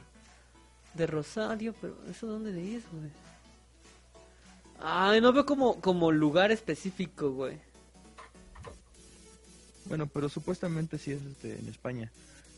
De 0.95 1.07
Rosario, 1.07 1.75
pero 1.81 1.97
¿eso 2.11 2.27
dónde 2.27 2.51
es, 2.77 2.83
güey? 2.93 3.11
Ay, 4.83 5.21
no 5.21 5.33
veo 5.33 5.45
como, 5.47 5.81
como 5.81 6.11
lugar 6.13 6.53
específico, 6.53 7.31
güey. 7.33 7.59
Bueno, 9.87 10.07
pero 10.07 10.29
supuestamente 10.29 10.99
sí 10.99 11.13
es 11.13 11.23
este, 11.23 11.59
en 11.59 11.69
España. 11.69 12.11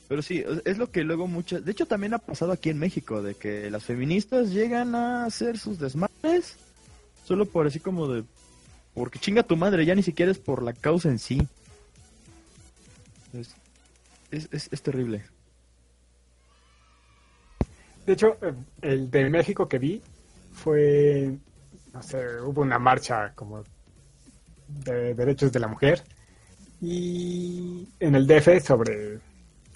Pero 0.08 0.20
sí, 0.22 0.44
es 0.64 0.78
lo 0.78 0.90
que 0.90 1.04
luego 1.04 1.26
muchas... 1.26 1.64
De 1.64 1.72
hecho, 1.72 1.86
también 1.86 2.14
ha 2.14 2.18
pasado 2.18 2.52
aquí 2.52 2.68
en 2.68 2.78
México, 2.78 3.22
de 3.22 3.34
que 3.34 3.70
las 3.70 3.84
feministas 3.84 4.50
llegan 4.50 4.94
a 4.94 5.24
hacer 5.24 5.58
sus 5.58 5.78
desmadres 5.78 6.56
solo 7.24 7.46
por 7.46 7.66
así 7.66 7.80
como 7.80 8.08
de... 8.08 8.24
Porque 8.94 9.18
chinga 9.18 9.42
tu 9.42 9.56
madre, 9.56 9.86
ya 9.86 9.94
ni 9.94 10.02
siquiera 10.02 10.30
es 10.30 10.38
por 10.38 10.62
la 10.62 10.74
causa 10.74 11.08
en 11.08 11.18
sí. 11.18 11.48
Es, 13.32 13.54
es, 14.30 14.48
es, 14.52 14.68
es 14.70 14.82
terrible. 14.82 15.24
De 18.04 18.12
hecho, 18.12 18.36
eh, 18.42 18.52
el 18.82 19.10
de 19.10 19.30
México 19.30 19.68
que 19.68 19.78
vi 19.78 20.02
fue, 20.52 21.38
no 21.94 22.02
sé, 22.02 22.40
hubo 22.42 22.60
una 22.60 22.78
marcha 22.78 23.32
como 23.34 23.64
de 24.68 25.14
derechos 25.14 25.52
de 25.52 25.60
la 25.60 25.68
mujer 25.68 26.02
y 26.82 27.86
en 28.00 28.14
el 28.16 28.26
DF 28.26 28.60
sobre 28.66 29.18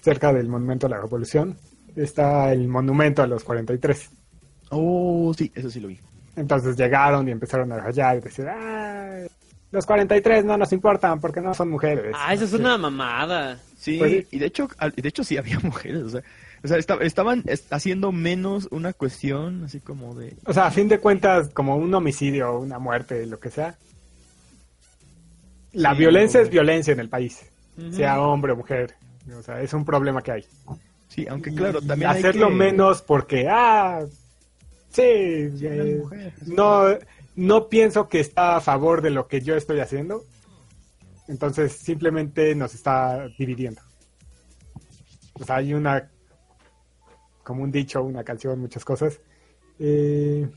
cerca 0.01 0.33
del 0.33 0.47
monumento 0.49 0.87
a 0.87 0.89
la 0.89 0.99
revolución 0.99 1.57
está 1.95 2.51
el 2.51 2.67
monumento 2.67 3.23
a 3.23 3.27
los 3.27 3.43
43. 3.43 4.09
Oh, 4.69 5.33
sí, 5.35 5.51
eso 5.55 5.69
sí 5.71 5.79
lo 5.79 5.87
vi. 5.87 5.97
Entonces 6.35 6.75
llegaron 6.77 7.27
y 7.27 7.31
empezaron 7.31 7.71
a 7.71 7.77
rayar 7.77 8.17
y 8.17 8.19
decir, 8.21 8.45
ah, 8.47 9.21
los 9.71 9.85
43 9.85 10.45
no 10.45 10.57
nos 10.57 10.71
importan 10.73 11.19
porque 11.19 11.41
no 11.41 11.53
son 11.53 11.69
mujeres. 11.69 12.13
Ah, 12.19 12.33
eso 12.33 12.45
es 12.45 12.53
una 12.53 12.77
mamada. 12.77 13.57
Sí, 13.77 13.97
Pues 13.97 14.11
sí. 14.11 14.27
y 14.31 14.39
de 14.39 14.45
hecho, 14.45 14.67
al- 14.77 14.91
de 14.91 15.07
hecho 15.09 15.23
sí 15.23 15.37
había 15.37 15.59
mujeres, 15.63 16.03
o 16.03 16.09
sea, 16.09 16.21
o 16.63 16.67
sea 16.67 16.77
esta- 16.77 16.95
estaban 17.01 17.43
es- 17.47 17.65
haciendo 17.71 18.11
menos 18.11 18.67
una 18.71 18.93
cuestión 18.93 19.63
así 19.63 19.79
como 19.79 20.13
de... 20.13 20.35
O 20.45 20.53
sea, 20.53 20.67
a 20.67 20.71
fin 20.71 20.87
de 20.89 20.99
cuentas, 20.99 21.49
como 21.53 21.75
un 21.77 21.93
homicidio, 21.93 22.59
una 22.59 22.77
muerte, 22.79 23.25
lo 23.25 23.39
que 23.39 23.49
sea. 23.49 23.75
La 25.77 25.91
Sí, 25.93 25.99
violencia 25.99 26.41
es 26.41 26.49
violencia 26.49 26.91
en 26.93 26.99
el 26.99 27.09
país, 27.09 27.39
sea 27.91 28.19
hombre 28.21 28.53
o 28.53 28.55
mujer. 28.55 28.95
O 29.37 29.41
sea, 29.43 29.61
es 29.61 29.73
un 29.73 29.85
problema 29.85 30.21
que 30.23 30.31
hay. 30.31 30.45
Sí, 31.07 31.27
aunque 31.29 31.53
claro, 31.53 31.79
Y 31.81 31.87
también 31.87 32.09
hay 32.11 32.17
hacerlo 32.19 32.47
que- 32.49 32.55
menos 32.55 33.01
porque, 33.03 33.47
ah, 33.49 34.03
sí, 34.89 35.51
Sí, 35.57 35.67
eh, 35.67 35.97
mujeres. 36.01 36.47
no, 36.47 36.85
no 37.35 37.69
pienso 37.69 38.07
que 38.09 38.19
está 38.19 38.55
a 38.57 38.61
favor 38.61 39.01
de 39.01 39.11
lo 39.11 39.27
que 39.27 39.41
yo 39.41 39.55
estoy 39.55 39.79
haciendo. 39.79 40.23
Entonces, 41.27 41.73
simplemente 41.73 42.55
nos 42.55 42.73
está 42.73 43.27
dividiendo. 43.37 43.81
O 45.33 45.43
sea, 45.43 45.57
hay 45.57 45.73
una, 45.73 46.09
como 47.43 47.63
un 47.63 47.71
dicho, 47.71 48.01
una 48.01 48.23
canción, 48.23 48.59
muchas 48.59 48.83
cosas. 48.83 49.19
Eh, 49.77 50.47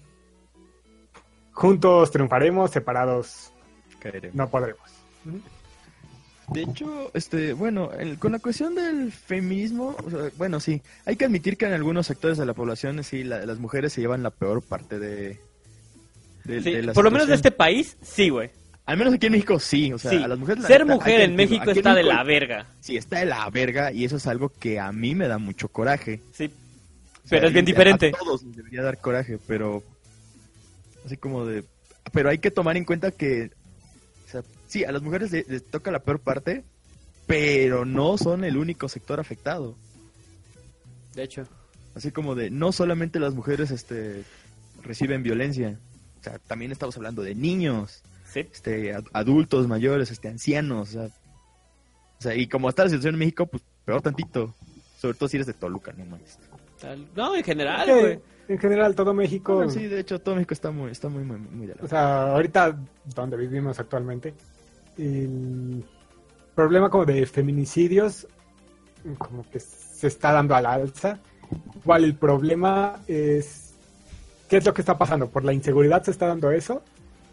juntos 1.52 2.10
triunfaremos, 2.10 2.70
separados 2.70 3.52
Caeremos. 3.98 4.34
no 4.34 4.48
podremos. 4.48 4.80
De 6.48 6.62
hecho, 6.62 7.10
este, 7.14 7.52
bueno, 7.52 7.92
el- 7.92 8.18
con 8.18 8.32
la 8.32 8.40
cuestión 8.40 8.74
del 8.74 9.12
feminismo, 9.12 9.96
o 10.04 10.10
sea, 10.10 10.30
bueno, 10.36 10.58
sí, 10.58 10.82
hay 11.04 11.14
que 11.14 11.26
admitir 11.26 11.56
que 11.56 11.66
en 11.66 11.74
algunos 11.74 12.06
sectores 12.08 12.38
de 12.38 12.46
la 12.46 12.54
población, 12.54 13.04
sí, 13.04 13.22
la- 13.22 13.46
las 13.46 13.58
mujeres 13.58 13.92
se 13.92 14.00
llevan 14.00 14.22
la 14.24 14.30
peor 14.30 14.60
parte 14.62 14.98
de... 14.98 15.38
de- 16.44 16.62
Sí, 16.62 16.72
de 16.72 16.82
la 16.82 16.92
por 16.92 17.04
lo 17.04 17.10
menos 17.12 17.28
de 17.28 17.34
este 17.36 17.52
país, 17.52 17.96
sí, 18.02 18.30
güey. 18.30 18.50
Al 18.84 18.96
menos 18.96 19.14
aquí 19.14 19.26
en 19.26 19.32
México 19.32 19.60
sí, 19.60 19.92
o 19.92 19.98
sea, 19.98 20.10
Sí. 20.10 20.16
a 20.16 20.26
las 20.26 20.36
mujeres... 20.38 20.64
Ser 20.64 20.84
mujer 20.84 21.20
en. 21.20 21.36
México 21.36 21.62
Aquí 21.62 21.70
en 21.70 21.76
está 21.76 21.90
de 21.94 22.02
México, 22.02 22.16
la 22.16 22.24
verga. 22.24 22.66
Sí, 22.80 22.96
está 22.96 23.20
de 23.20 23.26
la 23.26 23.48
verga 23.50 23.92
y 23.92 24.04
eso 24.04 24.16
es 24.16 24.26
algo 24.26 24.48
que 24.48 24.80
a 24.80 24.90
mí 24.90 25.14
me 25.14 25.28
da 25.28 25.38
mucho 25.38 25.68
coraje. 25.68 26.20
Sí. 26.32 26.46
O 26.46 27.28
sea, 27.28 27.38
Pero 27.38 27.46
es 27.46 27.52
bien 27.52 27.64
diferente. 27.64 28.08
A 28.08 28.18
todos 28.18 28.42
les 28.42 28.56
debería 28.56 28.82
dar 28.82 28.98
coraje, 28.98 29.38
pero 29.46 29.84
así 31.06 31.16
como 31.16 31.46
de, 31.46 31.62
pero 32.10 32.30
hay 32.30 32.38
que 32.38 32.50
tomar 32.50 32.76
en 32.76 32.84
cuenta 32.84 33.12
que, 33.12 33.52
sí, 34.70 34.84
a 34.84 34.92
las 34.92 35.02
mujeres 35.02 35.30
les, 35.32 35.46
les 35.48 35.64
toca 35.66 35.90
la 35.90 35.98
peor 36.00 36.20
parte, 36.20 36.64
pero 37.26 37.84
no 37.84 38.16
son 38.16 38.44
el 38.44 38.56
único 38.56 38.88
sector 38.88 39.20
afectado. 39.20 39.76
De 41.14 41.24
hecho. 41.24 41.46
Así 41.94 42.12
como 42.12 42.34
de, 42.36 42.50
no 42.50 42.70
solamente 42.72 43.18
las 43.18 43.34
mujeres, 43.34 43.70
este, 43.72 44.22
reciben 44.82 45.22
violencia, 45.24 45.76
o 46.20 46.22
sea, 46.22 46.38
también 46.38 46.70
estamos 46.72 46.96
hablando 46.96 47.22
de 47.22 47.34
niños, 47.34 48.02
Sí. 48.32 48.40
este, 48.52 48.94
ad- 48.94 49.06
adultos 49.12 49.66
mayores, 49.66 50.10
este, 50.12 50.28
ancianos, 50.28 50.90
o 50.90 50.92
sea, 50.92 51.06
o 51.06 52.22
sea, 52.22 52.34
y 52.36 52.46
como 52.46 52.68
está 52.68 52.84
la 52.84 52.90
situación 52.90 53.14
en 53.14 53.18
México, 53.18 53.46
pues 53.46 53.62
peor 53.84 54.02
tantito, 54.02 54.54
sobre 55.00 55.14
todo 55.18 55.28
si 55.28 55.36
eres 55.38 55.48
de 55.48 55.54
Toluca, 55.54 55.92
no. 55.92 56.04
Tal- 56.80 57.08
No, 57.16 57.34
en 57.34 57.42
general, 57.42 57.88
güey. 57.88 58.20
en 58.48 58.58
general, 58.58 58.94
todo 58.94 59.12
México, 59.12 59.56
Bueno, 59.56 59.70
sí, 59.72 59.86
de 59.88 59.98
hecho, 60.00 60.20
todo 60.20 60.36
México 60.36 60.54
está 60.54 60.70
muy, 60.70 60.92
está 60.92 61.08
muy, 61.08 61.24
muy, 61.24 61.38
muy 61.38 61.66
de 61.66 61.74
la 61.74 61.82
o 61.82 61.88
sea, 61.88 62.32
ahorita 62.32 62.78
donde 63.16 63.36
vivimos 63.36 63.80
actualmente, 63.80 64.32
el 64.98 65.84
problema 66.54 66.90
como 66.90 67.04
de 67.06 67.24
feminicidios 67.26 68.26
como 69.18 69.48
que 69.50 69.60
se 69.60 70.06
está 70.08 70.32
dando 70.32 70.54
a 70.54 70.60
la 70.60 70.72
alza. 70.74 71.18
Igual 71.82 72.04
el 72.04 72.14
problema 72.14 73.00
es 73.06 73.74
qué 74.48 74.58
es 74.58 74.64
lo 74.66 74.74
que 74.74 74.82
está 74.82 74.98
pasando. 74.98 75.28
Por 75.28 75.44
la 75.44 75.52
inseguridad 75.52 76.02
se 76.02 76.10
está 76.10 76.26
dando 76.26 76.50
eso, 76.50 76.82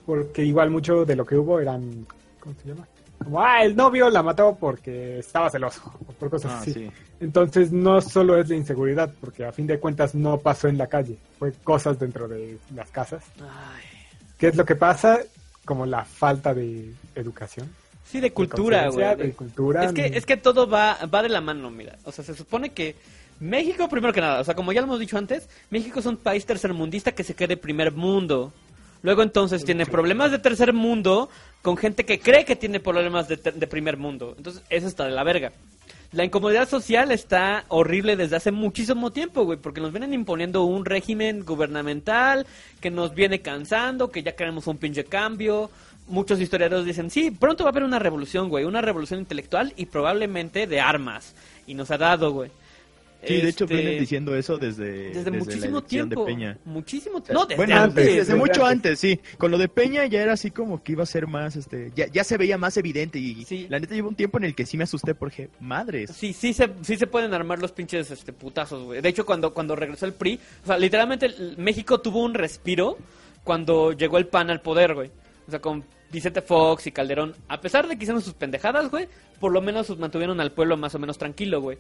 porque 0.05 0.43
igual 0.43 0.69
mucho 0.69 1.03
de 1.05 1.15
lo 1.15 1.25
que 1.25 1.35
hubo 1.35 1.59
eran, 1.59 2.05
¿cómo 2.39 2.55
se 2.61 2.69
llama? 2.69 2.88
Como, 3.23 3.41
ah, 3.41 3.63
el 3.63 3.75
novio 3.75 4.09
la 4.09 4.21
mató 4.23 4.55
porque 4.59 5.19
estaba 5.19 5.49
celoso, 5.49 5.81
o 6.07 6.13
por 6.13 6.29
cosas 6.29 6.51
Ah, 6.53 6.59
así. 6.59 6.73
sí. 6.73 6.91
Entonces 7.19 7.71
no 7.71 7.99
solo 7.99 8.38
es 8.38 8.47
la 8.47 8.55
inseguridad, 8.55 9.11
porque 9.19 9.43
a 9.43 9.51
fin 9.51 9.65
de 9.67 9.79
cuentas 9.79 10.13
no 10.15 10.38
pasó 10.38 10.67
en 10.67 10.77
la 10.77 10.88
calle, 10.88 11.17
fue 11.39 11.51
cosas 11.63 11.99
dentro 11.99 12.27
de 12.27 12.57
las 12.75 12.89
casas. 12.91 13.23
Ay. 13.41 13.84
¿Qué 14.38 14.47
es 14.49 14.55
lo 14.55 14.63
que 14.65 14.75
pasa? 14.75 15.19
Como 15.68 15.85
la 15.85 16.03
falta 16.06 16.53
de 16.53 16.91
educación. 17.14 17.69
Sí, 18.03 18.19
de 18.22 18.31
cultura, 18.31 18.89
güey. 18.89 19.15
De 19.18 19.31
cultura. 19.34 19.84
Es 19.84 19.91
que, 19.91 20.06
es 20.18 20.26
que 20.26 20.38
todo 20.38 20.68
va, 20.68 20.98
va 21.14 21.22
de 21.22 21.27
la 21.30 21.41
mano, 21.41 21.69
mira. 21.69 21.98
O 22.06 22.11
sea, 22.14 22.23
se 22.23 22.34
supone 22.34 22.69
que 22.69 22.95
México, 23.41 23.89
primero 23.89 24.14
que 24.14 24.22
nada, 24.22 24.39
o 24.39 24.44
sea, 24.45 24.56
como 24.56 24.72
ya 24.72 24.80
lo 24.80 24.88
hemos 24.88 24.99
dicho 24.99 25.18
antes, 25.18 25.49
México 25.69 25.99
es 25.99 26.06
un 26.06 26.15
país 26.18 26.45
tercermundista 26.45 27.11
que 27.11 27.26
se 27.26 27.35
cree 27.35 27.49
de 27.49 27.57
primer 27.57 27.91
mundo. 27.91 28.53
Luego 29.02 29.23
entonces 29.23 29.64
tiene 29.65 29.85
problemas 29.85 30.31
de 30.31 30.39
tercer 30.39 30.72
mundo 30.72 31.30
con 31.61 31.76
gente 31.76 32.06
que 32.06 32.19
cree 32.19 32.45
que 32.45 32.56
tiene 32.56 32.80
problemas 32.80 33.27
de, 33.27 33.35
ter- 33.38 33.53
de 33.56 33.68
primer 33.68 33.98
mundo. 33.98 34.35
Entonces, 34.38 34.64
eso 34.69 34.88
está 34.88 35.03
de 35.03 35.11
la 35.11 35.23
verga. 35.26 35.52
La 36.13 36.23
incomodidad 36.23 36.69
social 36.69 37.11
está 37.11 37.65
horrible 37.67 38.15
desde 38.15 38.38
hace 38.38 38.51
muchísimo 38.51 39.11
tiempo, 39.11 39.43
güey, 39.43 39.59
porque 39.59 39.81
nos 39.81 39.91
vienen 39.91 40.13
imponiendo 40.13 40.63
un 40.63 40.85
régimen 40.85 41.43
gubernamental 41.43 42.47
que 42.79 42.89
nos 42.89 43.13
viene 43.13 43.41
cansando, 43.41 44.09
que 44.09 44.23
ya 44.23 44.34
queremos 44.34 44.67
un 44.67 44.77
pinche 44.77 45.03
cambio. 45.03 45.69
Muchos 46.07 46.39
historiadores 46.39 46.85
dicen, 46.85 47.09
sí, 47.09 47.31
pronto 47.31 47.65
va 47.65 47.69
a 47.69 47.71
haber 47.71 47.84
una 47.84 47.99
revolución, 47.99 48.47
güey, 48.47 48.63
una 48.63 48.79
revolución 48.79 49.19
intelectual 49.19 49.73
y 49.75 49.88
probablemente 49.88 50.65
de 50.65 50.79
armas. 50.79 51.35
Y 51.67 51.73
nos 51.73 51.91
ha 51.91 51.97
dado, 51.97 52.31
güey. 52.31 52.51
Sí, 53.27 53.41
de 53.41 53.49
hecho 53.49 53.63
Este, 53.65 53.75
vienen 53.75 53.99
diciendo 53.99 54.35
eso 54.35 54.57
desde, 54.57 55.11
desde, 55.11 55.31
muchísimo 55.31 55.83
tiempo. 55.83 56.25
de 56.25 56.31
Peña. 56.33 56.57
Muchísimo 56.65 57.23
No, 57.31 57.45
desde 57.45 57.55
bueno, 57.57 57.75
antes. 57.75 57.95
desde, 58.05 58.17
desde 58.19 58.35
mucho 58.35 58.65
antes. 58.65 58.91
antes, 58.91 58.99
sí. 58.99 59.19
Con 59.37 59.51
lo 59.51 59.57
de 59.57 59.67
Peña 59.67 60.05
ya 60.05 60.21
era 60.21 60.33
así 60.33 60.51
como 60.51 60.81
que 60.83 60.93
iba 60.93 61.03
a 61.03 61.07
ser 61.07 61.27
más, 61.27 61.55
este, 61.55 61.91
ya, 61.95 62.07
ya 62.07 62.23
se 62.23 62.37
veía 62.37 62.57
más 62.57 62.77
evidente 62.77 63.19
y 63.19 63.43
Sí. 63.45 63.67
la 63.69 63.79
neta 63.79 63.93
llevo 63.95 64.09
un 64.09 64.15
tiempo 64.15 64.37
en 64.37 64.45
el 64.45 64.55
que 64.55 64.65
sí 64.65 64.77
me 64.77 64.83
asusté 64.85 65.15
porque, 65.15 65.49
madres. 65.59 66.11
Sí, 66.11 66.33
sí 66.33 66.53
se, 66.53 66.69
sí 66.81 66.97
se 66.97 67.07
pueden 67.07 67.33
armar 67.33 67.59
los 67.59 67.71
pinches 67.71 68.09
este, 68.11 68.33
putazos, 68.33 68.83
güey. 68.83 69.01
De 69.01 69.09
hecho, 69.09 69.25
cuando, 69.25 69.53
cuando 69.53 69.75
regresó 69.75 70.05
el 70.05 70.13
PRI, 70.13 70.39
o 70.63 70.67
sea, 70.67 70.77
literalmente 70.77 71.29
México 71.57 71.99
tuvo 71.99 72.23
un 72.23 72.33
respiro 72.33 72.97
cuando 73.43 73.91
llegó 73.93 74.17
el 74.17 74.27
PAN 74.27 74.49
al 74.49 74.61
poder, 74.61 74.93
güey. 74.93 75.09
O 75.47 75.51
sea, 75.51 75.61
con 75.61 75.83
Vicente 76.11 76.41
Fox 76.41 76.87
y 76.87 76.91
Calderón, 76.91 77.35
a 77.47 77.59
pesar 77.61 77.87
de 77.87 77.97
que 77.97 78.03
hicieron 78.03 78.21
sus 78.21 78.33
pendejadas, 78.33 78.89
güey, 78.89 79.07
por 79.39 79.51
lo 79.51 79.61
menos 79.61 79.87
sus 79.87 79.97
mantuvieron 79.97 80.39
al 80.41 80.51
pueblo 80.51 80.75
más 80.77 80.95
o 80.95 80.99
menos 80.99 81.17
tranquilo, 81.17 81.61
güey. 81.61 81.77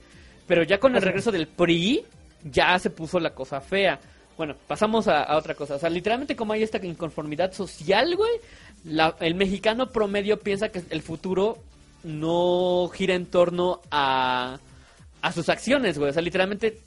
Pero 0.47 0.63
ya 0.63 0.79
con 0.79 0.95
el 0.95 1.01
regreso 1.01 1.31
del 1.31 1.47
PRI, 1.47 2.03
ya 2.43 2.79
se 2.79 2.89
puso 2.89 3.19
la 3.19 3.31
cosa 3.35 3.59
fea. 3.61 3.99
Bueno, 4.37 4.55
pasamos 4.67 5.07
a, 5.07 5.23
a 5.23 5.37
otra 5.37 5.55
cosa. 5.55 5.75
O 5.75 5.79
sea, 5.79 5.89
literalmente 5.89 6.35
como 6.35 6.53
hay 6.53 6.63
esta 6.63 6.83
inconformidad 6.85 7.51
social, 7.53 8.15
güey, 8.15 8.31
la- 8.85 9.15
el 9.19 9.35
mexicano 9.35 9.89
promedio 9.91 10.39
piensa 10.39 10.69
que 10.69 10.83
el 10.89 11.01
futuro 11.01 11.57
no 12.03 12.89
gira 12.93 13.15
en 13.15 13.25
torno 13.25 13.81
a, 13.91 14.57
a 15.21 15.31
sus 15.33 15.49
acciones, 15.49 15.97
güey. 15.97 16.11
O 16.11 16.13
sea, 16.13 16.21
literalmente 16.21 16.79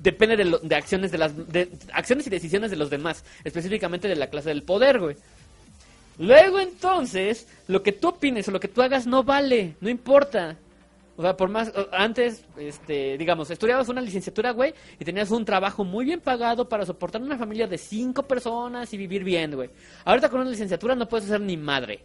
depende 0.00 0.36
de, 0.36 0.44
lo- 0.44 0.58
de 0.58 0.74
acciones 0.74 1.10
de 1.12 1.18
las 1.18 1.34
de 1.50 1.70
acciones 1.92 2.26
y 2.26 2.30
decisiones 2.30 2.70
de 2.70 2.76
los 2.76 2.90
demás, 2.90 3.24
específicamente 3.44 4.08
de 4.08 4.16
la 4.16 4.26
clase 4.26 4.50
del 4.50 4.62
poder, 4.64 4.98
güey. 5.00 5.16
Luego 6.18 6.58
entonces, 6.60 7.46
lo 7.68 7.82
que 7.82 7.92
tú 7.92 8.08
opines 8.08 8.48
o 8.48 8.50
lo 8.50 8.60
que 8.60 8.68
tú 8.68 8.82
hagas 8.82 9.06
no 9.06 9.22
vale, 9.22 9.76
no 9.80 9.88
importa. 9.88 10.56
O 11.16 11.22
sea, 11.22 11.36
por 11.36 11.48
más, 11.48 11.72
antes, 11.92 12.44
este, 12.58 13.16
digamos, 13.16 13.50
estudiabas 13.50 13.88
una 13.88 14.02
licenciatura, 14.02 14.50
güey, 14.50 14.74
y 14.98 15.04
tenías 15.04 15.30
un 15.30 15.44
trabajo 15.46 15.82
muy 15.82 16.04
bien 16.04 16.20
pagado 16.20 16.68
para 16.68 16.84
soportar 16.84 17.22
una 17.22 17.38
familia 17.38 17.66
de 17.66 17.78
cinco 17.78 18.22
personas 18.22 18.92
y 18.92 18.98
vivir 18.98 19.24
bien, 19.24 19.54
güey. 19.54 19.70
Ahorita 20.04 20.28
con 20.28 20.40
una 20.40 20.50
licenciatura 20.50 20.94
no 20.94 21.08
puedes 21.08 21.26
hacer 21.26 21.40
ni 21.40 21.56
madre. 21.56 22.00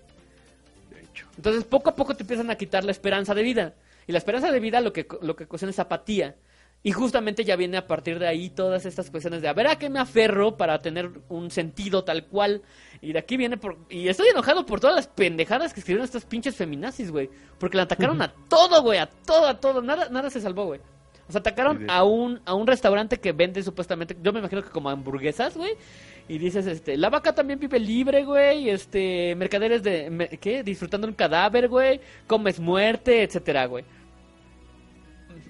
Entonces, 1.35 1.65
poco 1.65 1.89
a 1.89 1.95
poco 1.95 2.15
te 2.15 2.23
empiezan 2.23 2.49
a 2.51 2.55
quitar 2.55 2.85
la 2.85 2.91
esperanza 2.91 3.33
de 3.33 3.43
vida. 3.43 3.73
Y 4.07 4.13
la 4.13 4.17
esperanza 4.17 4.49
de 4.49 4.59
vida 4.59 4.79
lo 4.79 4.93
que, 4.93 5.05
lo 5.21 5.35
que 5.35 5.43
ocasiona 5.43 5.71
es 5.71 5.79
apatía. 5.79 6.35
Y 6.83 6.93
justamente 6.93 7.43
ya 7.43 7.55
viene 7.55 7.77
a 7.77 7.85
partir 7.85 8.17
de 8.17 8.27
ahí 8.27 8.49
todas 8.49 8.87
estas 8.87 9.11
cuestiones 9.11 9.43
de 9.43 9.47
a 9.47 9.53
ver 9.53 9.67
a 9.67 9.77
qué 9.77 9.87
me 9.89 9.99
aferro 9.99 10.57
para 10.57 10.79
tener 10.81 11.11
un 11.29 11.51
sentido 11.51 12.03
tal 12.03 12.25
cual. 12.25 12.63
Y 13.01 13.13
de 13.13 13.19
aquí 13.19 13.37
viene 13.37 13.57
por... 13.57 13.77
Y 13.89 14.07
estoy 14.07 14.29
enojado 14.29 14.65
por 14.65 14.79
todas 14.79 14.95
las 14.95 15.05
pendejadas 15.07 15.73
que 15.73 15.79
escribieron 15.81 16.05
estos 16.05 16.25
pinches 16.25 16.55
feminazis, 16.55 17.11
güey. 17.11 17.29
Porque 17.59 17.77
le 17.77 17.83
atacaron 17.83 18.19
a 18.23 18.33
todo, 18.49 18.81
güey, 18.81 18.97
a 18.97 19.05
todo, 19.07 19.45
a 19.45 19.59
todo. 19.59 19.81
Nada, 19.83 20.09
nada 20.09 20.31
se 20.31 20.41
salvó, 20.41 20.65
güey. 20.65 20.79
O 21.27 21.31
sea, 21.31 21.39
atacaron 21.39 21.85
a 21.89 22.03
un, 22.03 22.41
a 22.45 22.55
un 22.55 22.65
restaurante 22.67 23.19
que 23.19 23.31
vende 23.31 23.61
supuestamente, 23.63 24.17
yo 24.21 24.33
me 24.33 24.39
imagino 24.39 24.61
que 24.63 24.69
como 24.69 24.89
hamburguesas, 24.89 25.55
güey. 25.55 25.73
Y 26.27 26.37
dices, 26.39 26.65
este, 26.65 26.97
la 26.97 27.09
vaca 27.09 27.33
también 27.35 27.59
vive 27.59 27.79
libre, 27.79 28.25
güey. 28.25 28.69
Este, 28.69 29.35
mercaderes 29.35 29.83
de, 29.83 30.09
me- 30.09 30.29
¿qué? 30.29 30.63
Disfrutando 30.63 31.07
un 31.07 31.13
cadáver, 31.13 31.67
güey. 31.69 32.01
Comes 32.27 32.59
muerte, 32.59 33.23
etcétera, 33.23 33.65
güey. 33.67 33.85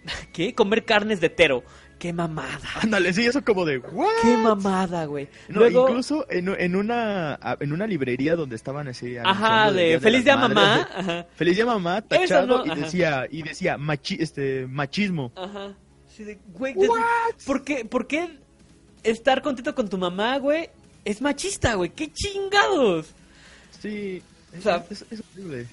¿Qué? 0.34 0.54
Comer 0.54 0.86
carnes 0.86 1.20
de 1.22 1.30
tero. 1.30 1.64
Qué 2.00 2.12
mamada. 2.14 2.60
Ándale, 2.82 3.14
sí, 3.14 3.24
eso 3.28 3.44
como 3.44 3.64
de, 3.64 3.78
¿what? 3.78 4.08
Qué 4.24 4.36
mamada, 4.36 5.06
güey. 5.06 5.28
No, 5.50 5.60
Luego, 5.60 5.88
incluso 5.88 6.26
en, 6.32 6.50
en 6.50 6.76
una 6.76 7.38
en 7.60 7.72
una 7.74 7.86
librería 7.86 8.36
donde 8.36 8.56
estaban 8.56 8.88
así 8.88 9.18
ajá, 9.18 9.72
de 9.72 10.00
feliz 10.00 10.24
día 10.24 10.36
mamá. 10.36 10.90
Ajá. 10.96 11.28
Feliz 11.36 11.58
día 11.58 11.66
mamá, 11.68 12.02
tachado 12.02 12.66
no, 12.66 12.66
y 12.76 12.80
decía 12.80 13.28
y 13.30 13.44
decía 13.44 13.78
machi, 13.78 14.18
este 14.20 14.66
machismo. 14.66 15.32
Ajá. 15.36 15.74
Sí, 16.18 16.24
de, 16.24 16.40
güey, 16.54 16.74
desde- 16.74 16.90
¿por 17.46 17.64
qué, 17.64 17.86
¿por 17.86 18.08
qué 18.08 18.40
estar 19.04 19.44
contento 19.44 19.76
con 19.76 19.88
tu 19.88 20.00
mamá, 20.00 20.40
güey? 20.40 20.72
Es 21.06 21.22
machista, 21.22 21.76
güey. 21.76 21.92
¡Qué 21.92 22.12
chingados! 22.12 23.14
Sí, 23.80 24.24
O 24.58 24.62
sea- 24.62 24.84
es, 24.90 25.06
es 25.12 25.22
horrible. 25.34 25.68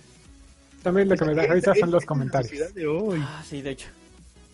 También 0.82 1.08
lo 1.08 1.16
que 1.16 1.24
me 1.24 1.34
da 1.34 1.44
Es- 1.44 1.50
risa 1.50 1.72
es- 1.72 1.80
son 1.80 1.90
los 1.90 2.02
es 2.02 2.06
comentarios. 2.06 2.50
sociedad 2.50 2.70
de 2.74 2.86
hoy. 2.86 3.18
Ah, 3.22 3.42
sí, 3.48 3.62
de 3.62 3.70
hecho. 3.70 3.88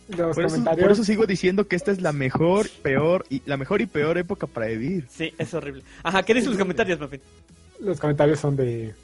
Los 0.09 0.35
Por 0.35 0.45
eso, 0.45 0.55
comentarios. 0.55 0.83
por 0.85 0.93
eso 0.93 1.05
sigo 1.05 1.27
diciendo 1.27 1.67
que 1.67 1.77
esta 1.77 1.91
es 1.91 2.03
la 2.03 2.13
mejor, 2.13 2.69
peor 2.83 3.25
y 3.31 3.41
la 3.47 3.57
mejor 3.57 3.81
y 3.81 3.87
peor 3.87 4.19
época 4.19 4.47
para 4.47 4.67
vivir. 4.67 5.07
Sí, 5.11 5.33
es 5.39 5.55
horrible. 5.55 5.83
Ajá, 6.03 6.23
¿qué 6.23 6.35
dicen 6.35 6.51
los 6.51 6.59
comentarios, 6.59 7.01
Muffin? 7.01 7.21
los 7.81 7.99
comentarios 7.99 8.39
son 8.39 8.55
de 8.57 8.95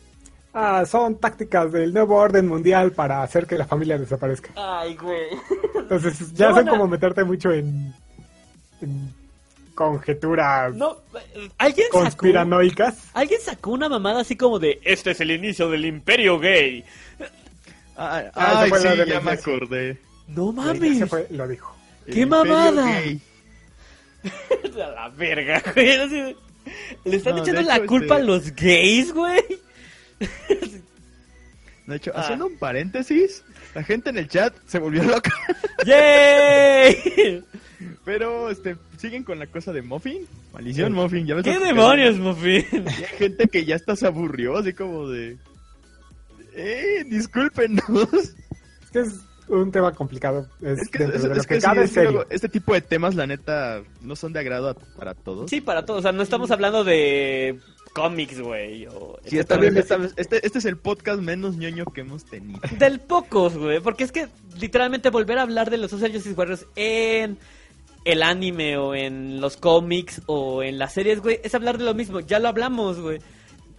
ah, 0.55 0.85
son 0.87 1.19
tácticas 1.19 1.73
del 1.73 1.93
nuevo 1.95 2.17
orden 2.17 2.47
mundial 2.47 2.93
para 2.93 3.23
hacer 3.23 3.47
que 3.47 3.57
la 3.59 3.67
familia 3.67 3.97
desaparezca. 3.99 4.51
Ay, 4.57 4.95
güey. 4.97 5.27
Entonces 5.77 6.33
ya 6.35 6.51
No 6.51 6.57
son 6.57 6.69
a- 6.69 6.71
como 6.71 6.87
meterte 6.87 7.25
mucho 7.25 7.51
en, 7.53 7.95
en 8.83 9.13
conjeturas 9.75 10.75
No, 10.75 10.99
¿alguien 11.57 11.87
sacó, 11.91 12.01
conspiranoicas. 12.03 12.99
alguien 13.15 13.41
sacó 13.41 13.71
una 13.71 13.89
mamada 13.89 14.21
así 14.21 14.37
como 14.37 14.59
de 14.59 14.79
Este 14.85 15.13
es 15.13 15.21
el 15.23 15.31
inicio 15.31 15.71
del 15.71 15.87
imperio 15.87 16.39
gay. 16.39 16.85
Ah, 17.97 18.25
Ah, 18.35 18.61
ay, 18.63 18.71
sí, 18.81 18.89
ya 19.09 19.21
me 19.21 19.31
acordé. 19.33 19.99
No 20.35 20.53
mames. 20.53 21.09
fue, 21.09 21.27
lo 21.31 21.47
dijo. 21.49 21.75
¡Qué 22.11 22.27
mamada! 22.27 23.01
la 24.77 25.09
verga, 25.11 25.63
güey. 25.75 26.37
Le 27.05 27.17
están 27.17 27.37
No, 27.37 27.43
echando 27.43 27.63
la 27.63 27.85
culpa 27.87 28.15
este- 28.19 28.23
a 28.23 28.27
los 28.27 28.55
gays, 28.55 29.13
güey. 29.13 29.43
De 31.87 31.97
hecho, 31.97 32.13
Ah. 32.15 32.21
haciendo 32.21 32.47
un 32.47 32.57
paréntesis, 32.57 33.43
la 33.75 33.83
gente 33.83 34.11
en 34.11 34.19
el 34.19 34.29
chat 34.29 34.55
se 34.67 34.79
volvió 34.79 35.03
loca. 35.03 35.33
¡Yay! 35.87 37.43
Pero 38.05 38.51
este 38.51 38.77
siguen 38.99 39.25
con 39.25 39.39
la 39.39 39.47
cosa 39.47 39.73
de 39.73 39.83
Muffin. 39.83 40.27
Maldición 40.53 40.93
Muffin, 40.93 41.27
ya 41.27 41.35
ves 41.35 41.45
¿Qué 41.45 41.55
lo 41.55 41.61
que- 41.61 41.67
demonios, 41.67 42.17
Muffin? 42.19 42.65
Y 42.73 42.77
hay 43.05 43.17
gente 43.19 43.49
que 43.49 43.65
ya 43.65 43.77
hasta 43.77 43.97
se 43.97 44.07
aburrió, 44.07 44.59
así 44.59 44.73
como 44.73 45.09
de. 45.09 45.37
Eh, 46.55 47.05
discúlpenos. 47.09 47.83
Es 48.13 48.91
que 48.93 49.01
es 49.01 49.15
un 49.51 49.71
tema 49.73 49.93
complicado. 49.93 50.47
Es, 50.63 50.81
Es 50.81 50.89
que, 50.89 51.03
es- 51.05 51.11
de 51.11 51.17
es 51.17 51.25
lo 51.25 51.35
que 51.35 51.47
que 51.47 51.61
sí, 51.61 51.67
cabe 51.67 51.83
es 51.85 51.91
que 51.91 51.95
serio. 51.95 52.11
luego 52.13 52.31
este 52.31 52.49
tipo 52.49 52.73
de 52.75 52.81
temas, 52.81 53.15
la 53.15 53.27
neta, 53.27 53.83
no 54.03 54.17
son 54.17 54.33
de 54.33 54.41
agrado 54.41 54.69
a- 54.71 54.75
para 54.75 55.15
todos. 55.15 55.51
Sí, 55.51 55.61
para 55.61 55.85
todos. 55.85 56.01
O 56.01 56.03
sea, 56.03 56.13
no 56.13 56.23
estamos 56.23 56.51
hablando 56.51 56.85
de 56.85 57.59
cómics, 57.93 58.41
güey. 58.41 58.87
o 58.87 59.19
Sí, 59.27 59.39
esta 59.39 59.57
vez- 59.57 59.75
esta 59.77 59.97
vez- 59.97 60.15
este, 60.17 60.47
este 60.47 60.59
es 60.59 60.65
el 60.65 60.77
podcast 60.77 61.21
menos 61.21 61.57
ñoño 61.57 61.85
que 61.87 62.03
hemos 62.03 62.25
tenido. 62.25 62.61
Del 62.79 63.01
pocos, 63.01 63.57
güey. 63.57 63.81
Porque 63.81 64.05
es 64.05 64.13
que 64.13 64.29
literalmente 64.59 65.11
volver 65.11 65.39
a 65.39 65.43
hablar 65.43 65.71
de 65.71 65.77
los 65.79 65.91
Social 65.91 66.13
Justice 66.13 66.35
Warriors 66.35 66.67
en 66.77 67.37
el 68.05 68.23
anime 68.23 68.77
o 68.79 68.95
en 68.95 69.41
los 69.41 69.57
cómics 69.57 70.23
o 70.27 70.63
en 70.63 70.79
las 70.79 70.95
series, 70.95 71.21
güey, 71.21 71.41
es 71.43 71.55
hablar 71.55 71.77
de 71.79 71.85
lo 71.85 71.95
mismo. 71.95 72.21
Ya 72.21 72.39
lo 72.39 72.49
hablamos, 72.49 72.99
güey. 73.01 73.19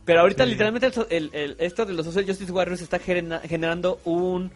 Pero 0.04 0.22
ahorita 0.22 0.44
Sí. 0.44 0.52
literalmente 0.52 0.88
el 0.88 0.94
so- 0.94 1.08
el- 1.10 1.30
el- 1.34 1.56
esto 1.60 1.86
de 1.86 1.94
los 1.94 2.06
Social 2.06 2.26
Justice 2.26 2.52
Warriors 2.52 2.82
está 2.82 3.00
genera- 3.00 3.40
generando 3.40 4.00
un 4.04 4.52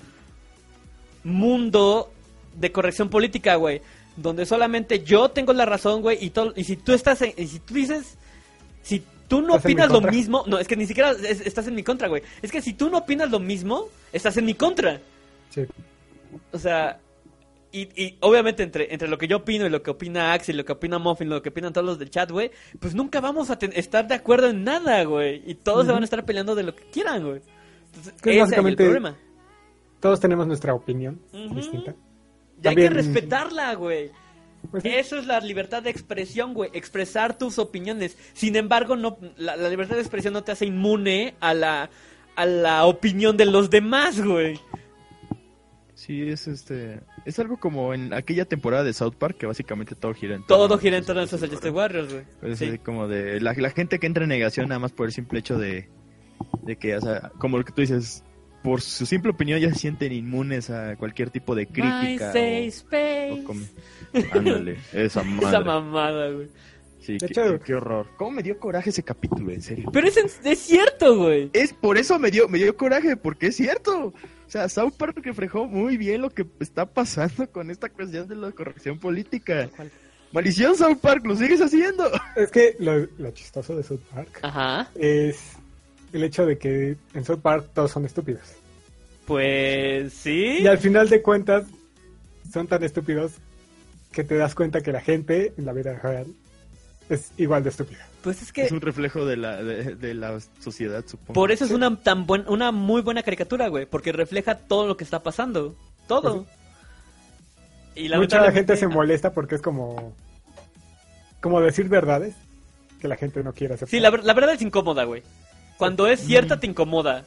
mundo 1.25 2.11
de 2.55 2.71
corrección 2.71 3.09
política, 3.09 3.55
güey. 3.55 3.81
Donde 4.15 4.45
solamente 4.45 5.03
yo 5.03 5.29
tengo 5.29 5.51
la 5.51 5.65
razón, 5.65 6.01
güey. 6.01 6.17
Y, 6.23 6.29
todo- 6.29 6.53
y 6.55 6.63
si 6.63 6.77
tú 6.77 6.93
estás 6.93 7.21
en- 7.21 7.33
y 7.37 7.47
si 7.47 7.59
tú 7.59 7.73
dices... 7.73 8.17
Si 8.81 9.03
tú 9.27 9.41
no 9.41 9.55
¿Estás 9.57 9.65
en 9.65 9.75
mi 9.77 9.83
opinas 9.83 9.91
lo 9.91 10.09
mismo... 10.11 10.43
No, 10.47 10.57
es 10.59 10.67
que 10.67 10.77
ni 10.77 10.85
siquiera 10.85 11.11
es- 11.11 11.41
estás 11.41 11.67
en 11.67 11.75
mi 11.75 11.83
contra, 11.83 12.07
güey. 12.07 12.21
Es 12.41 12.51
que 12.51 12.61
si 12.61 12.73
tú 12.73 12.89
no 12.89 12.99
opinas 12.99 13.29
lo 13.29 13.39
mismo, 13.39 13.89
estás 14.13 14.37
en 14.37 14.45
mi 14.45 14.53
contra. 14.53 15.01
Sí. 15.49 15.63
O 16.53 16.59
sea, 16.59 16.99
y, 17.71 17.81
y 18.01 18.17
obviamente 18.21 18.63
entre, 18.63 18.93
entre 18.93 19.09
lo 19.09 19.17
que 19.17 19.27
yo 19.27 19.37
opino 19.37 19.65
y 19.65 19.69
lo 19.69 19.83
que 19.83 19.91
opina 19.91 20.31
Axel, 20.31 20.55
lo 20.55 20.63
que 20.63 20.71
opina 20.71 20.97
Muffin, 20.99 21.27
lo 21.27 21.41
que 21.41 21.49
opinan 21.49 21.73
todos 21.73 21.85
los 21.85 21.99
del 21.99 22.09
chat, 22.09 22.31
güey, 22.31 22.51
pues 22.79 22.95
nunca 22.95 23.19
vamos 23.19 23.49
a 23.49 23.57
estar 23.73 24.07
de 24.07 24.15
acuerdo 24.15 24.47
en 24.49 24.63
nada, 24.63 25.03
güey. 25.03 25.41
Y 25.45 25.55
todos 25.55 25.85
se 25.85 25.91
van 25.91 26.03
a 26.03 26.05
estar 26.05 26.23
peleando 26.23 26.55
de 26.55 26.63
lo 26.63 26.73
que 26.75 26.83
quieran, 26.85 27.23
güey. 27.25 27.41
Entonces, 27.87 28.13
Que 28.21 28.39
ese 28.39 28.55
es 28.55 28.65
el 28.65 28.75
problema. 28.77 29.17
Todos 30.05 30.19
tenemos 30.19 30.45
nuestra 30.45 30.73
opinión 30.75 31.19
distinta. 31.55 31.95
Y 32.61 32.67
hay 32.67 32.75
que 32.75 32.89
respetarla, 32.91 33.73
güey. 33.73 34.11
Pues 34.69 34.83
sí. 34.83 34.89
Eso 34.89 35.17
es 35.17 35.25
la 35.25 35.39
libertad 35.39 35.81
de 35.81 35.89
expresión, 35.89 36.53
güey. 36.53 36.69
Expresar 36.73 37.35
tus 37.37 37.57
opiniones. 37.57 38.15
Sin 38.33 38.55
embargo, 38.55 38.95
no, 38.95 39.17
la, 39.37 39.55
la 39.55 39.67
libertad 39.67 39.95
de 39.95 40.01
expresión 40.01 40.33
no 40.33 40.43
te 40.43 40.51
hace 40.51 40.67
inmune 40.67 41.33
a 41.39 41.55
la, 41.55 41.89
a 42.35 42.45
la 42.45 42.85
opinión 42.85 43.35
de 43.35 43.45
los 43.45 43.71
demás, 43.71 44.21
güey. 44.23 44.59
Sí, 45.95 46.21
es 46.29 46.47
este. 46.47 46.99
Es 47.25 47.39
algo 47.39 47.57
como 47.57 47.93
en 47.93 48.13
aquella 48.13 48.45
temporada 48.45 48.83
de 48.83 48.93
South 48.93 49.15
Park 49.17 49.37
que 49.37 49.45
básicamente 49.47 49.95
todo 49.95 50.13
gira 50.13 50.35
en 50.35 50.45
torno 50.45 50.65
Todo 50.67 50.75
a- 50.75 50.79
gira 50.79 50.97
en 50.97 51.05
torno 51.05 51.21
a 51.21 51.25
esos 51.25 51.39
Justice 51.39 51.69
Warriors, 51.71 52.11
güey. 52.13 52.25
Es 52.43 52.59
Sí. 52.59 52.65
así 52.65 52.77
como 52.77 53.07
de 53.07 53.39
la, 53.41 53.53
la 53.53 53.69
gente 53.71 53.97
que 53.97 54.05
entra 54.05 54.23
en 54.23 54.29
negación 54.29 54.67
nada 54.69 54.77
más 54.79 54.91
por 54.91 55.07
el 55.07 55.13
simple 55.13 55.39
hecho 55.39 55.57
de, 55.57 55.89
de 56.63 56.75
que, 56.75 56.95
o 56.97 57.01
sea, 57.01 57.31
como 57.39 57.57
lo 57.57 57.65
que 57.65 57.71
tú 57.71 57.81
dices, 57.81 58.23
por 58.65 58.81
su 58.81 59.05
simple 59.05 59.31
opinión 59.31 59.59
ya 59.59 59.69
se 59.71 59.79
sienten 59.79 60.11
inmunes 60.11 60.69
a 60.69 60.97
cualquier 60.97 61.29
tipo 61.29 61.55
de 61.55 61.65
My 61.67 61.71
crítica. 61.71 62.27
safe 62.27 62.65
o- 62.65 62.67
space. 62.67 63.43
o 64.33 64.37
Ándale, 64.37 64.77
esa 64.91 65.23
madre. 65.23 65.47
Esa 65.47 65.59
mamada, 65.61 66.29
güey. 66.31 66.47
Sí, 66.99 67.13
De 67.19 67.27
qué, 67.27 67.33
hecho- 67.33 67.59
qué 67.59 67.75
horror. 67.75 68.07
¿Cómo 68.17 68.31
me 68.31 68.41
dio 68.43 68.57
coraje 68.59 68.89
ese 68.89 69.03
capítulo, 69.03 69.51
en 69.51 69.61
serio? 69.61 69.89
Pero 69.93 70.07
es, 70.07 70.17
en- 70.17 70.29
es 70.51 70.59
cierto, 70.59 71.15
güey. 71.17 71.49
Es 71.53 71.71
por 71.71 71.97
eso 71.97 72.17
me 72.17 72.31
dio, 72.31 72.47
me 72.49 72.57
dio 72.57 72.75
coraje, 72.75 73.15
porque 73.15 73.47
es 73.47 73.55
cierto. 73.55 74.07
O 74.07 74.49
sea, 74.49 74.67
South 74.69 74.93
Park 74.97 75.19
reflejó 75.23 75.67
muy 75.67 75.97
bien 75.97 76.21
lo 76.21 76.31
que 76.31 76.45
está 76.59 76.85
pasando 76.87 77.47
con 77.51 77.69
esta 77.69 77.89
cuestión 77.89 78.27
de 78.27 78.35
la 78.35 78.51
corrección 78.51 78.97
política. 78.99 79.69
¿Cuál? 79.75 79.91
Maldición 80.31 80.75
South 80.75 80.97
Park, 80.99 81.25
lo 81.25 81.35
sigues 81.35 81.61
haciendo. 81.61 82.09
Es 82.35 82.51
que 82.51 82.75
lo, 82.79 83.07
lo 83.19 83.31
chistoso 83.31 83.75
de 83.77 83.83
South 83.83 84.01
Park 84.13 84.39
Ajá. 84.41 84.89
es 84.95 85.53
el 86.15 86.23
hecho 86.23 86.45
de 86.45 86.57
que 86.57 86.97
en 87.13 87.25
South 87.25 87.39
Park 87.41 87.69
todos 87.73 87.91
son 87.91 88.05
estúpidos. 88.05 88.41
Pues 89.25 90.13
sí. 90.13 90.59
Y 90.61 90.67
al 90.67 90.77
final 90.77 91.09
de 91.09 91.21
cuentas 91.21 91.65
son 92.51 92.67
tan 92.67 92.83
estúpidos 92.83 93.33
que 94.11 94.23
te 94.23 94.35
das 94.37 94.55
cuenta 94.55 94.81
que 94.81 94.91
la 94.91 95.01
gente 95.01 95.53
en 95.57 95.65
la 95.65 95.73
vida 95.73 95.93
real 96.01 96.27
es 97.09 97.31
igual 97.37 97.63
de 97.63 97.69
estúpida. 97.69 98.07
Pues 98.23 98.41
es 98.41 98.51
que 98.53 98.63
Es 98.63 98.71
un 98.71 98.81
reflejo 98.81 99.25
de 99.25 99.37
la, 99.37 99.61
de, 99.61 99.95
de 99.95 100.13
la 100.13 100.39
sociedad, 100.59 101.03
supongo. 101.05 101.33
por 101.33 101.51
eso 101.51 101.65
es 101.65 101.71
una 101.71 101.95
tan 102.01 102.25
buen, 102.25 102.45
una 102.47 102.71
muy 102.71 103.01
buena 103.01 103.21
caricatura, 103.23 103.67
güey, 103.67 103.85
porque 103.85 104.11
refleja 104.11 104.57
todo 104.57 104.87
lo 104.87 104.97
que 104.97 105.03
está 105.03 105.21
pasando, 105.21 105.75
todo. 106.07 106.45
Y 107.95 108.07
Pues 108.09 108.19
Mucha 108.19 108.51
gente 108.51 108.75
se 108.77 108.87
molesta 108.87 109.33
porque 109.33 109.55
es 109.55 109.61
como 109.61 110.13
como 111.41 111.61
decir 111.61 111.87
verdades 111.89 112.35
que 112.99 113.07
la 113.07 113.15
gente 113.17 113.43
no 113.43 113.53
quiere 113.53 113.75
aceptar. 113.75 113.89
Sí, 113.91 113.99
la, 113.99 114.09
ver- 114.09 114.23
la 114.23 114.33
verdad 114.33 114.55
es 114.55 114.61
incómoda, 114.61 115.03
güey. 115.03 115.21
Cuando 115.77 116.07
es 116.07 116.21
cierta 116.21 116.59
te 116.59 116.67
incomoda. 116.67 117.25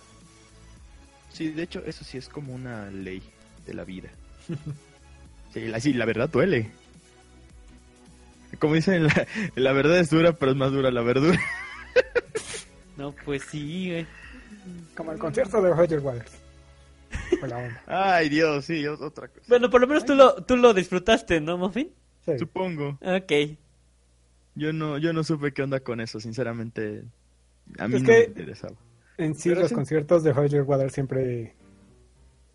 Sí, 1.33 1.51
de 1.51 1.63
hecho, 1.63 1.83
eso 1.85 2.05
sí 2.05 2.19
es 2.19 2.29
como 2.29 2.55
una 2.55 2.91
ley 2.91 3.23
de 3.67 3.75
la 3.75 3.85
vida. 3.85 4.09
Sí, 5.51 5.61
la, 5.67 5.81
sí, 5.81 5.95
la 5.95 6.05
verdad 6.05 6.29
duele. 6.29 6.71
Como 8.59 8.75
dicen, 8.75 9.05
la, 9.05 9.27
la 9.55 9.73
verdad 9.73 9.99
es 9.99 10.11
dura, 10.11 10.35
pero 10.35 10.53
es 10.53 10.59
más 10.59 10.73
dura 10.73 10.91
la 10.91 11.01
verdura. 11.01 11.41
No, 12.99 13.15
pues 13.25 13.45
sí, 13.45 13.91
güey. 13.91 14.07
Como 14.97 15.13
el 15.13 15.19
concierto 15.19 15.63
de 15.63 15.73
Roger 15.73 16.01
Waters. 16.01 16.33
Fue 17.39 17.49
la 17.49 17.59
onda. 17.59 17.83
Ay, 17.87 18.29
Dios, 18.29 18.65
sí, 18.65 18.85
otra 18.89 19.29
cosa. 19.29 19.41
Bueno, 19.47 19.71
por 19.71 19.81
lo 19.81 19.87
menos 19.87 20.05
tú 20.05 20.17
lo, 20.17 20.35
tú 20.45 20.57
lo 20.57 20.75
disfrutaste, 20.75 21.41
¿no, 21.41 21.57
Muffin? 21.57 21.93
Sí. 22.27 22.39
Supongo. 22.39 22.99
Ok. 23.01 23.57
Yo 24.57 24.73
no, 24.73 24.99
yo 24.99 25.13
no 25.13 25.23
supe 25.23 25.53
qué 25.53 25.63
onda 25.63 25.79
con 25.79 26.01
eso, 26.01 26.19
sinceramente. 26.19 27.05
A 27.79 27.89
mí 27.89 27.97
Es 27.97 28.03
no 28.03 28.07
que- 28.09 28.19
me 28.19 28.25
interesaba. 28.25 28.75
En 29.19 29.35
sí, 29.35 29.49
Pero 29.49 29.63
los 29.63 29.69
sí. 29.71 29.75
conciertos 29.75 30.23
de 30.23 30.33
Roger 30.33 30.63
Waters 30.63 30.93
siempre... 30.95 31.55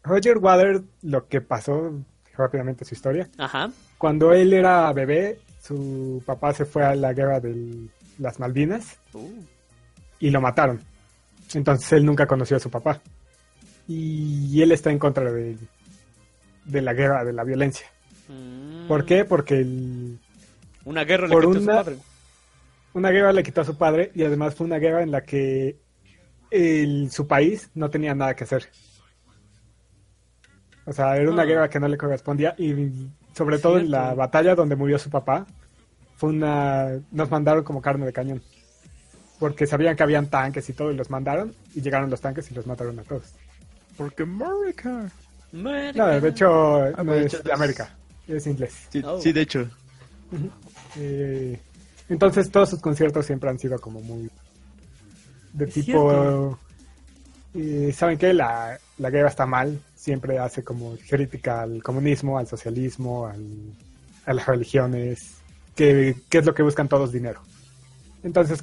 Roger 0.03 0.37
Waters, 0.37 0.81
lo 1.01 1.27
que 1.27 1.41
pasó 1.41 1.93
rápidamente 2.35 2.83
su 2.85 2.93
historia, 2.95 3.29
Ajá. 3.37 3.69
cuando 3.97 4.33
él 4.33 4.53
era 4.53 4.91
bebé, 4.93 5.39
su 5.61 6.21
papá 6.25 6.53
se 6.53 6.65
fue 6.65 6.83
a 6.83 6.95
la 6.95 7.13
guerra 7.13 7.39
de 7.39 7.87
las 8.19 8.39
Malvinas 8.39 8.97
Uh. 9.13 9.29
y 10.19 10.29
lo 10.29 10.41
mataron. 10.41 10.81
Entonces 11.53 11.91
él 11.93 12.05
nunca 12.05 12.25
conoció 12.27 12.57
a 12.57 12.59
su 12.59 12.69
papá. 12.69 13.01
Y 13.87 14.61
él 14.61 14.71
está 14.71 14.89
en 14.91 14.99
contra 14.99 15.31
de, 15.31 15.57
de 16.65 16.81
la 16.81 16.93
guerra, 16.93 17.23
de 17.23 17.33
la 17.33 17.43
violencia. 17.43 17.85
Mm. 18.29 18.87
¿Por 18.87 19.05
qué? 19.05 19.25
Porque 19.25 19.59
el- 19.59 20.17
Una 20.85 21.03
guerra 21.03 21.27
le 21.27 21.33
Por 21.33 21.43
a 21.43 21.53
su 21.53 21.59
una- 21.61 21.73
padre. 21.75 21.97
Una 22.93 23.09
guerra 23.09 23.33
le 23.33 23.43
quitó 23.43 23.61
a 23.61 23.65
su 23.65 23.77
padre 23.77 24.11
y 24.15 24.23
además 24.23 24.55
fue 24.55 24.65
una 24.67 24.77
guerra 24.77 25.01
en 25.03 25.11
la 25.11 25.21
que 25.23 25.77
el- 26.51 27.09
su 27.11 27.27
país 27.27 27.69
no 27.73 27.89
tenía 27.89 28.13
nada 28.15 28.35
que 28.35 28.43
hacer. 28.43 28.69
O 30.85 30.93
sea, 30.93 31.15
era 31.17 31.31
una 31.31 31.43
Ah. 31.43 31.45
guerra 31.45 31.69
que 31.69 31.79
no 31.79 31.87
le 31.87 31.97
correspondía 31.97 32.55
y 32.57 32.91
sobre 33.35 33.57
todo 33.57 33.77
en 33.79 33.89
la 33.89 34.13
batalla 34.13 34.53
donde 34.55 34.75
murió 34.75 34.99
su 34.99 35.09
papá, 35.09 35.45
fue 36.17 36.29
una 36.29 36.99
nos 37.11 37.31
mandaron 37.31 37.63
como 37.63 37.81
carne 37.81 38.05
de 38.05 38.13
cañón. 38.13 38.41
Porque 39.39 39.65
sabían 39.65 39.95
que 39.95 40.03
habían 40.03 40.27
tanques 40.29 40.69
y 40.69 40.73
todo 40.73 40.91
y 40.91 40.95
los 40.95 41.09
mandaron 41.09 41.53
y 41.73 41.81
llegaron 41.81 42.09
los 42.09 42.21
tanques 42.21 42.49
y 42.51 42.53
los 42.53 42.67
mataron 42.67 42.99
a 42.99 43.03
todos. 43.03 43.33
Porque 43.97 44.23
America. 44.23 45.09
No, 45.51 45.69
América. 45.69 46.19
de 46.19 46.29
hecho 46.29 46.91
no 46.97 47.11
de 47.13 47.19
es 47.19 47.25
hecho, 47.33 47.43
de 47.43 47.49
es- 47.49 47.55
América, 47.55 47.95
es 48.27 48.47
inglés. 48.47 48.87
Sí, 48.89 49.01
Oh. 49.05 49.19
sí, 49.21 49.31
de 49.31 49.41
hecho. 49.41 49.69
Eh, 50.97 51.59
entonces 52.13 52.49
todos 52.51 52.69
sus 52.69 52.79
conciertos 52.79 53.25
siempre 53.25 53.49
han 53.49 53.59
sido 53.59 53.79
como 53.79 53.99
muy 54.01 54.29
de 55.53 55.65
Es 55.65 55.73
tipo 55.73 56.57
eh, 57.55 57.91
saben 57.93 58.17
qué 58.17 58.33
la, 58.33 58.79
la 58.97 59.09
guerra 59.09 59.29
está 59.29 59.45
mal. 59.45 59.79
Siempre 59.95 60.37
hace 60.39 60.63
como 60.63 60.95
crítica 61.09 61.61
al 61.61 61.81
comunismo 61.83 62.37
al 62.37 62.47
socialismo 62.47 63.27
al- 63.27 63.73
a 64.25 64.33
las 64.33 64.45
religiones. 64.45 65.35
Que, 65.75 66.15
que 66.29 66.37
es 66.37 66.45
lo 66.45 66.53
que 66.53 66.61
buscan 66.63 66.87
todos 66.87 67.11
dinero. 67.11 67.41
Entonces 68.23 68.59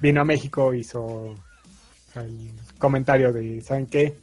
vino 0.00 0.20
a 0.20 0.24
México 0.24 0.72
hizo 0.74 1.34
el 2.14 2.50
comentario 2.78 3.32
de 3.32 3.60
saben 3.62 3.86
qué 3.86 4.16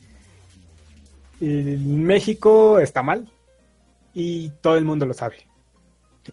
El 1.41 1.79
México 1.79 2.79
está 2.79 3.03
mal 3.03 3.27
y 4.13 4.49
todo 4.61 4.77
el 4.77 4.85
mundo 4.85 5.05
lo 5.05 5.13
sabe. 5.13 5.37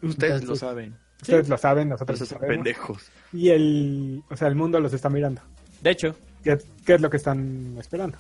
Ustedes 0.02 0.42
Entonces, 0.42 0.48
lo 0.48 0.56
saben. 0.56 0.96
Ustedes 1.22 1.48
lo 1.48 1.58
saben, 1.58 1.88
nosotros 1.90 2.18
Pero 2.18 2.24
lo 2.24 2.26
son 2.26 2.38
sabemos. 2.40 2.64
pendejos. 2.64 3.02
Y 3.32 3.50
el, 3.50 4.22
o 4.30 4.36
sea, 4.36 4.48
el 4.48 4.54
mundo 4.54 4.80
los 4.80 4.92
está 4.92 5.08
mirando. 5.10 5.42
De 5.82 5.90
hecho, 5.90 6.14
¿Qué, 6.42 6.58
qué 6.86 6.94
es 6.94 7.00
lo 7.00 7.10
que 7.10 7.16
están 7.18 7.76
esperando? 7.78 8.18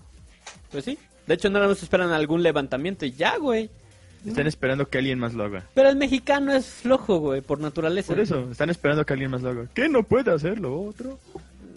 pues 0.70 0.84
sí. 0.84 0.98
De 1.26 1.34
hecho, 1.34 1.48
nada 1.50 1.68
más 1.68 1.82
esperan 1.82 2.10
algún 2.12 2.42
levantamiento 2.42 3.06
y 3.06 3.12
ya, 3.12 3.36
güey. 3.38 3.70
Están 4.26 4.46
esperando 4.46 4.86
que 4.88 4.98
alguien 4.98 5.18
más 5.18 5.32
lo 5.32 5.44
haga. 5.44 5.64
Pero 5.74 5.88
el 5.88 5.96
mexicano 5.96 6.52
es 6.52 6.66
flojo, 6.66 7.18
güey, 7.20 7.40
por 7.40 7.58
naturaleza. 7.60 8.08
Por 8.12 8.20
eso, 8.20 8.50
están 8.50 8.68
esperando 8.68 9.06
que 9.06 9.12
alguien 9.14 9.30
más 9.30 9.40
lo 9.42 9.50
haga. 9.50 9.66
¿Qué 9.72 9.88
no 9.88 10.02
puede 10.02 10.30
hacer 10.30 10.58
lo 10.60 10.78
otro? 10.82 11.18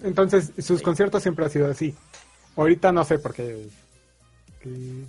Entonces, 0.03 0.51
sus 0.59 0.81
conciertos 0.81 1.21
siempre 1.23 1.45
han 1.45 1.51
sido 1.51 1.69
así. 1.71 1.95
Ahorita 2.57 2.91
no 2.91 3.03
sé 3.05 3.17
por 3.19 3.33
qué. 3.33 3.67
que- 4.61 5.05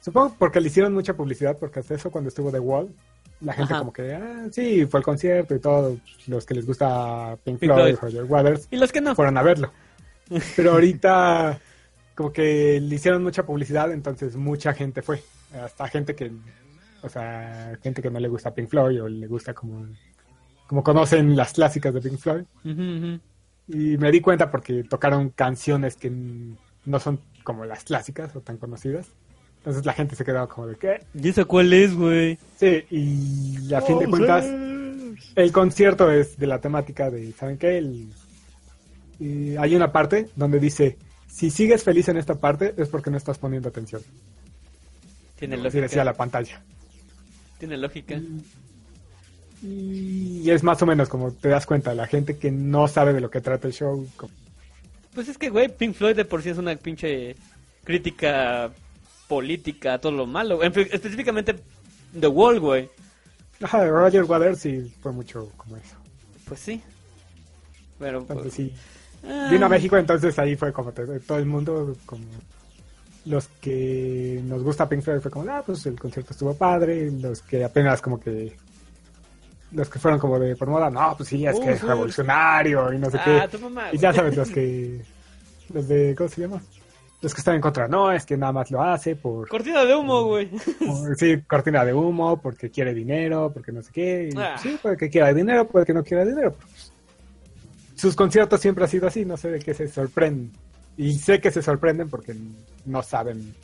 Supongo 0.00 0.34
porque 0.38 0.60
le 0.60 0.68
hicieron 0.68 0.92
mucha 0.94 1.14
publicidad, 1.14 1.56
porque 1.58 1.80
hasta 1.80 1.94
eso 1.94 2.10
cuando 2.10 2.28
estuvo 2.28 2.50
The 2.50 2.58
Wall, 2.58 2.88
la 3.44 3.52
gente 3.52 3.72
Ajá. 3.72 3.80
como 3.80 3.92
que, 3.92 4.12
ah, 4.14 4.46
sí, 4.50 4.86
fue 4.86 5.00
el 5.00 5.04
concierto 5.04 5.54
y 5.54 5.58
todo. 5.58 5.98
Los 6.26 6.46
que 6.46 6.54
les 6.54 6.66
gusta 6.66 7.36
Pink 7.44 7.58
Pink 7.58 7.72
Floyd, 7.72 7.96
Floyd. 7.96 8.14
Roger 8.14 8.24
Waters, 8.24 8.68
Y 8.70 8.76
los 8.76 8.92
que 8.92 9.00
no. 9.00 9.14
fueron 9.14 9.36
a 9.36 9.42
verlo. 9.42 9.72
Pero 10.56 10.72
ahorita 10.72 11.58
como 12.14 12.32
que 12.32 12.80
le 12.80 12.94
hicieron 12.94 13.22
mucha 13.22 13.44
publicidad, 13.44 13.90
entonces 13.92 14.36
mucha 14.36 14.72
gente 14.74 15.02
fue. 15.02 15.22
Hasta 15.52 15.88
gente 15.88 16.14
que, 16.14 16.30
o 17.02 17.08
sea, 17.08 17.78
gente 17.82 18.00
que 18.02 18.10
no 18.10 18.20
le 18.20 18.28
gusta 18.28 18.54
Pink 18.54 18.68
Floyd 18.68 19.02
o 19.02 19.08
le 19.08 19.26
gusta 19.26 19.54
como, 19.54 19.86
como 20.66 20.82
conocen 20.82 21.36
las 21.36 21.52
clásicas 21.52 21.92
de 21.94 22.00
Pink 22.00 22.18
Floyd. 22.18 22.44
Y 23.68 23.96
me 23.96 24.10
di 24.10 24.20
cuenta 24.20 24.50
porque 24.50 24.84
tocaron 24.84 25.30
canciones 25.30 25.96
que 25.96 26.10
no 26.10 27.00
son 27.00 27.20
como 27.44 27.64
las 27.64 27.84
clásicas 27.84 28.34
o 28.36 28.40
tan 28.40 28.56
conocidas. 28.58 29.08
Entonces 29.62 29.86
la 29.86 29.92
gente 29.92 30.16
se 30.16 30.24
quedaba 30.24 30.48
como 30.48 30.66
de 30.66 30.74
qué. 30.76 31.04
¿Y 31.14 31.28
eso 31.28 31.46
cuál 31.46 31.72
es, 31.72 31.94
güey? 31.94 32.36
Sí, 32.58 32.82
y 32.90 33.72
a 33.72 33.80
fin 33.80 33.94
Oh, 33.96 34.00
de 34.00 34.06
cuentas, 34.08 34.44
el 35.36 35.52
concierto 35.52 36.10
es 36.10 36.36
de 36.36 36.46
la 36.48 36.60
temática 36.60 37.10
de, 37.10 37.30
¿saben 37.32 37.58
qué? 37.58 37.78
El- 37.78 38.08
y 39.20 39.56
hay 39.56 39.76
una 39.76 39.92
parte 39.92 40.28
donde 40.34 40.58
dice, 40.58 40.98
si 41.28 41.48
sigues 41.50 41.84
feliz 41.84 42.08
en 42.08 42.16
esta 42.16 42.34
parte 42.34 42.74
es 42.76 42.88
porque 42.88 43.10
no 43.10 43.16
estás 43.16 43.38
poniendo 43.38 43.68
atención. 43.68 44.02
Tiene 45.38 45.54
Así 45.54 45.62
lógica. 45.64 45.82
decía 45.82 46.04
la 46.04 46.14
pantalla. 46.14 46.60
Tiene 47.58 47.76
lógica. 47.76 48.20
Y 49.62 50.50
es 50.50 50.64
más 50.64 50.82
o 50.82 50.86
menos 50.86 51.08
como 51.08 51.30
te 51.32 51.48
das 51.48 51.66
cuenta, 51.66 51.94
la 51.94 52.08
gente 52.08 52.36
que 52.36 52.50
no 52.50 52.88
sabe 52.88 53.12
de 53.12 53.20
lo 53.20 53.30
que 53.30 53.40
trata 53.40 53.68
el 53.68 53.72
show. 53.74 54.08
como- 54.16 54.32
Pues 55.14 55.28
es 55.28 55.38
que, 55.38 55.50
güey, 55.50 55.68
Pink 55.68 55.94
Floyd 55.94 56.16
de 56.16 56.24
por 56.24 56.42
sí 56.42 56.48
es 56.48 56.58
una 56.58 56.74
pinche 56.74 57.36
crítica 57.84 58.70
política 59.32 59.98
todo 59.98 60.12
lo 60.12 60.26
malo. 60.26 60.62
En 60.62 60.72
específicamente 60.78 61.54
The 62.20 62.26
Wall, 62.26 62.60
güey. 62.60 62.90
Ajá, 63.62 63.86
Roger 63.88 64.24
Waters 64.24 64.58
sí 64.58 64.94
fue 65.00 65.10
mucho 65.12 65.50
como 65.56 65.78
eso. 65.78 65.96
Pues 66.46 66.60
sí. 66.60 66.82
Pero, 67.98 68.18
Entonces 68.18 68.42
pues, 68.42 68.54
sí, 68.54 68.74
ah, 69.26 69.48
vino 69.50 69.64
a 69.64 69.68
México, 69.70 69.96
entonces 69.96 70.38
ahí 70.38 70.54
fue 70.54 70.70
como 70.70 70.92
todo 70.92 71.38
el 71.38 71.46
mundo, 71.46 71.96
como 72.04 72.24
los 73.24 73.48
que 73.62 74.42
nos 74.44 74.62
gusta 74.62 74.86
Pink 74.86 75.02
Floyd 75.02 75.20
fue 75.20 75.30
como, 75.30 75.50
ah, 75.50 75.62
pues 75.64 75.86
el 75.86 75.98
concierto 75.98 76.32
estuvo 76.34 76.52
padre, 76.54 77.10
los 77.10 77.40
que 77.40 77.64
apenas 77.64 78.02
como 78.02 78.20
que, 78.20 78.54
los 79.70 79.88
que 79.88 79.98
fueron 79.98 80.20
como 80.20 80.38
de 80.38 80.56
por 80.56 80.68
moda, 80.68 80.90
no, 80.90 81.14
pues 81.16 81.30
sí, 81.30 81.46
es 81.46 81.58
que 81.58 81.72
es 81.72 81.82
revolucionario 81.82 82.92
y 82.92 82.98
no 82.98 83.08
sé 83.10 83.18
Ah, 83.18 83.48
qué. 83.48 83.56
tu 83.56 83.62
mamá, 83.62 83.88
Y 83.92 83.96
ya 83.98 84.12
sabes, 84.12 84.36
los 84.36 84.50
que, 84.50 85.00
los 85.72 85.88
de, 85.88 86.14
¿cómo 86.18 86.28
se 86.28 86.40
llama? 86.42 86.60
Los 87.22 87.32
que 87.34 87.40
están 87.40 87.54
en 87.54 87.60
contra, 87.60 87.86
no, 87.86 88.10
es 88.10 88.26
que 88.26 88.36
nada 88.36 88.52
más 88.52 88.70
lo 88.72 88.82
hace 88.82 89.14
por, 89.16 89.48
Cortina 89.48 89.84
de 89.84 89.94
humo, 89.94 90.24
güey. 90.24 90.50
sí, 91.16 91.40
cortina 91.48 91.84
de 91.84 91.94
humo, 91.94 92.36
porque 92.42 92.68
quiere 92.70 92.92
dinero, 92.92 93.50
porque 93.54 93.70
no 93.72 93.80
sé 93.82 93.90
qué. 93.92 94.30
y, 94.32 94.36
Ah. 94.36 94.56
Sí, 94.60 94.76
puede 94.82 94.96
que 94.96 95.08
quiera 95.08 95.32
dinero, 95.32 95.66
puede 95.68 95.86
que 95.86 95.94
no 95.94 96.02
quiera 96.02 96.24
dinero. 96.24 96.52
pues, 96.54 96.92
sus 97.94 98.16
conciertos 98.16 98.60
siempre 98.60 98.84
ha 98.84 98.88
sido 98.88 99.06
así, 99.06 99.24
no 99.24 99.36
sé 99.36 99.50
de 99.52 99.60
qué 99.60 99.72
se 99.72 99.86
sorprenden. 99.88 100.50
Y 100.96 101.14
sé 101.14 101.40
que 101.40 101.50
se 101.52 101.62
sorprenden 101.62 102.10
porque 102.10 102.34
no 102.84 103.02
saben 103.02 103.54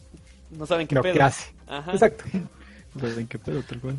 No 0.53 0.65
saben 0.65 0.87
qué 0.87 0.95
lo 0.95 1.03
pedo. 1.03 1.15
que 1.15 1.23
hace. 1.23 1.53
Ajá. 1.67 1.93
Exacto. 1.93 2.25
Pues, 2.99 3.19
¿En 3.19 3.27
qué 3.27 3.39
pedo, 3.39 3.63
tal 3.65 3.81
cual? 3.81 3.97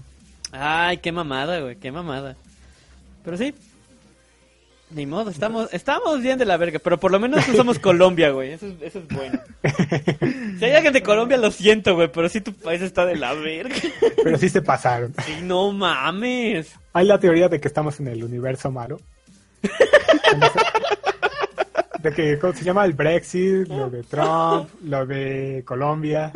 Ay, 0.52 0.98
qué 0.98 1.12
mamada, 1.12 1.60
güey, 1.60 1.76
qué 1.76 1.92
mamada. 1.92 2.36
Pero 3.24 3.38
sí. 3.38 3.54
Ni 4.92 5.06
modo, 5.06 5.30
estamos, 5.30 5.70
estamos 5.72 6.20
bien 6.22 6.40
de 6.40 6.46
la 6.46 6.58
verga, 6.58 6.80
pero 6.84 7.00
por 7.00 7.12
lo 7.12 7.20
menos 7.20 7.48
no 7.48 7.54
somos 7.56 7.78
Colombia, 7.78 8.32
güey. 8.32 8.54
Eso, 8.54 8.66
es- 8.68 8.82
eso 8.82 9.00
es 9.00 9.08
bueno. 9.10 9.40
Si 10.58 10.66
hay 10.66 10.72
alguien 10.74 10.94
de 10.94 11.04
Colombia, 11.04 11.38
lo 11.38 11.52
siento, 11.52 11.94
güey, 11.96 12.12
pero 12.12 12.28
sí 12.28 12.42
tu 12.42 12.54
país 12.54 12.82
está 12.82 13.06
de 13.06 13.16
la 13.16 13.34
verga. 13.34 13.76
Pero 14.24 14.38
sí 14.40 14.50
se 14.50 14.62
pasaron. 14.64 15.14
Sí, 15.26 15.38
no 15.44 15.72
mames. 15.72 16.74
Hay 16.94 17.06
la 17.06 17.20
teoría 17.20 17.48
de 17.50 17.60
que 17.60 17.68
estamos 17.68 18.00
en 18.00 18.08
el 18.08 18.24
universo 18.24 18.72
malo. 18.72 19.00
De 22.02 22.12
que, 22.14 22.40
¿cómo 22.40 22.54
se 22.54 22.64
llama? 22.64 22.86
El 22.86 22.94
Brexit, 22.94 23.68
lo 23.68 23.90
de 23.90 24.04
Trump, 24.04 24.70
lo 24.86 25.06
de 25.06 25.64
Colombia. 25.66 26.32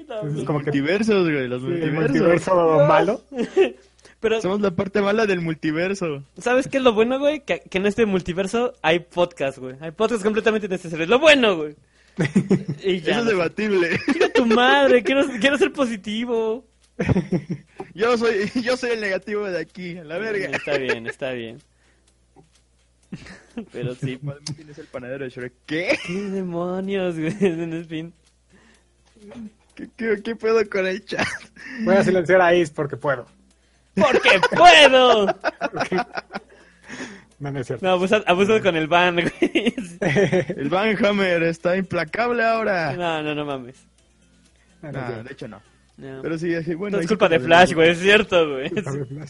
Entonces, 0.00 0.44
como 0.44 0.58
que 0.60 0.66
Multiversos, 0.66 1.24
güey, 1.30 1.46
los 1.48 1.62
Sí, 1.62 1.68
el 1.68 1.92
multiversos. 1.92 2.54
multiverso 2.54 2.86
malo. 2.86 3.22
Pero, 4.20 4.40
Somos 4.40 4.60
la 4.60 4.70
parte 4.70 5.02
mala 5.02 5.26
del 5.26 5.40
multiverso. 5.40 6.24
¿sabes 6.38 6.68
qué 6.68 6.78
es 6.78 6.82
lo 6.82 6.94
bueno, 6.94 7.18
güey? 7.18 7.40
Que, 7.40 7.60
que 7.60 7.78
en 7.78 7.86
este 7.86 8.06
multiverso 8.06 8.72
hay 8.82 9.00
podcast, 9.00 9.58
güey. 9.58 9.76
Hay 9.80 9.90
podcast 9.90 10.22
completamente 10.22 10.66
innecesarios. 10.66 11.08
Lo 11.08 11.18
bueno, 11.18 11.56
güey. 11.56 11.76
Y 12.82 13.00
ya. 13.00 13.12
Eso 13.12 13.20
es 13.20 13.26
debatible. 13.26 13.98
Chinga 14.10 14.32
tu 14.32 14.46
madre, 14.46 15.02
quiero, 15.02 15.26
quiero 15.40 15.58
ser 15.58 15.72
positivo. 15.72 16.64
Yo 17.94 18.16
soy, 18.18 18.50
yo 18.62 18.76
soy 18.76 18.90
el 18.90 19.00
negativo 19.00 19.46
de 19.46 19.58
aquí, 19.58 19.96
a 19.96 20.04
la 20.04 20.18
verga. 20.18 20.48
Está 20.54 20.76
bien, 20.76 21.06
está 21.06 21.32
bien. 21.32 21.58
Pero 23.72 23.94
sí. 23.94 24.18
¿Quién 24.54 24.68
es 24.68 24.78
el 24.78 24.86
panadero 24.86 25.24
de 25.24 25.30
Shrek? 25.30 25.52
¿Qué? 25.64 25.98
¿Qué 26.06 26.12
demonios, 26.12 27.18
güey? 27.18 27.34
En 27.40 27.86
fin. 27.86 28.12
¿Qué, 29.74 29.88
qué, 29.96 30.22
qué 30.22 30.36
pedo 30.36 30.60
con 30.68 30.86
el 30.86 31.04
chat? 31.06 31.26
Voy 31.84 31.96
a 31.96 32.04
silenciar 32.04 32.42
a 32.42 32.48
Ace 32.48 32.72
porque 32.74 32.98
puedo. 32.98 33.26
¡Porque 33.96 34.40
puedo! 34.54 35.26
No, 37.38 37.50
no 37.52 37.60
es 37.60 37.66
cierto. 37.66 37.84
No, 37.84 37.92
abusa, 37.92 38.22
abusa 38.26 38.62
con 38.62 38.76
el 38.76 38.86
ban, 38.86 39.14
güey. 39.16 39.74
El 40.56 40.70
Van 40.70 40.96
Hammer 41.04 41.42
está 41.42 41.76
implacable 41.76 42.42
ahora. 42.42 42.94
No, 42.96 43.22
no, 43.22 43.34
no 43.34 43.44
mames. 43.44 43.76
No, 44.80 44.90
no 44.90 44.98
es 44.98 45.02
No, 45.02 45.06
cierto. 45.06 45.22
de 45.24 45.32
hecho 45.34 45.48
no. 45.48 45.62
No. 45.98 46.22
Pero 46.22 46.38
sí, 46.38 46.54
así, 46.54 46.74
bueno. 46.74 46.92
Todo 46.96 47.02
es 47.02 47.08
culpa 47.08 47.28
de 47.28 47.38
Flash, 47.46 47.74
güey, 47.74 47.90
es 47.90 47.98
cierto, 47.98 48.50
güey. 48.52 48.70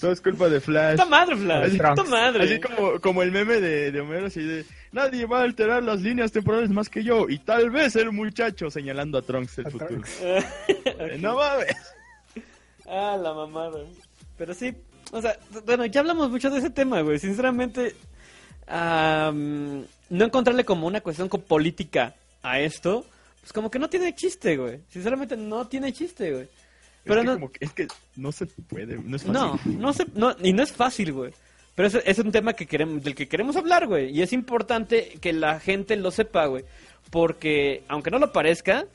Todo 0.01 0.13
es 0.13 0.21
culpa 0.21 0.49
de 0.49 0.61
Flash. 0.61 0.93
Puta 0.93 1.05
madre, 1.07 1.37
Flash. 1.37 1.67
Así- 1.67 1.79
Puta 1.79 2.05
madre. 2.05 2.45
Así 2.45 2.61
como, 2.61 3.01
como 3.01 3.23
el 3.25 3.33
meme 3.33 3.61
de, 3.61 3.91
de 3.91 4.01
Homero, 4.01 4.27
así 4.27 4.41
de 4.41 4.65
nadie 4.93 5.27
va 5.27 5.41
a 5.41 5.43
alterar 5.43 5.83
las 5.83 6.01
líneas 6.01 6.31
temporales 6.31 6.71
más 6.71 6.89
que 6.89 7.03
yo, 7.03 7.29
y 7.29 7.39
tal 7.41 7.71
vez 7.71 7.97
el 7.97 8.13
muchacho 8.13 8.71
señalando 8.71 9.19
a 9.19 9.23
Trunks 9.23 9.59
el 9.59 9.67
A 9.67 9.71
futuro. 9.71 9.89
Trunks. 9.91 10.21
Eh, 10.23 11.19
No 11.21 11.35
mames. 11.35 11.75
Ah, 12.89 13.17
la 13.21 13.33
mamada. 13.35 13.79
Pero 14.39 14.55
sí, 14.55 14.75
o 15.13 15.21
sea, 15.23 15.39
bueno, 15.65 15.87
ya 15.87 16.01
hablamos 16.01 16.31
mucho 16.31 16.51
de 16.51 16.59
ese 16.59 16.71
tema, 16.71 17.01
güey. 17.01 17.19
Sinceramente, 17.19 17.95
am, 18.67 19.85
no 20.11 20.25
encontrarle 20.25 20.65
como 20.65 20.87
una 20.87 21.01
cuestión 21.01 21.29
co- 21.29 21.41
política 21.41 22.15
a 22.43 22.61
esto, 22.61 23.05
pues 23.41 23.53
como 23.53 23.71
que 23.71 23.79
no 23.79 23.89
tiene 23.89 24.15
chiste, 24.15 24.57
güey. 24.57 24.81
Sinceramente, 24.91 25.37
no 25.37 25.67
tiene 25.67 25.93
chiste, 25.93 26.33
güey. 26.33 26.49
Pero 27.05 27.21
es, 27.21 27.25
que 27.25 27.27
no, 27.27 27.35
como 27.35 27.53
que, 27.53 27.65
es 27.65 27.73
que 27.73 27.87
no 28.17 28.33
se 28.33 28.47
puede, 28.47 28.97
no 28.99 29.17
es 29.17 29.23
fácil. 29.23 29.33
no, 29.33 29.61
no 29.79 29.93
se, 29.93 30.07
no, 30.15 30.35
y 30.43 30.53
no 30.53 30.63
es 30.63 30.73
fácil, 30.73 31.13
güey. 31.13 31.33
Pero 31.75 31.89
es, 31.89 31.95
es 32.05 32.19
un 32.19 32.33
tema 32.33 32.55
que 32.55 32.67
queremos, 32.67 33.03
del 33.05 33.15
que 33.15 33.29
queremos 33.29 33.55
hablar, 33.57 33.87
güey. 33.87 34.11
Y 34.11 34.23
es 34.23 34.33
importante 34.33 35.19
que 35.21 35.33
la 35.33 35.61
gente 35.61 35.95
lo 35.97 36.11
sepa, 36.11 36.47
güey. 36.47 36.65
Porque, 37.11 37.85
aunque 37.89 38.11
no 38.11 38.19
lo 38.19 38.33
parezca, 38.33 38.87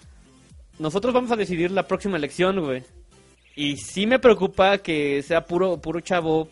nosotros 0.79 1.13
vamos 1.13 1.31
a 1.31 1.35
decidir 1.37 1.71
la 1.71 1.87
próxima 1.87 2.17
elección, 2.17 2.59
güey. 2.59 2.83
Y 3.63 3.77
sí 3.77 4.07
me 4.07 4.17
preocupa 4.19 4.77
que 4.79 5.21
sea 5.23 5.45
puro, 5.45 5.79
puro 5.79 5.99
chavo 5.99 6.49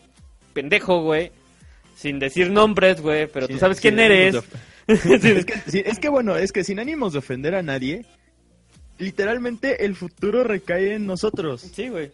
pendejo, 0.52 1.02
güey. 1.02 1.32
Sin 1.96 2.18
decir 2.18 2.50
nombres, 2.50 3.00
güey. 3.00 3.26
Pero 3.26 3.48
tú 3.48 3.58
sabes 3.58 3.80
quién 3.80 3.98
eres. 3.98 4.36
Es 4.86 5.44
que, 5.44 5.84
es 5.86 5.98
que 6.00 6.08
bueno, 6.08 6.36
es 6.36 6.50
que 6.50 6.64
sin 6.64 6.80
ánimos 6.80 7.12
de 7.12 7.20
ofender 7.20 7.54
a 7.54 7.62
nadie, 7.62 8.04
literalmente 8.98 9.84
el 9.84 9.94
futuro 9.94 10.42
recae 10.44 10.94
en 10.94 11.06
nosotros. 11.06 11.60
sí, 11.60 11.88
güey. 11.88 12.10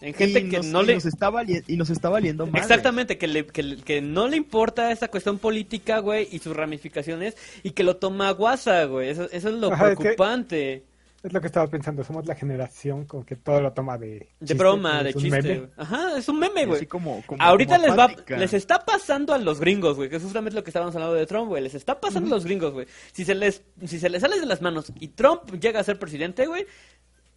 En 0.00 0.14
gente 0.14 0.40
y 0.40 0.48
que 0.48 0.56
nos, 0.56 0.66
no 0.66 0.82
y 0.82 0.86
le... 0.86 0.94
nos 0.94 1.04
está 1.04 1.28
vali- 1.30 1.62
y 1.68 1.76
nos 1.76 1.90
está 1.90 2.08
valiendo 2.08 2.46
mal. 2.46 2.62
Exactamente, 2.62 3.18
que, 3.18 3.26
le, 3.26 3.46
que, 3.46 3.76
que 3.76 4.00
no 4.00 4.28
le 4.28 4.36
importa 4.38 4.90
esa 4.92 5.08
cuestión 5.08 5.38
política, 5.38 5.98
güey, 5.98 6.26
y 6.32 6.38
sus 6.38 6.56
ramificaciones, 6.56 7.36
y 7.62 7.72
que 7.72 7.84
lo 7.84 7.96
toma 7.96 8.28
a 8.28 8.32
guasa, 8.32 8.84
güey. 8.86 9.10
Eso, 9.10 9.28
eso 9.30 9.48
es 9.50 9.54
lo 9.56 9.70
Ajá, 9.72 9.92
es 9.92 9.98
que- 9.98 10.02
preocupante. 10.02 10.82
Es 11.22 11.32
lo 11.34 11.40
que 11.40 11.48
estaba 11.48 11.66
pensando. 11.66 12.02
Somos 12.02 12.24
la 12.26 12.34
generación 12.34 13.04
con 13.04 13.24
que 13.24 13.36
todo 13.36 13.60
lo 13.60 13.72
toma 13.74 13.98
de. 13.98 14.08
De 14.08 14.28
chiste, 14.40 14.54
broma, 14.54 15.02
de 15.02 15.12
chiste. 15.12 15.42
meme. 15.42 15.68
Ajá, 15.76 16.16
es 16.16 16.26
un 16.30 16.38
meme, 16.38 16.64
güey. 16.64 16.78
Así 16.78 16.86
como, 16.86 17.22
como- 17.26 17.42
Ahorita 17.42 17.76
como 17.76 17.88
les 17.88 17.98
va, 17.98 18.36
les 18.38 18.54
está 18.54 18.78
pasando 18.84 19.34
a 19.34 19.38
los 19.38 19.60
gringos, 19.60 19.96
güey, 19.96 20.08
que 20.08 20.16
es 20.16 20.22
justamente 20.22 20.56
lo 20.56 20.64
que 20.64 20.70
estábamos 20.70 20.94
hablando 20.94 21.14
de 21.14 21.26
Trump, 21.26 21.48
güey. 21.48 21.62
Les 21.62 21.74
está 21.74 22.00
pasando 22.00 22.28
a 22.28 22.30
los 22.30 22.44
gringos, 22.44 22.72
güey. 22.72 22.86
Si 23.12 23.26
se 23.26 23.34
les, 23.34 23.62
si 23.86 23.98
se 23.98 24.08
les 24.08 24.22
sale 24.22 24.40
de 24.40 24.46
las 24.46 24.62
manos 24.62 24.90
y 24.98 25.08
Trump 25.08 25.42
llega 25.60 25.80
a 25.80 25.84
ser 25.84 25.98
presidente, 25.98 26.46
güey, 26.46 26.64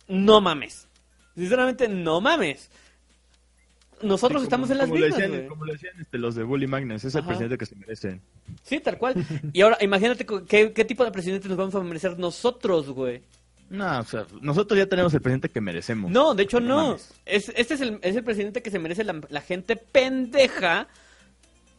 no 0.07 0.39
mames. 0.39 0.88
Sinceramente, 1.35 1.89
no 1.89 2.22
mames. 2.22 2.69
Nosotros 4.01 4.41
Sí, 4.41 4.45
estamos 4.47 4.68
como- 4.69 4.73
en 4.73 4.77
las 4.80 4.89
mismas, 4.89 5.10
decían, 5.18 5.31
güey. 5.31 5.47
Como 5.47 5.65
le 5.65 5.73
decían 5.73 5.93
este, 5.99 6.18
los 6.18 6.35
de 6.35 6.43
Bully 6.43 6.68
Magnus, 6.68 7.03
es 7.05 7.15
el 7.15 7.19
Ajá. 7.22 7.27
presidente 7.27 7.57
que 7.57 7.65
se 7.65 7.76
merecen. 7.76 8.22
Sí, 8.64 8.80
tal 8.80 8.97
cual. 8.97 9.15
Y 9.53 9.61
ahora, 9.61 9.77
imagínate 9.81 10.26
qué, 10.26 10.73
qué 10.73 10.85
tipo 10.85 11.03
de 11.05 11.11
presidente 11.11 11.47
nos 11.47 11.57
vamos 11.57 11.76
a 11.76 11.80
merecer 11.81 12.18
nosotros, 12.19 12.89
güey. 12.89 13.22
No, 13.74 14.00
o 14.00 14.04
sea, 14.04 14.26
nosotros 14.41 14.78
ya 14.78 14.86
tenemos 14.86 15.14
el 15.16 15.22
presidente 15.22 15.50
que 15.50 15.60
merecemos. 15.60 16.12
No, 16.12 16.36
de 16.36 16.44
hecho 16.44 16.60
No 16.60 16.68
no. 16.68 16.88
mames. 16.90 17.12
Es, 17.26 17.52
este 17.56 17.74
es 17.74 17.82
el, 17.82 18.00
es 18.04 18.16
el 18.16 18.24
presidente 18.24 18.62
que 18.62 18.70
se 18.70 18.78
merece 18.80 19.04
la, 19.04 19.20
la 19.30 19.41
gente 19.41 19.76
pendeja 19.76 20.88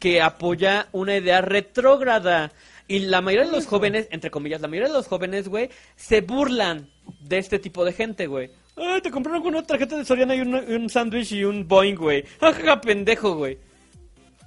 que 0.01 0.21
apoya 0.21 0.89
una 0.93 1.17
idea 1.17 1.41
retrógrada. 1.41 2.51
Y 2.89 2.99
la 2.99 3.21
mayoría 3.23 3.47
de 3.49 3.57
los 3.57 3.67
jóvenes, 3.67 4.09
entre 4.11 4.31
comillas, 4.31 4.61
la 4.61 4.69
mayoría 4.69 4.89
de 4.89 4.95
los 4.99 5.07
jóvenes, 5.07 5.49
güey, 5.49 5.71
se 5.97 6.21
burlan 6.21 6.91
de 7.21 7.39
este 7.39 7.59
tipo 7.59 7.85
de 7.85 7.93
gente, 7.93 8.27
güey. 8.27 8.51
Ay, 8.77 9.01
te 9.01 9.11
compraron 9.13 9.41
con 9.43 9.55
una 9.55 9.63
tarjeta 9.65 9.97
de 9.97 10.05
Soriana 10.05 10.35
y 10.35 10.41
un, 10.41 10.53
un 10.55 10.91
sándwich 10.91 11.31
y 11.33 11.45
un 11.45 11.67
Boeing, 11.69 11.95
güey. 11.95 12.25
Jajaja, 12.41 12.81
pendejo, 12.81 13.37
güey. 13.37 13.57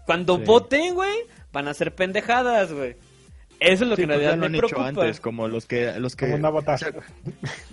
Cuando 0.06 0.36
Sí. 0.38 0.44
voten, 0.46 0.94
güey, 0.96 1.16
van 1.54 1.68
a 1.70 1.74
ser 1.74 1.96
pendejadas, 1.96 2.72
güey. 2.74 2.96
Eso 3.60 3.84
es 3.86 3.90
lo 3.90 3.96
Sí, 3.96 4.02
que 4.02 4.04
en 4.04 4.08
pues 4.10 4.20
realidad 4.20 4.32
lo 4.36 4.40
me 4.42 4.46
han 4.46 4.56
hecho 4.56 4.68
preocupa. 4.68 4.88
antes, 4.90 5.20
como 5.20 5.48
los 5.48 5.66
que, 5.66 6.00
los 6.00 6.16
que... 6.16 6.26
Como 6.28 6.38
no 6.38 6.52
votar. 6.52 6.76
o 6.76 6.78
sea, 6.78 6.92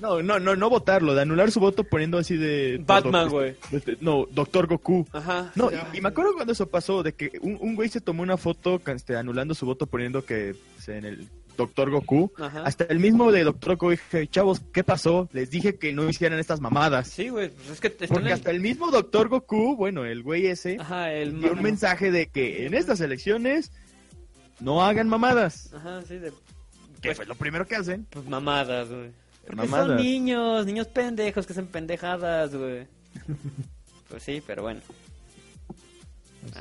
no, 0.00 0.22
no, 0.22 0.40
no, 0.40 0.56
no 0.56 0.70
votarlo, 0.70 1.14
de 1.14 1.22
anular 1.22 1.50
su 1.50 1.60
voto 1.60 1.84
poniendo 1.84 2.18
así 2.18 2.36
de... 2.36 2.82
Batman, 2.86 3.26
este, 3.26 3.34
güey. 3.36 3.54
este, 3.72 3.96
no, 4.00 4.26
Doctor 4.30 4.66
Goku. 4.66 5.06
Ajá. 5.12 5.52
No, 5.54 5.70
y, 5.70 5.98
y 5.98 6.00
me 6.00 6.08
acuerdo 6.08 6.32
cuando 6.34 6.52
eso 6.52 6.68
pasó, 6.68 7.02
de 7.02 7.12
que 7.14 7.32
un, 7.42 7.58
un 7.60 7.74
güey 7.76 7.88
se 7.88 8.00
tomó 8.00 8.22
una 8.22 8.36
foto 8.36 8.80
este, 8.86 9.16
anulando 9.16 9.54
su 9.54 9.66
voto 9.66 9.86
poniendo 9.86 10.24
que 10.24 10.54
pues, 10.74 10.88
en 10.88 11.04
el 11.04 11.28
Doctor 11.56 11.88
Goku. 11.90 12.32
Ajá. 12.38 12.62
Hasta 12.64 12.84
el 12.84 12.98
mismo 12.98 13.30
de 13.30 13.44
Doctor 13.44 13.74
Goku 13.76 13.90
dije, 13.90 14.26
chavos, 14.26 14.60
¿qué 14.72 14.82
pasó? 14.82 15.28
Les 15.32 15.50
dije 15.50 15.76
que 15.76 15.92
no 15.92 16.08
hicieran 16.08 16.38
estas 16.40 16.60
mamadas. 16.60 17.08
Sí, 17.08 17.28
güey, 17.28 17.50
pues 17.50 17.70
es 17.70 17.80
que 17.80 17.88
están 17.88 18.08
Porque 18.08 18.26
en- 18.28 18.32
hasta 18.34 18.50
el 18.50 18.60
mismo 18.60 18.90
Doctor 18.90 19.28
Goku, 19.28 19.76
bueno, 19.76 20.04
el 20.04 20.22
güey 20.22 20.46
ese, 20.46 20.78
Ajá, 20.80 21.12
el 21.12 21.38
dio 21.40 21.52
un 21.52 21.62
mensaje 21.62 22.10
de 22.10 22.26
que 22.26 22.66
en 22.66 22.74
estas 22.74 23.00
elecciones 23.00 23.70
no 24.60 24.84
hagan 24.84 25.08
mamadas. 25.08 25.72
Ajá, 25.74 26.02
sí, 26.06 26.18
de 26.18 26.30
Que 27.00 27.08
Pues- 27.10 27.16
fue 27.18 27.26
lo 27.26 27.34
primero 27.34 27.66
que 27.66 27.76
hacen. 27.76 28.06
pues 28.10 28.24
mamadas, 28.26 28.88
güey. 28.88 29.10
Porque 29.46 29.60
son 29.62 29.70
Mamadas. 29.70 30.00
niños, 30.00 30.64
niños 30.64 30.86
pendejos 30.88 31.46
que 31.46 31.52
hacen 31.52 31.66
pendejadas, 31.66 32.54
güey. 32.54 32.86
Pues 34.08 34.22
sí, 34.22 34.42
pero 34.46 34.62
bueno. 34.62 34.80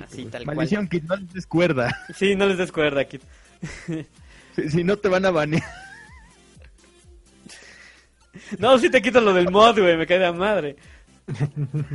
Así, 0.03 0.25
tal 0.25 0.45
Maldición, 0.45 0.87
Kid, 0.87 1.03
no 1.03 1.15
les 1.17 1.33
des 1.33 1.45
cuerda. 1.45 1.89
cual. 1.89 2.15
Sí, 2.17 2.35
no 2.35 2.45
les 2.47 2.57
descuerda, 2.57 3.05
Kid. 3.05 3.21
si, 4.55 4.69
si 4.69 4.83
no 4.83 4.97
te 4.97 5.07
van 5.09 5.25
a 5.25 5.31
banear. 5.31 5.63
No, 8.57 8.77
sí 8.79 8.89
te 8.89 9.01
quito 9.01 9.21
lo 9.21 9.33
del 9.33 9.51
mod, 9.51 9.79
güey, 9.79 9.95
me 9.97 10.07
cae 10.07 10.17
de 10.19 10.31
madre. 10.31 10.75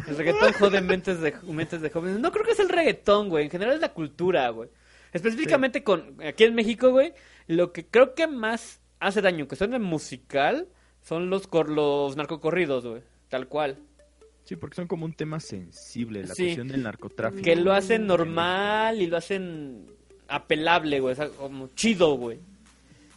El 0.06 0.16
reggaetón 0.16 0.52
jode 0.54 0.80
mentes 0.80 1.20
de, 1.20 1.34
mentes 1.48 1.80
de 1.82 1.90
jóvenes. 1.90 2.20
No 2.20 2.30
creo 2.30 2.44
que 2.44 2.52
es 2.52 2.60
el 2.60 2.68
reggaetón, 2.68 3.28
güey. 3.28 3.44
En 3.44 3.50
general 3.50 3.74
es 3.74 3.80
la 3.80 3.92
cultura, 3.92 4.48
güey. 4.50 4.68
Específicamente 5.12 5.82
con 5.82 6.16
aquí 6.22 6.44
en 6.44 6.54
México, 6.54 6.90
güey, 6.90 7.12
lo 7.46 7.72
que 7.72 7.86
creo 7.86 8.14
que 8.14 8.26
más 8.26 8.80
hace 9.00 9.20
daño 9.22 9.48
que 9.48 9.56
suene 9.56 9.78
musical 9.78 10.68
son 11.02 11.30
los 11.30 11.46
cor 11.46 11.70
los 11.70 12.16
narcocorridos, 12.16 12.84
güey. 12.86 13.02
Tal 13.28 13.48
cual. 13.48 13.78
Sí, 14.44 14.56
porque 14.56 14.76
son 14.76 14.86
como 14.86 15.04
un 15.04 15.12
tema 15.12 15.40
sensible, 15.40 16.24
la 16.24 16.34
Sí. 16.34 16.44
cuestión 16.44 16.68
del 16.68 16.82
narcotráfico. 16.82 17.42
Que 17.42 17.56
lo 17.56 17.72
hacen 17.72 18.06
normal 18.06 19.00
y 19.00 19.06
lo 19.06 19.16
hacen 19.18 19.86
apelable, 20.26 21.00
güey. 21.00 21.12
O 21.12 21.16
sea, 21.16 21.28
como 21.28 21.68
chido, 21.68 22.14
güey. 22.16 22.38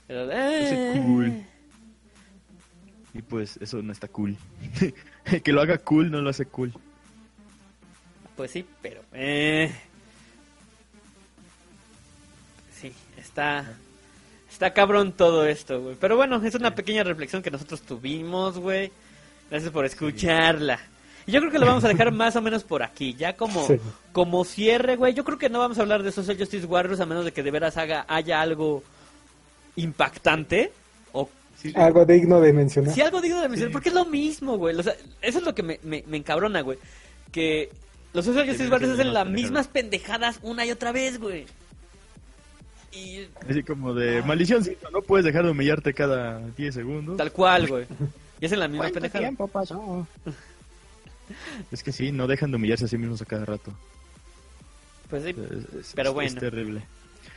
Pero, 0.08 0.30
eh, 0.32 1.02
cool. 1.06 1.44
Y 3.14 3.22
pues 3.22 3.58
eso 3.62 3.82
no 3.82 3.92
está 3.92 4.08
cool. 4.10 4.36
que 5.44 5.52
lo 5.54 5.62
haga 5.62 5.78
cool 5.78 6.12
no 6.12 6.22
lo 6.22 6.30
hace 6.30 6.46
cool. 6.46 6.74
Pues 8.36 8.52
sí, 8.52 8.66
pero... 8.82 9.02
Eh... 9.14 9.72
está... 13.22 13.66
Está 14.52 14.74
cabrón 14.74 15.14
todo 15.14 15.46
esto, 15.46 15.82
güey. 15.82 15.96
Pero 15.98 16.18
bueno, 16.18 16.44
es 16.44 16.56
una 16.56 16.76
pequeña 16.76 17.04
reflexión 17.04 17.42
que 17.42 17.50
nosotros 17.50 17.82
tuvimos, 17.84 18.58
güey. 18.60 18.92
Gracias 19.50 19.72
por 19.72 19.86
escucharla. 19.86 20.78
Y 21.26 21.32
yo 21.32 21.40
creo 21.40 21.52
que 21.54 21.60
lo 21.60 21.66
vamos 21.66 21.86
a 21.86 21.88
dejar 21.88 22.12
más 22.12 22.36
o 22.36 22.42
menos 22.42 22.64
por 22.66 22.84
aquí. 22.84 23.14
Ya 23.14 23.38
como, 23.38 23.66
Sí. 23.66 23.78
como 24.12 24.44
cierre, 24.44 24.98
güey. 24.98 25.14
Yo 25.14 25.24
creo 25.24 25.38
que 25.38 25.50
no 25.50 25.60
vamos 25.60 25.78
a 25.80 25.84
hablar 25.84 26.04
de 26.04 26.12
Social 26.12 26.38
Justice 26.38 26.66
Warriors 26.66 27.00
a 27.00 27.06
menos 27.06 27.24
de 27.24 27.32
que 27.32 27.44
de 27.44 27.50
veras 27.52 27.78
haga, 27.78 28.06
haya 28.10 28.42
algo 28.42 28.84
impactante. 29.78 30.72
O 31.14 31.30
Algo 31.76 32.06
digno 32.06 32.42
de 32.42 32.54
mencionar. 32.54 32.94
Sí, 32.94 33.02
algo 33.02 33.22
digno 33.22 33.42
de 33.42 33.48
mencionar, 33.50 33.72
porque 33.72 33.90
es 33.90 33.96
lo 33.96 34.06
mismo, 34.06 34.58
güey. 34.58 34.76
O 34.76 34.84
sea, 34.84 34.96
eso 35.22 35.38
es 35.40 35.44
lo 35.46 35.56
que 35.56 35.64
me, 35.64 35.80
me, 35.84 36.04
me 36.08 36.18
encabrona, 36.18 36.62
güey. 36.62 36.78
Que 37.32 37.70
los 38.14 38.26
Social 38.26 38.46
Justice 38.48 38.70
Warriors 38.70 38.94
hacen 38.96 39.14
las 39.14 39.28
mismas 39.28 39.68
pendejadas 39.68 40.40
una 40.42 40.66
y 40.66 40.72
otra 40.72 40.92
vez, 40.92 41.20
güey. 41.20 41.46
Y 42.94 43.28
Así 43.50 43.64
como 43.64 43.94
de 43.94 44.22
maldición, 44.24 44.64
sí, 44.64 44.76
no 44.92 45.02
puedes 45.02 45.26
dejar 45.26 45.46
de 45.46 45.52
humillarte 45.52 45.94
cada 45.94 46.40
10 46.58 46.74
segundos. 46.76 47.18
tal 47.18 47.32
cual, 47.32 47.68
güey. 47.68 47.86
Y 48.42 48.46
hacen 48.46 48.60
las 48.60 48.70
mismas 48.70 48.86
¿Cuánto 48.92 48.96
pendejadas. 49.02 49.22
tiempo 49.30 49.48
pasó? 49.48 50.08
Es 51.72 51.84
que 51.84 51.92
sí, 51.92 52.12
no 52.12 52.28
dejan 52.28 52.52
de 52.52 52.58
humillarse 52.58 52.86
a 52.86 52.88
sí 52.88 52.98
mismos 52.98 53.22
a 53.22 53.26
cada 53.26 53.46
rato. 53.46 53.72
Pues 55.10 55.24
sí. 55.24 55.30
Es- 55.30 55.76
es- 55.80 55.92
Pero 55.96 56.10
es- 56.10 56.14
bueno. 56.16 56.28
Es 56.30 56.36
terrible. 56.36 56.82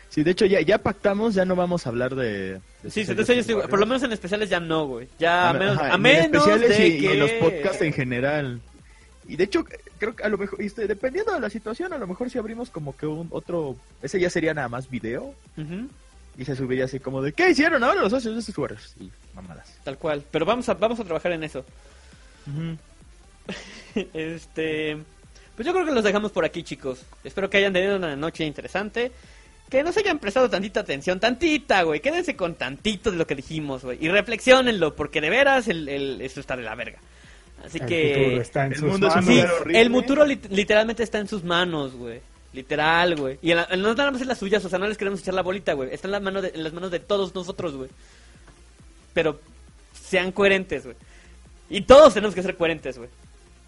Sí, 0.09 0.23
de 0.23 0.31
hecho 0.31 0.47
ya, 0.47 0.61
ya 0.61 0.79
pactamos, 0.79 1.35
ya 1.35 1.45
no 1.45 1.57
vamos 1.57 1.87
a 1.87 1.89
hablar 1.91 2.15
de... 2.15 2.61
de 2.83 2.91
Sí, 2.91 3.01
entonces 3.07 3.47
yo 3.49 3.69
por 3.69 3.81
lo 3.81 3.87
menos 3.87 4.03
en 4.05 4.13
especiales 4.13 4.49
ya 4.49 4.61
no, 4.61 4.87
güey. 4.87 5.09
Ya 5.19 5.49
a 5.49 5.51
Ajá, 5.51 5.59
menos, 5.59 5.79
ajá, 5.79 5.93
a 5.93 5.97
en 5.97 6.07
especiales 6.07 6.69
de 6.79 6.89
y, 6.89 7.07
en 7.07 7.19
los 7.19 7.31
podcasts 7.33 7.83
en 7.83 7.93
general. 7.93 8.61
Y 9.27 9.35
de 9.37 9.45
hecho, 9.45 9.65
creo 10.05 10.17
que 10.17 10.23
a 10.25 10.29
lo 10.29 10.39
mejor, 10.39 10.61
este, 10.63 10.87
dependiendo 10.87 11.33
de 11.33 11.41
la 11.41 11.51
situación, 11.51 11.93
a 11.93 11.99
lo 11.99 12.07
mejor 12.07 12.31
si 12.31 12.39
abrimos 12.39 12.71
como 12.71 12.97
que 12.97 13.07
un 13.07 13.29
otro... 13.31 13.77
Ese 14.03 14.19
ya 14.21 14.31
sería 14.31 14.55
nada 14.55 14.69
más 14.69 14.89
video. 14.91 15.35
Ujú, 15.57 15.89
Y 16.39 16.45
se 16.45 16.55
subiría 16.57 16.85
así 16.87 17.01
como 17.01 17.23
de, 17.23 17.33
¿qué 17.33 17.51
hicieron 17.51 17.83
ahora 17.85 18.01
los 18.03 18.11
socios 18.11 18.35
de 18.35 18.41
estos 18.41 18.57
Warriors? 18.59 18.95
Y 19.01 19.11
mamadas. 19.35 19.69
tal 19.85 19.99
cual. 19.99 20.23
Pero 20.31 20.45
vamos 20.45 20.69
a, 20.69 20.75
vamos 20.75 20.99
a 21.01 21.05
trabajar 21.05 21.33
en 21.33 21.45
eso. 21.45 21.65
Este... 24.13 24.99
Pues 25.57 25.67
yo 25.67 25.73
creo 25.73 25.85
que 25.87 25.93
los 25.93 26.03
dejamos 26.03 26.33
por 26.33 26.45
aquí, 26.45 26.65
chicos. 26.65 27.05
Espero 27.23 27.49
que 27.49 27.59
hayan 27.59 27.73
tenido 27.73 27.97
una 27.97 28.17
noche 28.17 28.45
interesante. 28.45 29.13
Que 29.71 29.85
nos 29.85 29.97
hayan 29.97 30.19
prestado 30.19 30.51
tantita 30.51 30.81
atención, 30.81 31.21
tantita, 31.21 31.83
güey. 31.83 32.01
Quédense 32.01 32.35
con 32.35 32.55
tantito 32.57 33.11
de 33.13 33.17
lo 33.17 33.27
que 33.27 33.37
dijimos, 33.37 33.85
güey. 33.85 33.99
Y 34.05 34.09
reflexionenlo, 34.09 34.97
porque 34.97 35.21
de 35.21 35.31
veras 35.31 35.69
el, 35.69 35.89
el- 35.89 36.21
esto 36.23 36.41
está 36.41 36.57
de 36.57 36.65
la 36.65 36.75
verga. 36.75 36.99
Así 37.65 37.79
El 37.79 37.87
que... 37.87 38.15
futuro 38.15 38.41
está 38.43 38.67
en 38.67 38.73
el 38.73 38.79
sus 38.79 38.91
mundo 38.91 39.09
manos. 39.09 39.25
Sí, 39.25 39.43
el 39.75 39.91
futuro 39.91 40.25
lit- 40.27 40.49
literalmente 40.51 41.03
está 41.03 41.19
en 41.19 41.29
sus 41.29 41.43
manos, 41.45 41.95
güey. 41.95 42.21
Literal, 42.53 43.17
güey. 43.17 43.39
Y 43.43 43.51
en 43.51 43.57
la- 43.57 43.69
no 43.77 43.95
nada 43.95 44.11
más 44.11 44.21
en 44.21 44.29
las 44.29 44.39
suyas, 44.39 44.65
o 44.65 44.69
sea, 44.69 44.79
no 44.79 44.87
les 44.87 44.97
queremos 44.99 45.21
echar 45.21 45.35
la 45.35 45.43
bolita, 45.43 45.73
güey. 45.73 45.93
Está 45.93 46.07
en, 46.09 46.13
las 46.13 46.23
manos 46.23 46.43
de, 46.43 46.53
en 46.55 46.63
las 46.63 46.73
manos 46.73 46.91
de 46.91 47.01
todos 47.01 47.35
nosotros, 47.35 47.75
güey. 47.75 47.91
Pero 49.13 49.41
sean 50.01 50.33
coherentes, 50.33 50.85
güey. 50.85 50.97
Y 51.71 51.81
todos 51.83 52.15
tenemos 52.15 52.35
que 52.35 52.43
ser 52.43 52.57
coherentes, 52.57 52.99
güey. 52.99 53.09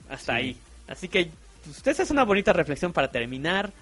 Hasta 0.09 0.35
ahí. 0.35 0.57
Así 0.87 1.09
que, 1.09 1.31
pues, 1.65 1.87
esa 1.87 2.03
es 2.03 2.11
una 2.11 2.25
bonita 2.25 2.53
reflexión 2.53 2.93
para 2.93 3.11
terminar. 3.11 3.73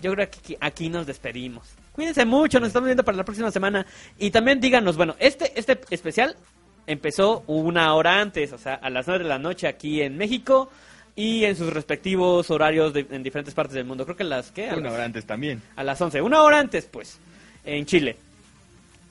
Yo 0.00 0.12
creo 0.12 0.30
que 0.30 0.38
aquí, 0.38 0.56
aquí 0.60 0.88
nos 0.88 1.06
despedimos. 1.06 1.68
Cuídense 1.92 2.24
mucho, 2.24 2.58
nos 2.60 2.68
estamos 2.68 2.86
viendo 2.86 3.04
para 3.04 3.16
la 3.16 3.24
próxima 3.24 3.50
semana. 3.50 3.86
Y 4.18 4.30
también 4.30 4.60
díganos, 4.60 4.96
bueno, 4.96 5.14
este, 5.18 5.52
este 5.58 5.78
especial 5.90 6.36
empezó 6.86 7.42
una 7.46 7.94
hora 7.94 8.20
antes, 8.20 8.52
o 8.52 8.58
sea, 8.58 8.74
a 8.74 8.90
las 8.90 9.06
9 9.06 9.22
de 9.24 9.28
la 9.28 9.38
noche 9.38 9.66
aquí 9.66 10.02
en 10.02 10.16
México 10.16 10.70
y 11.16 11.44
en 11.44 11.56
sus 11.56 11.72
respectivos 11.72 12.50
horarios 12.50 12.92
de- 12.92 13.06
en 13.10 13.22
diferentes 13.22 13.54
partes 13.54 13.74
del 13.74 13.84
mundo. 13.84 14.04
Creo 14.04 14.16
que 14.16 14.24
las, 14.24 14.50
¿qué? 14.50 14.68
A 14.70 14.74
Una 14.74 14.82
las- 14.84 14.92
hora 14.94 15.04
antes 15.04 15.24
también. 15.26 15.62
a 15.76 15.84
las 15.84 16.00
11. 16.00 16.20
Una 16.20 16.42
hora 16.42 16.58
antes, 16.58 16.86
pues, 16.86 17.18
en 17.64 17.86
Chile. 17.86 18.16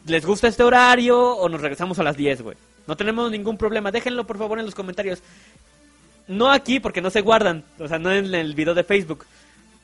¿Les 0.05 0.25
gusta 0.25 0.47
este 0.49 0.63
horario 0.63 1.17
o 1.37 1.47
nos 1.47 1.61
regresamos 1.61 1.97
a 1.99 2.03
las 2.03 2.17
10, 2.17 2.41
güey? 2.41 2.57
No 2.87 2.97
tenemos 2.97 3.31
ningún 3.31 3.57
problema. 3.57 3.89
Déjenlo, 3.91 4.27
por 4.27 4.37
favor, 4.37 4.59
en 4.59 4.65
los 4.65 4.75
comentarios. 4.75 5.21
No 6.27 6.51
aquí, 6.51 6.79
porque 6.81 7.01
no 7.01 7.09
se 7.09 7.21
guardan. 7.21 7.63
O 7.79 7.87
sea, 7.87 7.99
no 7.99 8.11
en 8.11 8.33
el 8.35 8.53
video 8.53 8.73
de 8.73 8.83
Facebook. 8.83 9.25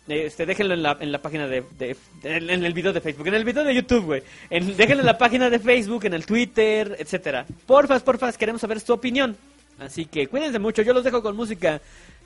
Este, 0.09 0.45
déjenlo 0.45 0.73
en 0.73 0.81
la, 0.83 0.97
en 0.99 1.11
la 1.11 1.21
página 1.21 1.47
de, 1.47 1.63
de- 1.77 1.95
de- 2.23 2.37
en, 2.37 2.49
en 2.49 2.65
el 2.65 2.73
video 2.73 2.91
de 2.91 2.99
Facebook, 2.99 3.27
en 3.27 3.35
el 3.35 3.45
video 3.45 3.63
de 3.63 3.75
YouTube, 3.75 4.05
güey. 4.05 4.23
En- 4.49 4.75
Déjenlo 4.75 5.01
en 5.01 5.05
la 5.05 5.17
página 5.17 5.49
de 5.49 5.59
Facebook, 5.59 6.05
en 6.05 6.13
el 6.15 6.25
Twitter, 6.25 6.95
etcétera. 6.99 7.45
Porfas, 7.67 8.01
porfas, 8.03 8.37
queremos 8.37 8.59
saber 8.61 8.79
su 8.79 8.91
opinión. 8.93 9.37
Así 9.79 10.05
que 10.05 10.27
cuídense 10.27 10.59
mucho, 10.59 10.81
yo 10.81 10.93
los 10.93 11.03
dejo 11.03 11.21
con 11.21 11.35
música. 11.35 11.79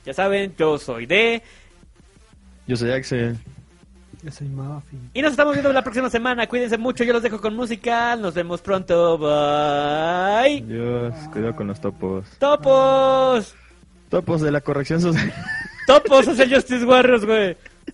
Ya 0.06 0.14
saben, 0.14 0.54
yo 0.58 0.78
soy 0.80 1.06
de... 1.06 1.42
Yo 2.68 2.76
soy 2.78 2.92
Axel. 2.92 3.38
Yo 4.24 4.32
soy 4.32 4.48
Muffin. 4.48 5.10
Y 5.14 5.22
nos 5.22 5.32
estamos 5.32 5.54
viendo 5.54 5.74
la 5.74 5.82
próxima 5.82 6.10
semana. 6.10 6.48
Cuídense 6.48 6.78
mucho. 6.78 7.04
Yo 7.04 7.12
los 7.12 7.22
dejo 7.22 7.42
con 7.42 7.56
música. 7.56 8.16
Nos 8.16 8.34
vemos 8.34 8.62
pronto. 8.62 9.18
Bye. 9.18 10.62
Dios, 10.62 11.14
cuidado 11.34 11.56
con 11.58 11.68
los 11.68 11.82
topos. 11.82 12.26
Topos. 12.40 13.54
Topos 14.10 14.42
de 14.42 14.52
la 14.52 14.62
corrección 14.62 15.02
social. 15.02 15.34
Topos 15.88 16.26
es 16.30 16.40
el 16.40 16.54
Justice 16.56 16.86
Warriors, 16.86 17.26
güey 17.26 17.58